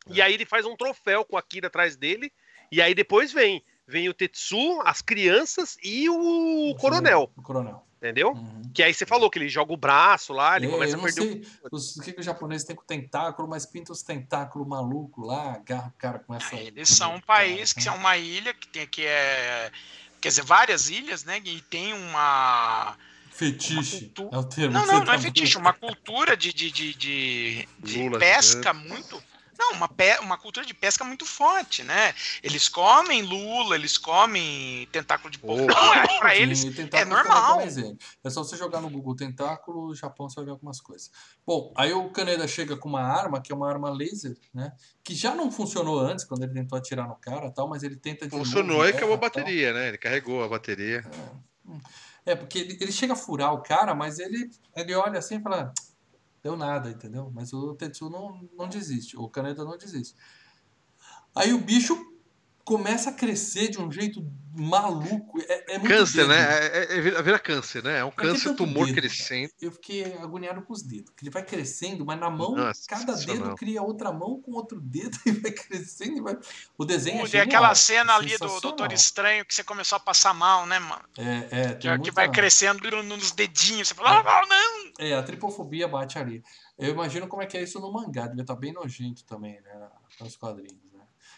E 0.08 0.22
aí 0.22 0.34
ele 0.34 0.46
faz 0.46 0.66
um 0.66 0.76
troféu 0.76 1.26
com 1.26 1.36
a 1.36 1.40
Akira 1.40 1.68
atrás 1.68 1.96
dele, 1.96 2.32
e 2.72 2.82
aí 2.82 2.94
depois 2.94 3.32
vem, 3.34 3.64
vem 3.88 4.08
o 4.10 4.14
Tetsu, 4.14 4.82
as 4.86 5.02
crianças 5.02 5.78
e 5.84 6.08
o 6.10 6.76
coronel, 6.80 7.32
O 7.36 7.42
coronel. 7.42 7.84
entendeu? 7.98 8.34
Uhum. 8.34 8.62
Que 8.74 8.84
aí 8.84 8.94
você 8.94 9.06
falou 9.06 9.30
que 9.32 9.40
ele 9.40 9.50
joga 9.50 9.74
o 9.74 9.78
braço 9.78 10.32
lá, 10.32 10.58
ele 10.58 10.68
É, 10.68 10.70
começa 10.70 10.96
eu 10.96 11.00
a 11.00 11.04
perder 11.04 11.22
o 11.22 11.24
sei 11.24 11.48
os- 11.72 11.98
o 11.98 12.02
que, 12.04 12.14
que 12.14 12.20
os 12.20 12.26
japoneses 12.26 12.68
têm 12.68 12.76
com 12.76 12.84
tentáculo, 12.84 13.48
mas 13.48 13.66
pinta 13.66 13.92
os 13.92 14.04
tentáculos 14.04 14.68
maluco 14.68 15.22
lá, 15.26 15.54
agarra 15.54 15.88
o 15.88 15.98
cara 15.98 16.20
com 16.20 16.36
essa. 16.36 16.56
Eles 16.56 16.90
são 16.90 17.16
um 17.16 17.22
país 17.22 17.74
que 17.74 17.88
é 17.88 17.92
uma 17.92 18.16
ilha 18.16 18.54
que 18.54 18.68
tem 18.68 18.86
que 18.88 19.06
é 19.06 19.72
quer 20.22 20.30
dizer 20.30 20.44
várias 20.44 20.90
ilhas, 20.90 21.24
né? 21.24 21.40
E 21.44 21.62
tem 21.62 21.94
uma 21.94 22.96
Fetiche. 23.36 24.12
Cultu- 24.16 24.30
É 24.34 24.38
o 24.38 24.44
termo. 24.44 24.74
não 24.74 24.86
não 24.86 24.94
não 24.96 25.02
é 25.04 25.06
tá 25.06 25.20
fetiche, 25.20 25.58
uma 25.58 25.74
cultura 25.74 26.38
de 26.38 26.54
de, 26.54 26.72
de, 26.72 26.94
de, 26.94 27.68
de 27.80 28.04
Lula 28.04 28.20
pesca 28.20 28.74
gigante. 28.74 28.88
muito 28.88 29.24
não, 29.58 29.72
uma, 29.72 29.88
pe 29.88 30.18
uma 30.20 30.38
cultura 30.38 30.66
de 30.66 30.74
pesca 30.74 31.04
muito 31.06 31.26
forte, 31.26 31.82
né? 31.82 32.14
Eles 32.44 32.68
comem 32.68 33.22
lula, 33.22 33.76
eles 33.76 33.98
comem 33.98 34.86
tentáculo 34.92 35.32
de 35.32 35.40
porco. 35.40 35.64
Oh. 35.64 35.68
Não, 35.68 35.94
é, 35.94 36.20
pra 36.20 36.36
Sim, 36.36 36.42
eles 36.42 36.66
é 36.66 36.86
também 36.88 37.06
normal. 37.06 37.62
É 37.62 38.30
só 38.30 38.44
você 38.44 38.58
jogar 38.58 38.82
no 38.82 38.90
Google 38.90 39.16
tentáculo, 39.16 39.96
Japão, 39.96 40.30
você 40.30 40.36
vai 40.36 40.46
ver 40.46 40.52
algumas 40.52 40.82
coisas. 40.82 41.10
Bom, 41.48 41.74
aí 41.78 41.94
o 41.94 42.10
Kaneda 42.10 42.46
chega 42.50 42.76
com 42.76 42.90
uma 42.90 43.02
arma, 43.02 43.42
que 43.42 43.52
é 43.52 43.56
uma 43.56 43.70
arma 43.70 43.90
laser, 43.90 44.36
né? 44.54 44.74
Que 45.02 45.16
já 45.16 45.34
não 45.34 45.50
funcionou 45.50 46.00
antes, 46.00 46.26
quando 46.26 46.44
ele 46.44 46.54
tentou 46.54 46.78
atirar 46.78 47.08
no 47.08 47.16
cara 47.16 47.48
e 47.48 47.54
tal, 47.54 47.68
mas 47.70 47.82
ele 47.82 47.96
tenta 47.96 48.26
de 48.26 48.32
Funcionou 48.32 48.78
novo, 48.80 48.90
e 48.90 48.90
acabou 48.90 49.16
a 49.16 49.18
tal. 49.20 49.30
bateria, 49.30 49.72
né? 49.74 49.88
Ele 49.88 49.98
carregou 49.98 50.44
a 50.44 50.50
bateria. 50.50 51.02
É, 51.10 51.72
porque 52.34 52.60
ele, 52.60 52.78
ele 52.80 52.92
chega 52.92 53.14
a 53.14 53.18
furar 53.18 53.54
o 53.54 53.62
cara, 53.62 53.94
mas 53.94 54.18
ele, 54.20 54.50
ele 54.74 54.96
olha 54.96 55.20
assim 55.20 55.36
e 55.36 55.42
fala, 55.42 55.74
deu 56.42 56.56
nada, 56.56 56.90
entendeu? 56.90 57.30
Mas 57.34 57.52
o 57.52 57.76
Tetsu 57.76 58.10
não, 58.10 58.50
não 58.58 58.70
desiste, 58.70 59.18
o 59.18 59.28
Kaneda 59.28 59.66
não 59.66 59.78
desiste. 59.78 60.16
Aí 61.36 61.54
o 61.54 61.60
bicho 61.60 62.15
começa 62.66 63.12
a 63.12 63.14
crescer 63.14 63.70
de 63.70 63.80
um 63.80 63.92
jeito 63.92 64.26
maluco. 64.58 65.40
É, 65.48 65.76
é 65.76 65.78
muito 65.78 65.94
Câncer, 65.94 66.18
dedo. 66.22 66.30
né? 66.30 66.38
É, 66.42 66.78
é- 66.78 66.98
é- 66.98 67.22
vira, 67.22 67.38
câncer, 67.38 67.84
né? 67.84 68.00
É 68.00 68.04
um 68.06 68.10
tem 68.10 68.18
câncer 68.26 68.56
tumor 68.56 68.88
dedo, 68.88 68.98
ele 68.98 69.10
sente. 69.10 69.54
Eu 69.62 69.72
fiquei 69.72 70.04
agoniado 70.16 70.62
com 70.64 70.74
os 70.74 70.82
dedos. 70.82 71.12
Que 71.16 71.24
ele 71.26 71.30
vai 71.30 71.44
crescendo, 71.44 72.04
mas 72.06 72.20
na 72.20 72.30
mão, 72.30 72.56
Nossa, 72.56 72.82
cada 72.88 73.14
dedo 73.14 73.54
cria 73.56 73.84
outra 73.84 74.12
mão 74.12 74.42
com 74.42 74.52
outro 74.54 74.80
dedo 74.82 75.16
e 75.26 75.32
vai 75.32 75.52
crescendo. 75.52 76.18
E 76.18 76.22
vai... 76.22 76.38
O 76.78 76.84
desenho 76.86 77.18
é 77.18 77.22
Tem 77.22 77.28
genial, 77.28 77.48
aquela 77.48 77.76
cena 77.76 78.16
ali 78.16 78.38
do. 78.38 78.60
Doutor 78.60 78.92
Estranho 78.92 79.46
que 79.46 79.54
você 79.54 79.64
começou 79.64 79.98
a 79.98 80.00
passar 80.00 80.34
mal, 80.34 80.66
né, 80.66 80.80
mano? 80.80 81.04
É, 81.18 81.48
é, 81.52 81.68
Que, 81.76 81.82
tem 81.88 81.92
que 81.92 81.98
muita- 81.98 82.12
vai 82.14 82.32
crescendo 82.32 83.04
nos 83.04 83.32
dedinhos. 83.32 83.90
Você 83.90 83.94
fala, 83.94 84.22
ah, 84.26 84.46
não! 84.48 84.92
É, 85.06 85.14
a 85.14 85.22
tripofobia 85.22 85.88
bate 85.88 86.18
ali. 86.18 86.44
Eu 86.80 86.92
imagino 86.92 87.28
como 87.28 87.42
é 87.42 87.46
que 87.46 87.58
é 87.58 87.62
isso 87.64 87.80
no 87.80 87.92
mangá. 87.92 88.28
Devia 88.28 88.42
estar 88.42 88.56
bem 88.56 88.74
nojento 88.74 89.24
também, 89.26 89.62
né? 89.62 89.88
Nos 90.20 90.36
quadrinhos? 90.36 90.85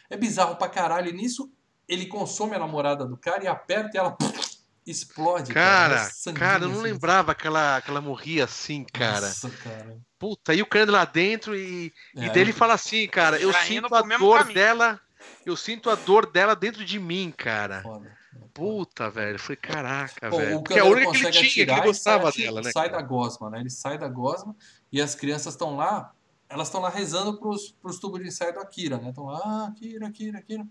É 0.10 0.18
bizarro 0.18 0.56
pra 0.56 0.70
caralho. 0.70 1.10
E 1.10 1.14
nisso, 1.14 1.52
ele 1.88 2.06
consome 2.06 2.56
a 2.56 2.60
namorada 2.60 3.06
do 3.06 3.18
cara 3.18 3.44
e 3.44 3.48
aperta 3.48 3.92
e 3.96 4.00
ela 4.00 4.16
explode. 4.86 5.54
Cara, 5.54 5.98
sanguinho 5.98 6.40
cara, 6.46 6.64
eu 6.66 6.70
não 6.70 6.76
assim. 6.80 6.84
lembrava 6.84 7.36
que 7.36 7.46
ela, 7.48 7.82
que 7.82 7.90
ela 7.90 8.02
morria 8.02 8.46
assim, 8.46 8.86
cara. 8.86 9.28
Nossa, 9.28 9.50
cara. 9.50 9.98
Puta, 10.20 10.54
e 10.54 10.62
o 10.62 10.66
Kaneda 10.66 10.92
lá 10.92 11.06
dentro 11.06 11.56
e, 11.56 11.94
e 12.16 12.26
É, 12.26 12.30
dele 12.30 12.52
fala 12.52 12.74
assim, 12.74 13.08
cara, 13.08 13.40
eu 13.40 13.54
sinto 13.54 13.94
a 13.94 14.02
dor 14.02 14.40
caminho. 14.40 14.54
dela, 14.56 15.00
eu 15.46 15.56
sinto 15.56 15.90
a 15.90 15.96
dor 15.96 16.32
dela 16.32 16.56
dentro 16.56 16.84
de 16.84 17.00
mim, 17.00 17.32
cara. 17.36 17.82
Foda. 17.84 18.18
É 18.36 18.48
Puta, 18.54 19.10
velho, 19.10 19.38
foi 19.38 19.56
caraca, 19.56 20.30
Bom, 20.32 20.38
velho. 20.38 20.64
Porque 20.64 20.80
é 20.80 20.82
a 20.82 20.86
única 20.86 21.12
que 21.12 21.18
ele 21.18 21.32
tinha, 21.32 21.32
que 21.32 21.62
atirar 21.62 21.78
ele 21.80 21.92
e 21.92 21.94
sai 21.94 22.14
gostava 22.16 22.30
ati- 22.30 22.42
dela, 22.42 22.62
né? 22.62 22.72
Sai 22.72 22.90
cara? 22.90 23.02
da 23.02 23.08
gosma, 23.08 23.50
né? 23.52 23.60
Ele 23.60 23.70
sai 23.70 23.98
da 24.00 24.08
gosma 24.08 24.56
e 24.92 25.00
as 25.02 25.14
crianças 25.14 25.54
estão 25.54 25.76
lá, 25.76 26.12
elas 26.50 26.68
estão 26.68 26.82
lá 26.82 26.90
rezando 26.90 27.38
pros, 27.40 27.72
pros 27.72 28.00
tubos 28.00 28.22
de 28.22 28.28
ensaio 28.28 28.54
do 28.54 28.60
Akira, 28.60 28.98
né? 28.98 29.10
Estão 29.10 29.26
lá, 29.26 29.42
ah, 29.44 29.68
Akira, 29.68 30.08
Akira, 30.08 30.40
Akira. 30.40 30.66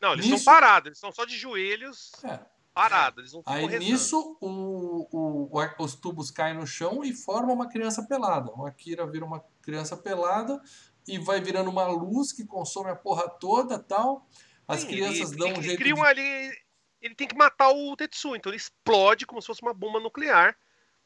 Não, 0.00 0.12
eles 0.14 0.24
Nisso- 0.24 0.36
estão 0.38 0.52
parados, 0.54 0.86
eles 0.86 0.98
estão 0.98 1.12
só 1.12 1.24
de 1.24 1.36
joelhos, 1.36 2.12
É. 2.24 2.40
parados. 2.72 3.18
Eles 3.20 3.32
não 3.32 3.42
Aí 3.46 3.66
rezando. 3.66 3.84
nisso 3.84 4.38
o, 4.40 5.50
o- 5.50 5.84
os 5.84 5.94
tubos 5.94 6.30
caem 6.30 6.54
no 6.56 6.66
chão 6.66 7.04
e 7.04 7.12
formam 7.12 7.54
uma 7.54 7.68
criança 7.68 8.02
pelada. 8.04 8.50
O 8.52 8.64
Akira 8.66 9.06
vira 9.06 9.24
uma 9.24 9.44
criança 9.62 9.96
pelada 9.96 10.60
e 11.06 11.18
vai 11.18 11.40
virando 11.40 11.70
uma 11.70 11.86
luz 11.88 12.32
que 12.32 12.44
consome 12.46 12.90
a 12.90 12.96
porra 12.96 13.28
toda 13.28 13.78
tal. 13.78 14.26
As 14.66 14.80
Sim, 14.80 14.88
crianças 14.88 15.30
ele- 15.32 15.38
dão 15.38 15.48
ele- 15.48 15.56
um 15.56 15.58
ele 15.60 15.68
jeito 15.68 15.78
cria 15.78 15.94
de... 15.94 16.00
ali- 16.00 16.58
ele 17.00 17.14
tem 17.14 17.26
que 17.28 17.36
matar 17.36 17.70
o 17.70 17.96
Tetsu, 17.96 18.34
então 18.34 18.50
ele 18.50 18.56
explode 18.56 19.24
como 19.26 19.40
se 19.40 19.46
fosse 19.46 19.62
uma 19.62 19.72
bomba 19.74 20.00
nuclear 20.00 20.56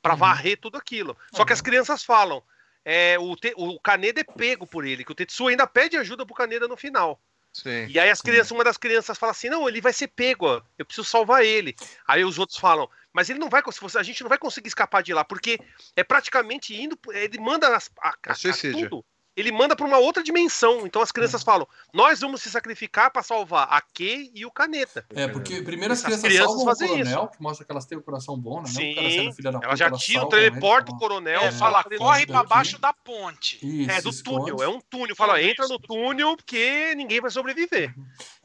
pra 0.01 0.15
Uhum. 0.15 0.19
varrer 0.19 0.59
tudo 0.61 0.77
aquilo. 0.77 1.16
Só 1.32 1.44
que 1.44 1.53
Uhum. 1.53 1.55
as 1.55 1.61
crianças 1.61 2.03
falam, 2.03 2.43
é, 2.84 3.18
o, 3.18 3.36
Te- 3.36 3.54
o 3.56 3.78
Kaneda 3.80 4.20
é 4.20 4.24
pego 4.24 4.66
por 4.66 4.84
ele, 4.86 5.04
que 5.04 5.12
o 5.12 5.14
Tetsu 5.14 5.48
ainda 5.48 5.66
pede 5.66 5.96
ajuda 5.96 6.26
pro 6.26 6.34
Kaneda 6.34 6.66
no 6.68 6.76
final. 6.76 7.20
Sim. 7.52 7.86
E 7.86 7.98
aí 8.00 8.09
as 8.09 8.18
Sim. 8.18 8.24
crianças, 8.24 8.50
uma 8.50 8.64
das 8.64 8.78
crianças 8.78 9.18
fala 9.18 9.32
assim, 9.32 9.50
não, 9.50 9.68
ele 9.68 9.80
vai 9.80 9.92
ser 9.92 10.09
pego, 10.09 10.46
ó, 10.46 10.62
eu 10.78 10.84
preciso 10.86 11.06
salvar 11.06 11.44
ele. 11.44 11.76
Aí 12.06 12.24
os 12.24 12.38
outros 12.38 12.59
falam, 12.59 12.88
mas 13.12 13.28
ele 13.28 13.38
não 13.38 13.50
vai 13.50 13.62
conseguir, 13.62 13.98
a 13.98 14.02
gente 14.02 14.22
não 14.22 14.28
vai 14.28 14.38
conseguir 14.38 14.68
escapar 14.68 15.02
de 15.02 15.12
lá, 15.12 15.22
porque 15.22 15.60
é 15.94 16.02
praticamente 16.02 16.74
indo, 16.74 16.98
ele 17.10 17.38
manda 17.38 17.76
as- 17.76 17.90
a, 18.00 18.09
a- 18.09 18.16
É 18.28 18.34
suicídio. 18.34 18.88
tudo, 18.88 19.04
ele 19.36 19.50
manda 19.52 19.74
pra 19.74 19.86
uma 19.86 19.98
outra 19.98 20.22
dimensão. 20.22 20.86
Então 20.86 21.00
as 21.02 21.09
Uhum. 21.10 21.14
crianças 21.14 21.42
falam, 21.42 21.66
nós 21.92 22.20
vamos 22.20 22.42
se 22.42 22.50
sacrificar 22.50 23.10
pra 23.10 23.22
salvar 23.22 23.66
a 23.70 23.80
Kei 23.80 24.30
e 24.34 24.44
o 24.44 24.50
Caneta. 24.50 25.04
É, 25.10 25.26
porque 25.28 25.62
primeiro 25.62 25.92
as 25.92 26.02
crianças, 26.02 26.24
crianças 26.24 26.46
salvam 26.48 26.62
o 26.62 26.66
fazem 26.66 26.88
coronel, 26.88 27.28
que 27.28 27.42
mostra 27.42 27.64
que 27.66 27.72
elas 27.72 27.86
têm 27.86 27.98
o 27.98 28.02
coração 28.02 28.38
bom, 28.38 28.60
né? 28.60 28.68
Sim, 28.68 28.94
sendo 28.94 29.32
filha 29.34 29.50
da 29.52 29.59
Ela 29.59 29.66
puta, 29.68 29.76
já 29.76 29.90
tira, 29.92 30.24
o 30.24 30.98
coronel, 30.98 31.42
É, 31.42 31.46
É, 31.46 31.52
fala, 31.52 31.82
ele 31.86 31.98
corre 31.98 32.20
daqui. 32.20 32.32
pra 32.32 32.42
baixo 32.44 32.78
da 32.78 32.92
ponte. 32.92 33.59
Isso, 33.62 33.90
É, 33.90 34.00
do 34.02 34.12
se 34.12 34.22
túnel, 34.22 34.56
esconde. 34.56 34.62
é 34.62 34.68
um 34.68 34.80
túnel. 34.80 35.16
Fala, 35.16 35.42
entra 35.42 35.66
no 35.66 35.74
isso. 35.76 35.86
túnel 35.86 36.36
porque 36.36 36.94
ninguém 36.96 37.20
vai 37.20 37.30
sobreviver. 37.30 37.94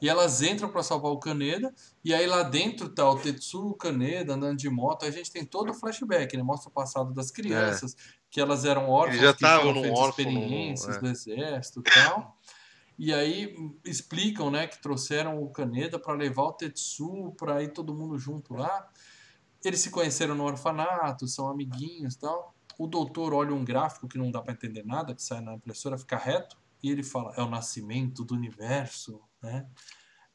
E 0.02 0.08
elas 0.08 0.42
entram 0.42 0.70
pra 0.70 0.84
salvar 0.84 1.12
o 1.12 1.20
Kaneda, 1.20 1.74
e 2.04 2.14
aí 2.14 2.26
lá 2.28 2.44
dentro 2.44 2.88
tá 2.90 3.10
o 3.10 3.18
Tetsu, 3.18 3.70
o 3.70 3.74
Kaneda 3.76 4.34
andando 4.34 4.58
de 4.58 4.70
moto. 4.70 5.06
A 5.06 5.12
gente 5.12 5.32
tem 5.32 5.44
todo 5.44 5.72
o 5.72 5.74
flashback, 5.74 6.38
né? 6.38 6.44
Mostra 6.44 6.70
o 6.70 6.72
passado 6.72 7.14
das 7.14 7.32
crianças, 7.32 7.96
que 8.30 8.42
elas 8.42 8.66
eram 8.66 8.90
órfãs, 8.90 9.20
já 9.20 9.34
que 9.34 9.46
órfão, 9.92 10.10
experiências 10.10 10.98
é. 10.98 11.00
do 11.00 11.08
exército 11.08 11.80
e 11.80 11.84
tal. 11.84 12.38
E 13.00 13.14
aí 13.14 13.56
explicam, 13.86 14.50
né, 14.50 14.66
que 14.68 14.82
trouxeram 14.82 15.42
o 15.42 15.52
Kaneda 15.52 16.00
para 16.00 16.14
levar 16.14 16.44
o 16.44 16.54
Tetsu 16.54 17.34
para 17.38 17.62
ir 17.62 17.72
todo 17.72 17.94
mundo 17.94 18.18
junto 18.18 18.56
lá. 18.56 18.90
Eles 19.64 19.82
se 19.82 19.92
conheceram 19.92 20.34
no 20.34 20.44
orfanato, 20.44 21.28
são 21.28 21.48
amiguinhos 21.48 22.16
e 22.16 22.20
tal. 22.20 22.56
O 22.78 22.88
doutor 22.88 23.34
olha 23.34 23.54
um 23.54 23.64
gráfico 23.64 24.08
que 24.08 24.18
não 24.18 24.32
dá 24.32 24.42
para 24.42 24.54
entender 24.54 24.84
nada, 24.84 25.14
que 25.14 25.22
sai 25.22 25.42
na 25.42 25.54
impressora, 25.54 25.98
fica 25.98 26.18
reto, 26.18 26.58
e 26.82 26.92
ele 26.92 27.04
fala: 27.04 27.34
é 27.36 27.42
o 27.42 27.50
nascimento 27.50 28.24
do 28.24 28.36
universo, 28.36 29.22
né? 29.42 29.68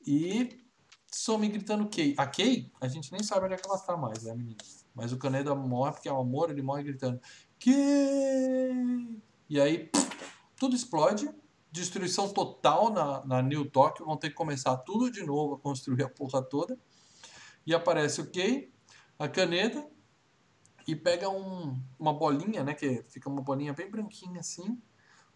E 0.07 0.61
some 1.11 1.49
gritando 1.49 1.89
Kay. 1.89 2.15
A 2.17 2.27
Kay, 2.27 2.71
a 2.81 2.89
gente 2.89 3.13
nem 3.13 3.23
sabe 3.23 3.47
onde 3.47 3.55
é 3.55 3.57
que 3.57 3.69
ela 3.69 3.79
tá 3.79 3.97
mais, 3.97 4.27
é 4.27 4.31
a 4.31 4.35
menina. 4.35 4.59
Mas 4.95 5.13
o 5.13 5.19
Kaneda 5.19 5.55
morre 5.55 5.93
porque 5.93 6.09
é 6.09 6.13
o 6.13 6.19
amor, 6.19 6.51
ele 6.51 6.63
morre 6.63 6.83
gritando 6.83 7.21
Kay! 7.63 9.21
E 9.49 9.61
aí, 9.61 9.91
tudo 10.59 10.75
explode. 10.75 11.29
Destruição 11.71 12.29
total 12.33 12.91
na, 12.93 13.25
na 13.25 13.43
New 13.43 13.65
Tokyo. 13.71 14.05
Vão 14.05 14.17
ter 14.17 14.29
que 14.31 14.35
começar 14.35 14.77
tudo 14.79 15.11
de 15.11 15.25
novo 15.25 15.55
a 15.55 15.59
construir 15.59 16.03
a 16.03 16.09
porra 16.09 16.43
toda. 16.43 16.79
E 17.67 17.75
aparece 17.75 18.21
o 18.21 18.31
Kay, 18.31 18.71
a 19.19 19.29
Kaneda 19.29 19.87
e 20.87 20.95
pega 20.97 21.29
um, 21.31 21.81
uma 21.99 22.13
bolinha, 22.13 22.63
né? 22.65 22.75
Que 22.75 23.05
fica 23.09 23.29
uma 23.29 23.41
bolinha 23.41 23.73
bem 23.73 23.89
branquinha 23.91 24.41
assim. 24.41 24.81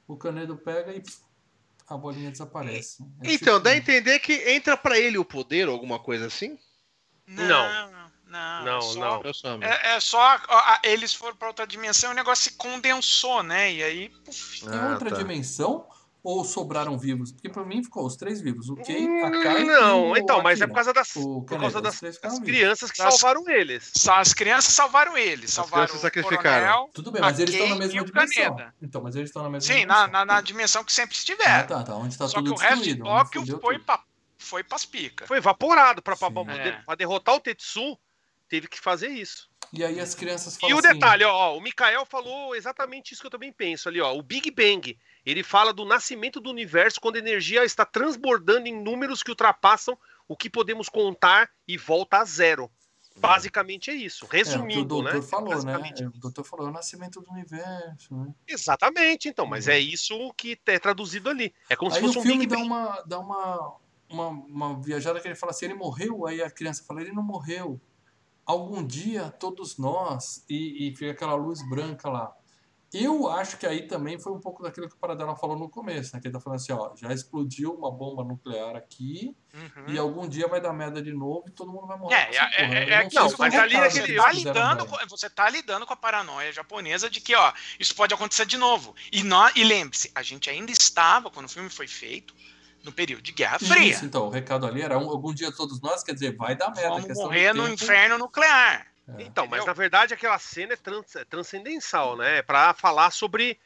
O 0.06 0.16
Canedo 0.16 0.56
pega 0.56 0.92
e 0.92 1.00
pff, 1.00 1.20
a 1.88 1.96
bolinha 1.96 2.30
desaparece. 2.30 3.02
É 3.22 3.32
Então, 3.32 3.54
tipo- 3.54 3.60
dá 3.60 3.70
a 3.70 3.76
entender 3.76 4.18
que 4.18 4.32
entra 4.50 4.76
pra 4.76 4.98
ele 4.98 5.16
o 5.18 5.24
poder 5.24 5.68
ou 5.68 5.74
alguma 5.74 5.98
coisa 5.98 6.26
assim? 6.26 6.58
Não, 7.26 7.90
Não. 7.90 8.05
Não, 8.36 8.64
Não, 8.64 9.20
é 9.24 9.32
só- 9.32 9.56
não. 9.56 9.62
É, 9.66 9.96
é 9.96 10.00
só 10.00 10.20
a- 10.20 10.40
a- 10.48 10.80
eles 10.84 11.12
foram 11.14 11.36
pra 11.36 11.48
outra 11.48 11.66
dimensão 11.66 12.10
e 12.10 12.12
o 12.12 12.16
negócio 12.16 12.44
se 12.50 12.56
condensou, 12.56 13.42
né? 13.42 13.72
E 13.72 13.82
aí, 13.82 14.08
puf, 14.24 14.64
Tem 14.64 14.78
Ah, 14.78 14.90
outra 14.92 15.10
tá. 15.10 15.16
dimensão 15.16 15.86
ou 16.22 16.44
sobraram 16.44 16.98
vivos? 16.98 17.30
Porque 17.30 17.48
pra 17.48 17.64
mim 17.64 17.84
ficou 17.84 18.04
os 18.04 18.16
três 18.16 18.40
vivos. 18.40 18.68
O 18.68 18.74
Kay, 18.76 18.96
a 19.22 19.26
Hum, 19.28 19.42
Kai 19.42 19.62
e 19.62 19.64
Não, 19.64 20.10
o 20.10 20.16
então, 20.16 20.42
mas 20.42 20.60
é 20.60 20.64
Akira. 20.64 20.68
por 20.68 20.74
causa 20.74 20.92
das, 20.92 21.16
O 21.16 21.42
por 21.42 21.58
causa 21.60 21.80
das, 21.80 22.00
das 22.00 22.38
crianças 22.40 22.90
que 22.90 22.98
Das- 22.98 23.14
salvaram 23.14 23.48
eles. 23.48 23.92
só 23.94 24.14
as 24.16 24.34
crianças 24.34 24.74
salvaram 24.74 25.16
eles. 25.16 25.52
Salvaram 25.52 25.84
crianças 25.86 25.98
o 25.98 26.02
sacrificaram. 26.02 26.66
coronel. 26.66 26.90
Tudo 26.92 27.12
bem, 27.12 27.20
mas 27.22 27.38
eles 27.38 27.54
estão 27.54 27.68
na 27.68 27.76
mesma 27.76 28.04
dimensão. 28.04 28.42
Caneda. 28.56 28.74
Então, 28.82 29.00
mas 29.02 29.14
eles 29.14 29.28
estão 29.30 29.42
na 29.42 29.50
mesma 29.50 29.72
Sim, 29.72 29.80
dimensão. 29.80 30.02
na, 30.02 30.08
na, 30.08 30.24
na 30.24 30.40
dimensão 30.40 30.82
que 30.82 30.92
sempre 30.92 31.14
Ah, 31.14 31.18
estiveram. 31.18 31.66
tá, 31.68 31.82
tá. 31.84 31.94
Onde 31.94 32.18
tá 32.18 32.26
Só 32.26 32.38
que 32.38 32.44
tudo 32.44 32.54
o 32.54 32.58
resto 32.58 32.82
de 32.84 32.96
Tóquio 32.96 33.60
foi, 33.60 33.78
pra, 33.78 34.00
foi 34.38 34.64
pras 34.64 34.84
picas. 34.84 35.28
Foi 35.28 35.38
evaporado 35.38 35.98
Sim. 36.00 36.02
pra, 36.02 36.54
É. 36.56 36.72
pra 36.84 36.94
derrotar 36.96 37.36
o 37.36 37.40
Tetsu. 37.40 37.96
Teve 38.48 38.68
que 38.68 38.78
fazer 38.78 39.08
isso. 39.08 39.48
E 39.72 39.84
aí 39.84 39.98
as 39.98 40.14
crianças 40.14 40.56
E 40.56 40.60
falam 40.60 40.76
o 40.76 40.78
assim, 40.78 40.92
detalhe, 40.92 41.24
ó, 41.24 41.32
ó, 41.34 41.56
o 41.56 41.60
Mikael 41.60 42.06
falou 42.06 42.54
exatamente 42.54 43.12
isso 43.12 43.20
que 43.20 43.26
eu 43.26 43.30
também 43.30 43.52
penso 43.52 43.88
ali, 43.88 44.00
ó. 44.00 44.14
O 44.14 44.22
Big 44.22 44.50
Bang, 44.50 44.96
ele 45.24 45.42
fala 45.42 45.72
do 45.72 45.84
nascimento 45.84 46.40
do 46.40 46.50
universo 46.50 47.00
quando 47.00 47.16
a 47.16 47.18
energia 47.18 47.64
está 47.64 47.84
transbordando 47.84 48.68
em 48.68 48.80
números 48.80 49.22
que 49.22 49.30
ultrapassam 49.30 49.98
o 50.28 50.36
que 50.36 50.48
podemos 50.48 50.88
contar 50.88 51.50
e 51.66 51.76
volta 51.76 52.18
a 52.18 52.24
zero. 52.24 52.70
Basicamente 53.18 53.90
é 53.90 53.94
isso. 53.94 54.24
É, 54.24 54.26
o 54.26 54.28
que 54.28 54.36
o 54.36 54.38
Resumindo, 54.38 54.84
doutor 54.84 55.14
né? 55.14 55.22
falou, 55.22 55.64
né? 55.64 55.92
É, 55.98 56.06
O 56.06 56.10
doutor 56.10 56.44
falou 56.44 56.66
é 56.66 56.70
o 56.70 56.72
nascimento 56.72 57.20
do 57.20 57.30
universo, 57.30 58.14
né? 58.14 58.34
Exatamente, 58.46 59.28
então, 59.28 59.46
mas 59.46 59.66
Uhum. 59.66 59.72
é 59.72 59.78
isso 59.78 60.34
que 60.34 60.58
é 60.66 60.78
traduzido 60.78 61.30
ali. 61.30 61.54
É 61.68 61.74
como 61.76 61.90
Aí 61.90 61.96
se 61.96 62.00
fosse 62.02 62.18
o 62.18 62.20
um 62.20 62.22
filme 62.22 62.46
Big 62.46 62.50
dá 62.50 62.56
Bang. 62.56 62.68
uma, 62.68 63.02
dá 63.06 63.18
uma, 63.18 63.76
uma, 64.08 64.28
uma 64.28 64.82
viajada 64.82 65.18
que 65.18 65.26
ele 65.26 65.34
fala 65.34 65.50
assim, 65.52 65.64
ele 65.64 65.74
morreu, 65.74 66.26
aí 66.26 66.42
a 66.42 66.50
criança 66.50 66.84
fala, 66.86 67.00
ele 67.00 67.12
não 67.12 67.22
morreu. 67.22 67.80
Algum 68.46 68.86
dia, 68.86 69.28
todos 69.40 69.76
nós, 69.76 70.44
e, 70.48 70.88
e 70.88 70.96
fica 70.96 71.10
aquela 71.10 71.34
luz 71.34 71.60
branca 71.68 72.08
lá. 72.08 72.32
Eu 72.94 73.28
acho 73.28 73.58
que 73.58 73.66
aí 73.66 73.82
também 73.88 74.18
foi 74.18 74.32
um 74.32 74.38
pouco 74.40 74.62
daquilo 74.62 74.88
que 74.88 74.94
o 74.94 74.98
Paradela 74.98 75.34
falou 75.34 75.58
no 75.58 75.68
começo, 75.68 76.14
né? 76.14 76.20
Que 76.20 76.28
ele 76.28 76.32
tá 76.34 76.40
falando 76.40 76.60
assim, 76.60 76.72
ó, 76.72 76.94
já 76.94 77.12
explodiu 77.12 77.74
uma 77.74 77.90
bomba 77.90 78.22
nuclear 78.22 78.76
aqui, 78.76 79.36
Uhum. 79.52 79.84
e 79.92 79.98
algum 79.98 80.28
dia 80.28 80.46
vai 80.46 80.60
dar 80.60 80.72
merda 80.72 81.02
de 81.02 81.12
novo 81.12 81.44
e 81.48 81.50
todo 81.50 81.72
mundo 81.72 81.86
vai 81.86 81.98
morrer. 81.98 82.14
É, 82.14 82.28
essa 82.30 82.42
é, 82.42 82.48
porra, 82.58 82.68
né? 82.68 82.78
é, 82.78 82.92
é 82.92 83.08
não 83.12 83.28
não, 83.28 83.34
mas 83.38 83.54
ali 83.54 83.76
aquele- 83.76 84.06
que 84.06 84.14
tá, 84.14 84.30
fizeram 84.30 84.32
lidando 84.52 84.86
com, 84.86 84.96
você 85.08 85.28
tá 85.28 85.50
lidando 85.50 85.84
com 85.86 85.92
a 85.92 85.96
paranoia 85.96 86.52
japonesa 86.52 87.10
de 87.10 87.20
que, 87.20 87.34
ó, 87.34 87.52
isso 87.80 87.94
pode 87.94 88.14
acontecer 88.14 88.46
de 88.46 88.56
novo. 88.56 88.94
E, 89.10 89.22
nó- 89.24 89.50
e 89.56 89.64
lembre-se, 89.64 90.10
a 90.14 90.22
gente 90.22 90.48
ainda 90.48 90.70
estava, 90.70 91.28
quando 91.30 91.46
o 91.46 91.50
filme 91.50 91.68
foi 91.68 91.88
feito, 91.88 92.34
no 92.86 92.92
período 92.92 93.20
de 93.22 93.32
Guerra 93.32 93.58
Fria. 93.58 93.90
Isso, 93.92 94.04
então, 94.04 94.26
o 94.26 94.30
recado 94.30 94.64
ali 94.66 94.80
era 94.80 94.96
um- 94.98 95.10
algum 95.10 95.34
dia 95.34 95.52
todos 95.52 95.80
nós, 95.82 96.02
quer 96.02 96.14
dizer, 96.14 96.34
vai 96.36 96.54
dar 96.54 96.70
merda. 96.70 96.88
Vamos 97.00 97.08
morrer 97.18 97.52
no 97.52 97.68
inferno 97.68 98.16
nuclear. 98.16 98.86
É. 99.18 99.22
Então, 99.22 99.46
mas 99.46 99.64
na 99.66 99.72
verdade 99.72 100.14
aquela 100.14 100.38
cena 100.38 100.72
é, 100.72 100.76
trans, 100.76 101.14
é 101.16 101.24
transcendental, 101.24 102.16
né? 102.16 102.38
É 102.38 102.42
pra 102.42 102.72
falar 102.74 103.10
sobre 103.10 103.58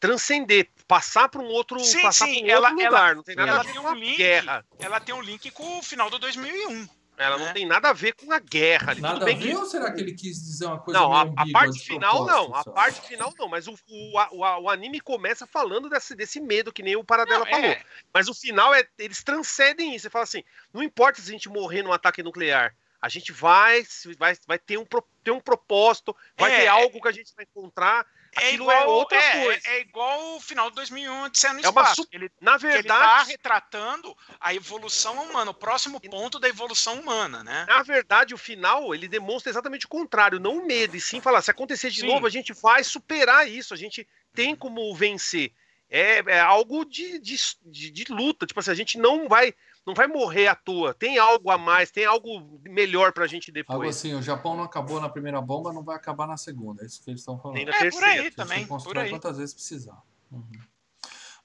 transcender, 0.00 0.68
passar 0.86 1.28
para 1.28 1.40
um 1.40 1.46
outro, 1.46 1.78
Sim, 1.80 2.02
passar 2.02 2.26
sim, 2.26 2.40
pra 2.40 2.44
um 2.44 2.50
ela- 2.50 2.68
outro 2.70 2.84
ela- 2.84 2.98
lugar. 3.00 3.16
não 3.16 3.22
tem 3.22 3.34
nada 3.36 3.50
ela 3.50 3.60
a 3.60 3.62
ver 3.64 3.72
tem 3.72 3.82
com 3.82 3.88
um 3.88 3.94
link. 3.94 4.16
guerra. 4.16 4.64
Ela 4.78 5.00
tem 5.00 5.14
um 5.14 5.20
link 5.20 5.50
com 5.50 5.78
o 5.78 5.82
final 5.82 6.08
do 6.08 6.18
2001. 6.18 6.88
Ela 7.18 7.36
né? 7.38 7.46
não 7.46 7.52
tem 7.52 7.66
nada 7.66 7.88
a 7.90 7.92
ver 7.92 8.12
com 8.14 8.32
a 8.32 8.38
guerra. 8.38 8.92
ali. 8.92 9.00
Nada 9.00 9.14
Tudo 9.14 9.22
a 9.24 9.26
bem 9.26 9.36
ver 9.36 9.50
que 9.50 9.56
ou 9.56 9.66
será 9.66 9.92
que 9.92 10.00
ele 10.00 10.12
quis 10.14 10.40
dizer 10.40 10.66
uma 10.66 10.78
coisa 10.78 11.00
Não, 11.00 11.12
a, 11.12 11.24
meio 11.24 11.34
a 11.36 11.52
parte 11.52 11.78
final 11.80 12.24
não, 12.26 12.46
propósito, 12.46 12.54
a 12.56 12.62
só? 12.62 12.70
parte 12.72 13.00
final 13.08 13.34
não, 13.38 13.48
mas 13.48 13.66
o, 13.66 13.74
o, 13.88 14.18
a- 14.18 14.58
o, 14.60 14.70
anime 14.70 15.00
começa 15.00 15.46
falando 15.46 15.88
desse, 15.90 16.14
desse 16.14 16.40
medo 16.40 16.72
que 16.72 16.82
nem 16.82 16.96
o 16.96 17.04
Paradela 17.04 17.44
Não, 17.44 17.50
falou. 17.50 17.66
é, 17.66 17.82
Mas 18.14 18.28
o 18.28 18.34
final 18.34 18.74
é, 18.74 18.86
eles 18.98 19.22
transcendem 19.22 19.94
isso. 19.94 20.04
Você 20.04 20.10
fala 20.10 20.24
assim, 20.24 20.44
não 20.72 20.82
importa 20.82 21.20
se 21.20 21.28
a 21.28 21.32
gente 21.32 21.48
morrer 21.48 21.82
num 21.82 21.92
ataque 21.92 22.22
nuclear, 22.22 22.74
a 23.00 23.08
gente 23.08 23.32
vai, 23.32 23.84
vai, 24.18 24.36
vai 24.46 24.58
ter, 24.58 24.78
um, 24.78 24.84
pro- 24.84 25.06
ter 25.22 25.30
um 25.30 25.40
propósito, 25.40 26.14
vai 26.36 26.52
É, 26.52 26.60
ter 26.62 26.66
algo 26.68 27.00
que 27.00 27.08
a 27.08 27.12
gente 27.12 27.32
vai 27.36 27.44
encontrar. 27.44 28.06
É 28.36 28.46
Aquilo 28.48 28.64
igual, 28.64 28.76
é 28.82 28.86
outra 28.86 29.18
é, 29.18 29.44
coisa. 29.44 29.60
é 29.68 29.80
igual 29.80 30.36
o 30.36 30.40
final 30.40 30.70
do 30.70 30.76
2001 30.76 31.22
Odisseia 31.24 31.52
no 31.54 31.60
É 31.60 31.68
uma 31.68 31.82
Espaço. 31.82 32.02
su- 32.02 32.08
Ele, 32.12 32.30
Na 32.40 32.58
que 32.58 32.66
ele 32.66 32.72
tá 32.74 32.98
verdade, 32.98 33.30
retratando 33.30 34.16
a 34.40 34.54
evolução 34.54 35.14
humana, 35.24 35.50
o 35.50 35.54
próximo 35.54 36.00
ponto 36.00 36.38
da 36.38 36.48
evolução 36.48 37.00
humana, 37.00 37.42
né? 37.42 37.64
na 37.68 37.82
verdade, 37.82 38.34
o 38.34 38.38
final 38.38 38.94
ele 38.94 39.08
demonstra 39.08 39.50
exatamente 39.50 39.86
o 39.86 39.88
contrário, 39.88 40.38
não 40.38 40.58
o 40.58 40.66
medo, 40.66 40.96
e 40.96 41.00
sim 41.00 41.20
falar, 41.20 41.42
se 41.42 41.50
acontecer 41.50 41.90
de 41.90 42.00
Sim. 42.00 42.06
novo, 42.06 42.26
a 42.26 42.30
gente 42.30 42.52
vai 42.52 42.84
superar 42.84 43.48
isso, 43.48 43.72
a 43.74 43.76
gente 43.76 44.06
tem 44.34 44.54
como 44.54 44.94
vencer. 44.94 45.52
É, 45.90 46.18
é 46.26 46.40
algo 46.40 46.84
de, 46.84 47.18
de, 47.18 47.34
de, 47.64 47.90
de 47.90 48.04
luta, 48.12 48.44
tipo 48.46 48.60
assim, 48.60 48.70
a 48.70 48.74
gente 48.74 48.98
não 48.98 49.26
vai 49.26 49.54
não 49.88 49.94
vai 49.94 50.06
morrer 50.06 50.46
à 50.48 50.54
toa, 50.54 50.92
tem 50.92 51.18
algo 51.18 51.50
a 51.50 51.56
mais, 51.56 51.90
tem 51.90 52.04
algo 52.04 52.60
melhor 52.62 53.10
pra 53.12 53.26
gente 53.26 53.50
Algo 53.50 53.54
depois. 53.54 53.96
assim, 53.96 54.14
o 54.14 54.22
Japão 54.22 54.54
não 54.54 54.62
acabou 54.64 55.00
na 55.00 55.08
primeira 55.08 55.40
bomba, 55.40 55.72
não 55.72 55.82
vai 55.82 55.96
acabar 55.96 56.26
na 56.26 56.36
segunda. 56.36 56.82
É 56.82 56.86
isso 56.86 57.02
que 57.02 57.10
eles 57.10 57.22
estão 57.22 57.38
falando. 57.40 57.56
Tem 57.56 57.64
na 57.64 57.70
É, 57.72 57.74
por 57.76 57.80
terceira. 57.80 58.06
aí 58.08 58.18
Eles 58.18 58.34
também, 58.34 58.66
que 58.66 58.68
por 58.84 58.98
aí. 58.98 59.08
quantas 59.10 59.38
vezes 59.38 59.54
precisar. 59.54 60.00
Uhum. 60.30 60.46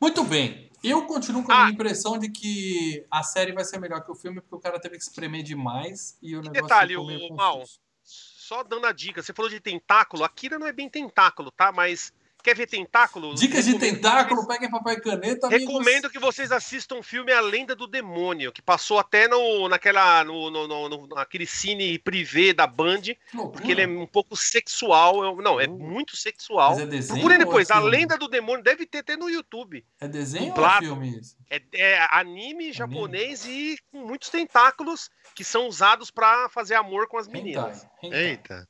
Muito 0.02 0.24
bem. 0.26 0.70
Eu 0.84 1.06
continuo 1.06 1.44
com 1.44 1.52
a 1.54 1.56
Ah. 1.56 1.60
minha 1.62 1.74
impressão 1.74 2.20
de 2.20 2.30
que 2.30 3.06
a 3.10 3.24
série 3.24 3.54
vai 3.54 3.64
ser 3.64 3.80
melhor 3.80 4.04
que 4.04 4.12
o 4.12 4.16
filme, 4.16 4.42
porque 4.42 4.56
o 4.56 4.60
cara 4.60 4.78
teve 4.78 4.98
que 4.98 5.04
espremer 5.04 5.42
demais 5.42 6.18
e 6.22 6.36
o 6.36 6.42
negócio 6.42 6.64
detalhe, 6.64 6.90
ficou 6.90 7.08
meio 7.08 7.32
o 7.32 7.36
Mal. 7.36 7.64
Só 8.04 8.62
dando 8.62 8.86
a 8.86 8.92
dica, 8.92 9.24
você 9.24 9.32
falou 9.34 9.50
de 9.50 9.62
tentáculo, 9.62 10.26
Akira 10.26 10.60
não 10.60 10.68
é 10.68 10.74
bem 10.74 10.90
tentáculo, 10.90 11.50
tá? 11.52 11.72
Mas 11.72 12.12
quer 12.44 12.56
ver 12.56 12.68
tentáculo? 12.68 13.34
Dicas 13.34 13.66
de 13.66 13.80
tentáculo, 13.80 14.46
peguem 14.46 14.70
papel 14.70 14.94
e 14.94 15.02
caneta, 15.02 15.48
amigos. 15.48 15.66
Recomendo 15.68 16.10
que 16.10 16.20
vocês 16.20 16.52
assistam 16.52 16.98
o 16.98 17.04
filme 17.04 17.32
A 17.32 17.40
Lenda 17.40 17.74
do 17.76 17.88
Demônio, 17.88 18.52
que 18.52 18.62
passou 18.62 19.00
até 19.00 19.28
no, 19.28 19.68
naquela, 19.70 20.24
no, 20.24 20.52
no, 20.52 20.68
no- 20.90 21.08
naquele 21.08 21.46
cine 21.46 21.98
privê 21.98 22.54
da 22.54 22.68
Band, 22.68 23.02
loucura. 23.34 23.52
porque 23.54 23.72
ele 23.72 23.82
é 23.82 23.88
um 23.88 24.06
pouco 24.06 24.36
sexual. 24.36 25.24
eu- 25.24 25.36
Não, 25.38 25.60
é 25.60 25.66
Uh. 25.66 25.72
muito 25.80 26.16
sexual. 26.18 26.72
Mas 26.72 26.80
é 26.82 26.86
desenho 26.86 27.16
Procurem 27.20 27.36
é 27.36 27.40
depois, 27.46 27.72
A 27.72 27.76
filme? 27.76 27.90
Lenda 27.92 28.18
do 28.18 28.28
Demônio, 28.28 28.64
deve 28.64 28.86
ter 28.86 29.00
até 29.00 29.16
no 29.16 29.30
YouTube. 29.30 29.84
É 30.00 30.08
desenho 30.08 30.54
ou 30.56 30.66
é 30.66 30.78
filme 30.80 31.18
isso? 31.20 31.38
É, 31.50 31.62
é 31.74 32.08
anime 32.12 32.72
japonês 32.74 33.46
e 33.46 33.78
com 33.92 34.06
muitos 34.06 34.30
tentáculos 34.30 35.10
que 35.34 35.44
são 35.44 35.68
usados 35.68 36.12
pra 36.12 36.50
fazer 36.50 36.76
amor 36.76 37.08
com 37.08 37.18
as 37.18 37.28
meninas. 37.28 37.86
Hentai. 38.02 38.20
hentai. 38.20 38.24
Eita. 38.30 38.68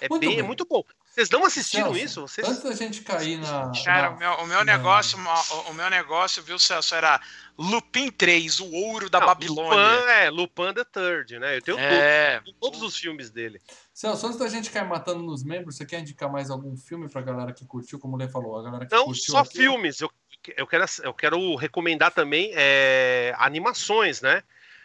É, 0.00 0.08
Muito 0.08 0.20
bem, 0.20 0.32
é 0.34 0.36
bem. 0.36 0.44
muito 0.46 0.64
bom. 0.64 0.84
Vocês 1.12 1.28
não 1.28 1.44
assistiram 1.44 1.92
Celso, 1.92 2.04
isso? 2.04 2.20
Vocês... 2.22 2.48
Antes 2.48 2.62
da 2.62 2.72
gente 2.74 3.02
cair 3.02 3.36
na. 3.38 3.70
Cara, 3.84 4.10
na- 4.10 4.16
o 4.16 4.18
meu, 4.18 4.32
o 4.32 4.46
meu 4.46 4.64
na- 4.64 4.76
negócio, 4.76 5.18
o, 5.18 5.70
o 5.70 5.74
meu 5.74 5.90
negócio, 5.90 6.42
viu, 6.42 6.58
Celso, 6.58 6.94
era 6.94 7.20
Lupin 7.58 8.10
3, 8.10 8.60
o 8.60 8.72
ouro 8.72 9.10
da 9.10 9.20
Não, 9.20 9.26
Babilônia. 9.26 9.78
Lupin, 9.98 10.08
é, 10.10 10.30
Lupin 10.30 10.72
the 10.74 10.84
Third, 10.84 11.38
né? 11.38 11.58
Eu 11.58 11.62
tenho 11.62 11.78
É, 11.78 12.40
todos, 12.40 12.54
todos 12.58 12.82
os 12.82 12.96
filmes 12.96 13.30
dele. 13.30 13.60
Celso, 13.92 14.26
antes 14.26 14.38
da 14.38 14.48
gente 14.48 14.70
cair 14.70 14.88
matando 14.88 15.22
nos 15.22 15.44
membros, 15.44 15.76
você 15.76 15.84
quer 15.84 16.00
indicar 16.00 16.32
mais 16.32 16.48
algum 16.50 16.74
filme 16.78 17.06
pra 17.10 17.20
galera 17.20 17.52
que 17.52 17.66
curtiu, 17.66 17.98
como 17.98 18.14
o 18.16 18.18
Lê 18.18 18.26
falou, 18.26 18.58
a 18.58 18.62
galera 18.62 18.86
que 18.86 18.94
Não 18.94 19.04
curtiu 19.04 19.32
só 19.32 19.40
aqui? 19.40 19.58
filmes, 19.58 20.00
eu, 20.00 20.10
eu, 20.56 20.66
quero, 20.66 20.84
eu 21.02 21.12
quero 21.12 21.54
recomendar 21.56 22.10
também 22.10 22.52
é, 22.54 23.34
animações, 23.36 24.22
né? 24.22 24.42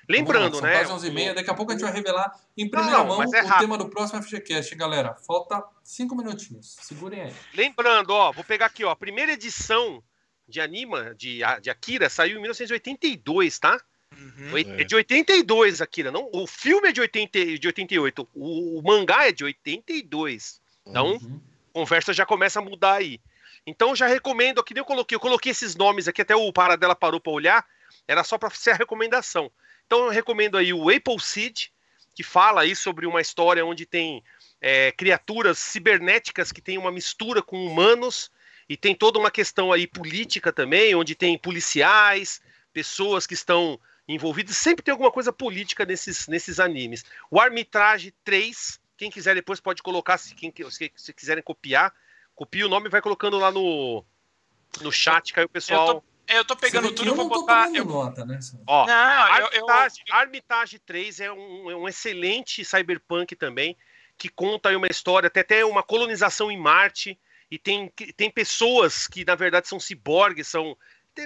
Lembrando, 0.09 0.55
lá, 0.57 0.61
né? 0.61 0.73
São 0.73 0.79
quase 0.85 0.93
11 0.93 1.07
e 1.07 1.11
meia, 1.11 1.33
daqui 1.33 1.49
a 1.49 1.53
pouco 1.53 1.71
a 1.71 1.75
gente 1.75 1.83
vai 1.83 1.91
revelar 1.93 2.33
em 2.57 2.69
primeira 2.69 2.97
Não, 2.99 3.07
mão 3.07 3.23
é 3.23 3.25
o 3.27 3.57
tema 3.59 3.77
do 3.77 3.89
próximo 3.89 4.21
FGCast, 4.23 4.73
galera. 4.75 5.15
Falta 5.25 5.63
cinco 5.83 6.15
minutinhos. 6.15 6.75
Segurem 6.81 7.21
aí. 7.23 7.33
Lembrando, 7.53 8.11
ó, 8.11 8.31
vou 8.31 8.43
pegar 8.43 8.67
aqui, 8.67 8.85
ó, 8.85 8.91
a 8.91 8.95
primeira 8.95 9.33
edição 9.33 10.01
de 10.47 10.61
Anima, 10.61 11.13
de, 11.15 11.41
de 11.61 11.69
Akira, 11.69 12.09
saiu 12.09 12.37
em 12.37 12.41
1982, 12.41 13.59
tá? 13.59 13.81
uhum. 14.17 14.53
Oi- 14.53 14.65
É 14.79 14.83
de 14.85 14.95
82, 14.95 15.81
Akira. 15.81 16.09
Não, 16.09 16.29
o 16.33 16.47
filme 16.47 16.87
é 16.87 16.91
de, 16.93 17.01
80, 17.01 17.57
de 17.59 17.67
88, 17.67 18.27
o, 18.33 18.79
o 18.79 18.81
mangá 18.83 19.27
é 19.27 19.31
de 19.33 19.43
82. 19.43 20.61
Então, 20.85 21.13
Uhum. 21.15 21.41
conversa 21.73 22.13
já 22.13 22.25
começa 22.25 22.59
a 22.59 22.61
mudar 22.61 22.93
aí. 22.93 23.19
Então 23.65 23.93
já 23.93 24.07
recomendo, 24.07 24.61
aqui 24.61 24.73
nem 24.73 24.79
eu 24.79 24.85
coloquei, 24.85 25.15
eu 25.17 25.19
coloquei 25.19 25.51
esses 25.51 25.75
nomes 25.75 26.07
aqui, 26.07 26.21
até 26.21 26.33
o 26.33 26.53
Paradela 26.53 26.95
parou 26.95 27.19
para 27.19 27.33
olhar, 27.33 27.65
era 28.07 28.23
só 28.23 28.37
para 28.37 28.49
ser 28.51 28.71
a 28.71 28.75
recomendação. 28.75 29.51
Então 29.87 30.05
eu 30.05 30.09
recomendo 30.09 30.57
aí 30.57 30.73
o 30.73 30.89
Apple 30.89 31.19
Seed, 31.19 31.67
que 32.13 32.21
fala 32.21 32.61
aí 32.61 32.75
sobre 32.75 33.07
uma 33.07 33.21
história 33.21 33.65
onde 33.65 33.85
tem 33.85 34.21
é, 34.61 34.91
criaturas 34.91 35.57
cibernéticas 35.57 36.51
que 36.51 36.61
tem 36.61 36.77
uma 36.77 36.91
mistura 36.91 37.41
com 37.41 37.65
humanos 37.65 38.29
e 38.67 38.75
tem 38.75 38.93
toda 38.93 39.17
uma 39.17 39.31
questão 39.31 39.71
aí 39.71 39.87
política 39.87 40.51
também, 40.51 40.93
onde 40.93 41.15
tem 41.15 41.37
policiais, 41.37 42.41
pessoas 42.73 43.25
que 43.25 43.33
estão 43.33 43.79
envolvidas, 44.05 44.57
sempre 44.57 44.83
tem 44.83 44.91
alguma 44.91 45.11
coisa 45.11 45.31
política 45.31 45.85
nesses, 45.85 46.27
nesses 46.27 46.59
animes. 46.59 47.05
O 47.31 47.39
Armitrage 47.39 48.13
3, 48.25 48.79
quem 48.97 49.09
quiser 49.09 49.35
depois 49.35 49.61
pode 49.61 49.81
colocar, 49.81 50.17
se, 50.17 50.35
quem, 50.35 50.53
se, 50.69 50.91
se 50.95 51.13
quiserem 51.13 51.43
copiar, 51.43 51.93
copia 52.35 52.65
o 52.65 52.69
nome 52.69 52.87
e 52.87 52.91
vai 52.91 53.01
colocando 53.01 53.37
lá 53.37 53.51
no, 53.51 54.03
no 54.81 54.91
chat, 54.91 55.33
que 55.33 55.39
aí 55.39 55.45
o 55.45 55.49
pessoal... 55.49 55.87
Eu 55.87 55.93
tô 55.95 56.16
pegando 56.55 56.83
Você 56.83 56.89
vê 56.89 56.95
que 56.95 56.95
tudo, 56.95 57.07
eu 57.09 57.15
vou 57.15 57.29
tô 57.29 57.41
botar. 57.41 57.69
eu- 57.73 57.85
nota, 57.85 58.25
né? 58.25 58.39
Ó, 58.67 58.85
Não, 58.85 59.37
eu, 59.37 59.49
eu, 59.53 59.69
Armitage, 59.69 60.03
Armitage 60.11 60.79
3 60.79 61.19
é 61.19 61.31
um, 61.31 61.71
é 61.71 61.75
um 61.75 61.87
excelente 61.87 62.63
cyberpunk 62.65 63.35
também, 63.35 63.77
que 64.17 64.29
conta 64.29 64.69
aí 64.69 64.75
uma 64.75 64.87
história, 64.87 65.29
tem 65.29 65.41
até 65.41 65.63
uma 65.65 65.83
colonização 65.83 66.51
em 66.51 66.57
Marte, 66.57 67.17
e 67.49 67.57
tem, 67.57 67.89
tem 68.15 68.29
pessoas 68.29 69.07
que, 69.07 69.23
na 69.23 69.35
verdade, 69.35 69.67
são 69.67 69.79
ciborgues, 69.79 70.47
são. 70.47 70.77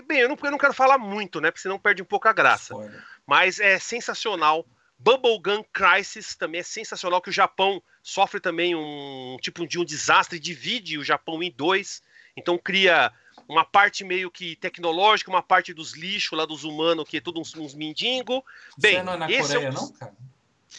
Bem, 0.08 0.20
eu 0.20 0.30
não, 0.30 0.38
eu 0.42 0.52
não 0.52 0.58
quero 0.58 0.74
falar 0.74 0.98
muito, 0.98 1.42
né? 1.42 1.52
Porque 1.52 1.62
senão 1.62 1.80
perde 1.80 2.02
um 2.02 2.06
pouco 2.06 2.28
a 2.28 2.34
graça. 2.34 2.74
Spoiler. 2.74 3.04
Mas 3.26 3.60
é 3.60 3.78
sensacional. 3.80 4.66
Bubblegum 4.98 5.64
Crisis 5.74 6.36
também 6.36 6.62
é 6.62 6.64
sensacional, 6.64 7.22
que 7.22 7.30
o 7.30 7.34
Japão 7.34 7.82
sofre 8.04 8.40
também 8.40 8.76
um 8.76 9.36
tipo 9.42 9.68
de 9.68 9.80
um 9.80 9.84
desastre, 9.84 10.40
divide 10.40 10.98
o 10.98 11.04
Japão 11.04 11.42
em 11.42 11.52
dois. 11.52 12.04
Então 12.38 12.58
cria 12.58 13.12
uma 13.52 13.66
parte 13.66 14.04
meio 14.06 14.32
que 14.32 14.56
tecnológica, 14.56 15.30
uma 15.30 15.44
parte 15.44 15.74
dos 15.74 15.94
lixos 15.94 16.38
lá 16.38 16.46
dos 16.46 16.64
humanos, 16.64 17.06
que 17.08 17.18
é 17.18 17.22
tudo 17.22 17.42
uns, 17.42 17.54
uns 17.56 17.74
mendigo. 17.74 18.44
Bem, 18.78 18.96
Você 18.98 19.04
não 19.04 19.14
é 19.14 19.18
na 19.18 19.32
esse 19.32 19.42
Coreia, 19.54 19.68
é 19.68 19.70
um... 19.70 19.74
não, 19.74 19.92
cara? 19.92 20.14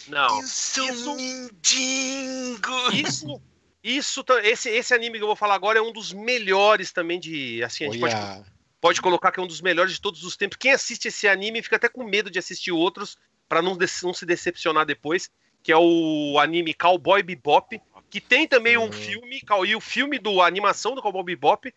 Não. 0.08 0.40
Isso, 0.40 0.82
Isso- 0.82 1.14
mendigo! 1.14 2.92
Isso, 2.94 3.40
isso, 3.84 4.24
esse, 4.42 4.70
esse 4.70 4.94
anime 4.94 5.18
que 5.18 5.22
eu 5.22 5.26
vou 5.28 5.36
falar 5.36 5.54
agora 5.54 5.78
é 5.78 5.82
um 5.82 5.92
dos 5.92 6.12
melhores 6.12 6.92
também 6.92 7.20
de, 7.20 7.62
assim, 7.62 7.84
a 7.84 7.90
gente 7.90 8.00
pode, 8.00 8.14
Olha, 8.14 8.44
pode 8.80 9.02
colocar 9.02 9.30
que 9.32 9.38
é 9.38 9.42
um 9.42 9.46
dos 9.46 9.60
melhores 9.60 9.92
de 9.92 10.00
todos 10.00 10.24
os 10.24 10.36
tempos. 10.36 10.56
Quem 10.56 10.72
assiste 10.72 11.08
esse 11.08 11.28
anime 11.28 11.62
fica 11.62 11.76
até 11.76 11.88
com 11.88 12.02
medo 12.04 12.30
de 12.30 12.38
assistir 12.38 12.72
outros 12.72 13.18
para 13.48 13.60
não, 13.60 13.76
não 14.02 14.14
se 14.14 14.24
decepcionar 14.24 14.86
depois, 14.86 15.30
que 15.62 15.70
é 15.70 15.76
o 15.76 16.38
anime 16.38 16.72
Cowboy 16.72 17.22
Bebop, 17.22 17.78
que 18.08 18.20
tem 18.20 18.48
também 18.48 18.78
um 18.78 18.86
Hum. 18.86 18.92
filme, 18.92 19.42
e 19.66 19.76
o 19.76 19.80
filme 19.80 20.18
do 20.18 20.40
a 20.40 20.46
animação 20.46 20.94
do 20.94 21.02
Cowboy 21.02 21.22
Bebop 21.24 21.72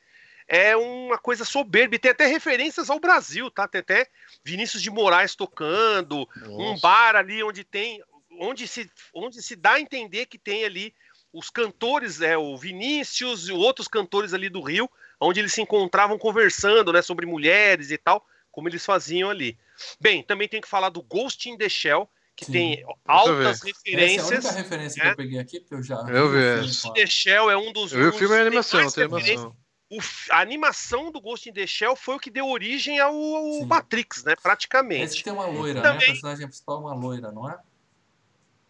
é 0.48 0.76
uma 0.76 1.18
coisa 1.18 1.44
soberba, 1.46 1.96
e 1.96 2.00
tem 2.00 2.12
até 2.12 2.26
referências 2.26 2.90
ao 2.90 3.00
Brasil, 3.00 3.50
tá? 3.50 3.68
Tem 3.68 3.80
até 3.82 4.08
Vinícius 4.44 4.82
de 4.82 4.90
Moraes 4.92 5.36
tocando, 5.36 6.28
um 6.48 6.70
nossa. 6.70 6.82
bar 6.82 7.16
ali 7.16 7.44
onde 7.44 7.64
tem 7.64 8.02
onde 8.38 8.68
se, 8.68 8.90
onde 9.14 9.42
se 9.42 9.56
dá 9.56 9.74
a 9.74 9.80
entender 9.80 10.26
que 10.26 10.38
tem 10.38 10.66
ali 10.66 10.94
os 11.32 11.50
cantores, 11.50 12.22
é, 12.22 12.38
o 12.38 12.58
Vinícius 12.58 13.48
e 13.48 13.52
outros 13.52 13.88
cantores 13.88 14.34
ali 14.34 14.50
do 14.50 14.62
Rio, 14.62 14.90
onde 15.20 15.40
eles 15.40 15.54
se 15.54 15.62
encontravam 15.62 16.18
conversando, 16.18 16.92
né, 16.94 17.02
sobre 17.02 17.26
mulheres 17.26 17.92
e 17.92 17.98
tal, 17.98 18.26
como 18.52 18.68
eles 18.70 18.86
faziam 18.86 19.30
ali. 19.30 19.58
Bem, 20.02 20.22
também 20.22 20.48
tem 20.50 20.60
que 20.62 20.68
falar 20.68 20.90
do 20.90 21.02
Ghost 21.02 21.50
in 21.50 21.58
the 21.58 21.68
Shell, 21.70 22.10
que 22.36 22.46
Sim. 22.46 22.52
tem 22.52 22.86
altas 23.06 23.62
Essa 23.62 23.68
é 23.68 23.72
a 23.72 23.74
referências. 23.74 24.30
única 24.30 24.52
referência 24.52 25.00
que 25.02 25.06
né? 25.08 25.12
eu 25.14 25.18
peguei 25.18 25.40
aqui, 25.40 25.60
porque 25.62 25.76
eu 25.76 25.84
já. 25.84 25.96
Eu 26.10 26.26
o 26.26 26.30
vi 26.32 26.82
com 26.82 26.90
a- 26.90 26.94
The 26.94 27.06
Shell 27.06 27.50
é 27.50 27.58
um 27.58 27.72
dos. 27.72 27.94
Eu 27.94 28.00
vi 28.00 28.06
o 28.06 28.10
um 28.10 28.12
filme 28.12 28.36
e 28.36 28.38
dos- 28.38 28.48
animação, 28.48 28.80
tem 28.92 29.04
referências. 29.04 29.30
animação. 29.40 29.65
O 29.90 29.99
a 30.32 30.40
animação 30.41 31.12
do 31.12 31.22
Ghost 31.22 31.48
in 31.48 31.53
the 31.53 31.68
Shell 31.68 31.95
foi 31.95 32.16
o 32.16 32.20
que 32.20 32.32
deu 32.32 32.48
origem 32.49 32.99
ao, 32.99 33.14
ao. 33.14 33.66
Matrix, 33.66 34.24
né? 34.24 34.34
Esse 34.34 34.41
Praticamente. 34.41 35.24
tem 35.24 35.32
uma 35.32 35.45
loira, 35.45 35.82
né? 35.82 35.90
Também- 35.90 36.07
A 36.10 36.12
personagem 36.12 36.48
principal 36.48 36.78
é 36.78 36.80
uma 36.80 36.95
loira, 36.95 37.32
não 37.32 37.49
é? 37.49 37.57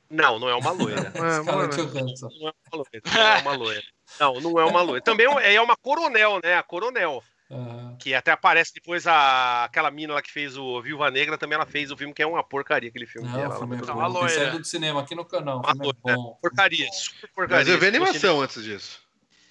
Não, 0.09 0.37
não 0.39 0.49
é 0.49 0.55
uma 0.55 0.71
loira. 0.71 1.11
É, 1.15 1.41
mano. 1.41 1.71
Johansson. 1.71 2.29
Não 2.39 2.49
é 2.49 2.53
uma 2.71 2.75
loira. 2.75 3.01
Não 3.05 3.21
é 3.21 3.39
uma 3.41 3.55
loira. 3.55 3.83
Não, 4.19 4.39
não 4.39 4.59
é 4.59 4.65
uma 4.65 4.81
loira. 4.83 5.01
Também 5.01 5.25
é 5.25 5.59
uma 5.59 5.75
coronel, 5.75 6.39
né? 6.43 6.53
A 6.55 6.61
coronel. 6.61 7.23
Ah, 7.49 7.95
Que 7.99 8.13
até 8.13 8.31
aparece 8.31 8.71
depois 8.73 9.07
a, 9.07 9.63
aquela 9.65 9.89
mina 9.89 10.13
lá 10.13 10.21
que 10.21 10.31
fez 10.31 10.55
o 10.55 10.79
Viúva 10.79 11.09
Negra, 11.09 11.39
também 11.39 11.55
ela 11.55 11.65
fez 11.65 11.89
o 11.91 11.97
filme 11.97 12.13
que 12.13 12.21
é 12.21 12.27
uma 12.27 12.43
porcaria, 12.43 12.89
aquele 12.89 13.07
filme 13.07 13.27
não, 13.27 13.35
dela. 13.35 13.57
filme 13.57 13.77
é 13.77 13.91
Uma 13.91 14.05
loira. 14.07 14.51
do 14.59 14.63
cinema 14.63 15.01
aqui 15.01 15.15
no 15.15 15.25
canal. 15.25 15.57
Uma 15.59 15.71
é 15.71 15.73
loira. 15.73 15.97
bom. 16.03 16.37
porcaria, 16.39 16.87
super 16.93 17.27
porcaria. 17.33 17.57
Mas 17.57 17.67
eu 17.67 17.79
vi 17.79 17.87
Esse 17.87 17.95
animação 17.97 18.41
antes 18.41 18.63
disso. 18.63 19.04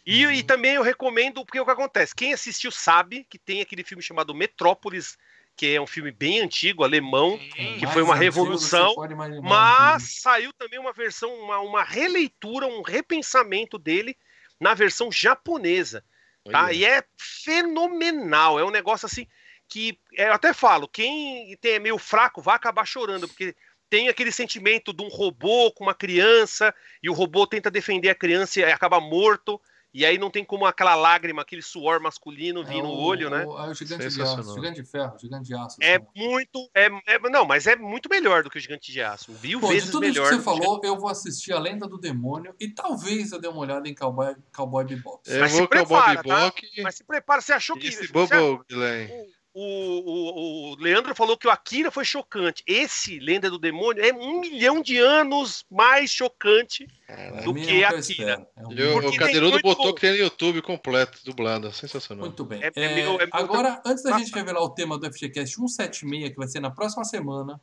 E, 0.07 0.25
e 0.25 0.43
também 0.43 0.75
eu 0.75 0.83
recomendo, 0.83 1.45
porque 1.45 1.59
o 1.59 1.65
que 1.65 1.71
acontece? 1.71 2.15
Quem 2.15 2.33
assistiu 2.33 2.71
sabe 2.71 3.27
que 3.29 3.39
tem 3.39 3.61
aquele 3.61 3.83
filme 3.83 4.03
chamado 4.03 4.35
Metrópolis, 4.35 5.17
que 5.57 5.75
é 5.75 5.81
um 5.81 5.87
filme 5.87 6.11
bem 6.11 6.41
antigo, 6.41 6.85
alemão, 6.85 7.39
Sim. 7.39 7.79
que 7.79 7.87
foi 7.87 8.03
uma 8.03 8.15
revolução, 8.15 8.95
imaginar. 9.09 9.41
mas 9.41 10.21
saiu 10.21 10.53
também 10.53 10.79
uma 10.79 10.93
versão, 10.93 11.33
uma, 11.35 11.61
uma 11.61 11.83
releitura, 11.83 12.67
um 12.67 12.83
repensamento 12.83 13.79
dele 13.79 14.17
na 14.61 14.75
versão 14.75 15.11
japonesa. 15.11 16.05
Tá? 16.51 16.73
E 16.73 16.85
é 16.85 17.03
fenomenal. 17.17 18.59
É 18.59 18.65
um 18.65 18.71
negócio 18.71 19.07
assim 19.07 19.27
que 19.67 19.99
é, 20.17 20.29
eu 20.29 20.33
até 20.33 20.53
falo, 20.53 20.87
quem 20.87 21.57
tem, 21.57 21.73
é 21.73 21.79
meio 21.79 21.99
fraco 21.99 22.43
vai 22.43 22.55
acabar 22.55 22.85
chorando, 22.85 23.27
porque 23.27 23.57
tem 23.89 24.09
aquele 24.09 24.31
sentimento 24.31 24.93
de 24.93 25.03
um 25.03 25.09
robô 25.09 25.73
com 25.73 25.85
uma 25.85 25.95
criança, 25.95 26.75
e 27.03 27.09
o 27.09 27.15
robô 27.15 27.47
tenta 27.47 27.71
defender 27.71 28.11
a 28.11 28.15
criança 28.15 28.61
e 28.61 28.65
acaba 28.65 29.01
morto, 29.01 29.61
e 29.95 30.05
aí 30.05 30.19
não 30.19 30.29
tem 30.31 30.45
como 30.45 30.67
aquela 30.67 30.95
lágrima, 30.97 31.41
aquele 31.43 31.63
suor 31.63 32.01
masculino 32.01 32.65
vir 32.65 32.81
É 32.81 32.83
no 32.83 32.89
o- 32.89 33.01
olho, 33.03 33.31
né? 33.31 33.45
o- 33.47 33.57
é 33.59 33.69
o 33.71 33.75
gigante 33.75 34.09
de 34.09 34.21
aço, 34.21 34.55
gigante 34.55 34.83
de 34.83 34.89
ferro, 34.91 35.17
gigante 35.19 35.47
de 35.47 35.55
aço. 35.55 35.77
É 35.81 35.95
assim. 35.97 36.07
muito. 36.17 36.69
É, 36.75 36.87
é- 37.07 37.19
não, 37.31 37.45
mas 37.47 37.67
é 37.67 37.77
muito 37.77 38.09
melhor 38.11 38.43
do 38.43 38.51
que 38.51 38.59
o 38.59 38.61
Gigante 38.61 38.91
de 38.93 39.01
Aço. 39.01 39.33
Mil 39.43 39.61
Pô, 39.61 39.69
de 39.69 39.75
vezes 39.75 39.91
tudo 39.91 40.05
isso 40.07 40.15
melhor. 40.15 40.29
que 40.31 40.35
você 40.35 40.37
do 40.37 40.43
que 40.45 40.51
o 40.51 40.65
falou, 40.65 40.81
eu 40.85 40.99
vou 40.99 41.09
assistir 41.09 41.53
A 41.53 41.59
Lenda 41.59 41.87
do 41.87 41.97
Demônio 41.99 42.55
e 42.59 42.69
talvez 42.69 43.31
eu 43.33 43.41
dê 43.41 43.47
uma 43.49 43.61
olhada 43.61 43.89
em 43.89 43.95
Cowboy, 43.95 44.35
Cowboy 44.55 44.85
Bebop. 44.85 45.23
Eu 45.27 45.41
Mas 45.41 45.53
se 45.53 45.59
vou 45.59 45.69
Bob 45.69 45.71
prepara, 45.79 46.23
tá? 46.23 46.41
Bock 46.47 46.83
Mas 46.83 46.95
se 46.97 47.05
prepara, 47.05 47.41
você 47.41 47.53
achou 47.53 47.77
que. 47.77 47.87
esse 47.87 48.07
você- 48.09 48.13
Bobo 48.13 48.65
Glenn. 48.69 49.09
O, 49.55 49.61
o, 49.61 50.73
o 50.73 50.77
Leandro 50.81 51.15
falou 51.15 51.39
que 51.39 51.47
o 51.47 51.51
Akira 51.51 51.89
foi 51.91 52.05
chocante. 52.05 52.65
Esse, 52.67 53.21
Lenda 53.21 53.49
do 53.49 53.59
Demônio, 53.59 54.05
é 54.05 54.13
um 54.13 54.41
milhão 54.41 54.83
de 54.83 54.99
anos 54.99 55.65
mais 55.71 56.11
chocante 56.11 56.89
É 57.07 57.43
do 57.43 57.55
mínimo 57.55 57.79
que 57.79 57.85
eu 57.85 57.99
Akira. 57.99 58.49
É 58.57 58.65
o 58.65 58.69
mínimo. 58.69 59.09
o, 59.09 59.17
Cadeirudo 59.17 59.61
botou 59.61 59.95
que 59.95 60.01
tem 60.01 60.11
no 60.11 60.17
YouTube 60.17 60.61
completo, 60.61 61.21
dublado. 61.25 61.73
Sensacional. 61.73 62.27
Muito 62.27 62.45
bem. 62.45 62.65
É- 62.65 62.73
é 62.75 62.85
É, 62.85 63.01
é 63.01 63.29
agora, 63.31 63.81
antes 63.87 64.03
da 64.03 64.19
gente 64.19 64.35
revelar 64.35 64.61
o 64.61 64.71
tema 64.71 64.99
do 64.99 65.07
FGCast 65.07 65.55
176, 65.55 66.31
que 66.31 66.37
vai 66.37 66.49
ser 66.49 66.59
na 66.59 66.73
próxima 66.73 67.05
semana, 67.05 67.61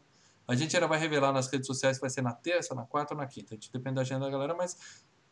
a 0.47 0.55
gente 0.55 0.73
ainda 0.75 0.87
vai 0.87 0.97
revelar 0.97 1.33
nas 1.33 1.51
redes 1.51 1.67
sociais 1.67 1.97
se 1.97 2.01
vai 2.01 2.09
ser 2.09 2.21
na 2.21 2.33
terça, 2.33 2.73
na 2.73 2.85
quarta 2.85 3.13
ou 3.13 3.19
na 3.19 3.27
quinta. 3.27 3.53
A 3.53 3.55
gente 3.55 3.69
depende 3.69 3.95
da 3.95 4.01
agenda 4.01 4.25
da 4.25 4.31
galera, 4.31 4.55
mas 4.55 4.77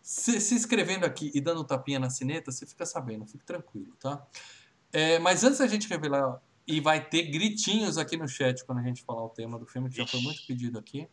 se, 0.01 0.41
se 0.41 0.55
inscrevendo 0.55 1.05
aqui 1.05 1.31
e 1.33 1.39
dando 1.39 1.61
um 1.61 1.63
tapinha 1.63 1.99
na 1.99 2.09
sineta, 2.09 2.51
você 2.51 2.65
fica 2.65 2.85
sabendo, 2.85 3.25
fique 3.25 3.45
tranquilo, 3.45 3.95
tá? 3.97 4.25
É, 4.91 5.19
mas 5.19 5.43
antes 5.43 5.59
da 5.59 5.67
gente 5.67 5.87
revelar, 5.87 6.41
e 6.69 6.79
vai 6.79 7.03
ter 7.03 7.23
gritinhos 7.23 7.97
aqui 7.97 8.15
no 8.15 8.27
chat 8.27 8.63
quando 8.63 8.77
a 8.77 8.83
gente 8.83 9.01
falar 9.01 9.25
o 9.25 9.29
tema 9.29 9.57
do 9.57 9.65
filme, 9.65 9.89
que 9.89 9.97
já 9.97 10.05
foi 10.05 10.21
muito 10.21 10.45
pedido 10.45 10.77
aqui. 10.77 11.09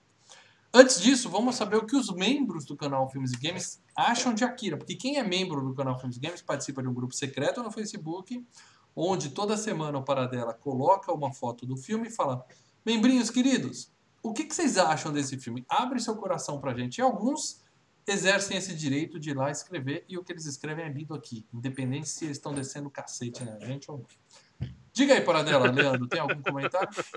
Antes 0.73 1.01
disso, 1.01 1.31
vamos 1.31 1.57
saber 1.57 1.77
o 1.77 1.87
que 1.87 1.97
os 1.97 2.13
membros 2.13 2.67
do 2.67 2.77
canal 2.77 3.09
Filmes 3.09 3.33
e 3.33 3.39
Games 3.39 3.83
acham 3.97 4.35
de 4.35 4.45
Akira. 4.45 4.77
Porque 4.77 4.95
quem 4.95 5.17
é 5.17 5.25
membro 5.25 5.67
do 5.67 5.75
canal 5.75 5.99
Filmes 5.99 6.19
e 6.19 6.21
Games 6.21 6.43
participa 6.43 6.83
de 6.83 6.89
um 6.89 6.93
grupo 6.93 7.15
secreto 7.15 7.63
no 7.63 7.71
Facebook, 7.71 8.47
onde 8.95 9.31
toda 9.31 9.57
semana 9.57 9.97
o 9.97 10.05
Paradela 10.05 10.53
coloca 10.53 11.11
uma 11.11 11.33
foto 11.33 11.65
do 11.65 11.79
filme 11.79 12.09
e 12.09 12.11
fala: 12.11 12.45
Membrinhos 12.85 13.31
queridos, 13.31 13.91
o 14.23 14.35
que, 14.35 14.45
que 14.45 14.55
vocês 14.55 14.77
acham 14.77 15.11
desse 15.11 15.39
filme? 15.39 15.65
Abre 15.67 15.99
seu 16.01 16.17
coração 16.17 16.61
pra 16.61 16.75
gente. 16.75 16.99
E 16.99 17.01
alguns 17.01 17.65
exercem 18.07 18.59
esse 18.59 18.75
direito 18.75 19.19
de 19.19 19.31
ir 19.31 19.35
lá 19.35 19.51
escrever, 19.51 20.05
e 20.07 20.19
o 20.19 20.23
que 20.23 20.33
eles 20.33 20.45
escrevem 20.45 20.85
é 20.85 20.89
lido 20.89 21.15
aqui, 21.15 21.47
independente 21.53 22.09
se 22.09 22.27
eles 22.27 22.37
estão 22.37 22.53
descendo 22.53 22.91
cacete 22.91 23.43
na 23.43 23.59
gente 23.59 23.91
ou 23.91 23.99
não. 23.99 24.07
Diga 24.97 25.13
aí, 25.13 25.21
Paradela, 25.21 25.71
Leandro, 25.71 26.07
tem 26.09 26.19
algum 26.21 26.41
comentário? 26.43 26.89
Tem 26.95 27.13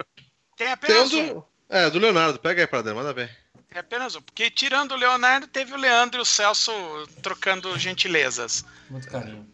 Tem 0.58 0.68
apenas 0.68 1.14
um. 1.14 1.34
do, 1.36 1.46
é, 1.70 1.90
do 1.90 1.98
Leonardo. 1.98 2.38
Pega 2.40 2.62
aí 2.62 2.68
dentro, 2.84 2.96
manda 2.96 3.14
bem. 3.14 3.30
É 3.72 3.80
apenas 3.80 4.16
um. 4.16 4.22
Porque 4.22 4.52
tirando 4.52 4.92
o 4.92 4.98
Leonardo, 4.98 5.48
teve 5.48 5.74
o 5.74 5.78
Leandro 5.78 6.20
e 6.20 6.22
o 6.22 6.26
Celso 6.26 6.74
trocando 7.22 7.80
gentilezas. 7.80 8.66
Muito 8.90 9.08
carinho. 9.08 9.50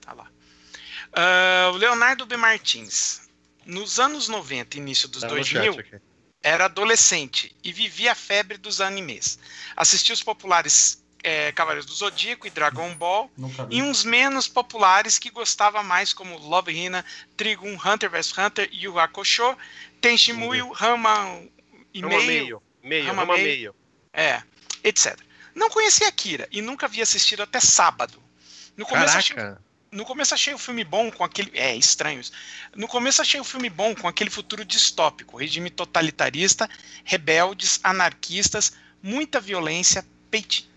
Tá 0.00 0.12
lá. 0.12 0.30
Ah, 1.12 1.70
o 1.74 1.76
Leonardo 1.76 2.24
B. 2.24 2.36
Martins. 2.36 3.28
Nos 3.64 3.98
anos 3.98 4.28
90, 4.28 4.76
início 4.76 5.08
dos 5.08 5.22
Tá 5.22 5.26
no 5.28 5.34
2000, 5.34 5.72
chat 5.72 5.80
aqui. 5.80 6.00
era 6.40 6.66
adolescente 6.66 7.56
e 7.64 7.72
vivia 7.72 8.12
a 8.12 8.14
febre 8.14 8.56
dos 8.58 8.80
animes. 8.80 9.40
Assistia 9.76 10.14
os 10.14 10.22
populares 10.22 11.04
é, 11.26 11.50
Cavaleiros 11.50 11.86
do 11.86 11.92
Zodíaco 11.92 12.46
e 12.46 12.50
Dragon 12.50 12.94
Ball, 12.94 13.28
e 13.68 13.82
uns 13.82 14.04
menos 14.04 14.46
populares 14.46 15.18
que 15.18 15.28
gostava 15.28 15.82
mais, 15.82 16.12
como 16.12 16.38
Love 16.38 16.70
Hina, 16.70 17.04
Trigun, 17.36 17.76
Hunter 17.84 18.08
vs 18.08 18.38
Hunter, 18.38 18.68
Yu 18.72 18.96
Hakusho, 18.96 19.56
Tenshin 20.00 20.34
Muyo, 20.34 20.70
Rama 20.70 21.42
e 21.92 22.00
Rama 22.00 22.16
meio, 22.16 22.26
meio. 22.26 22.62
Meio, 22.80 23.06
Rama 23.06 23.22
Rama 23.22 23.34
meio. 23.34 23.44
meio. 23.44 23.74
é, 24.12 24.40
etc. 24.84 25.18
Não 25.52 25.68
conhecia 25.68 26.06
Akira 26.06 26.46
e 26.52 26.62
nunca 26.62 26.86
havia 26.86 27.02
assistido 27.02 27.42
até 27.42 27.58
sábado. 27.58 28.22
No 28.76 28.86
começo 28.86 29.18
achei 29.18 29.34
Caraca. 29.34 29.60
no 29.90 30.04
começo 30.04 30.32
achei 30.32 30.54
o 30.54 30.58
filme 30.58 30.84
bom 30.84 31.10
com 31.10 31.24
aquele. 31.24 31.50
É, 31.54 31.74
estranho 31.74 32.20
isso. 32.20 32.30
No 32.76 32.86
começo 32.86 33.20
achei 33.20 33.40
o 33.40 33.44
filme 33.44 33.68
bom 33.68 33.96
com 33.96 34.06
aquele 34.06 34.30
futuro 34.30 34.64
distópico, 34.64 35.36
regime 35.36 35.70
totalitarista, 35.70 36.70
rebeldes, 37.04 37.80
anarquistas, 37.82 38.74
muita 39.02 39.40
violência, 39.40 40.06
peitinhos. 40.30 40.75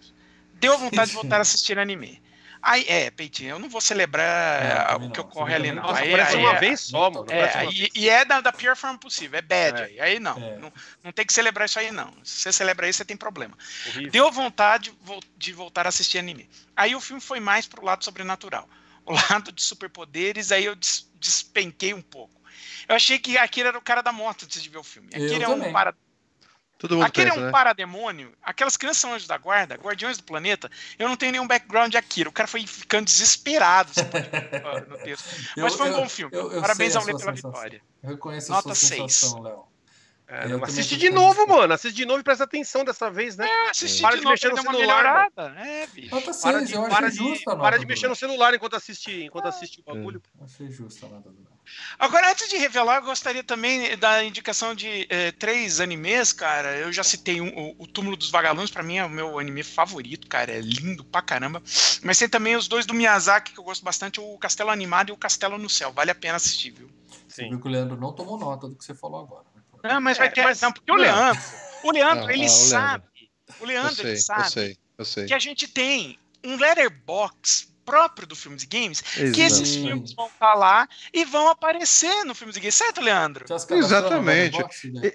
Deu 0.59 0.77
vontade 0.77 1.09
de 1.09 1.15
voltar 1.15 1.37
a 1.37 1.41
assistir 1.41 1.77
anime. 1.79 2.21
Aí, 2.61 2.83
é, 2.89 3.09
peitinho, 3.09 3.51
eu 3.51 3.59
não 3.59 3.69
vou 3.69 3.79
celebrar 3.79 4.61
É, 4.61 4.93
também 4.93 5.07
o 5.07 5.11
que 5.13 5.19
não. 5.19 5.25
ocorre 5.25 5.53
Também 5.53 5.69
ali, 5.71 5.77
não. 5.77 5.81
não. 5.83 5.89
Nossa, 5.91 6.01
Aí, 6.03 6.11
parece 6.11 6.35
aí 6.35 6.41
uma 6.43 6.55
é- 6.55 6.59
vez 6.59 6.79
só, 6.81 7.09
mano. 7.09 7.25
é, 7.31 7.65
e, 7.71 7.89
e 7.95 8.09
é 8.09 8.25
da, 8.25 8.41
da 8.41 8.51
pior 8.51 8.75
forma 8.75 8.97
possível, 8.97 9.39
é 9.39 9.41
bad 9.41 9.79
É. 9.81 9.85
aí. 9.85 9.99
Aí 10.01 10.19
não, 10.19 10.37
É. 10.37 10.57
não. 10.57 10.73
Não 11.01 11.11
tem 11.13 11.25
que 11.25 11.31
celebrar 11.31 11.67
isso 11.67 11.79
aí, 11.79 11.89
não. 11.89 12.13
Se 12.21 12.41
você 12.41 12.51
celebra 12.51 12.89
isso, 12.89 12.97
você 12.97 13.05
tem 13.05 13.15
problema. 13.15 13.57
horrível. 13.87 14.11
Deu 14.11 14.29
vontade 14.29 14.91
de 15.37 15.53
voltar 15.53 15.85
a 15.85 15.89
assistir 15.89 16.17
anime. 16.17 16.49
Aí 16.75 16.93
o 16.95 16.99
filme 16.99 17.21
foi 17.21 17.39
mais 17.39 17.65
pro 17.65 17.83
lado 17.85 18.03
sobrenatural. 18.03 18.67
O 19.05 19.13
lado 19.41 19.53
de 19.53 19.61
superpoderes, 19.63 20.51
aí 20.51 20.65
eu 20.65 20.75
des- 20.75 21.09
despenquei 21.15 21.93
um 21.93 22.01
pouco. 22.01 22.41
Eu 22.89 22.95
achei 22.95 23.17
que 23.19 23.37
Akira 23.37 23.69
era 23.69 23.77
o 23.77 23.81
cara 23.81 24.01
da 24.01 24.11
moto 24.11 24.43
antes 24.43 24.61
de 24.61 24.67
ver 24.67 24.79
o 24.79 24.83
filme. 24.83 25.07
Eu 25.13 25.25
Akira 25.27 25.43
é 25.45 25.47
também. 25.47 25.69
um 25.69 25.71
para... 25.73 25.93
Todo 26.79 26.95
mundo 26.95 27.05
Aquele 27.05 27.27
pensa, 27.29 27.39
é 27.39 27.43
um 27.43 27.45
né? 27.47 27.51
parademônio, 27.51 28.33
aquelas 28.41 28.77
crianças 28.77 29.01
são 29.01 29.13
anjos 29.13 29.27
da 29.27 29.37
guarda, 29.37 29.75
guardiões 29.75 30.17
do 30.17 30.23
planeta. 30.23 30.71
Eu 30.97 31.09
não 31.09 31.17
tenho 31.17 31.33
nenhum 31.33 31.45
background 31.45 31.91
de 31.91 31.97
Akira. 31.97 32.29
O 32.29 32.31
cara 32.31 32.47
foi 32.47 32.65
ficando 32.65 33.03
desesperado 33.05 33.91
no 34.87 34.97
texto. 34.99 35.25
Mas 35.57 35.73
Eu- 35.73 35.77
foi 35.77 35.89
um 35.89 35.91
eu- 35.91 35.97
bom 35.99 36.09
filme. 36.09 36.33
eu- 36.35 36.51
eu 36.53 36.61
Parabéns 36.61 36.95
a 36.95 36.99
ao 36.99 37.05
Lê 37.05 37.11
pela 37.11 37.35
sensação. 37.35 37.51
vitória. 37.51 37.81
Eu 38.01 38.09
reconheço 38.11 38.51
a 38.53 38.55
Nota 38.55 38.69
sua 38.69 38.75
seis. 38.75 39.13
sensação, 39.13 39.41
Léo. 39.41 39.67
É, 40.31 40.43
assiste 40.63 40.95
de 40.95 41.09
novo, 41.09 41.47
mano. 41.47 41.73
Assiste 41.73 41.95
de 41.95 42.05
novo 42.05 42.19
e 42.19 42.23
presta 42.23 42.43
atenção 42.43 42.85
dessa 42.85 43.09
vez, 43.09 43.35
né? 43.35 43.47
É, 43.49 43.69
assisti 43.71 43.99
Para 44.01 44.11
de 44.11 44.17
de 44.19 44.23
novo 44.25 44.33
mexer 44.33 44.49
no 44.49 44.57
celular, 44.61 44.77
melhorada. 44.77 45.59
É, 45.59 45.87
bicho. 45.87 46.13
Nota 46.15 46.25
Para 46.25 46.33
6, 46.59 46.67
de, 46.69 46.75
eu 46.75 46.87
para 46.87 47.09
de, 47.09 47.17
justa 47.17 47.49
a 47.49 47.53
nota. 47.55 47.63
para 47.67 47.79
de 47.79 47.85
mexer 47.87 48.07
no 48.07 48.15
celular 48.15 48.53
enquanto 48.53 48.75
assiste, 48.75 49.23
enquanto 49.23 49.47
assiste 49.47 49.81
o 49.81 49.83
bagulho. 49.83 50.21
Achei 50.39 50.69
justa 50.71 51.07
a 51.07 51.09
nota 51.09 51.29
do 51.31 51.37
Léo. 51.39 51.58
Agora, 51.97 52.31
antes 52.31 52.47
de 52.49 52.57
revelar, 52.57 52.97
eu 52.97 53.03
gostaria 53.03 53.43
também 53.43 53.97
da 53.97 54.23
indicação 54.23 54.73
de 54.73 55.05
eh, 55.09 55.31
três 55.33 55.79
animes, 55.79 56.31
cara. 56.33 56.77
Eu 56.77 56.91
já 56.93 57.03
citei 57.03 57.41
um, 57.41 57.49
o, 57.49 57.75
o 57.83 57.87
Túmulo 57.87 58.15
dos 58.15 58.29
Vagalumes, 58.31 58.71
pra 58.71 58.83
mim 58.83 58.97
é 58.97 59.05
o 59.05 59.09
meu 59.09 59.37
anime 59.39 59.63
favorito, 59.63 60.27
cara. 60.27 60.51
É 60.51 60.59
lindo 60.61 61.03
pra 61.03 61.21
caramba. 61.21 61.61
Mas 62.03 62.17
tem 62.17 62.29
também 62.29 62.55
os 62.55 62.67
dois 62.67 62.85
do 62.85 62.93
Miyazaki, 62.93 63.53
que 63.53 63.59
eu 63.59 63.63
gosto 63.63 63.83
bastante, 63.83 64.19
o 64.19 64.37
Castelo 64.37 64.69
Animado 64.69 65.09
e 65.09 65.11
o 65.11 65.17
Castelo 65.17 65.57
no 65.57 65.69
Céu. 65.69 65.91
Vale 65.91 66.11
a 66.11 66.15
pena 66.15 66.35
assistir, 66.37 66.71
viu? 66.71 66.89
Você 67.27 67.43
Sim. 67.43 67.49
viu 67.49 67.59
que 67.59 67.67
o 67.67 67.71
Leandro 67.71 67.97
não 67.99 68.13
tomou 68.13 68.37
nota 68.39 68.67
do 68.67 68.75
que 68.75 68.83
você 68.83 68.95
falou 68.95 69.21
agora. 69.21 69.43
né? 69.55 69.61
Não, 69.93 70.01
mas 70.01 70.17
vai 70.17 70.27
É, 70.27 70.31
ter. 70.31 70.43
mas- 70.43 70.61
Não, 70.61 70.71
porque 70.71 70.91
o. 70.91 70.95
Leandro. 70.95 71.41
O 71.83 71.91
Leandro, 71.91 72.25
Não, 72.25 72.29
ele 72.31 72.45
ah, 72.45 72.47
o 72.47 72.49
Leandro. 72.49 72.69
sabe. 72.69 73.03
O 73.59 73.63
Eu 73.63 73.67
Leandro, 73.67 73.95
sei, 73.95 74.05
ele 74.05 74.13
eu 74.17 74.21
sabe 74.21 74.51
sei, 74.51 74.77
eu 74.97 75.05
sei. 75.05 75.25
que 75.25 75.33
a 75.33 75.39
gente 75.39 75.67
tem 75.67 76.19
um 76.43 76.55
letterbox 76.57 77.67
próprio 77.89 78.27
do 78.27 78.35
Filmes 78.35 78.63
e 78.63 78.67
Games, 78.67 79.01
que 79.01 79.21
Exato. 79.21 79.41
esses 79.41 79.75
filmes 79.75 80.13
vão 80.13 80.27
estar 80.27 80.53
lá 80.53 80.87
e 81.13 81.25
vão 81.25 81.49
aparecer 81.49 82.23
no 82.25 82.35
Filmes 82.35 82.55
e 82.55 82.59
Games, 82.59 82.75
certo, 82.75 83.01
Leandro? 83.01 83.45
Exatamente. 83.71 84.57
Né? 84.91 85.11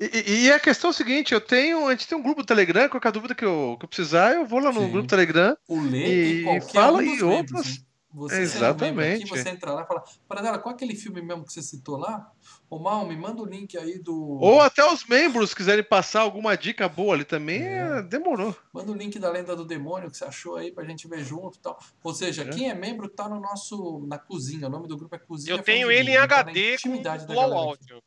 E, 0.00 0.04
e- 0.04 0.44
e 0.44 0.52
a 0.52 0.60
questão 0.60 0.90
é 0.90 0.92
a 0.92 0.94
seguinte, 0.94 1.34
eu 1.34 1.40
tenho, 1.40 1.88
a 1.88 1.90
gente 1.90 2.06
tem 2.06 2.16
um 2.16 2.22
grupo 2.22 2.42
do 2.42 2.46
Telegram, 2.46 2.88
qualquer 2.88 3.10
dúvida 3.10 3.34
que 3.34 3.44
eu, 3.44 3.76
que 3.78 3.84
eu 3.84 3.88
precisar, 3.88 4.34
eu 4.34 4.46
vou 4.46 4.60
lá 4.60 4.70
no 4.72 4.80
Sim. 4.80 4.90
grupo 4.90 5.06
do 5.06 5.08
Telegram. 5.10 5.56
O 5.66 5.80
Lê 5.80 6.06
e, 6.06 6.40
E 6.40 6.44
qualquer 6.44 6.72
fala 6.72 6.98
um 6.98 7.02
e 7.02 7.22
outros- 7.22 7.66
né? 7.78 7.84
Você 8.14 8.40
Exatamente. 8.40 9.22
Aqui, 9.24 9.28
você 9.28 9.50
entra 9.50 9.70
lá 9.72 9.82
e 9.82 9.86
fala, 9.86 10.02
Paradela, 10.26 10.58
qual 10.58 10.72
é 10.72 10.74
aquele 10.76 10.94
filme 10.96 11.20
mesmo 11.20 11.44
que 11.44 11.52
você 11.52 11.62
citou 11.62 11.98
lá? 11.98 12.30
Ô 12.70 12.78
Mal, 12.78 13.06
me 13.06 13.16
manda 13.16 13.40
o 13.40 13.46
link 13.46 13.78
aí 13.78 13.98
do. 13.98 14.38
Ou 14.40 14.60
até 14.60 14.84
os 14.84 15.06
membros 15.06 15.54
quiserem 15.54 15.82
passar 15.82 16.20
alguma 16.20 16.54
dica 16.54 16.86
boa 16.86 17.14
ali 17.14 17.24
também, 17.24 17.62
É. 17.62 17.98
é, 17.98 18.02
demorou. 18.02 18.54
Manda 18.74 18.92
o 18.92 18.94
link 18.94 19.18
da 19.18 19.30
Lenda 19.30 19.56
do 19.56 19.64
Demônio 19.64 20.10
que 20.10 20.16
você 20.18 20.24
achou 20.26 20.56
aí 20.56 20.70
pra 20.70 20.84
gente 20.84 21.08
ver 21.08 21.24
junto 21.24 21.56
e 21.56 21.60
tal. 21.62 21.78
Ou 22.04 22.12
seja, 22.14 22.42
É. 22.42 22.48
quem 22.50 22.68
é 22.68 22.74
membro 22.74 23.08
tá 23.08 23.26
no 23.26 23.40
nosso. 23.40 24.04
na 24.06 24.18
cozinha. 24.18 24.66
O 24.66 24.70
nome 24.70 24.86
do 24.86 24.98
grupo 24.98 25.14
é 25.14 25.18
Cozinha. 25.18 25.54
Eu 25.56 25.62
tenho 25.62 25.90
ele 25.90 26.10
em 26.10 26.16
tá 26.16 26.22
HD 26.24 26.76
com 26.82 26.96
dual 27.26 27.52
áudio. 27.54 28.02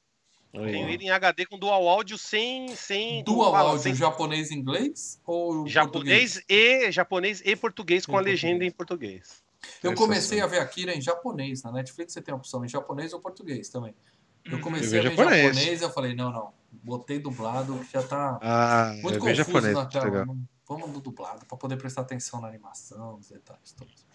Tenho 0.53 0.89
ele 0.89 1.05
em 1.05 1.09
HD 1.09 1.45
com 1.47 1.57
dual 1.57 1.87
áudio 1.87 2.17
sem. 2.19 2.75
sem 2.75 3.23
Dual 3.23 3.55
áudio 3.55 3.81
Sem- 3.83 3.95
japonês 3.95 4.51
e 4.51 4.53
inglês 4.55 5.19
ou 5.25 5.65
japonês 5.67 6.33
português? 6.35 6.43
e 6.47 6.91
japonês 6.91 7.41
e 7.43 7.55
português 7.55 8.05
com 8.05 8.11
E 8.11 8.13
a 8.13 8.17
português. 8.17 8.41
legenda 8.43 8.63
em 8.65 8.69
português. 8.71 9.41
Eu 9.81 9.95
comecei 9.95 10.39
a 10.41 10.45
ver 10.47 10.59
Akira 10.59 10.93
em 10.93 11.01
japonês. 11.01 11.63
Na 11.63 11.71
Netflix 11.71 12.13
você 12.13 12.21
tem 12.21 12.31
a 12.33 12.37
opção 12.37 12.63
em 12.63 12.67
japonês 12.67 13.11
ou 13.13 13.19
português 13.19 13.69
também. 13.69 13.95
Eu 14.45 14.53
Uhum. 14.53 14.61
comecei 14.61 14.97
Eu 14.99 15.01
a 15.05 15.09
ver 15.09 15.15
japonês. 15.15 15.55
japonês 15.55 15.81
e 15.81 15.83
eu 15.83 15.89
falei, 15.91 16.15
não, 16.15 16.31
não. 16.31 16.53
Botei 16.83 17.19
dublado, 17.19 17.77
que 17.79 17.91
já 17.93 18.01
tá 18.03 18.39
Ah, 18.41 18.93
muito 19.01 19.19
confuso 19.19 19.35
japonês. 19.35 19.73
na 19.75 19.85
tela. 19.85 20.25
Vamos 20.67 20.89
no 20.89 21.01
dublado, 21.01 21.45
para 21.45 21.57
poder 21.57 21.75
prestar 21.77 22.01
atenção 22.01 22.39
na 22.39 22.47
animação, 22.47 23.17
nos 23.17 23.27
detalhes 23.29 23.73
todos. 23.73 24.05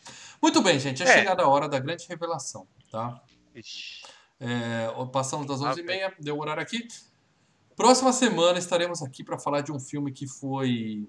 Muito 0.41 0.63
bem, 0.63 0.79
gente. 0.81 1.03
É, 1.03 1.07
É. 1.07 1.13
chegada 1.19 1.43
a 1.43 1.49
hora 1.49 1.69
da 1.69 1.79
grande 1.79 2.07
revelação, 2.09 2.67
tá? 2.91 3.21
É, 4.41 4.87
passamos 5.13 5.47
das 5.47 5.61
Ah, 5.63 5.73
11h30, 5.75 6.15
deu 6.21 6.37
o 6.37 6.41
horário 6.41 6.63
aqui. 6.63 6.87
Próxima 7.77 8.11
semana 8.13 8.59
estaremos 8.59 9.03
aqui 9.03 9.23
para 9.23 9.39
falar 9.39 9.61
de 9.61 9.71
um 9.71 9.79
filme 9.79 10.11
que 10.13 10.27
foi 10.27 11.07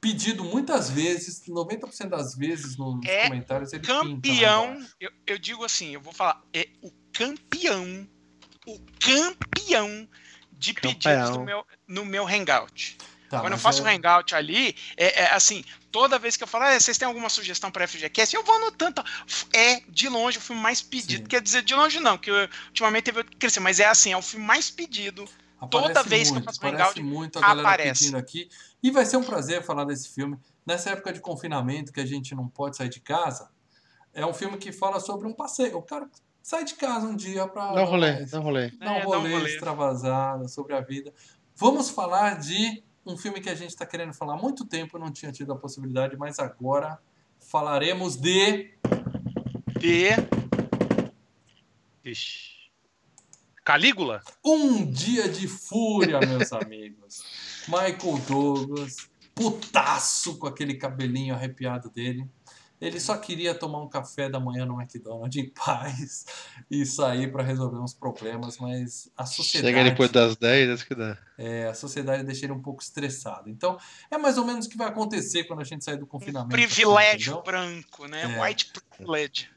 pedido 0.00 0.44
muitas 0.44 0.88
vezes, 0.88 1.42
90% 1.46 2.08
das 2.10 2.34
vezes 2.34 2.76
nos 2.76 3.04
É 3.04 3.24
comentários 3.24 3.72
ele 3.72 3.82
campeão, 3.84 4.78
eu, 5.00 5.10
eu 5.26 5.38
digo 5.38 5.64
assim, 5.64 5.90
eu 5.92 6.00
vou 6.00 6.12
falar, 6.12 6.42
é 6.54 6.68
o 6.82 6.90
campeão, 7.18 8.08
o 8.66 8.78
campeão 9.00 10.08
de 10.52 10.72
pedidos 10.74 11.04
Campeão. 11.04 11.32
no 11.38 11.44
meu, 11.44 11.64
no 11.86 12.04
meu 12.04 12.26
Hangout. 12.28 12.96
Tá, 13.28 13.40
Quando 13.40 13.52
eu 13.52 13.58
faço 13.58 13.82
um 13.82 13.86
é- 13.86 13.94
Hangout 13.94 14.34
ali, 14.34 14.74
é, 14.96 15.22
é 15.24 15.34
assim, 15.34 15.62
toda 15.92 16.18
vez 16.18 16.34
que 16.36 16.42
eu 16.44 16.48
falo, 16.48 16.64
ah, 16.64 16.80
vocês 16.80 16.96
têm 16.96 17.06
alguma 17.06 17.28
sugestão 17.28 17.70
para 17.70 17.86
FGCast, 17.86 18.34
eu 18.34 18.42
vou 18.42 18.54
anotando. 18.56 18.94
tá? 18.94 19.04
É, 19.52 19.80
de 19.88 20.08
longe, 20.08 20.38
o 20.38 20.40
filme 20.40 20.62
mais 20.62 20.80
pedido. 20.80 21.22
Sim. 21.24 21.28
Quer 21.28 21.42
dizer, 21.42 21.62
de 21.62 21.74
longe 21.74 22.00
não, 22.00 22.16
que 22.16 22.30
eu- 22.30 22.48
ultimamente 22.68 23.04
teve 23.04 23.22
cresceu, 23.24 23.62
mas 23.62 23.80
é 23.80 23.86
assim, 23.86 24.12
é 24.12 24.16
o 24.16 24.22
filme 24.22 24.46
mais 24.46 24.70
pedido. 24.70 25.24
Aparece 25.60 25.88
Toda 25.88 26.02
vez 26.04 26.28
que 26.30 26.36
eu 26.36 26.40
muito, 26.40 26.44
faço 26.46 26.64
um 26.64 26.68
hangout, 26.68 27.02
muito 27.02 27.38
a 27.38 27.42
galera 27.42 27.60
aparece. 27.68 28.00
pedindo 28.00 28.16
aqui. 28.16 28.48
E 28.82 28.90
vai 28.90 29.04
ser 29.04 29.16
um 29.16 29.24
prazer 29.24 29.62
falar 29.64 29.84
desse 29.84 30.08
filme. 30.08 30.38
Nessa 30.64 30.90
época 30.90 31.12
de 31.12 31.20
confinamento, 31.20 31.92
que 31.92 32.00
a 32.00 32.06
gente 32.06 32.34
não 32.34 32.48
pode 32.48 32.76
sair 32.76 32.88
de 32.88 33.00
casa, 33.00 33.50
é 34.14 34.24
um 34.24 34.32
filme 34.32 34.56
que 34.56 34.70
fala 34.72 35.00
sobre 35.00 35.26
um 35.26 35.32
passeio. 35.34 35.76
O 35.76 35.82
cara 35.82 36.08
sai 36.48 36.64
de 36.64 36.74
casa 36.76 37.06
um 37.06 37.14
dia 37.14 37.46
para 37.46 37.72
Dá 37.74 37.82
um 37.82 37.84
rolê, 37.84 38.24
dá 38.24 38.40
um 38.40 38.42
rolê. 38.42 38.70
dar 38.70 38.92
um 38.92 38.94
É, 38.96 39.02
rolê, 39.02 39.32
rolê. 39.34 39.50
extravasado 39.54 40.48
sobre 40.48 40.74
a 40.74 40.80
vida. 40.80 41.12
Vamos 41.54 41.90
falar 41.90 42.38
de 42.38 42.82
um 43.04 43.18
filme 43.18 43.38
que 43.38 43.50
a 43.50 43.54
gente 43.54 43.68
está 43.70 43.84
querendo 43.84 44.14
falar 44.14 44.32
há 44.32 44.36
muito 44.38 44.64
tempo, 44.64 44.98
não 44.98 45.10
tinha 45.12 45.30
tido 45.30 45.52
a 45.52 45.56
possibilidade, 45.56 46.16
mas 46.16 46.38
agora 46.38 46.98
falaremos 47.38 48.16
de 48.16 48.70
E 49.82 50.08
Ixi. 52.02 52.56
Calígula? 53.62 54.22
Um 54.42 54.90
Dia 54.90 55.28
de 55.28 55.46
Fúria, 55.46 56.18
meus 56.20 56.50
amigos. 56.54 57.22
Michael 57.68 58.18
Douglas, 58.26 58.96
putaço 59.34 60.38
com 60.38 60.46
aquele 60.46 60.74
cabelinho 60.74 61.34
arrepiado 61.34 61.90
dele. 61.90 62.26
Ele 62.80 63.00
só 63.00 63.16
queria 63.16 63.54
tomar 63.54 63.80
um 63.80 63.88
café 63.88 64.28
da 64.28 64.38
manhã 64.38 64.64
no 64.64 64.80
McDonald's 64.80 65.36
em 65.36 65.50
paz 65.50 66.24
e 66.70 66.86
sair 66.86 67.30
para 67.32 67.42
resolver 67.42 67.78
uns 67.78 67.92
problemas, 67.94 68.58
mas 68.58 69.10
a 69.16 69.26
sociedade, 69.26 69.74
Chega 69.74 69.90
depois 69.90 70.10
das 70.10 70.36
10, 70.36 70.70
acho 70.70 70.86
que 70.86 70.94
dá. 70.94 71.18
é, 71.36 71.66
a 71.66 71.74
sociedade 71.74 72.22
deixa 72.24 72.46
ele 72.46 72.52
um 72.52 72.62
pouco 72.62 72.82
estressado. 72.82 73.48
Então, 73.50 73.78
é 74.10 74.16
mais 74.16 74.38
ou 74.38 74.44
menos 74.44 74.66
o 74.66 74.68
que 74.68 74.76
vai 74.76 74.88
acontecer 74.88 75.44
quando 75.44 75.60
a 75.60 75.64
gente 75.64 75.84
sair 75.84 75.96
do 75.96 76.06
confinamento. 76.06 76.54
aqui, 76.54 76.66
privilégio 76.66 77.34
entendeu? 77.34 77.42
branco, 77.42 78.06
né? 78.06 78.36
É. 78.36 78.42
White 78.42 78.72
privilege. 78.96 79.50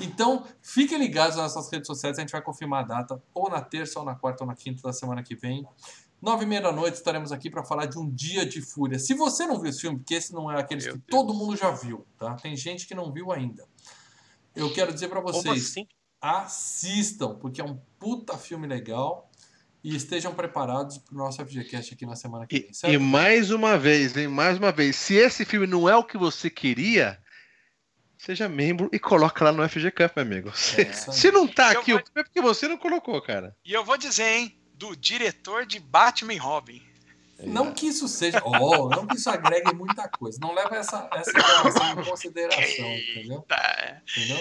Então, 0.00 0.44
fiquem 0.60 0.98
ligados 0.98 1.36
nas 1.36 1.54
nossas 1.54 1.72
redes 1.72 1.86
sociais, 1.86 2.18
a 2.18 2.20
gente 2.20 2.30
vai 2.30 2.42
confirmar 2.42 2.84
a 2.84 2.86
data, 2.86 3.22
ou 3.32 3.48
na 3.48 3.60
terça, 3.60 3.98
ou 3.98 4.04
na 4.04 4.14
quarta, 4.14 4.44
ou 4.44 4.48
na 4.48 4.54
quinta 4.54 4.82
da 4.82 4.92
semana 4.92 5.22
que 5.22 5.34
vem. 5.34 5.66
Nove 6.26 6.42
e 6.42 6.46
meia 6.48 6.60
da 6.60 6.72
noite 6.72 6.94
estaremos 6.94 7.30
aqui 7.30 7.48
para 7.48 7.62
falar 7.62 7.86
de 7.86 7.96
um 7.96 8.10
dia 8.10 8.44
de 8.44 8.60
fúria. 8.60 8.98
Se 8.98 9.14
você 9.14 9.46
não 9.46 9.60
viu 9.60 9.70
esse 9.70 9.80
filme, 9.80 9.98
porque 9.98 10.14
esse 10.14 10.32
não 10.34 10.50
é 10.50 10.58
aqueles 10.60 10.84
Meu 10.84 10.94
que 10.94 10.98
Deus. 10.98 11.08
todo 11.08 11.32
mundo 11.32 11.56
já 11.56 11.70
viu, 11.70 12.04
tá? 12.18 12.34
Tem 12.34 12.56
gente 12.56 12.84
que 12.84 12.96
não 12.96 13.12
viu 13.12 13.30
ainda. 13.30 13.64
Eu 14.54 14.72
quero 14.72 14.92
dizer 14.92 15.06
para 15.08 15.20
vocês, 15.20 15.66
assim? 15.70 15.86
assistam, 16.20 17.36
porque 17.36 17.60
é 17.60 17.64
um 17.64 17.78
puta 17.98 18.36
filme 18.36 18.66
legal. 18.66 19.30
E 19.84 19.94
estejam 19.94 20.34
preparados 20.34 20.98
para 20.98 21.14
o 21.14 21.18
nosso 21.18 21.40
FGCast 21.46 21.94
aqui 21.94 22.04
na 22.04 22.16
semana 22.16 22.44
que 22.44 22.56
E, 22.56 22.60
vem, 22.62 22.72
certo? 22.74 22.92
e 22.92 22.98
mais 22.98 23.52
uma 23.52 23.78
vez, 23.78 24.16
hein? 24.16 24.26
Mais 24.26 24.58
uma 24.58 24.72
vez, 24.72 24.96
se 24.96 25.14
esse 25.14 25.44
filme 25.44 25.64
não 25.64 25.88
é 25.88 25.94
o 25.94 26.02
que 26.02 26.18
você 26.18 26.50
queria, 26.50 27.16
seja 28.18 28.48
membro 28.48 28.90
e 28.92 28.98
coloca 28.98 29.44
lá 29.44 29.52
no 29.52 29.62
FG 29.68 29.92
Cup, 29.92 30.16
meu 30.16 30.24
amigo. 30.24 30.56
Se, 30.58 30.80
É, 30.80 30.88
aí. 30.88 30.92
se 30.92 31.30
não 31.30 31.46
tá 31.46 31.70
aqui, 31.70 31.92
vou- 31.92 32.00
é 32.16 32.24
porque 32.24 32.40
você 32.40 32.66
não 32.66 32.76
colocou, 32.76 33.22
cara. 33.22 33.56
E 33.64 33.72
eu 33.72 33.84
vou 33.84 33.96
dizer, 33.96 34.24
hein? 34.26 34.58
Do 34.76 34.94
diretor 34.94 35.66
de 35.66 35.80
Batman 35.80 36.34
e 36.34 36.36
Robin. 36.36 36.82
Não 37.44 37.72
que 37.72 37.86
isso 37.86 38.08
seja. 38.08 38.40
Oh, 38.44 38.88
não 38.88 39.06
que 39.06 39.16
isso 39.16 39.28
agregue 39.28 39.74
muita 39.74 40.08
coisa. 40.08 40.38
Não 40.40 40.54
leva 40.54 40.76
essa, 40.76 41.08
essa 41.12 41.30
informação 41.30 42.00
em 42.00 42.04
consideração, 42.04 42.86
entendeu? 42.96 43.44
Entendeu? 44.16 44.38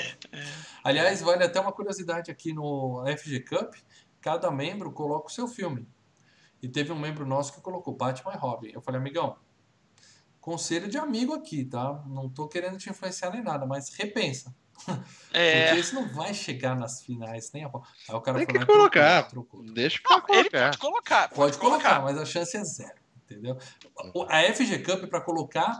Aliás, 0.84 1.22
vale 1.22 1.44
até 1.44 1.60
uma 1.60 1.74
curiosidade 1.74 2.32
aqui 2.32 2.54
no 2.54 3.04
FG 3.18 3.42
Cup: 3.42 3.74
cada 4.22 4.50
membro 4.50 4.92
coloca 4.92 5.28
o 5.28 5.32
seu 5.32 5.48
filme. 5.48 5.88
E 6.62 6.70
teve 6.70 6.92
um 6.92 7.00
membro 7.00 7.26
nosso 7.26 7.54
que 7.54 7.62
colocou 7.62 7.94
Batman 7.94 8.34
e 8.34 8.38
Robin. 8.38 8.72
Eu 8.74 8.82
falei, 8.82 9.00
amigão, 9.00 9.38
conselho 10.40 10.88
de 10.88 10.98
amigo 10.98 11.34
aqui, 11.34 11.66
tá? 11.66 12.02
Não 12.08 12.30
tô 12.30 12.48
querendo 12.48 12.78
te 12.78 12.90
influenciar 12.90 13.30
nem 13.32 13.44
nada, 13.44 13.66
mas 13.66 13.94
repensa. 13.94 14.56
É, 15.34 15.66
Porque 15.68 15.80
isso 15.82 15.96
não 15.96 16.08
vai 16.14 16.34
chegar 16.34 16.76
nas 16.76 17.02
finais, 17.02 17.52
nem 17.54 17.64
a 17.64 17.70
pau. 17.70 17.84
Aí 18.08 18.16
o 18.16 18.22
cara 18.22 18.38
Tem 18.38 18.48
que 18.48 18.52
"Ah, 18.58 18.60
trocou, 18.60 18.76
colocar. 18.78 19.24
trocou." 19.24 19.64
Deixa 19.64 20.00
pra 20.02 20.16
ele 20.16 20.50
colocar. 20.50 20.66
pode 20.70 20.78
colocar. 20.78 21.30
Pode 21.30 21.58
colocar, 21.58 22.02
mas 22.02 22.18
a 22.18 22.26
chance 22.26 22.56
é 22.56 22.64
zero, 22.64 22.96
entendeu? 23.24 23.58
A 24.30 24.42
FG 24.44 24.80
Cup 24.80 25.04
é 25.04 25.08
para 25.08 25.22
colocar 25.22 25.80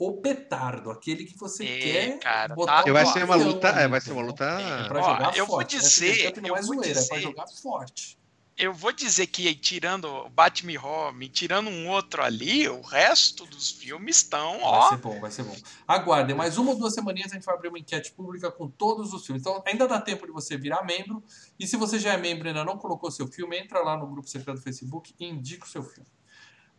o 0.00 0.12
petardo, 0.20 0.90
aquele 0.90 1.24
que 1.24 1.36
você 1.36 1.64
É, 1.64 1.78
quer 1.78 2.18
cara, 2.20 2.54
botar 2.54 2.82
tá- 2.84 2.88
E 2.88 2.92
vai 2.92 3.04
ser 3.06 3.24
uma 3.24 3.34
luta, 3.36 3.68
é, 3.68 3.88
vai 3.88 4.00
ser 4.00 4.12
uma 4.12 4.22
luta. 4.22 4.44
É 4.44 4.88
pra 4.88 5.00
Ó, 5.00 5.02
jogar 5.12 5.36
eu 5.36 5.44
vou 5.46 5.56
forte. 5.56 5.76
dizer- 5.78 6.32
não 6.40 6.48
eu 6.48 6.56
é 6.56 6.62
vou 6.62 6.74
zoeira, 6.74 6.88
é 6.90 6.92
pra 6.94 7.16
dizer- 7.16 7.20
jogar 7.20 7.46
forte. 7.48 8.18
Eu 8.58 8.74
vou 8.74 8.92
dizer 8.92 9.28
que 9.28 9.54
tirando 9.54 10.06
o 10.06 10.28
Batman 10.28 10.80
Home, 10.82 11.28
tirando 11.28 11.70
um 11.70 11.88
outro 11.88 12.22
ali, 12.22 12.68
o 12.68 12.80
resto 12.80 13.46
dos 13.46 13.70
filmes 13.70 14.16
estão, 14.16 14.58
Vai 14.58 14.62
ó. 14.64 14.88
ser 14.88 14.96
bom, 14.96 15.20
vai 15.20 15.30
ser 15.30 15.44
bom. 15.44 15.56
Aguardem, 15.86 16.34
mais 16.34 16.58
uma 16.58 16.72
ou 16.72 16.76
duas 16.78 16.92
semaninhas 16.92 17.30
a 17.30 17.36
gente 17.36 17.44
vai 17.44 17.54
abrir 17.54 17.68
uma 17.68 17.78
enquete 17.78 18.10
pública 18.12 18.50
com 18.50 18.68
todos 18.68 19.12
os 19.12 19.24
filmes. 19.24 19.42
Então 19.42 19.62
ainda 19.64 19.86
dá 19.86 20.00
tempo 20.00 20.26
de 20.26 20.32
você 20.32 20.56
virar 20.56 20.84
membro. 20.84 21.22
E 21.58 21.66
se 21.66 21.76
você 21.76 22.00
já 22.00 22.14
é 22.14 22.16
membro 22.16 22.48
e 22.48 22.50
ainda 22.50 22.64
não 22.64 22.76
colocou 22.76 23.10
seu 23.12 23.28
filme, 23.28 23.56
entra 23.56 23.80
lá 23.80 23.96
no 23.96 24.08
grupo 24.08 24.28
secreto 24.28 24.56
do 24.56 24.62
Facebook 24.62 25.14
e 25.20 25.26
indica 25.26 25.64
o 25.64 25.68
seu 25.68 25.82
filme. 25.84 26.08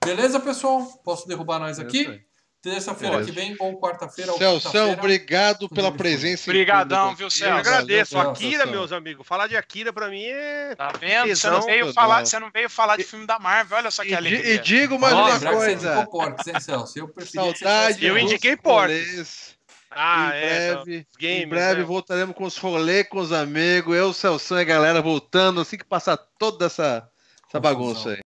Beleza, 0.04 0.40
pessoal? 0.40 0.86
Posso 1.04 1.28
derrubar 1.28 1.60
nós 1.60 1.80
aqui? 1.80 2.22
Terça-feira 2.62 3.24
que 3.24 3.32
vem 3.32 3.56
ou 3.58 3.80
quarta-feira 3.80 4.34
quinta-feira. 4.34 4.92
obrigado 5.00 5.70
pela 5.70 5.92
presença. 5.94 6.50
Obrigadão, 6.50 7.16
viu, 7.16 7.28
Eu 7.28 7.32
Celso? 7.32 7.54
agradeço. 7.58 8.16
Valeu, 8.16 8.32
Akira, 8.32 8.58
Celso. 8.58 8.72
meus 8.72 8.92
amigos. 8.92 9.26
Falar 9.26 9.48
de 9.48 9.56
Akira 9.56 9.94
pra 9.94 10.10
mim 10.10 10.24
é. 10.26 10.76
Tá 10.76 10.92
vendo? 11.00 11.34
Você 11.34 11.50
não, 11.50 11.62
veio 11.62 11.94
falar, 11.94 12.26
você 12.26 12.38
não 12.38 12.52
veio 12.52 12.70
falar 12.70 12.98
de 12.98 13.04
filme 13.04 13.26
da 13.26 13.40
Marvel, 13.40 13.78
olha 13.78 13.90
só 13.92 14.04
que 14.04 14.10
E, 14.10 14.16
alegria. 14.16 14.54
e 14.56 14.60
digo 14.60 15.00
mais 15.00 15.14
Ó, 15.14 15.22
uma 15.26 15.40
você 15.40 15.50
coisa. 15.50 15.88
indicou 15.94 16.12
porcos, 16.12 16.48
hein, 16.48 16.60
Celso? 16.60 17.00
Eu 17.00 17.12
você 17.16 17.32
Saudade. 17.32 18.06
Eu 18.06 18.18
indiquei 18.18 18.58
rolês. 18.62 19.58
Ah, 19.92 20.32
em 20.34 20.38
é. 20.38 20.74
breve, 20.76 21.08
os 21.10 21.18
games, 21.18 21.44
em 21.44 21.48
breve 21.48 21.80
né? 21.80 21.86
voltaremos 21.86 22.36
com 22.36 22.44
os 22.44 22.58
rolês 22.58 23.08
com 23.10 23.20
os 23.20 23.32
amigos. 23.32 23.96
Eu, 23.96 24.14
Celção 24.14 24.58
e 24.60 24.62
a 24.62 24.66
galera 24.66 25.02
voltando 25.02 25.62
assim 25.62 25.78
que 25.78 25.86
passar 25.86 26.18
toda 26.38 26.66
essa, 26.68 27.10
essa 27.48 27.60
bagunça 27.60 28.12
aí. 28.12 28.20